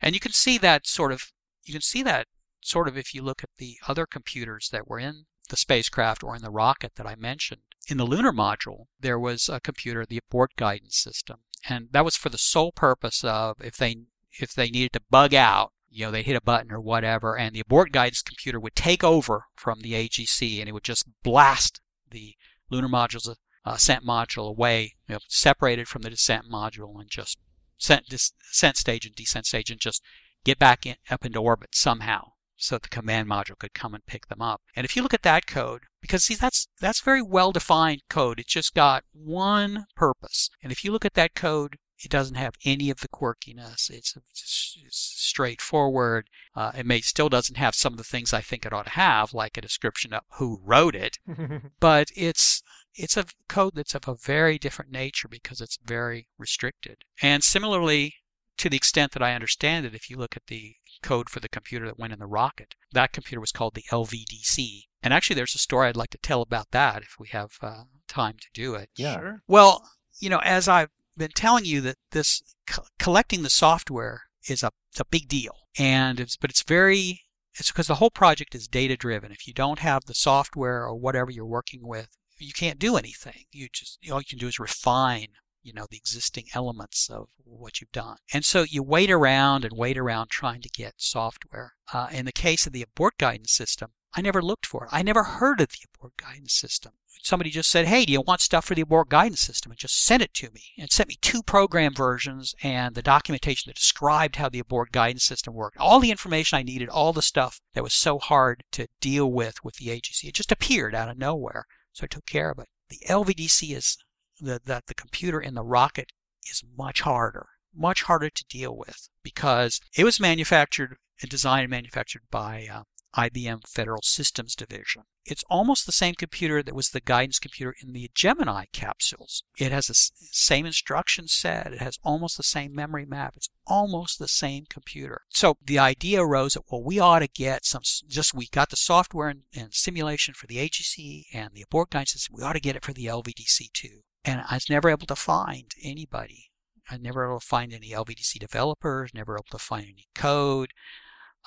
And 0.00 0.14
you 0.14 0.20
can 0.20 0.32
see 0.32 0.58
that 0.58 0.86
sort 0.86 1.12
of, 1.12 1.32
you 1.64 1.72
can 1.72 1.82
see 1.82 2.02
that 2.02 2.26
sort 2.60 2.88
of 2.88 2.96
if 2.96 3.14
you 3.14 3.22
look 3.22 3.42
at 3.42 3.50
the 3.58 3.76
other 3.88 4.06
computers 4.06 4.68
that 4.70 4.86
were 4.86 4.98
in 4.98 5.24
the 5.48 5.56
spacecraft 5.56 6.22
or 6.22 6.36
in 6.36 6.42
the 6.42 6.50
rocket 6.50 6.92
that 6.96 7.06
I 7.06 7.14
mentioned. 7.14 7.62
In 7.88 7.96
the 7.96 8.06
lunar 8.06 8.32
module, 8.32 8.86
there 9.00 9.18
was 9.18 9.48
a 9.48 9.60
computer, 9.60 10.06
the 10.06 10.20
abort 10.28 10.52
guidance 10.56 10.96
system, 10.96 11.38
and 11.68 11.88
that 11.90 12.04
was 12.04 12.16
for 12.16 12.28
the 12.28 12.38
sole 12.38 12.70
purpose 12.70 13.24
of 13.24 13.56
if 13.60 13.76
they 13.76 13.96
if 14.38 14.54
they 14.54 14.70
needed 14.70 14.92
to 14.92 15.00
bug 15.10 15.34
out, 15.34 15.72
you 15.92 16.06
know, 16.06 16.10
they 16.10 16.22
hit 16.22 16.36
a 16.36 16.40
button 16.40 16.72
or 16.72 16.80
whatever, 16.80 17.36
and 17.36 17.54
the 17.54 17.60
abort 17.60 17.92
guidance 17.92 18.22
computer 18.22 18.58
would 18.58 18.74
take 18.74 19.04
over 19.04 19.44
from 19.54 19.80
the 19.80 19.92
AGC 19.92 20.58
and 20.58 20.68
it 20.68 20.72
would 20.72 20.84
just 20.84 21.06
blast 21.22 21.80
the 22.10 22.34
lunar 22.70 22.88
module's 22.88 23.28
uh, 23.28 23.34
ascent 23.64 24.04
module 24.04 24.48
away, 24.48 24.94
you 25.08 25.14
know, 25.14 25.18
separated 25.28 25.86
from 25.88 26.02
the 26.02 26.10
descent 26.10 26.46
module, 26.50 27.00
and 27.00 27.10
just 27.10 27.38
descent, 27.78 28.06
descent 28.08 28.76
stage 28.76 29.06
and 29.06 29.14
descent 29.14 29.46
stage, 29.46 29.70
and 29.70 29.80
just 29.80 30.02
get 30.44 30.58
back 30.58 30.86
in, 30.86 30.96
up 31.10 31.24
into 31.24 31.38
orbit 31.38 31.74
somehow, 31.74 32.32
so 32.56 32.76
that 32.76 32.82
the 32.82 32.88
command 32.88 33.28
module 33.28 33.58
could 33.58 33.74
come 33.74 33.94
and 33.94 34.06
pick 34.06 34.26
them 34.26 34.42
up. 34.42 34.62
And 34.74 34.84
if 34.84 34.96
you 34.96 35.02
look 35.02 35.14
at 35.14 35.22
that 35.22 35.46
code, 35.46 35.82
because 36.00 36.24
see 36.24 36.34
that's 36.34 36.68
that's 36.80 37.00
very 37.00 37.22
well 37.22 37.52
defined 37.52 38.02
code. 38.08 38.40
It's 38.40 38.52
just 38.52 38.74
got 38.74 39.04
one 39.12 39.86
purpose. 39.94 40.50
And 40.62 40.72
if 40.72 40.84
you 40.84 40.90
look 40.90 41.04
at 41.04 41.14
that 41.14 41.34
code, 41.34 41.76
it 42.02 42.10
doesn't 42.10 42.36
have 42.36 42.54
any 42.64 42.90
of 42.90 43.00
the 43.00 43.08
quirkiness. 43.08 43.90
It's, 43.90 44.16
it's, 44.16 44.78
it's 44.84 45.14
straightforward. 45.16 46.28
Uh, 46.54 46.72
it 46.76 46.86
may 46.86 47.00
still 47.00 47.28
doesn't 47.28 47.58
have 47.58 47.74
some 47.74 47.92
of 47.92 47.98
the 47.98 48.04
things 48.04 48.32
I 48.32 48.40
think 48.40 48.66
it 48.66 48.72
ought 48.72 48.86
to 48.86 48.90
have, 48.90 49.32
like 49.32 49.56
a 49.56 49.62
description 49.62 50.12
of 50.12 50.22
who 50.38 50.60
wrote 50.64 50.94
it. 50.94 51.18
but 51.80 52.08
it's 52.16 52.62
it's 52.94 53.16
a 53.16 53.24
code 53.48 53.74
that's 53.74 53.94
of 53.94 54.06
a 54.06 54.14
very 54.14 54.58
different 54.58 54.90
nature 54.90 55.28
because 55.28 55.60
it's 55.60 55.78
very 55.82 56.28
restricted. 56.38 57.04
And 57.22 57.42
similarly, 57.42 58.16
to 58.58 58.68
the 58.68 58.76
extent 58.76 59.12
that 59.12 59.22
I 59.22 59.34
understand 59.34 59.86
it, 59.86 59.94
if 59.94 60.10
you 60.10 60.16
look 60.16 60.36
at 60.36 60.46
the 60.48 60.76
code 61.02 61.30
for 61.30 61.40
the 61.40 61.48
computer 61.48 61.86
that 61.86 61.98
went 61.98 62.12
in 62.12 62.18
the 62.18 62.26
rocket, 62.26 62.74
that 62.92 63.12
computer 63.12 63.40
was 63.40 63.52
called 63.52 63.74
the 63.74 63.84
LVDC. 63.90 64.82
And 65.02 65.12
actually, 65.12 65.36
there's 65.36 65.54
a 65.54 65.58
story 65.58 65.88
I'd 65.88 65.96
like 65.96 66.10
to 66.10 66.18
tell 66.18 66.42
about 66.42 66.70
that 66.72 67.02
if 67.02 67.16
we 67.18 67.28
have 67.28 67.52
uh, 67.62 67.84
time 68.06 68.36
to 68.40 68.48
do 68.52 68.74
it. 68.74 68.90
Yeah. 68.96 69.18
Sure. 69.18 69.42
Well, 69.48 69.88
you 70.20 70.28
know, 70.28 70.40
as 70.44 70.68
I've 70.68 70.90
been 71.16 71.30
telling 71.34 71.64
you 71.64 71.80
that 71.82 71.96
this 72.10 72.42
co- 72.66 72.84
collecting 72.98 73.42
the 73.42 73.50
software 73.50 74.22
is 74.48 74.62
a, 74.62 74.70
a 74.98 75.04
big 75.04 75.28
deal, 75.28 75.56
and 75.78 76.20
it's 76.20 76.36
but 76.36 76.50
it's 76.50 76.64
very 76.64 77.22
it's 77.54 77.70
because 77.70 77.86
the 77.86 77.96
whole 77.96 78.10
project 78.10 78.54
is 78.54 78.66
data 78.66 78.96
driven. 78.96 79.32
If 79.32 79.46
you 79.46 79.54
don't 79.54 79.80
have 79.80 80.04
the 80.06 80.14
software 80.14 80.84
or 80.84 80.96
whatever 80.96 81.30
you're 81.30 81.44
working 81.44 81.80
with 81.82 82.08
you 82.42 82.52
can't 82.52 82.78
do 82.78 82.96
anything. 82.96 83.44
You 83.52 83.68
just 83.72 83.98
all 84.10 84.20
you 84.20 84.26
can 84.28 84.38
do 84.38 84.48
is 84.48 84.58
refine 84.58 85.28
you 85.62 85.72
know 85.72 85.86
the 85.88 85.96
existing 85.96 86.46
elements 86.54 87.08
of 87.08 87.28
what 87.44 87.80
you've 87.80 87.92
done 87.92 88.16
and 88.34 88.44
so 88.44 88.64
you 88.68 88.82
wait 88.82 89.10
around 89.10 89.64
and 89.64 89.76
wait 89.76 89.96
around 89.96 90.28
trying 90.28 90.60
to 90.60 90.68
get 90.68 90.94
software 90.96 91.74
uh, 91.92 92.08
in 92.10 92.24
the 92.24 92.32
case 92.32 92.66
of 92.66 92.72
the 92.72 92.82
abort 92.82 93.16
guidance 93.16 93.52
system 93.52 93.92
i 94.14 94.20
never 94.20 94.42
looked 94.42 94.66
for 94.66 94.84
it. 94.84 94.90
I 94.92 95.02
never 95.02 95.24
heard 95.24 95.60
of 95.60 95.68
the 95.68 95.86
abort 95.94 96.16
guidance 96.16 96.52
system. 96.52 96.92
Somebody 97.22 97.50
just 97.50 97.70
said 97.70 97.86
hey 97.86 98.04
do 98.04 98.12
you 98.12 98.20
want 98.20 98.40
stuff 98.40 98.64
for 98.64 98.74
the 98.74 98.82
abort 98.82 99.08
guidance 99.08 99.40
system? 99.40 99.72
and 99.72 99.78
just 99.78 100.02
sent 100.02 100.22
it 100.22 100.34
to 100.34 100.50
me 100.50 100.62
and 100.78 100.90
sent 100.90 101.08
me 101.08 101.16
two 101.20 101.42
program 101.42 101.94
versions 101.94 102.54
and 102.62 102.94
the 102.94 103.02
documentation 103.02 103.70
that 103.70 103.76
described 103.76 104.36
how 104.36 104.48
the 104.48 104.58
abort 104.58 104.92
guidance 104.92 105.24
system 105.24 105.54
worked. 105.54 105.76
All 105.78 106.00
the 106.00 106.10
information 106.10 106.58
i 106.58 106.62
needed 106.62 106.88
all 106.88 107.12
the 107.12 107.22
stuff 107.22 107.60
that 107.74 107.84
was 107.84 107.94
so 107.94 108.18
hard 108.18 108.64
to 108.72 108.88
deal 109.00 109.30
with 109.30 109.64
with 109.64 109.76
the 109.76 109.86
agc 109.86 110.24
it 110.24 110.34
just 110.34 110.52
appeared 110.52 110.94
out 110.94 111.08
of 111.08 111.18
nowhere 111.18 111.66
so 111.92 112.04
I 112.04 112.06
took 112.06 112.26
care 112.26 112.50
of 112.50 112.58
it. 112.58 112.68
The 112.88 113.00
LVDC 113.06 113.76
is 113.76 113.98
the, 114.40 114.60
the, 114.64 114.82
the 114.86 114.94
computer 114.94 115.40
in 115.40 115.54
the 115.54 115.62
rocket 115.62 116.12
is 116.50 116.64
much 116.76 117.02
harder, 117.02 117.46
much 117.74 118.02
harder 118.02 118.30
to 118.30 118.44
deal 118.48 118.76
with 118.76 119.08
because 119.22 119.80
it 119.96 120.04
was 120.04 120.18
manufactured 120.18 120.96
and 121.20 121.30
designed 121.30 121.64
and 121.64 121.70
manufactured 121.70 122.22
by 122.30 122.66
uh, 122.72 122.82
IBM 123.16 123.68
Federal 123.68 124.02
Systems 124.02 124.54
Division. 124.54 125.02
It's 125.24 125.44
almost 125.48 125.86
the 125.86 125.92
same 125.92 126.14
computer 126.14 126.62
that 126.62 126.74
was 126.74 126.88
the 126.88 127.00
guidance 127.00 127.38
computer 127.38 127.74
in 127.80 127.92
the 127.92 128.10
Gemini 128.14 128.64
capsules. 128.72 129.44
It 129.56 129.70
has 129.70 129.86
the 129.86 129.94
same 129.94 130.66
instruction 130.66 131.28
set. 131.28 131.72
It 131.72 131.80
has 131.80 131.98
almost 132.02 132.36
the 132.36 132.42
same 132.42 132.74
memory 132.74 133.06
map. 133.06 133.34
It's 133.36 133.50
almost 133.66 134.18
the 134.18 134.28
same 134.28 134.64
computer. 134.68 135.22
So 135.28 135.56
the 135.64 135.78
idea 135.78 136.22
arose 136.22 136.54
that, 136.54 136.64
well, 136.70 136.82
we 136.82 136.98
ought 136.98 137.20
to 137.20 137.28
get 137.28 137.64
some, 137.64 137.82
just 138.08 138.34
we 138.34 138.48
got 138.48 138.70
the 138.70 138.76
software 138.76 139.28
and, 139.28 139.42
and 139.54 139.72
simulation 139.72 140.34
for 140.34 140.46
the 140.46 140.56
AGC 140.56 141.24
and 141.32 141.50
the 141.52 141.62
abort 141.62 141.90
guidance 141.90 142.12
system. 142.12 142.34
We 142.36 142.42
ought 142.42 142.54
to 142.54 142.60
get 142.60 142.76
it 142.76 142.84
for 142.84 142.92
the 142.92 143.06
LVDC 143.06 143.72
too. 143.72 144.00
And 144.24 144.42
I 144.48 144.54
was 144.54 144.70
never 144.70 144.88
able 144.88 145.06
to 145.06 145.16
find 145.16 145.72
anybody. 145.82 146.50
I 146.90 146.96
never 146.96 147.24
able 147.24 147.40
to 147.40 147.46
find 147.46 147.72
any 147.72 147.90
LVDC 147.90 148.38
developers, 148.38 149.14
never 149.14 149.36
able 149.36 149.44
to 149.50 149.58
find 149.58 149.84
any 149.84 150.08
code. 150.14 150.70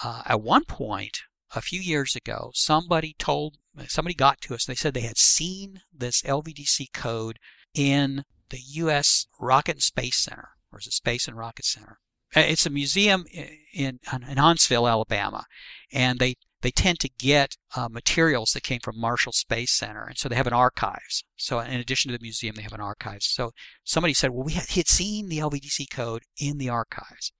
Uh, 0.03 0.23
at 0.25 0.41
one 0.41 0.65
point, 0.65 1.19
a 1.53 1.61
few 1.61 1.79
years 1.79 2.15
ago, 2.15 2.51
somebody 2.53 3.15
told, 3.17 3.57
somebody 3.87 4.15
got 4.15 4.41
to 4.41 4.55
us. 4.55 4.67
and 4.67 4.73
They 4.73 4.77
said 4.77 4.93
they 4.93 5.01
had 5.01 5.17
seen 5.17 5.81
this 5.93 6.21
LVDC 6.21 6.93
code 6.93 7.39
in 7.73 8.23
the 8.49 8.59
U.S. 8.59 9.27
Rocket 9.39 9.75
and 9.75 9.83
Space 9.83 10.17
Center, 10.17 10.49
or 10.71 10.79
is 10.79 10.87
it 10.87 10.93
Space 10.93 11.27
and 11.27 11.37
Rocket 11.37 11.65
Center? 11.65 11.99
Uh, 12.35 12.41
it's 12.41 12.65
a 12.65 12.69
museum 12.69 13.25
in, 13.31 13.99
in 14.13 14.37
Huntsville, 14.37 14.87
Alabama, 14.87 15.45
and 15.91 16.19
they 16.19 16.35
they 16.61 16.71
tend 16.71 16.99
to 16.99 17.09
get 17.19 17.57
uh, 17.75 17.87
materials 17.89 18.51
that 18.53 18.63
came 18.63 18.79
from 18.79 18.99
Marshall 18.99 19.33
Space 19.33 19.71
Center, 19.71 20.03
and 20.03 20.17
so 20.17 20.27
they 20.27 20.35
have 20.35 20.47
an 20.47 20.53
archives. 20.53 21.23
So 21.35 21.59
in 21.59 21.79
addition 21.79 22.09
to 22.11 22.17
the 22.17 22.23
museum, 22.23 22.55
they 22.55 22.63
have 22.63 22.73
an 22.73 22.81
archives. 22.81 23.27
So 23.27 23.51
somebody 23.83 24.15
said, 24.15 24.31
well, 24.31 24.45
we 24.45 24.53
had, 24.53 24.69
he 24.69 24.79
had 24.79 24.87
seen 24.87 25.29
the 25.29 25.37
LVDC 25.37 25.91
code 25.91 26.23
in 26.39 26.57
the 26.57 26.69
archives. 26.69 27.31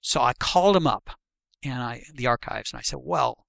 So 0.00 0.20
I 0.20 0.32
called 0.32 0.76
him 0.76 0.88
up 0.88 1.10
and 1.62 1.82
I 1.82 2.02
the 2.14 2.26
archives 2.26 2.72
and 2.72 2.78
I 2.78 2.82
said, 2.82 3.00
"Well, 3.02 3.46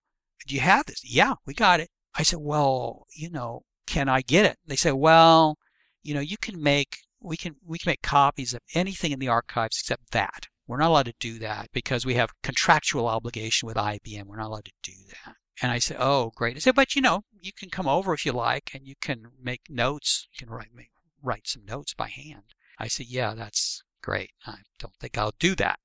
do 0.48 0.56
you 0.56 0.62
have 0.62 0.86
this?" 0.86 1.02
"Yeah, 1.04 1.36
we 1.46 1.54
got 1.54 1.80
it." 1.80 1.90
I 2.16 2.24
said, 2.24 2.40
"Well, 2.40 3.06
you 3.16 3.30
know, 3.30 3.64
can 3.88 4.10
I 4.10 4.22
get 4.22 4.46
it?" 4.46 4.58
They 4.66 4.76
said, 4.76 4.94
"Well, 4.94 5.58
you 6.04 6.14
know, 6.14 6.20
you 6.20 6.38
can 6.38 6.62
make 6.62 6.98
we 7.22 7.38
can 7.38 7.56
we 7.66 7.78
can 7.80 7.92
make 7.92 8.02
copies 8.02 8.54
of 8.54 8.62
anything 8.74 9.12
in 9.12 9.20
the 9.20 9.28
archives 9.28 9.78
except 9.80 10.12
that. 10.12 10.48
We're 10.68 10.78
not 10.78 10.90
allowed 10.90 11.08
to 11.08 11.14
do 11.20 11.40
that 11.40 11.70
because 11.74 12.06
we 12.06 12.16
have 12.16 12.30
contractual 12.44 13.08
obligation 13.08 13.68
with 13.68 13.76
IBM. 13.76 14.26
We're 14.26 14.38
not 14.38 14.48
allowed 14.48 14.66
to 14.66 14.72
do 14.84 14.94
that." 15.26 15.36
And 15.62 15.72
I 15.72 15.80
said, 15.80 15.98
"Oh, 16.00 16.32
great." 16.36 16.56
I 16.56 16.60
said, 16.60 16.76
"But 16.76 16.96
you 16.96 17.02
know, 17.02 17.24
you 17.40 17.52
can 17.54 17.70
come 17.70 17.88
over 17.88 18.14
if 18.14 18.26
you 18.26 18.32
like, 18.32 18.72
and 18.74 18.88
you 18.88 18.96
can 19.02 19.32
make 19.42 19.62
notes. 19.70 20.28
You 20.34 20.46
can 20.46 20.54
write 20.54 20.74
make, 20.74 20.92
write 21.22 21.48
some 21.48 21.66
notes 21.66 21.94
by 21.94 22.10
hand." 22.10 22.54
I 22.78 22.88
said, 22.88 23.08
"Yeah, 23.08 23.34
that's 23.34 23.84
great. 24.02 24.32
I 24.46 24.60
don't 24.80 24.96
think 25.00 25.18
I'll 25.18 25.34
do 25.40 25.56
that." 25.56 25.80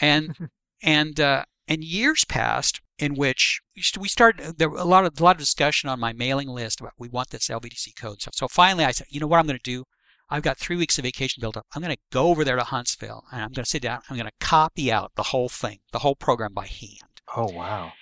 And 0.00 0.50
and 0.82 1.18
uh, 1.20 1.44
and 1.66 1.84
years 1.84 2.24
passed 2.24 2.80
in 2.98 3.14
which 3.14 3.60
we 3.98 4.08
started 4.08 4.58
there 4.58 4.68
were 4.68 4.78
a 4.78 4.84
lot 4.84 5.04
of 5.04 5.18
a 5.20 5.22
lot 5.22 5.36
of 5.36 5.40
discussion 5.40 5.88
on 5.88 6.00
my 6.00 6.12
mailing 6.12 6.48
list 6.48 6.80
about 6.80 6.92
we 6.98 7.08
want 7.08 7.30
this 7.30 7.48
LVDC 7.48 7.96
code 7.96 8.20
stuff. 8.20 8.34
So 8.34 8.48
finally, 8.48 8.84
I 8.84 8.90
said, 8.90 9.06
you 9.10 9.20
know 9.20 9.26
what 9.26 9.38
I'm 9.38 9.46
going 9.46 9.58
to 9.58 9.70
do? 9.70 9.84
I've 10.30 10.42
got 10.42 10.58
three 10.58 10.76
weeks 10.76 10.98
of 10.98 11.04
vacation 11.04 11.40
built 11.40 11.56
up. 11.56 11.66
I'm 11.74 11.80
going 11.80 11.94
to 11.94 12.02
go 12.12 12.26
over 12.26 12.44
there 12.44 12.56
to 12.56 12.64
Huntsville 12.64 13.24
and 13.32 13.42
I'm 13.42 13.52
going 13.52 13.64
to 13.64 13.70
sit 13.70 13.82
down. 13.82 14.00
I'm 14.10 14.16
going 14.16 14.28
to 14.28 14.46
copy 14.46 14.92
out 14.92 15.12
the 15.16 15.22
whole 15.24 15.48
thing, 15.48 15.78
the 15.92 16.00
whole 16.00 16.16
program 16.16 16.52
by 16.52 16.66
hand. 16.66 17.22
Oh 17.34 17.50
wow! 17.50 17.92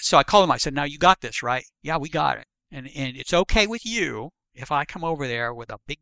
So 0.00 0.18
I 0.18 0.22
called 0.22 0.44
him. 0.44 0.50
I 0.50 0.56
said, 0.56 0.74
"Now 0.74 0.84
you 0.84 0.98
got 0.98 1.20
this, 1.20 1.42
right? 1.42 1.64
Yeah, 1.82 1.98
we 1.98 2.08
got 2.08 2.38
it. 2.38 2.46
And 2.70 2.88
and 2.94 3.16
it's 3.16 3.34
okay 3.34 3.66
with 3.66 3.84
you 3.84 4.30
if 4.54 4.72
I 4.72 4.84
come 4.84 5.04
over 5.04 5.26
there 5.26 5.54
with 5.54 5.70
a 5.70 5.78
big 5.86 5.98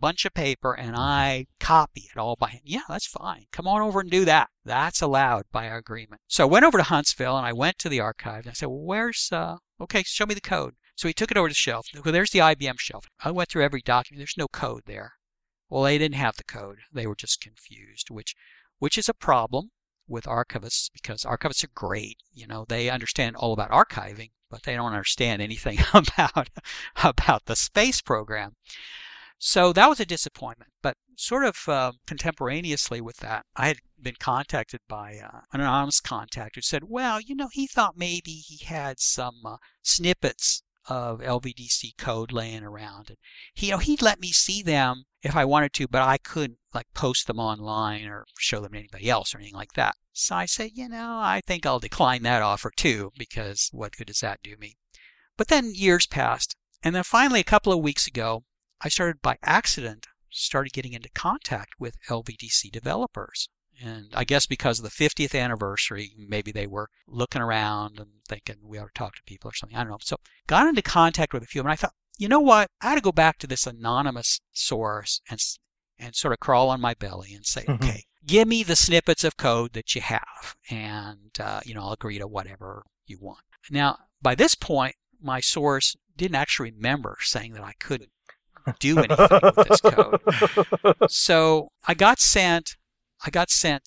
bunch 0.00 0.24
of 0.24 0.34
paper 0.34 0.74
and 0.74 0.96
I 0.96 1.46
copy 1.60 2.08
it 2.12 2.18
all 2.18 2.36
by 2.36 2.50
hand. 2.50 2.62
Yeah, 2.64 2.82
that's 2.88 3.06
fine. 3.06 3.46
Come 3.52 3.66
on 3.66 3.82
over 3.82 4.00
and 4.00 4.10
do 4.10 4.24
that. 4.24 4.50
That's 4.64 5.00
allowed 5.00 5.44
by 5.52 5.68
our 5.68 5.78
agreement. 5.78 6.20
So 6.26 6.44
I 6.44 6.50
went 6.50 6.64
over 6.64 6.78
to 6.78 6.84
Huntsville 6.84 7.36
and 7.36 7.46
I 7.46 7.52
went 7.52 7.78
to 7.78 7.88
the 7.88 8.00
archive 8.00 8.44
and 8.44 8.50
I 8.50 8.52
said, 8.54 8.68
well, 8.68 8.80
where's, 8.80 9.28
uh, 9.32 9.56
okay, 9.80 10.02
show 10.04 10.26
me 10.26 10.34
the 10.34 10.40
code. 10.40 10.74
So 10.94 11.08
he 11.08 11.14
took 11.14 11.30
it 11.30 11.36
over 11.36 11.48
to 11.48 11.52
the 11.52 11.56
shelf. 11.56 11.88
Well, 11.92 12.12
there's 12.12 12.30
the 12.30 12.38
IBM 12.38 12.78
shelf. 12.78 13.06
I 13.22 13.30
went 13.30 13.50
through 13.50 13.64
every 13.64 13.82
document. 13.82 14.20
There's 14.20 14.34
no 14.38 14.48
code 14.48 14.82
there. 14.86 15.12
Well, 15.68 15.82
they 15.82 15.98
didn't 15.98 16.16
have 16.16 16.36
the 16.36 16.44
code. 16.44 16.78
They 16.92 17.06
were 17.06 17.16
just 17.16 17.40
confused, 17.40 18.08
which, 18.08 18.34
which 18.78 18.96
is 18.96 19.08
a 19.08 19.14
problem 19.14 19.70
with 20.08 20.24
archivists 20.24 20.90
because 20.92 21.22
archivists 21.22 21.64
are 21.64 21.70
great. 21.74 22.18
You 22.32 22.46
know, 22.46 22.64
they 22.68 22.88
understand 22.88 23.36
all 23.36 23.52
about 23.52 23.70
archiving, 23.70 24.30
but 24.50 24.62
they 24.62 24.74
don't 24.74 24.92
understand 24.92 25.42
anything 25.42 25.78
about 25.94 26.50
about 27.02 27.46
the 27.46 27.56
space 27.56 28.00
program. 28.00 28.54
So 29.38 29.72
that 29.72 29.88
was 29.88 30.00
a 30.00 30.06
disappointment. 30.06 30.70
But 30.82 30.96
sort 31.16 31.44
of 31.44 31.56
uh, 31.68 31.92
contemporaneously 32.06 33.00
with 33.00 33.18
that, 33.18 33.44
I 33.54 33.68
had 33.68 33.78
been 34.00 34.16
contacted 34.18 34.80
by 34.88 35.18
uh, 35.22 35.40
an 35.52 35.60
anonymous 35.60 36.00
contact 36.00 36.54
who 36.54 36.62
said, 36.62 36.84
well, 36.84 37.20
you 37.20 37.34
know, 37.34 37.48
he 37.52 37.66
thought 37.66 37.96
maybe 37.96 38.32
he 38.32 38.64
had 38.64 39.00
some 39.00 39.40
uh, 39.44 39.56
snippets 39.82 40.62
of 40.88 41.20
LVDC 41.20 41.96
code 41.98 42.32
laying 42.32 42.62
around. 42.62 43.08
And 43.08 43.18
he, 43.54 43.66
you 43.66 43.72
know, 43.72 43.78
he'd 43.78 44.02
let 44.02 44.20
me 44.20 44.32
see 44.32 44.62
them 44.62 45.04
if 45.22 45.34
I 45.34 45.44
wanted 45.44 45.72
to, 45.74 45.88
but 45.88 46.02
I 46.02 46.18
couldn't 46.18 46.58
like 46.72 46.86
post 46.94 47.26
them 47.26 47.40
online 47.40 48.04
or 48.04 48.26
show 48.38 48.60
them 48.60 48.72
to 48.72 48.78
anybody 48.78 49.10
else 49.10 49.34
or 49.34 49.38
anything 49.38 49.56
like 49.56 49.72
that. 49.72 49.94
So 50.12 50.36
I 50.36 50.46
said, 50.46 50.70
you 50.74 50.88
know, 50.88 51.18
I 51.20 51.40
think 51.44 51.66
I'll 51.66 51.80
decline 51.80 52.22
that 52.22 52.42
offer 52.42 52.70
too, 52.74 53.10
because 53.18 53.68
what 53.72 53.96
good 53.96 54.06
does 54.06 54.20
that 54.20 54.42
do 54.42 54.56
me? 54.56 54.76
But 55.36 55.48
then 55.48 55.72
years 55.74 56.06
passed. 56.06 56.54
And 56.82 56.94
then 56.94 57.02
finally, 57.02 57.40
a 57.40 57.44
couple 57.44 57.72
of 57.72 57.80
weeks 57.80 58.06
ago, 58.06 58.44
I 58.80 58.88
started 58.88 59.22
by 59.22 59.38
accident, 59.42 60.06
started 60.30 60.72
getting 60.72 60.92
into 60.92 61.08
contact 61.10 61.74
with 61.78 61.96
LVDC 62.08 62.70
developers. 62.70 63.48
And 63.82 64.08
I 64.14 64.24
guess 64.24 64.46
because 64.46 64.78
of 64.78 64.84
the 64.84 64.90
50th 64.90 65.38
anniversary, 65.38 66.12
maybe 66.16 66.50
they 66.50 66.66
were 66.66 66.88
looking 67.06 67.42
around 67.42 67.98
and 67.98 68.08
thinking 68.26 68.56
we 68.62 68.78
ought 68.78 68.86
to 68.86 68.92
talk 68.94 69.16
to 69.16 69.22
people 69.26 69.50
or 69.50 69.54
something. 69.54 69.76
I 69.76 69.82
don't 69.82 69.90
know. 69.90 69.98
So 70.00 70.16
got 70.46 70.66
into 70.66 70.82
contact 70.82 71.34
with 71.34 71.42
a 71.42 71.46
few 71.46 71.60
of 71.60 71.64
them. 71.64 71.72
I 71.72 71.76
thought, 71.76 71.92
you 72.18 72.28
know 72.28 72.40
what? 72.40 72.68
I 72.80 72.90
had 72.90 72.94
to 72.94 73.00
go 73.02 73.12
back 73.12 73.38
to 73.38 73.46
this 73.46 73.66
anonymous 73.66 74.40
source 74.52 75.20
and 75.30 75.40
and 75.98 76.14
sort 76.14 76.32
of 76.32 76.40
crawl 76.40 76.68
on 76.70 76.80
my 76.80 76.94
belly 76.94 77.32
and 77.34 77.46
say, 77.46 77.62
mm-hmm. 77.62 77.82
okay, 77.82 78.04
give 78.26 78.48
me 78.48 78.62
the 78.62 78.76
snippets 78.76 79.24
of 79.24 79.36
code 79.36 79.72
that 79.72 79.94
you 79.94 80.00
have, 80.00 80.56
and 80.70 81.38
uh, 81.40 81.60
you 81.64 81.74
know 81.74 81.82
I'll 81.82 81.92
agree 81.92 82.18
to 82.18 82.26
whatever 82.26 82.84
you 83.06 83.18
want. 83.20 83.40
Now, 83.70 83.98
by 84.22 84.34
this 84.34 84.54
point, 84.54 84.96
my 85.20 85.40
source 85.40 85.96
didn't 86.16 86.36
actually 86.36 86.72
remember 86.72 87.18
saying 87.20 87.52
that 87.54 87.64
I 87.64 87.72
couldn't 87.78 88.10
do 88.78 88.98
anything 88.98 89.40
with 89.42 89.68
this 89.68 89.80
code. 89.80 90.20
So 91.08 91.68
I 91.86 91.94
got 91.94 92.18
sent, 92.18 92.76
I 93.24 93.30
got 93.30 93.50
sent 93.50 93.82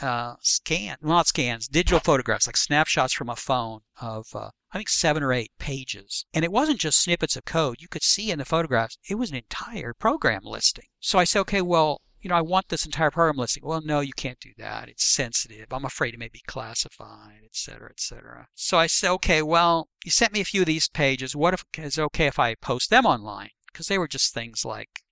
uh, 0.00 0.34
scan, 0.40 0.96
well, 1.00 1.16
not 1.16 1.26
scans, 1.26 1.68
digital 1.68 2.00
photographs, 2.00 2.46
like 2.46 2.56
snapshots 2.56 3.12
from 3.12 3.28
a 3.28 3.36
phone 3.36 3.80
of 4.00 4.26
uh, 4.34 4.50
I 4.70 4.78
think 4.78 4.88
seven 4.88 5.22
or 5.22 5.32
eight 5.32 5.52
pages. 5.58 6.26
And 6.34 6.44
it 6.44 6.52
wasn't 6.52 6.80
just 6.80 7.00
snippets 7.00 7.36
of 7.36 7.44
code. 7.44 7.76
You 7.80 7.88
could 7.88 8.02
see 8.02 8.30
in 8.30 8.38
the 8.38 8.44
photographs, 8.44 8.98
it 9.08 9.14
was 9.14 9.30
an 9.30 9.36
entire 9.36 9.94
program 9.94 10.42
listing. 10.44 10.86
So 11.00 11.18
I 11.18 11.24
said, 11.24 11.40
okay, 11.40 11.62
well, 11.62 12.02
you 12.20 12.28
know, 12.28 12.36
I 12.36 12.42
want 12.42 12.68
this 12.68 12.84
entire 12.84 13.10
program 13.10 13.38
listing. 13.38 13.62
Well, 13.64 13.80
no, 13.80 14.00
you 14.00 14.12
can't 14.12 14.40
do 14.40 14.50
that. 14.58 14.88
It's 14.88 15.04
sensitive. 15.04 15.66
I'm 15.70 15.84
afraid 15.84 16.14
it 16.14 16.20
may 16.20 16.28
be 16.28 16.42
classified, 16.46 17.40
et 17.44 17.54
cetera, 17.54 17.90
et 17.90 18.00
cetera. 18.00 18.48
So 18.54 18.78
I 18.78 18.88
said, 18.88 19.10
okay, 19.12 19.40
well, 19.40 19.88
you 20.04 20.10
sent 20.10 20.32
me 20.32 20.40
a 20.40 20.44
few 20.44 20.62
of 20.62 20.66
these 20.66 20.88
pages. 20.88 21.36
What 21.36 21.54
if 21.54 21.64
is 21.78 21.96
it 21.96 22.02
okay 22.02 22.26
if 22.26 22.38
I 22.38 22.54
post 22.56 22.90
them 22.90 23.06
online? 23.06 23.50
Because 23.72 23.86
they 23.86 23.98
were 23.98 24.08
just 24.08 24.34
things 24.34 24.64
like 24.64 25.02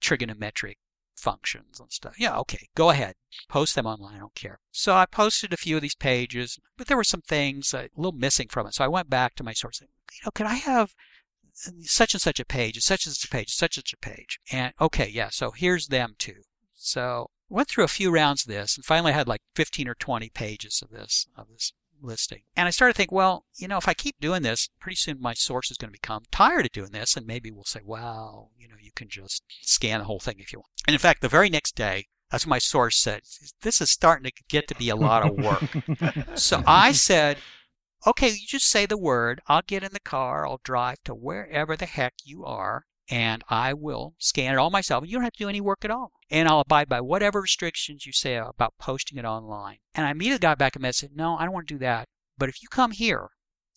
trigonometric 0.00 0.76
functions 1.16 1.78
and 1.78 1.92
stuff. 1.92 2.18
Yeah, 2.18 2.36
okay, 2.38 2.68
go 2.74 2.90
ahead. 2.90 3.14
Post 3.48 3.74
them 3.74 3.86
online. 3.86 4.16
I 4.16 4.18
don't 4.18 4.34
care. 4.34 4.58
So 4.70 4.94
I 4.94 5.06
posted 5.06 5.52
a 5.52 5.56
few 5.56 5.76
of 5.76 5.82
these 5.82 5.94
pages, 5.94 6.58
but 6.76 6.86
there 6.88 6.96
were 6.96 7.04
some 7.04 7.22
things 7.22 7.72
uh, 7.72 7.86
a 7.96 8.00
little 8.00 8.12
missing 8.12 8.48
from 8.48 8.66
it. 8.66 8.74
So 8.74 8.84
I 8.84 8.88
went 8.88 9.08
back 9.08 9.34
to 9.36 9.44
my 9.44 9.52
source. 9.52 9.80
and, 9.80 9.88
You 10.12 10.20
know, 10.26 10.30
can 10.32 10.46
I 10.46 10.54
have 10.54 10.94
such 11.82 12.14
and 12.14 12.20
such 12.20 12.40
a 12.40 12.44
page, 12.44 12.78
such 12.80 13.06
and 13.06 13.14
such 13.14 13.24
a 13.24 13.30
page, 13.30 13.54
such 13.54 13.76
and 13.76 13.86
such 13.86 13.92
a 13.92 13.96
page? 13.98 14.40
And 14.50 14.72
okay, 14.80 15.08
yeah. 15.08 15.28
So 15.30 15.52
here's 15.52 15.88
them 15.88 16.14
too. 16.18 16.42
So 16.74 17.30
went 17.48 17.68
through 17.68 17.84
a 17.84 17.88
few 17.88 18.10
rounds 18.10 18.42
of 18.42 18.48
this, 18.48 18.76
and 18.76 18.84
finally 18.84 19.12
I 19.12 19.16
had 19.16 19.28
like 19.28 19.42
15 19.54 19.88
or 19.88 19.94
20 19.94 20.30
pages 20.30 20.82
of 20.82 20.90
this 20.90 21.26
of 21.36 21.48
this 21.48 21.72
listing. 22.02 22.42
And 22.56 22.66
I 22.66 22.70
started 22.70 22.94
to 22.94 22.96
think, 22.98 23.12
well, 23.12 23.46
you 23.56 23.68
know, 23.68 23.78
if 23.78 23.88
I 23.88 23.94
keep 23.94 24.20
doing 24.20 24.42
this, 24.42 24.68
pretty 24.80 24.96
soon 24.96 25.20
my 25.20 25.34
source 25.34 25.70
is 25.70 25.76
going 25.76 25.88
to 25.88 25.98
become 26.00 26.24
tired 26.30 26.66
of 26.66 26.72
doing 26.72 26.92
this, 26.92 27.16
and 27.16 27.26
maybe 27.26 27.50
we'll 27.50 27.64
say, 27.64 27.80
well, 27.84 28.50
you 28.58 28.68
know, 28.68 28.76
you 28.80 28.90
can 28.94 29.08
just 29.08 29.42
scan 29.62 30.00
the 30.00 30.04
whole 30.06 30.20
thing 30.20 30.36
if 30.38 30.52
you 30.52 30.60
want. 30.60 30.70
And 30.86 30.94
in 30.94 31.00
fact, 31.00 31.20
the 31.20 31.28
very 31.28 31.48
next 31.48 31.76
day, 31.76 32.06
that's 32.30 32.46
what 32.46 32.50
my 32.50 32.58
source 32.58 32.96
said. 32.96 33.22
This 33.60 33.80
is 33.80 33.90
starting 33.90 34.24
to 34.24 34.42
get 34.48 34.66
to 34.68 34.74
be 34.74 34.88
a 34.88 34.96
lot 34.96 35.28
of 35.28 35.36
work. 35.36 36.38
so 36.38 36.62
I 36.66 36.92
said, 36.92 37.38
okay, 38.06 38.28
you 38.28 38.46
just 38.46 38.68
say 38.68 38.86
the 38.86 38.96
word. 38.96 39.40
I'll 39.46 39.62
get 39.66 39.84
in 39.84 39.92
the 39.92 40.00
car. 40.00 40.46
I'll 40.46 40.60
drive 40.64 41.02
to 41.04 41.14
wherever 41.14 41.76
the 41.76 41.86
heck 41.86 42.14
you 42.24 42.44
are 42.44 42.86
and 43.12 43.44
I 43.48 43.74
will 43.74 44.14
scan 44.18 44.54
it 44.54 44.58
all 44.58 44.70
myself. 44.70 45.04
You 45.06 45.14
don't 45.14 45.24
have 45.24 45.34
to 45.34 45.44
do 45.44 45.48
any 45.48 45.60
work 45.60 45.84
at 45.84 45.90
all. 45.90 46.12
And 46.32 46.48
I'll 46.48 46.60
abide 46.60 46.88
by 46.88 47.00
whatever 47.00 47.42
restrictions 47.42 48.06
you 48.06 48.12
say 48.12 48.36
about 48.36 48.74
posting 48.78 49.18
it 49.18 49.24
online. 49.24 49.78
And 49.94 50.06
I 50.06 50.10
immediately 50.10 50.40
got 50.40 50.58
back 50.58 50.74
a 50.74 50.80
message, 50.80 51.10
no, 51.14 51.36
I 51.36 51.44
don't 51.44 51.52
want 51.52 51.68
to 51.68 51.74
do 51.74 51.78
that. 51.80 52.08
But 52.38 52.48
if 52.48 52.62
you 52.62 52.68
come 52.68 52.92
here 52.92 53.28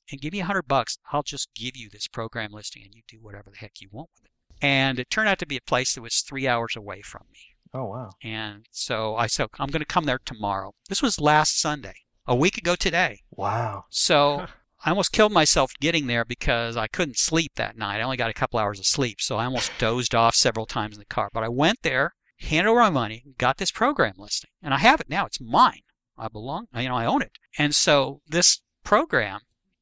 and 0.10 0.22
give 0.22 0.34
me 0.34 0.39
a 0.39 0.45
hundred 0.45 0.68
bucks, 0.68 0.97
I'll 1.12 1.22
just 1.22 1.49
give 1.53 1.76
you 1.76 1.89
this 1.89 2.08
program 2.08 2.51
listing 2.51 2.84
and 2.84 2.95
you 2.95 3.01
do 3.08 3.18
whatever 3.22 3.49
the 3.51 3.58
heck 3.58 3.82
you 3.82 3.89
want 3.91 4.10
with 4.16 4.26
it. 4.26 4.32
And 4.62 4.99
it 4.99 5.10
turned 5.10 5.28
out 5.28 5.38
to 5.39 5.45
be 5.45 5.58
a 5.58 5.62
place 5.62 5.93
that 5.93 6.01
was 6.01 6.22
three 6.22 6.47
hours 6.47 6.76
away 6.78 7.01
from 7.01 7.24
me. 7.32 7.39
Oh, 7.74 7.86
wow. 7.86 8.12
And 8.24 8.66
so 8.72 9.18
I 9.18 9.28
said, 9.28 9.49
I'm 9.60 9.70
going 9.70 9.82
to 9.82 9.86
come 9.86 10.06
there 10.06 10.22
tomorrow. 10.24 10.72
This 10.88 11.01
was 11.01 11.20
last 11.20 11.60
Sunday. 11.60 11.95
a 12.26 12.36
week 12.36 12.58
ago 12.58 12.76
today. 12.76 13.20
Wow. 13.32 13.84
So 13.89 14.45
I 14.86 14.91
almost 14.91 15.12
killed 15.12 15.32
myself 15.32 15.74
getting 15.82 16.08
there 16.08 16.24
because 16.24 16.78
I 16.78 16.88
couldn't 16.88 17.18
sleep 17.18 17.53
that 17.56 17.78
night. 17.78 17.99
I 17.99 18.03
only 18.03 18.18
got 18.18 18.30
a 18.30 18.34
couple 18.34 18.60
hours 18.60 18.80
of 18.80 18.86
sleep, 18.86 19.20
so 19.20 19.38
I 19.38 19.45
almost 19.45 19.72
dozed 19.78 20.16
off 20.16 20.36
several 20.36 20.66
times 20.66 20.95
in 20.95 20.99
the 20.99 21.06
car. 21.06 21.30
But 21.34 21.43
I 21.43 21.49
went 21.49 21.80
there, 21.82 22.14
handed 22.38 22.70
over 22.70 22.80
my 22.80 22.90
money, 22.90 23.24
got 23.38 23.58
this 23.58 23.72
program 23.72 24.14
listing, 24.18 24.52
and 24.62 24.74
I 24.74 24.78
have 24.78 25.00
it 25.00 25.10
now. 25.10 25.26
It's 25.26 25.42
mine. 25.42 25.82
I 26.18 26.28
belong, 26.28 26.68
you 26.76 26.88
know, 26.88 26.96
I 26.96 27.06
own 27.06 27.22
it. 27.22 27.38
And 27.58 27.76
so 27.76 28.22
this 28.28 28.62
program 28.84 29.42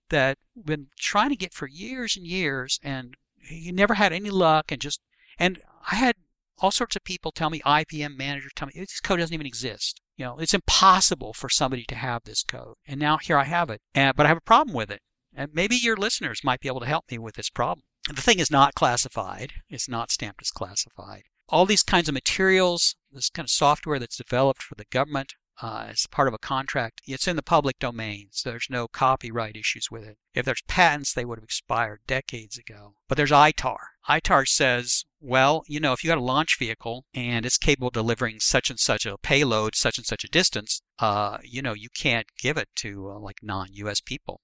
that 0.10 0.38
we've 0.56 0.66
been 0.66 0.88
trying 0.97 1.30
to 1.30 1.36
get 1.36 1.54
for 1.54 1.68
years 1.68 2.18
and 2.18 2.26
years, 2.26 2.80
and 2.84 3.16
you 3.49 3.72
never 3.72 3.95
had 3.95 4.14
any 4.14 4.30
luck, 4.30 4.72
and 4.72 4.82
just, 4.82 5.01
and 5.38 5.60
I 5.91 5.95
had 5.95 6.16
all 6.60 6.72
sorts 6.72 6.95
of 6.95 7.04
people 7.04 7.32
tell 7.32 7.49
me, 7.49 7.62
IBM 7.66 8.16
managers 8.18 8.51
tell 8.56 8.68
me, 8.68 8.74
this 8.76 8.99
code 8.99 9.20
doesn't 9.20 9.34
even 9.34 9.45
exist. 9.45 9.99
You 10.16 10.26
know, 10.26 10.38
it's 10.38 10.54
impossible 10.54 11.34
for 11.34 11.49
somebody 11.49 11.84
to 11.86 11.95
have 11.95 12.24
this 12.24 12.43
code. 12.43 12.76
And 12.88 12.99
now 12.99 13.18
here 13.18 13.38
I 13.38 13.45
have 13.45 13.70
it. 13.70 13.82
And, 13.95 14.16
but 14.16 14.26
I 14.26 14.30
have 14.30 14.38
a 14.38 14.41
problem 14.41 14.76
with 14.76 14.91
it. 14.91 15.01
And 15.36 15.51
maybe 15.54 15.76
your 15.76 15.97
listeners 15.97 16.43
might 16.43 16.60
be 16.60 16.68
able 16.68 16.82
to 16.82 16.86
help 16.86 17.10
me 17.10 17.18
with 17.18 17.36
this 17.36 17.49
problem. 17.49 17.86
The 18.08 18.22
thing 18.22 18.39
is 18.39 18.51
not 18.51 18.76
classified. 18.76 19.54
It's 19.70 19.89
not 19.89 20.12
stamped 20.12 20.41
as 20.43 20.51
classified. 20.51 21.24
All 21.54 21.68
these 21.68 21.84
kinds 21.84 22.10
of 22.10 22.16
materials, 22.16 22.95
this 23.12 23.30
kind 23.30 23.45
of 23.45 23.51
software 23.51 23.99
that's 23.99 24.18
developed 24.18 24.64
for 24.64 24.74
the 24.74 24.86
government, 24.86 25.34
uh, 25.62 25.86
as 25.89 26.08
part 26.08 26.28
of 26.28 26.34
a 26.34 26.39
contract. 26.39 26.99
It's 27.06 27.28
in 27.28 27.36
the 27.36 27.43
public 27.43 27.78
domain, 27.78 28.30
so 28.32 28.49
there's 28.49 28.72
no 28.72 28.88
copyright 28.88 29.56
issues 29.56 29.91
with 29.91 30.04
it. 30.04 30.18
If 30.34 30.45
there's 30.45 30.64
patents, 30.68 31.14
they 31.14 31.26
would 31.26 31.38
have 31.38 31.43
expired 31.43 32.01
decades 32.08 32.58
ago. 32.58 32.95
But 33.08 33.18
there's 33.18 33.30
ITAR. 33.30 33.78
ITAR 34.10 34.47
says, 34.47 35.06
well, 35.22 35.62
you 35.68 35.80
know, 35.80 35.93
if 35.93 36.04
you 36.04 36.08
got 36.08 36.18
a 36.18 36.22
launch 36.22 36.58
vehicle 36.58 37.06
and 37.14 37.45
it's 37.45 37.60
capable 37.60 37.89
of 37.89 37.93
delivering 37.93 38.39
such 38.39 38.72
and 38.72 38.80
such 38.80 39.06
a 39.06 39.20
payload, 39.20 39.76
such 39.76 39.99
and 39.99 40.08
such 40.08 40.24
a 40.24 40.30
distance, 40.30 40.82
uh, 40.97 41.38
you 41.43 41.62
know, 41.62 41.74
you 41.74 41.89
can't 41.95 42.28
give 42.39 42.58
it 42.58 42.70
to 42.78 43.12
uh, 43.12 43.20
like 43.20 43.43
non-U.S. 43.43 44.01
people. 44.01 44.41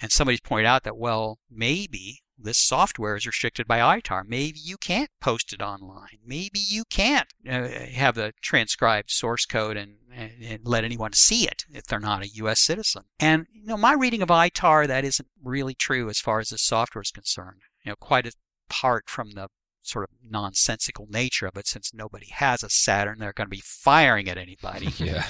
And 0.00 0.10
somebody's 0.10 0.40
pointed 0.40 0.66
out 0.66 0.82
that, 0.82 0.96
well, 0.96 1.38
maybe 1.48 2.21
this 2.38 2.58
software 2.58 3.16
is 3.16 3.26
restricted 3.26 3.66
by 3.66 3.78
ITAR. 3.78 4.24
Maybe 4.26 4.58
you 4.62 4.76
can't 4.76 5.10
post 5.20 5.52
it 5.52 5.62
online. 5.62 6.18
Maybe 6.24 6.58
you 6.58 6.84
can't 6.90 7.32
uh, 7.48 7.68
have 7.68 8.14
the 8.14 8.32
transcribed 8.40 9.10
source 9.10 9.46
code 9.46 9.76
and, 9.76 9.96
and, 10.12 10.32
and, 10.42 10.60
let 10.64 10.84
anyone 10.84 11.12
see 11.12 11.46
it 11.46 11.64
if 11.70 11.84
they're 11.84 12.00
not 12.00 12.22
a 12.22 12.28
U.S. 12.28 12.60
citizen. 12.60 13.04
And 13.20 13.46
you 13.52 13.66
know, 13.66 13.76
my 13.76 13.92
reading 13.92 14.22
of 14.22 14.28
ITAR 14.28 14.86
that 14.86 15.04
isn't 15.04 15.28
really 15.42 15.74
true 15.74 16.08
as 16.08 16.20
far 16.20 16.40
as 16.40 16.48
this 16.48 16.62
software 16.62 17.02
is 17.02 17.10
concerned. 17.10 17.62
You 17.84 17.92
know, 17.92 17.96
quite 17.96 18.32
apart 18.68 19.08
from 19.08 19.32
the 19.32 19.48
sort 19.82 20.04
of 20.04 20.10
nonsensical 20.28 21.06
nature 21.10 21.46
of 21.46 21.56
it 21.56 21.66
since 21.66 21.92
nobody 21.92 22.26
has 22.30 22.62
a 22.62 22.70
Saturn. 22.70 23.18
They're 23.18 23.32
going 23.32 23.46
to 23.46 23.56
be 23.56 23.62
firing 23.64 24.28
at 24.28 24.38
anybody. 24.38 24.86
yeah. 24.98 25.26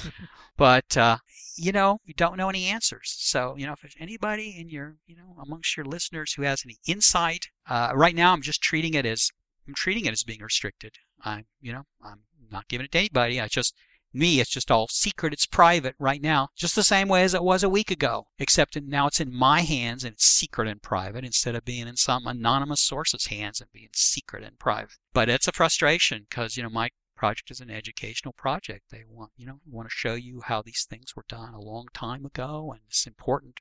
But, 0.57 0.95
uh, 0.95 1.17
you 1.57 1.71
know, 1.71 1.99
you 2.05 2.13
don't 2.13 2.37
know 2.37 2.49
any 2.49 2.65
answers. 2.65 3.15
So, 3.17 3.55
you 3.57 3.65
know, 3.65 3.73
if 3.73 3.81
there's 3.81 3.95
anybody 3.99 4.55
in 4.57 4.69
your, 4.69 4.97
you 5.05 5.15
know, 5.15 5.35
amongst 5.41 5.75
your 5.75 5.85
listeners 5.85 6.33
who 6.33 6.43
has 6.43 6.63
any 6.65 6.77
insight, 6.87 7.47
uh, 7.67 7.91
right 7.93 8.15
now 8.15 8.33
I'm 8.33 8.41
just 8.41 8.61
treating 8.61 8.93
it 8.93 9.05
as, 9.05 9.29
I'm 9.67 9.73
treating 9.75 10.05
it 10.05 10.13
as 10.13 10.23
being 10.23 10.41
restricted. 10.41 10.93
I'm, 11.23 11.45
you 11.61 11.73
know, 11.73 11.83
I'm 12.03 12.21
not 12.51 12.67
giving 12.67 12.85
it 12.85 12.91
to 12.91 12.99
anybody. 12.99 13.41
I 13.41 13.47
just, 13.47 13.73
me, 14.13 14.39
it's 14.39 14.49
just 14.49 14.71
all 14.71 14.87
secret. 14.87 15.33
It's 15.33 15.45
private 15.45 15.95
right 15.99 16.21
now, 16.21 16.49
just 16.55 16.75
the 16.75 16.83
same 16.83 17.07
way 17.07 17.23
as 17.23 17.33
it 17.33 17.43
was 17.43 17.63
a 17.63 17.69
week 17.69 17.91
ago, 17.91 18.27
except 18.37 18.79
now 18.81 19.07
it's 19.07 19.19
in 19.19 19.33
my 19.33 19.61
hands 19.61 20.03
and 20.03 20.13
it's 20.13 20.25
secret 20.25 20.67
and 20.67 20.81
private 20.81 21.23
instead 21.25 21.55
of 21.55 21.65
being 21.65 21.87
in 21.87 21.95
some 21.95 22.27
anonymous 22.27 22.81
source's 22.81 23.27
hands 23.27 23.59
and 23.59 23.71
being 23.71 23.89
secret 23.93 24.43
and 24.43 24.59
private. 24.59 24.97
But 25.13 25.29
it's 25.29 25.47
a 25.47 25.51
frustration 25.51 26.25
because, 26.29 26.57
you 26.57 26.63
know, 26.63 26.69
my 26.69 26.89
project 27.15 27.51
is 27.51 27.61
an 27.61 27.69
educational 27.69 28.33
project. 28.33 28.85
They 28.91 29.03
want, 29.07 29.31
you 29.37 29.45
know, 29.45 29.59
want 29.65 29.89
to 29.89 29.95
show 29.95 30.13
you 30.13 30.41
how 30.45 30.61
these 30.61 30.85
things 30.89 31.15
were 31.15 31.25
done 31.27 31.53
a 31.53 31.61
long 31.61 31.87
time 31.93 32.25
ago 32.25 32.71
and 32.71 32.81
it's 32.87 33.07
important, 33.07 33.59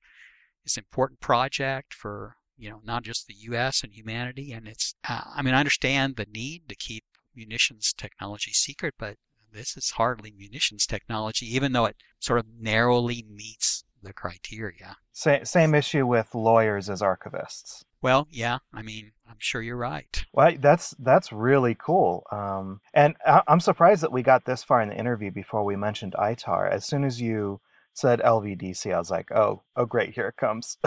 it's 0.64 0.76
important 0.76 1.20
project 1.20 1.94
for, 1.94 2.36
you 2.56 2.70
know, 2.70 2.80
not 2.84 3.04
just 3.04 3.26
the 3.26 3.34
U.S. 3.34 3.82
and 3.82 3.92
humanity. 3.92 4.52
And 4.52 4.68
it's, 4.68 4.94
uh, 5.08 5.22
I 5.34 5.42
mean, 5.42 5.54
I 5.54 5.60
understand 5.60 6.16
the 6.16 6.26
need 6.30 6.68
to 6.68 6.74
keep 6.74 7.04
munitions 7.34 7.94
technology 7.96 8.52
secret, 8.52 8.94
but 8.98 9.16
this 9.52 9.76
is 9.76 9.90
hardly 9.90 10.32
munitions 10.36 10.86
technology, 10.86 11.46
even 11.54 11.72
though 11.72 11.86
it 11.86 11.96
sort 12.18 12.38
of 12.38 12.46
narrowly 12.58 13.24
meets 13.28 13.84
the 14.02 14.12
criteria. 14.12 14.96
Same, 15.12 15.44
same 15.44 15.74
issue 15.74 16.06
with 16.06 16.34
lawyers 16.34 16.90
as 16.90 17.00
archivists. 17.00 17.84
Well, 18.00 18.26
yeah, 18.30 18.58
I 18.74 18.82
mean, 18.82 19.12
I'm 19.28 19.36
sure 19.38 19.62
you're 19.62 19.76
right. 19.76 20.24
Well, 20.32 20.52
that's 20.58 20.94
that's 20.98 21.30
really 21.30 21.76
cool, 21.78 22.24
um, 22.32 22.80
and 22.92 23.14
I, 23.24 23.42
am 23.46 23.60
surprised 23.60 24.02
that 24.02 24.10
we 24.10 24.22
got 24.22 24.44
this 24.44 24.64
far 24.64 24.80
in 24.82 24.88
the 24.88 24.98
interview 24.98 25.30
before 25.30 25.64
we 25.64 25.76
mentioned 25.76 26.14
ITAR. 26.18 26.68
As 26.68 26.84
soon 26.84 27.04
as 27.04 27.20
you 27.20 27.60
said 27.94 28.20
LVDC, 28.20 28.92
I 28.92 28.98
was 28.98 29.10
like, 29.10 29.30
oh, 29.30 29.62
oh, 29.76 29.86
great, 29.86 30.14
here 30.14 30.28
it 30.28 30.36
comes. 30.36 30.78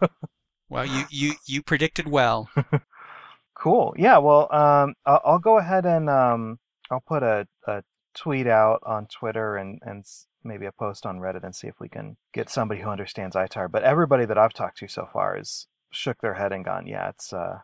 well, 0.70 0.86
you 0.86 1.04
you 1.10 1.34
you 1.46 1.62
predicted 1.62 2.08
well. 2.08 2.48
cool. 3.54 3.94
Yeah. 3.98 4.18
Well, 4.18 4.52
um, 4.52 4.94
I'll, 5.04 5.20
I'll, 5.24 5.38
go 5.38 5.58
ahead 5.58 5.84
and 5.86 6.08
um, 6.08 6.58
I'll 6.90 7.02
put 7.06 7.22
a, 7.22 7.46
a 7.66 7.82
tweet 8.16 8.46
out 8.46 8.82
on 8.84 9.06
Twitter 9.06 9.56
and 9.56 9.78
and 9.82 10.04
maybe 10.42 10.66
a 10.66 10.72
post 10.72 11.04
on 11.04 11.18
Reddit 11.18 11.44
and 11.44 11.54
see 11.54 11.66
if 11.66 11.80
we 11.80 11.88
can 11.88 12.16
get 12.32 12.48
somebody 12.48 12.80
who 12.80 12.88
understands 12.88 13.36
ITAR. 13.36 13.70
But 13.70 13.82
everybody 13.82 14.24
that 14.26 14.38
I've 14.38 14.52
talked 14.52 14.78
to 14.78 14.88
so 14.88 15.08
far 15.12 15.36
has 15.36 15.66
shook 15.90 16.20
their 16.20 16.34
head 16.34 16.52
and 16.52 16.64
gone, 16.64 16.86
"Yeah, 16.86 17.08
it's 17.08 17.32
uh, 17.32 17.60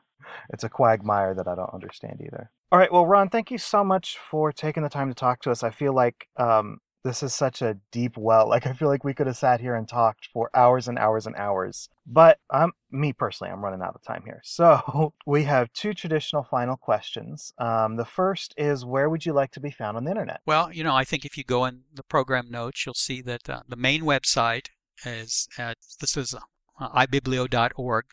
it's 0.50 0.64
a 0.64 0.68
quagmire 0.68 1.34
that 1.34 1.48
I 1.48 1.54
don't 1.54 1.74
understand 1.74 2.20
either." 2.24 2.50
All 2.70 2.78
right, 2.78 2.92
well, 2.92 3.04
Ron, 3.06 3.28
thank 3.28 3.50
you 3.50 3.58
so 3.58 3.84
much 3.84 4.16
for 4.16 4.50
taking 4.50 4.82
the 4.82 4.88
time 4.88 5.08
to 5.08 5.14
talk 5.14 5.42
to 5.42 5.50
us. 5.50 5.62
I 5.62 5.70
feel 5.70 5.92
like 5.92 6.28
um, 6.38 6.78
this 7.04 7.22
is 7.22 7.34
such 7.34 7.62
a 7.62 7.76
deep 7.90 8.16
well. 8.16 8.48
Like 8.48 8.66
I 8.66 8.72
feel 8.72 8.88
like 8.88 9.04
we 9.04 9.14
could 9.14 9.26
have 9.26 9.36
sat 9.36 9.60
here 9.60 9.74
and 9.74 9.88
talked 9.88 10.28
for 10.32 10.50
hours 10.54 10.88
and 10.88 10.98
hours 10.98 11.26
and 11.26 11.34
hours. 11.36 11.88
But 12.06 12.38
I'm 12.50 12.72
me 12.90 13.12
personally, 13.12 13.52
I'm 13.52 13.64
running 13.64 13.82
out 13.82 13.94
of 13.94 14.02
time 14.02 14.22
here. 14.24 14.40
So 14.44 15.12
we 15.26 15.44
have 15.44 15.72
two 15.72 15.94
traditional 15.94 16.44
final 16.44 16.76
questions. 16.76 17.52
Um, 17.58 17.96
the 17.96 18.04
first 18.04 18.54
is, 18.56 18.84
where 18.84 19.08
would 19.08 19.26
you 19.26 19.32
like 19.32 19.50
to 19.52 19.60
be 19.60 19.70
found 19.70 19.96
on 19.96 20.04
the 20.04 20.10
internet? 20.10 20.40
Well, 20.46 20.72
you 20.72 20.84
know, 20.84 20.94
I 20.94 21.04
think 21.04 21.24
if 21.24 21.36
you 21.36 21.44
go 21.44 21.64
in 21.64 21.82
the 21.92 22.04
program 22.04 22.50
notes, 22.50 22.84
you'll 22.86 22.94
see 22.94 23.20
that 23.22 23.48
uh, 23.48 23.62
the 23.68 23.76
main 23.76 24.02
website 24.02 24.68
is 25.04 25.48
at 25.58 25.78
this 26.00 26.16
is 26.16 26.34
uh, 26.34 26.88
ibiblio.org 26.90 28.04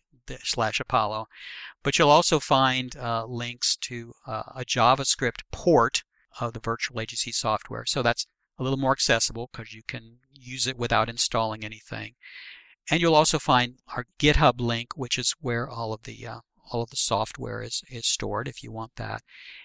slash 0.44 0.80
Apollo, 0.80 1.28
but 1.84 1.98
you'll 1.98 2.10
also 2.10 2.40
find 2.40 2.96
uh, 2.98 3.26
links 3.26 3.76
to 3.78 4.14
uh, 4.28 4.44
a 4.56 4.64
JavaScript 4.64 5.42
port 5.52 6.04
of 6.40 6.54
the 6.54 6.60
virtual 6.60 6.98
AGC 6.98 7.34
software. 7.34 7.86
So 7.86 8.02
that's 8.02 8.26
a 8.60 8.64
little 8.64 8.78
more 8.78 8.92
accessible 8.92 9.50
because 9.52 9.74
you 9.74 9.82
can 9.88 10.18
use 10.32 10.68
it 10.68 10.78
without 10.78 11.10
installing 11.10 11.64
anything. 11.64 12.14
And 12.92 13.02
you'll 13.02 13.16
also 13.16 13.40
find 13.40 13.76
our 13.96 14.06
GitHub 14.20 14.60
link, 14.60 14.90
which 14.96 15.18
is 15.18 15.34
where 15.40 15.70
all 15.70 15.94
of 15.94 16.04
the 16.04 16.28
uh, 16.28 16.40
all 16.72 16.84
of 16.84 16.90
the 16.90 16.96
software 16.96 17.62
is, 17.62 17.82
is 17.90 18.08
stored 18.08 18.48
if 18.48 18.64
you 18.64 18.72
want 18.72 18.96
that. 18.96 19.24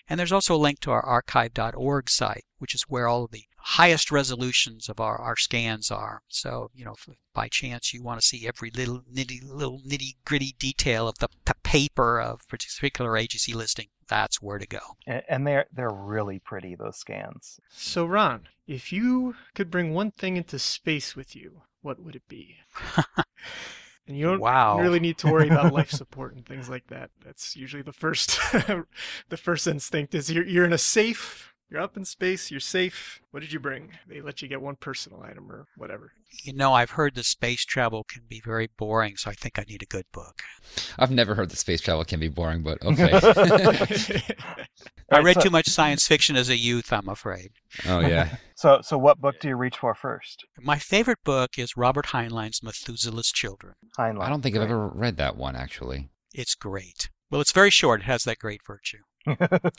And 0.09 0.19
there's 0.19 0.33
also 0.33 0.55
a 0.55 0.57
link 0.57 0.81
to 0.81 0.91
our 0.91 1.05
archive.org 1.05 2.09
site, 2.09 2.45
which 2.59 2.75
is 2.75 2.83
where 2.89 3.07
all 3.07 3.25
of 3.25 3.31
the 3.31 3.45
highest 3.59 4.11
resolutions 4.11 4.89
of 4.89 5.01
our, 5.01 5.19
our 5.19 5.37
scans 5.37 5.91
are. 5.91 6.21
So, 6.29 6.71
you 6.75 6.85
know, 6.85 6.95
by 7.35 7.49
chance 7.49 7.93
you 7.93 8.03
want 8.03 8.21
to 8.21 8.27
see 8.27 8.47
every 8.47 8.71
little 8.71 9.03
nitty 9.13 9.41
little 9.43 9.81
nitty 9.87 10.17
gritty 10.25 10.55
detail 10.59 11.09
of 11.09 11.19
the 11.19 11.29
paper 11.63 12.21
of 12.21 12.47
particular 12.49 13.13
AGC 13.13 13.55
listing, 13.55 13.89
that's 14.09 14.43
where 14.43 14.59
to 14.59 14.67
go. 14.67 14.81
And 15.07 15.47
they're 15.47 15.67
they're 15.73 15.91
really 15.91 16.39
pretty 16.39 16.75
those 16.75 16.97
scans. 16.97 17.61
So 17.71 18.07
Ron, 18.07 18.49
if 18.67 18.93
you 18.93 19.35
could 19.55 19.71
bring 19.71 19.95
one 19.95 20.11
thing 20.11 20.37
into 20.37 20.59
space 20.59 21.15
with 21.17 21.35
you, 21.35 21.63
what 21.83 22.01
would 22.03 22.17
it 22.17 22.29
be? 22.29 22.57
and 24.07 24.17
you 24.17 24.27
don't 24.27 24.41
wow. 24.41 24.79
really 24.79 25.01
need 25.01 25.19
to 25.19 25.29
worry 25.29 25.49
about 25.49 25.73
life 25.73 25.91
support 25.93 26.35
and 26.35 26.45
things 26.45 26.69
like 26.69 26.87
that. 26.89 27.11
That's 27.25 27.57
usually 27.57 27.83
the 27.83 27.93
first 27.93 28.39
the 29.29 29.37
first 29.37 29.67
instinct 29.67 30.15
is 30.15 30.31
you're 30.31 30.47
you're 30.47 30.65
in 30.65 30.73
a 30.73 30.79
safe 30.79 31.54
you're 31.75 31.83
up 31.83 31.97
in 31.97 32.05
space, 32.05 32.53
you're 32.53 32.61
safe. 32.61 33.21
What 33.33 33.41
did 33.41 33.53
you 33.53 33.59
bring? 33.59 33.91
They 34.07 34.21
let 34.21 34.41
you 34.41 34.47
get 34.47 34.63
one 34.63 34.77
personal 34.77 35.25
item 35.25 35.51
or 35.51 35.67
whatever. 35.77 36.13
You 36.45 36.53
know, 36.53 36.73
I've 36.73 36.91
heard 36.91 37.17
that 37.17 37.25
space 37.25 37.65
travel 37.65 38.05
can 38.05 38.23
be 38.29 38.41
very 38.41 38.71
boring, 38.77 39.17
so 39.17 39.29
I 39.29 39.35
think 39.35 39.59
I 39.59 39.65
need 39.69 39.83
a 39.83 39.87
good 39.87 40.05
book. 40.13 40.43
I've 40.97 41.11
never 41.11 41.35
heard 41.35 41.51
that 41.51 41.57
space 41.57 41.81
travel 41.81 42.05
can 42.05 42.21
be 42.21 42.29
boring, 42.29 42.63
but 42.63 42.81
okay. 42.85 44.23
I 45.11 45.19
read 45.19 45.41
too 45.41 45.51
much 45.51 45.69
science 45.69 46.07
fiction 46.07 46.37
as 46.37 46.49
a 46.49 46.57
youth, 46.57 46.93
I'm 46.93 47.09
afraid. 47.09 47.51
Oh 47.89 47.99
yeah. 47.99 48.37
so 48.55 48.79
so 48.83 48.97
what 48.97 49.21
book 49.21 49.41
do 49.41 49.49
you 49.49 49.57
reach 49.57 49.79
for 49.79 49.97
first? 49.97 50.45
My 50.61 50.79
favorite 50.79 51.25
book 51.25 51.59
is 51.59 51.77
Robert 51.77 52.07
Heinlein's 52.07 52.63
Methuselah's 52.63 53.33
Children. 53.33 53.75
Heinlein. 53.99 54.23
I 54.23 54.29
don't 54.29 54.43
think 54.43 54.55
I've 54.55 54.63
ever 54.63 54.87
read 54.87 55.17
that 55.17 55.37
one 55.37 55.57
actually. 55.57 56.09
It's 56.33 56.55
great. 56.55 57.11
Well, 57.35 57.41
it's 57.41 57.51
very 57.51 57.71
short. 57.71 58.03
It 58.03 58.05
has 58.05 58.23
that 58.23 58.39
great 58.39 58.61
virtue. 58.65 58.99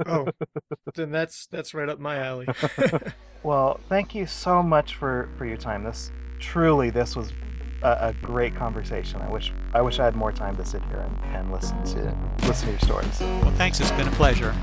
oh, 0.06 0.28
then 0.96 1.10
that's 1.10 1.48
that's 1.48 1.74
right 1.74 1.88
up 1.88 2.00
my 2.00 2.18
alley. 2.18 2.48
well, 3.44 3.80
thank 3.88 4.14
you 4.14 4.26
so 4.26 4.62
much 4.62 4.96
for 4.96 5.30
for 5.38 5.46
your 5.46 5.56
time. 5.56 5.86
This 5.86 6.12
truly 6.38 6.90
this 6.90 7.16
was 7.16 7.32
a, 7.82 8.10
a, 8.10 8.14
great 8.22 8.58
conversation. 8.58 9.22
I 9.22 9.30
wish 9.32 9.54
I 9.74 9.82
wish 9.82 10.00
I 10.00 10.04
had 10.04 10.18
more 10.18 10.34
time 10.34 10.58
to 10.58 10.66
sit 10.66 10.84
here 10.84 11.00
and, 11.00 11.18
and 11.34 11.50
listen 11.50 11.82
to 11.94 12.14
listen 12.46 12.66
to 12.66 12.72
your 12.72 12.80
stories. 12.82 13.22
Well, 13.22 13.52
thanks. 13.52 13.80
It's 13.80 13.90
been 13.92 14.10
a 14.10 14.12
pleasure. 14.12 14.54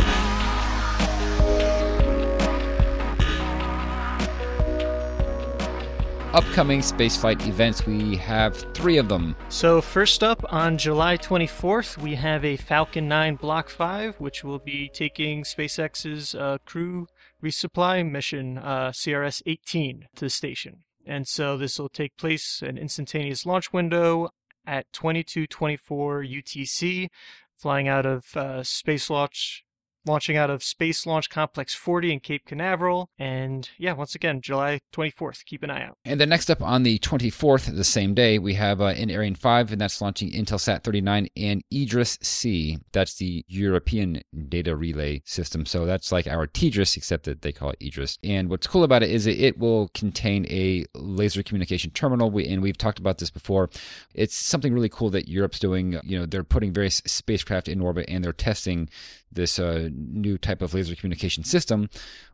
Upcoming 6.34 6.80
spaceflight 6.80 7.46
events. 7.46 7.86
We 7.86 8.16
have 8.16 8.56
three 8.74 8.98
of 8.98 9.08
them. 9.08 9.36
So, 9.48 9.80
first 9.80 10.22
up 10.22 10.44
on 10.52 10.78
July 10.78 11.16
24th, 11.16 11.98
we 11.98 12.14
have 12.14 12.44
a 12.44 12.56
Falcon 12.56 13.08
9 13.08 13.36
Block 13.36 13.68
5, 13.68 14.20
which 14.20 14.42
will 14.42 14.58
be 14.58 14.88
taking 14.92 15.44
SpaceX's 15.44 16.34
uh, 16.34 16.58
crew 16.64 17.06
resupply 17.42 18.08
mission, 18.08 18.58
uh, 18.58 18.90
CRS 18.90 19.42
18, 19.46 20.08
to 20.14 20.24
the 20.24 20.30
station. 20.30 20.84
And 21.04 21.26
so 21.26 21.56
this 21.56 21.78
will 21.78 21.88
take 21.88 22.16
place 22.16 22.62
an 22.62 22.78
instantaneous 22.78 23.44
launch 23.44 23.72
window 23.72 24.30
at 24.66 24.92
2224 24.92 26.22
UTC, 26.22 27.08
flying 27.56 27.88
out 27.88 28.06
of 28.06 28.36
uh, 28.36 28.62
Space 28.62 29.10
Launch 29.10 29.64
launching 30.06 30.36
out 30.36 30.50
of 30.50 30.62
Space 30.62 31.06
Launch 31.06 31.30
Complex 31.30 31.74
40 31.74 32.12
in 32.12 32.20
Cape 32.20 32.44
Canaveral. 32.46 33.08
And 33.18 33.68
yeah, 33.78 33.92
once 33.92 34.14
again, 34.14 34.40
July 34.40 34.80
24th. 34.92 35.44
Keep 35.44 35.62
an 35.62 35.70
eye 35.70 35.84
out. 35.84 35.98
And 36.04 36.20
then 36.20 36.28
next 36.28 36.50
up 36.50 36.62
on 36.62 36.82
the 36.82 36.98
24th, 36.98 37.74
the 37.74 37.84
same 37.84 38.14
day, 38.14 38.38
we 38.38 38.54
have 38.54 38.80
uh, 38.80 38.86
in 38.86 39.10
Ariane 39.10 39.34
5, 39.34 39.72
and 39.72 39.80
that's 39.80 40.00
launching 40.00 40.30
Intelsat 40.30 40.82
39 40.82 41.28
and 41.36 41.62
IDRIS 41.72 42.22
C. 42.24 42.78
That's 42.92 43.14
the 43.14 43.44
European 43.48 44.22
Data 44.48 44.76
Relay 44.76 45.22
System. 45.24 45.66
So 45.66 45.86
that's 45.86 46.12
like 46.12 46.26
our 46.26 46.46
TDRS, 46.46 46.96
except 46.96 47.24
that 47.24 47.42
they 47.42 47.52
call 47.52 47.70
it 47.70 47.80
IDRIS. 47.80 48.18
And 48.22 48.48
what's 48.48 48.66
cool 48.66 48.84
about 48.84 49.02
it 49.02 49.10
is 49.10 49.26
it 49.26 49.58
will 49.58 49.88
contain 49.94 50.46
a 50.46 50.84
laser 50.94 51.42
communication 51.42 51.90
terminal. 51.90 52.30
We, 52.30 52.46
and 52.46 52.62
we've 52.62 52.78
talked 52.78 52.98
about 52.98 53.18
this 53.18 53.30
before. 53.30 53.70
It's 54.14 54.36
something 54.36 54.72
really 54.72 54.88
cool 54.88 55.10
that 55.10 55.28
Europe's 55.28 55.58
doing. 55.58 55.98
You 56.04 56.20
know, 56.20 56.26
they're 56.26 56.44
putting 56.44 56.72
various 56.72 57.02
spacecraft 57.06 57.68
in 57.68 57.80
orbit 57.80 58.06
and 58.08 58.24
they're 58.24 58.32
testing 58.32 58.88
this 59.34 59.58
uh, 59.58 59.88
new 59.94 60.38
type 60.38 60.62
of 60.62 60.74
laser 60.74 60.94
communication 60.94 61.44
system, 61.44 61.88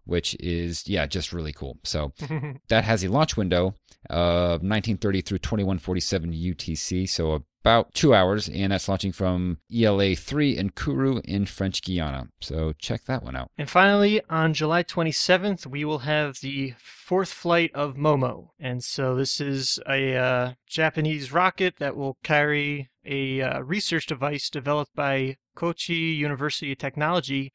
which 0.04 0.34
is, 0.40 0.88
yeah, 0.88 1.06
just 1.06 1.32
really 1.32 1.52
cool. 1.52 1.78
So 1.84 2.12
that 2.68 2.84
has 2.84 3.04
a 3.04 3.08
launch 3.08 3.36
window 3.36 3.74
of 4.10 4.62
1930 4.62 5.20
through 5.22 5.38
2147 5.38 6.32
UTC, 6.32 7.08
so 7.08 7.44
about 7.68 7.92
two 7.92 8.14
hours, 8.14 8.48
and 8.48 8.72
that's 8.72 8.88
launching 8.88 9.12
from 9.12 9.58
ELA 9.74 10.14
3 10.14 10.56
in 10.56 10.70
Kourou 10.70 11.20
in 11.24 11.44
French 11.44 11.82
Guiana. 11.82 12.28
So 12.40 12.72
check 12.78 13.04
that 13.04 13.22
one 13.22 13.36
out. 13.36 13.50
And 13.58 13.68
finally, 13.68 14.22
on 14.30 14.54
July 14.54 14.82
27th, 14.82 15.66
we 15.66 15.84
will 15.84 16.00
have 16.00 16.40
the 16.40 16.74
fourth 16.78 17.30
flight 17.30 17.70
of 17.74 17.94
Momo. 17.94 18.48
And 18.58 18.82
so 18.82 19.14
this 19.14 19.40
is 19.40 19.78
a 19.88 20.16
uh, 20.16 20.52
Japanese 20.66 21.32
rocket 21.32 21.74
that 21.78 21.96
will 21.96 22.16
carry 22.22 22.88
a 23.04 23.40
uh, 23.40 23.60
research 23.60 24.06
device 24.06 24.50
developed 24.50 24.94
by 24.94 25.36
Kochi 25.58 25.94
University 25.94 26.70
of 26.70 26.78
Technology 26.78 27.52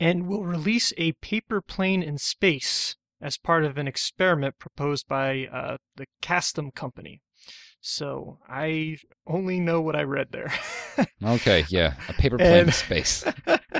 and 0.00 0.26
will 0.26 0.44
release 0.44 0.92
a 0.98 1.12
paper 1.12 1.60
plane 1.60 2.02
in 2.02 2.18
space 2.18 2.96
as 3.20 3.38
part 3.38 3.64
of 3.64 3.78
an 3.78 3.86
experiment 3.86 4.58
proposed 4.58 5.06
by 5.06 5.46
uh, 5.46 5.76
the 5.94 6.06
Castem 6.20 6.74
Company. 6.74 7.22
So 7.80 8.38
I 8.48 8.96
only 9.24 9.60
know 9.60 9.80
what 9.80 9.94
I 9.94 10.02
read 10.02 10.32
there. 10.32 10.52
okay, 11.22 11.64
yeah, 11.68 11.94
a 12.08 12.12
paper 12.14 12.38
plane 12.38 12.52
and, 12.52 12.68
in 12.68 12.72
space. 12.72 13.24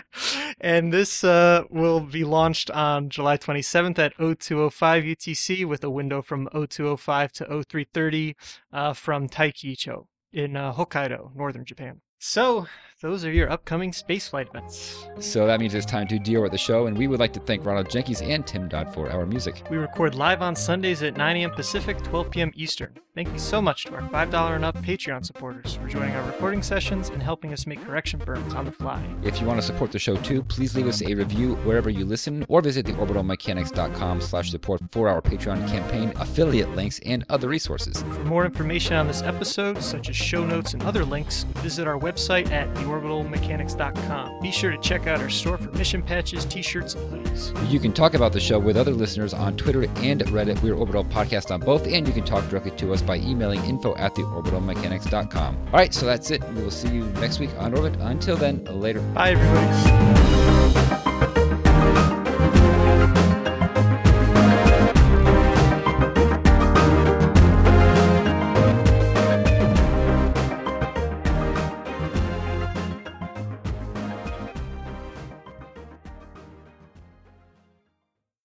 and 0.61 0.93
this 0.93 1.25
uh, 1.25 1.65
will 1.69 1.99
be 1.99 2.23
launched 2.23 2.71
on 2.71 3.09
July 3.09 3.39
27th 3.39 3.99
at 3.99 4.13
0205 4.17 5.03
UTC 5.03 5.67
with 5.67 5.83
a 5.83 5.91
window 5.91 6.23
from 6.23 6.49
0205 6.53 7.33
to 7.33 7.45
0330 7.45 8.37
uh, 8.73 8.93
from 8.93 9.29
Taikicho 9.29 10.07
in 10.33 10.57
uh, 10.57 10.73
Hokkaido, 10.75 11.35
northern 11.35 11.65
Japan. 11.65 12.03
So 12.27 12.67
those 13.03 13.23
are 13.27 13.31
your 13.31 13.51
upcoming 13.51 13.91
spaceflight 13.91 14.49
events. 14.49 15.07
So 15.21 15.47
that 15.47 15.61
means 15.61 15.75
it's 15.75 15.85
time 15.85 16.09
to 16.09 16.19
deal 16.19 16.41
with 16.41 16.53
the 16.53 16.59
show, 16.59 16.87
and 16.87 16.97
we 16.97 17.07
would 17.07 17.21
like 17.21 17.35
to 17.35 17.41
thank 17.41 17.67
Ronald 17.67 17.91
Jenkins 17.91 18.23
and 18.23 18.47
Tim 18.47 18.67
Dodd 18.67 18.95
for 18.95 19.11
our 19.11 19.27
music. 19.27 19.63
We 19.71 19.77
record 19.77 20.15
live 20.15 20.41
on 20.41 20.57
Sundays 20.57 21.03
at 21.03 21.19
9 21.19 21.37
a.m. 21.37 21.51
Pacific, 21.51 22.03
12 22.03 22.31
p.m. 22.31 22.51
Eastern. 22.55 22.99
Thank 23.15 23.33
you 23.33 23.39
so 23.39 23.63
much 23.63 23.85
to 23.85 23.95
our 23.95 24.03
$5 24.03 24.57
and 24.57 24.65
up 24.65 24.77
Patreon 24.79 25.25
supporters 25.25 25.77
for 25.77 25.87
joining 25.87 26.17
our 26.17 26.27
recording 26.27 26.65
sessions 26.65 27.11
and 27.11 27.23
helping 27.23 27.53
us 27.53 27.65
make 27.65 27.81
correction 27.85 28.19
burns 28.19 28.55
on 28.55 28.65
the 28.65 28.73
fly. 28.73 29.01
If 29.23 29.41
you 29.41 29.47
want 29.47 29.61
to 29.61 29.65
support 29.65 29.93
the 29.93 30.01
show 30.01 30.17
too, 30.17 30.43
please 30.43 30.75
leave 30.75 30.89
us 30.89 31.01
a 31.01 31.15
review 31.15 31.55
wherever 31.59 31.89
you 31.89 32.05
listen 32.05 32.45
or 32.49 32.61
visit 32.61 32.87
theorbitalmechanics.com 32.87 34.21
slash 34.21 34.51
support 34.51 34.81
for 34.91 35.09
our 35.09 35.23
Patreon 35.23 35.69
campaign, 35.69 36.13
affiliate 36.17 36.75
links, 36.75 36.99
and 37.07 37.25
other 37.31 37.47
resources. 37.47 38.03
For 38.03 38.25
more 38.25 38.45
information 38.45 38.97
on 38.97 39.07
this 39.07 39.23
episode, 39.23 39.81
such 39.81 40.09
as 40.09 40.17
show 40.17 40.45
notes 40.45 40.75
and 40.75 40.83
other 40.83 41.05
links, 41.05 41.45
visit 41.59 41.87
our 41.87 42.01
website 42.01 42.51
at 42.51 42.69
theorbitalmechanics.com. 42.75 44.41
Be 44.41 44.51
sure 44.51 44.73
to 44.73 44.79
check 44.79 45.07
out 45.07 45.21
our 45.21 45.31
store 45.31 45.57
for 45.57 45.71
mission 45.71 46.03
patches, 46.03 46.45
t-shirts, 46.47 46.97
and 46.97 47.25
hoodies. 47.25 47.71
You 47.71 47.79
can 47.79 47.93
talk 47.93 48.15
about 48.15 48.33
the 48.33 48.41
show 48.41 48.59
with 48.59 48.77
other 48.77 48.91
listeners 48.93 49.33
on 49.33 49.57
Twitter 49.57 49.85
and 49.99 50.21
Reddit. 50.23 50.61
We're 50.63 50.75
Orbital 50.75 51.05
Podcast 51.05 51.53
on 51.53 51.61
both, 51.61 51.87
and 51.87 52.09
you 52.09 52.13
can 52.13 52.25
talk 52.25 52.49
directly 52.49 52.73
to 52.73 52.93
us 52.93 53.04
by 53.07 53.17
emailing 53.17 53.65
info 53.65 53.95
at 53.97 54.15
theorbitalmechanics.com. 54.15 55.59
All 55.67 55.73
right, 55.73 55.93
so 55.93 56.07
that's 56.07 56.31
it. 56.31 56.43
We 56.51 56.63
will 56.63 56.71
see 56.71 56.89
you 56.89 57.05
next 57.21 57.39
week 57.39 57.51
on 57.59 57.75
Orbit. 57.75 57.97
Until 58.01 58.37
then, 58.37 58.65
later. 58.65 59.01
Bye, 59.01 59.33
everybody. 59.33 61.14